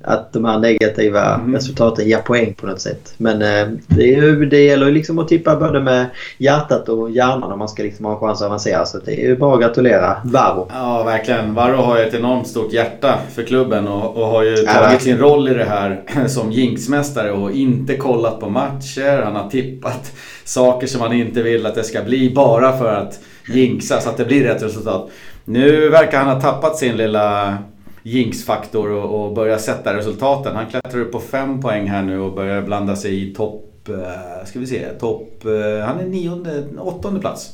att 0.05 0.33
de 0.33 0.45
här 0.45 0.59
negativa 0.59 1.35
mm. 1.35 1.55
resultaten 1.55 2.09
ger 2.09 2.19
poäng 2.19 2.55
på 2.55 2.67
något 2.67 2.81
sätt. 2.81 3.15
Men 3.17 3.43
eh, 3.43 3.69
det, 3.87 4.15
är 4.15 4.23
ju, 4.23 4.47
det 4.47 4.63
gäller 4.63 4.91
liksom 4.91 5.19
att 5.19 5.29
tippa 5.29 5.57
både 5.57 5.81
med 5.81 6.07
hjärtat 6.39 6.89
och 6.89 7.11
hjärnan 7.11 7.53
om 7.53 7.59
man 7.59 7.69
ska 7.69 7.83
liksom 7.83 8.05
ha 8.05 8.13
en 8.13 8.21
chans 8.21 8.43
att 8.43 8.47
avancera. 8.47 8.85
Så 8.85 8.99
det 8.99 9.13
är 9.13 9.29
ju 9.29 9.37
bara 9.37 9.55
att 9.55 9.61
gratulera 9.61 10.17
Varro. 10.25 10.69
Ja, 10.73 11.03
verkligen. 11.03 11.55
Varro 11.55 11.77
har 11.77 11.99
ju 11.99 12.05
ett 12.05 12.15
enormt 12.15 12.47
stort 12.47 12.73
hjärta 12.73 13.19
för 13.35 13.43
klubben 13.43 13.89
och, 13.89 14.17
och 14.17 14.27
har 14.27 14.43
ju 14.43 14.57
ja, 14.57 14.73
tagit 14.73 15.03
sin 15.03 15.19
roll 15.19 15.49
i 15.49 15.55
det 15.55 15.65
här 15.65 16.03
som 16.29 16.53
jinxmästare 16.53 17.33
och 17.33 17.53
inte 17.53 17.97
kollat 17.97 18.41
på 18.41 18.49
matcher. 18.49 19.23
Han 19.23 19.37
har 19.37 19.51
tippat 19.51 20.13
saker 20.45 20.87
som 20.87 21.01
han 21.01 21.13
inte 21.13 21.43
vill 21.43 21.67
att 21.67 21.75
det 21.75 21.85
ska 21.85 22.03
bli 22.03 22.31
bara 22.35 22.79
för 22.79 22.95
att 22.95 23.21
jinxa 23.49 24.01
så 24.01 24.09
att 24.09 24.17
det 24.17 24.25
blir 24.25 24.45
rätt 24.45 24.63
resultat. 24.63 25.11
Nu 25.45 25.89
verkar 25.89 26.19
han 26.19 26.29
ha 26.29 26.41
tappat 26.41 26.77
sin 26.77 26.97
lilla 26.97 27.59
jinxfaktor 28.03 28.91
och, 28.91 29.25
och 29.25 29.35
börja 29.35 29.59
sätta 29.59 29.97
resultaten. 29.97 30.57
Han 30.57 30.67
klättrar 30.67 31.01
upp 31.01 31.13
på 31.13 31.21
fem 31.21 31.61
poäng 31.61 31.87
här 31.87 32.03
nu 32.03 32.21
och 32.21 32.33
börjar 32.33 32.63
blanda 32.63 32.97
sig 32.97 33.31
i 33.31 33.35
topp... 33.35 33.89
Eh, 33.89 34.47
ska 34.47 34.59
vi 34.59 34.67
se, 34.67 34.89
topp... 34.89 35.45
Eh, 35.45 35.87
han 35.87 36.01
är 36.01 36.07
nionde, 36.07 36.65
åttonde 36.79 37.21
plats. 37.21 37.51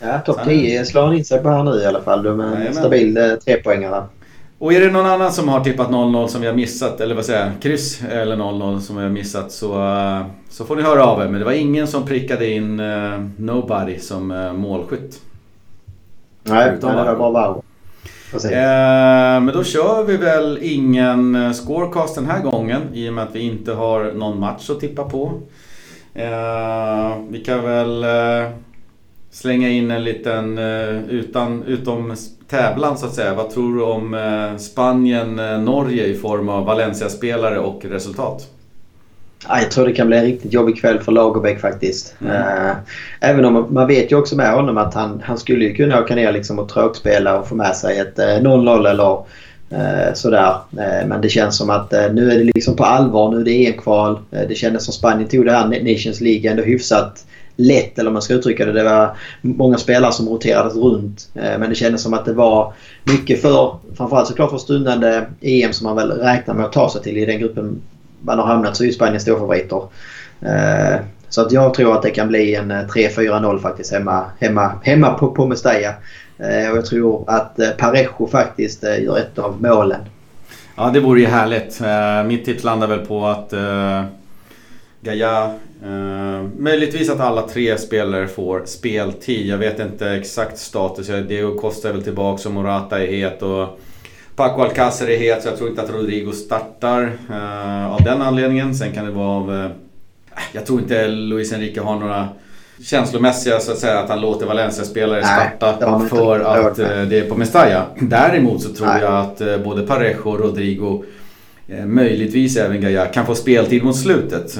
Ja, 0.00 0.18
topp 0.18 0.40
10 0.44 0.84
slår 0.84 1.02
han 1.02 1.16
in 1.16 1.24
sig 1.24 1.42
på 1.42 1.48
här 1.48 1.64
nu 1.64 1.70
i 1.70 1.86
alla 1.86 2.00
fall. 2.00 2.22
De 2.22 2.40
är 2.40 2.66
en 2.66 2.74
stabil 2.74 3.16
eh, 3.16 3.32
trepoängare. 3.32 4.04
Och 4.58 4.72
är 4.72 4.80
det 4.80 4.90
någon 4.90 5.06
annan 5.06 5.32
som 5.32 5.48
har 5.48 5.64
tippat 5.64 5.88
0-0 5.88 6.26
som 6.26 6.40
vi 6.40 6.46
har 6.46 6.54
missat, 6.54 7.00
eller 7.00 7.14
vad 7.14 7.24
säger 7.24 7.46
jag, 7.46 7.62
kryss 7.62 8.02
eller 8.10 8.36
0-0 8.36 8.80
som 8.80 8.96
vi 8.96 9.02
har 9.02 9.10
missat 9.10 9.52
så, 9.52 9.72
så 10.50 10.64
får 10.64 10.76
ni 10.76 10.82
höra 10.82 11.04
av 11.04 11.22
er. 11.22 11.28
Men 11.28 11.38
det 11.38 11.44
var 11.44 11.52
ingen 11.52 11.86
som 11.86 12.06
prickade 12.06 12.50
in 12.50 12.80
uh, 12.80 13.26
Nobody 13.36 13.98
som 13.98 14.30
uh, 14.30 14.52
målskytt. 14.52 15.20
Nej, 16.42 16.76
det 16.80 16.86
var 16.86 17.32
bara. 17.32 17.59
Eh, 18.34 19.40
men 19.40 19.46
då 19.46 19.64
kör 19.64 20.04
vi 20.04 20.16
väl 20.16 20.58
ingen 20.62 21.34
eh, 21.34 21.52
scorecast 21.52 22.14
den 22.14 22.26
här 22.26 22.42
gången 22.42 22.82
i 22.94 23.08
och 23.08 23.12
med 23.14 23.24
att 23.24 23.34
vi 23.34 23.40
inte 23.40 23.72
har 23.72 24.12
någon 24.12 24.40
match 24.40 24.70
att 24.70 24.80
tippa 24.80 25.04
på. 25.04 25.32
Eh, 26.14 27.16
vi 27.28 27.42
kan 27.44 27.64
väl 27.64 28.04
eh, 28.04 28.50
slänga 29.30 29.68
in 29.68 29.90
en 29.90 30.04
liten 30.04 30.58
eh, 30.58 31.04
utan, 31.08 31.62
utom 31.62 32.16
tävlan 32.48 32.98
så 32.98 33.06
att 33.06 33.14
säga. 33.14 33.34
Vad 33.34 33.50
tror 33.50 33.76
du 33.76 33.82
om 33.82 34.14
eh, 34.14 34.56
Spanien-Norge 34.56 36.06
i 36.06 36.14
form 36.14 36.48
av 36.48 36.64
Valencia-spelare 36.64 37.58
och 37.58 37.84
resultat? 37.84 38.48
Jag 39.48 39.70
tror 39.70 39.86
det 39.86 39.92
kan 39.92 40.06
bli 40.06 40.16
en 40.16 40.24
riktigt 40.24 40.52
jobbig 40.52 40.80
kväll 40.80 41.00
för 41.00 41.12
Lagerbäck 41.12 41.60
faktiskt. 41.60 42.14
Mm. 42.20 42.32
Uh, 42.32 42.76
även 43.20 43.44
om 43.44 43.66
man, 43.70 43.86
vet 43.86 44.12
ju 44.12 44.16
också 44.16 44.36
med 44.36 44.52
honom 44.52 44.78
att 44.78 44.94
han, 44.94 45.22
han 45.24 45.38
skulle 45.38 45.64
ju 45.64 45.74
kunna 45.74 46.00
åka 46.00 46.14
ner 46.14 46.32
liksom 46.32 46.58
och 46.58 46.68
tråkspela 46.68 47.38
och 47.38 47.48
få 47.48 47.54
med 47.54 47.76
sig 47.76 47.98
ett 47.98 48.18
uh, 48.18 48.24
0-0 48.24 48.88
eller 48.88 49.12
uh, 49.12 50.14
sådär. 50.14 50.54
men 51.06 51.20
det 51.20 51.28
känns 51.28 51.56
som 51.56 51.70
att 51.70 51.90
nu 51.90 52.30
är 52.32 52.38
det 52.38 52.44
liksom 52.44 52.76
på 52.76 52.84
allvar. 52.84 53.30
Nu 53.30 53.40
är 53.40 53.44
det 53.44 53.66
EM-kval. 53.66 54.18
det 54.30 54.54
kändes 54.54 54.84
som 54.84 54.94
Spanien 54.94 55.28
tog 55.28 55.44
det 55.44 55.52
här 55.52 55.66
Nations 55.66 56.20
League 56.20 56.50
ändå 56.50 56.62
hyfsat 56.62 57.24
lätt 57.56 57.98
eller 57.98 58.08
om 58.08 58.12
man 58.12 58.22
ska 58.22 58.34
uttrycka 58.34 58.64
det. 58.64 58.72
Det 58.72 58.84
var 58.84 59.16
många 59.40 59.76
spelare 59.76 60.12
som 60.12 60.28
roterades 60.28 60.76
runt. 60.76 61.28
Men 61.34 61.68
det 61.68 61.74
kändes 61.74 62.02
som 62.02 62.14
att 62.14 62.24
det 62.24 62.32
var 62.32 62.72
mycket 63.04 63.42
för, 63.42 63.76
framförallt 63.96 64.28
såklart 64.28 64.50
för 64.50 64.58
stundande 64.58 65.26
EM 65.40 65.72
som 65.72 65.86
man 65.86 65.96
väl 65.96 66.10
räknar 66.10 66.54
med 66.54 66.64
att 66.64 66.72
ta 66.72 66.90
sig 66.90 67.02
till 67.02 67.18
i 67.18 67.26
den 67.26 67.38
gruppen 67.38 67.80
man 68.20 68.38
har 68.38 68.46
hamnat 68.46 68.76
så 68.76 68.82
är 68.82 68.86
ju 68.86 68.92
Spanien 68.92 69.20
storfavoriter. 69.20 69.82
Eh, 70.40 71.00
så 71.28 71.40
att 71.40 71.52
jag 71.52 71.74
tror 71.74 71.96
att 71.96 72.02
det 72.02 72.10
kan 72.10 72.28
bli 72.28 72.54
en 72.54 72.70
eh, 72.70 72.86
3-4-0 72.86 73.58
faktiskt 73.58 73.92
hemma, 73.92 74.24
hemma, 74.38 74.72
hemma 74.82 75.14
på, 75.14 75.30
på 75.30 75.46
Mestalla. 75.46 75.94
Eh, 76.40 76.70
och 76.70 76.76
jag 76.76 76.86
tror 76.86 77.24
att 77.26 77.58
eh, 77.58 77.70
Parejo 77.70 78.26
faktiskt 78.26 78.84
eh, 78.84 79.02
gör 79.02 79.18
ett 79.18 79.38
av 79.38 79.62
målen. 79.62 80.00
Ja, 80.76 80.90
det 80.90 81.00
vore 81.00 81.20
ju 81.20 81.26
härligt. 81.26 81.80
Mitt 82.28 82.44
tips 82.44 82.64
landar 82.64 82.86
väl 82.86 83.06
på 83.06 83.26
att 83.26 83.54
Gaia, 85.00 85.54
möjligtvis 86.56 87.10
att 87.10 87.20
alla 87.20 87.42
tre 87.42 87.78
spelare 87.78 88.28
får 88.28 88.62
speltid. 88.66 89.46
Jag 89.46 89.58
vet 89.58 89.80
inte 89.80 90.10
exakt 90.10 90.58
status. 90.58 91.06
Diego 91.06 91.58
Costa 91.58 91.88
är 91.88 91.92
väl 91.92 92.02
tillbaka 92.02 92.48
och 92.48 92.54
Morata 92.54 93.02
är 93.02 93.06
het. 93.06 93.42
Och 93.42 93.80
Paco 94.40 94.62
Alcacer 94.62 95.10
är 95.10 95.18
het 95.18 95.42
så 95.42 95.48
jag 95.48 95.56
tror 95.56 95.70
inte 95.70 95.82
att 95.82 95.90
Rodrigo 95.90 96.32
startar 96.32 97.02
uh, 97.30 97.92
av 97.94 98.02
den 98.04 98.22
anledningen. 98.22 98.74
Sen 98.74 98.92
kan 98.92 99.04
det 99.04 99.10
vara 99.10 99.28
av... 99.28 99.50
Uh, 99.50 99.66
jag 100.52 100.66
tror 100.66 100.80
inte 100.80 101.08
Luis 101.08 101.52
Enrique 101.52 101.80
har 101.80 102.00
några 102.00 102.28
känslomässiga 102.82 103.60
så 103.60 103.72
att 103.72 103.78
säga 103.78 103.98
att 103.98 104.08
han 104.08 104.20
låter 104.20 104.46
Valencia-spelare 104.46 105.24
starta 105.24 105.98
Nej, 105.98 106.08
för 106.08 106.40
att 106.40 106.78
uh, 106.78 106.86
det 106.86 107.18
är 107.18 107.28
på 107.28 107.34
Mestalla. 107.34 107.86
Däremot 108.00 108.62
så 108.62 108.68
tror 108.68 108.86
Nej. 108.86 109.02
jag 109.02 109.12
att 109.12 109.64
både 109.64 109.86
Parejo 109.86 110.30
och 110.30 110.40
Rodrigo 110.40 111.04
Möjligtvis 111.86 112.56
även 112.56 112.80
Gaia 112.80 113.06
kan 113.06 113.26
få 113.26 113.34
speltid 113.34 113.84
mot 113.84 113.96
slutet. 113.96 114.50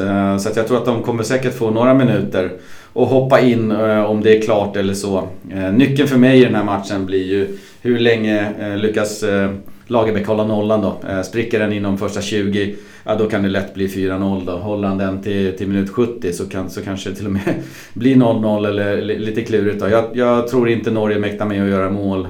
Så 0.40 0.48
att 0.48 0.56
jag 0.56 0.66
tror 0.66 0.78
att 0.78 0.84
de 0.84 1.02
kommer 1.02 1.22
säkert 1.22 1.58
få 1.58 1.70
några 1.70 1.94
minuter 1.94 2.52
och 2.92 3.06
hoppa 3.06 3.40
in 3.40 3.72
om 4.06 4.22
det 4.22 4.38
är 4.38 4.42
klart 4.42 4.76
eller 4.76 4.94
så. 4.94 5.28
Nyckeln 5.72 6.08
för 6.08 6.16
mig 6.16 6.40
i 6.40 6.44
den 6.44 6.54
här 6.54 6.64
matchen 6.64 7.06
blir 7.06 7.26
ju 7.26 7.58
hur 7.82 7.98
länge 7.98 8.52
eh, 8.60 8.76
lyckas 8.76 9.22
eh, 9.22 9.50
Lagerbäck 9.90 10.26
hålla 10.26 10.44
nollan 10.44 10.82
då? 10.82 11.08
Eh, 11.08 11.22
spricker 11.22 11.58
den 11.58 11.72
inom 11.72 11.98
första 11.98 12.20
20, 12.20 12.74
ja 13.04 13.14
då 13.14 13.28
kan 13.28 13.42
det 13.42 13.48
lätt 13.48 13.74
bli 13.74 13.86
4-0 13.86 14.46
då. 14.46 14.52
Håller 14.52 14.88
han 14.88 14.98
den 14.98 15.22
till, 15.22 15.56
till 15.56 15.68
minut 15.68 15.90
70 15.90 16.32
så, 16.32 16.48
kan, 16.48 16.70
så 16.70 16.82
kanske 16.82 17.10
det 17.10 17.16
till 17.16 17.26
och 17.26 17.32
med 17.32 17.54
blir 17.92 18.16
0-0 18.16 18.68
eller 18.68 19.02
lite 19.02 19.42
klurigt 19.42 19.80
då. 19.80 19.88
Jag, 19.88 20.04
jag, 20.12 20.48
tror 20.48 20.68
inte 20.68 20.90
Norge 20.90 21.18
mäktar 21.18 21.46
med 21.46 21.62
att 21.62 21.68
göra 21.68 21.90
mål 21.90 22.28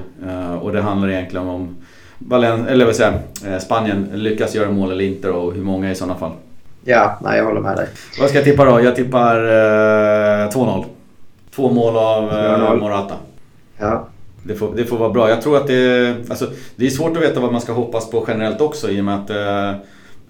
och 0.61 0.71
det 0.73 0.81
handlar 0.81 1.09
egentligen 1.09 1.47
om 1.47 1.75
Valen 2.17 2.67
eller 2.67 2.85
vad 2.85 2.95
säger, 2.95 3.19
Spanien 3.59 4.09
lyckas 4.13 4.55
göra 4.55 4.71
mål 4.71 4.91
eller 4.91 5.05
inte 5.05 5.29
och 5.29 5.53
hur 5.53 5.63
många 5.63 5.91
i 5.91 5.95
sådana 5.95 6.15
fall. 6.15 6.31
Ja, 6.83 7.19
nej 7.21 7.37
jag 7.37 7.45
håller 7.45 7.61
med 7.61 7.75
dig. 7.75 7.87
Vad 8.19 8.29
ska 8.29 8.37
jag 8.37 8.45
tippa 8.45 8.65
då? 8.65 8.81
Jag 8.81 8.95
tippar 8.95 9.35
eh, 9.35 10.49
2-0. 10.49 10.85
Två 11.55 11.69
mål 11.69 11.97
av 11.97 12.23
eh, 12.23 12.75
Morata. 12.75 13.15
Ja. 13.77 14.07
Det 14.43 14.55
får, 14.55 14.75
det 14.75 14.85
får 14.85 14.97
vara 14.97 15.09
bra. 15.09 15.29
Jag 15.29 15.41
tror 15.41 15.57
att 15.57 15.67
det, 15.67 16.15
alltså, 16.29 16.47
det 16.75 16.85
är 16.85 16.89
svårt 16.89 17.17
att 17.17 17.23
veta 17.23 17.39
vad 17.39 17.51
man 17.51 17.61
ska 17.61 17.73
hoppas 17.73 18.09
på 18.09 18.25
generellt 18.27 18.61
också 18.61 18.89
i 18.89 19.01
och 19.01 19.05
med 19.05 19.15
att 19.15 19.29
eh, 19.29 19.81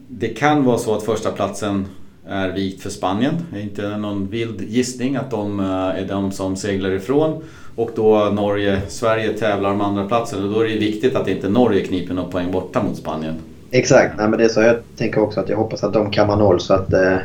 det 0.07 0.27
kan 0.27 0.63
vara 0.63 0.77
så 0.77 0.95
att 0.95 1.03
första 1.03 1.31
platsen 1.31 1.87
är 2.27 2.49
vikt 2.49 2.83
för 2.83 2.89
Spanien. 2.89 3.33
Det 3.53 3.59
är 3.59 3.63
inte 3.63 3.97
någon 3.97 4.27
vild 4.27 4.61
gissning 4.61 5.15
att 5.15 5.31
de 5.31 5.59
eh, 5.59 5.65
är 5.75 6.07
de 6.07 6.31
som 6.31 6.55
seglar 6.55 6.91
ifrån. 6.91 7.43
Och 7.75 7.91
då 7.95 8.29
Norge, 8.33 8.81
Sverige 8.87 9.33
tävlar 9.33 9.71
om 9.71 9.81
andra 9.81 10.07
platsen 10.07 10.43
och 10.43 10.53
då 10.53 10.59
är 10.59 10.67
det 10.67 10.77
viktigt 10.77 11.15
att 11.15 11.27
inte 11.27 11.49
Norge 11.49 11.85
kniper 11.85 12.13
någon 12.13 12.31
poäng 12.31 12.51
borta 12.51 12.83
mot 12.83 12.97
Spanien. 12.97 13.35
Exakt, 13.71 14.17
Nej, 14.17 14.29
men 14.29 14.39
det 14.39 14.45
är 14.45 14.49
så 14.49 14.61
jag 14.61 14.75
tänker 14.97 15.21
också 15.21 15.39
att 15.39 15.49
jag 15.49 15.57
hoppas 15.57 15.83
att 15.83 15.93
de 15.93 16.11
kammar 16.11 16.37
noll 16.37 16.59
så 16.59 16.73
att 16.73 16.93
eh, 16.93 17.17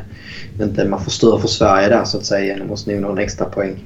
inte 0.60 0.88
man 0.88 1.04
förstör 1.04 1.38
för 1.38 1.48
Sverige 1.48 1.88
där 1.88 2.04
så 2.04 2.18
att 2.18 2.24
säga 2.24 2.54
genom 2.54 2.72
att 2.72 2.78
sno 2.78 3.00
någon 3.00 3.18
extra 3.18 3.46
poäng. 3.46 3.84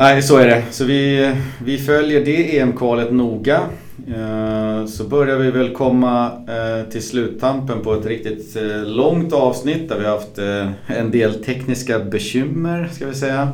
Nej, 0.00 0.22
så 0.22 0.36
är 0.36 0.46
det. 0.46 0.64
Så 0.70 0.84
vi, 0.84 1.32
vi 1.64 1.78
följer 1.78 2.24
det 2.24 2.58
EM-kvalet 2.58 3.12
noga. 3.12 3.60
Eh, 4.08 4.86
så 4.86 5.04
börjar 5.04 5.36
vi 5.36 5.50
väl 5.50 5.74
komma 5.74 6.26
eh, 6.26 6.90
till 6.90 7.02
sluttampen 7.02 7.80
på 7.80 7.94
ett 7.94 8.06
riktigt 8.06 8.56
eh, 8.56 8.84
långt 8.84 9.32
avsnitt 9.32 9.88
där 9.88 9.98
vi 9.98 10.04
har 10.04 10.12
haft 10.12 10.38
en 10.86 11.10
del 11.10 11.44
tekniska 11.44 11.98
bekymmer, 11.98 12.88
ska 12.92 13.06
vi 13.06 13.14
säga. 13.14 13.48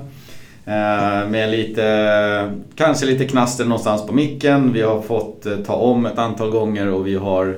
Med 1.31 1.51
lite, 1.51 2.53
kanske 2.75 3.07
lite 3.07 3.25
knaster 3.25 3.65
någonstans 3.65 4.07
på 4.07 4.13
micken. 4.13 4.73
Vi 4.73 4.83
har 4.83 5.03
fått 5.03 5.47
ta 5.67 5.75
om 5.75 6.07
ett 6.07 6.19
antal 6.19 6.51
gånger 6.51 6.89
och 6.89 7.07
vi 7.07 7.15
har 7.15 7.57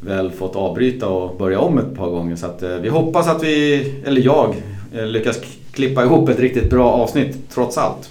väl 0.00 0.30
fått 0.30 0.56
avbryta 0.56 1.08
och 1.08 1.36
börja 1.36 1.60
om 1.60 1.78
ett 1.78 1.96
par 1.96 2.10
gånger. 2.10 2.36
Så 2.36 2.46
att 2.46 2.62
vi 2.82 2.88
hoppas 2.88 3.28
att 3.28 3.44
vi, 3.44 3.84
eller 4.06 4.20
jag, 4.20 4.54
lyckas 4.92 5.40
klippa 5.72 6.04
ihop 6.04 6.28
ett 6.28 6.40
riktigt 6.40 6.70
bra 6.70 6.92
avsnitt 6.92 7.36
trots 7.50 7.78
allt. 7.78 8.10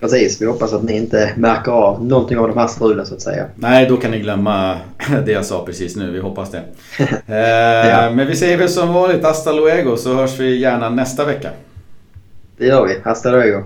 Precis, 0.00 0.42
vi 0.42 0.46
hoppas 0.46 0.72
att 0.72 0.82
ni 0.82 0.96
inte 0.96 1.32
märker 1.36 1.72
av 1.72 2.04
någonting 2.04 2.38
av 2.38 2.48
de 2.48 2.58
här 2.58 2.66
strulen 2.66 3.06
så 3.06 3.14
att 3.14 3.22
säga. 3.22 3.46
Nej, 3.54 3.86
då 3.86 3.96
kan 3.96 4.10
ni 4.10 4.18
glömma 4.18 4.76
det 5.24 5.32
jag 5.32 5.44
sa 5.44 5.64
precis 5.66 5.96
nu. 5.96 6.10
Vi 6.10 6.20
hoppas 6.20 6.50
det. 6.50 6.62
eh, 7.26 7.90
ja. 7.90 8.10
Men 8.10 8.26
vi 8.26 8.36
säger 8.36 8.56
väl 8.56 8.68
som 8.68 8.94
vanligt 8.94 9.24
hasta 9.24 9.52
luego 9.52 9.96
så 9.96 10.14
hörs 10.14 10.40
vi 10.40 10.56
gärna 10.58 10.90
nästa 10.90 11.24
vecka. 11.24 11.50
Det 12.56 12.66
gör 12.66 12.86
vi. 12.86 12.96
Hasta 13.04 13.30
luego. 13.30 13.64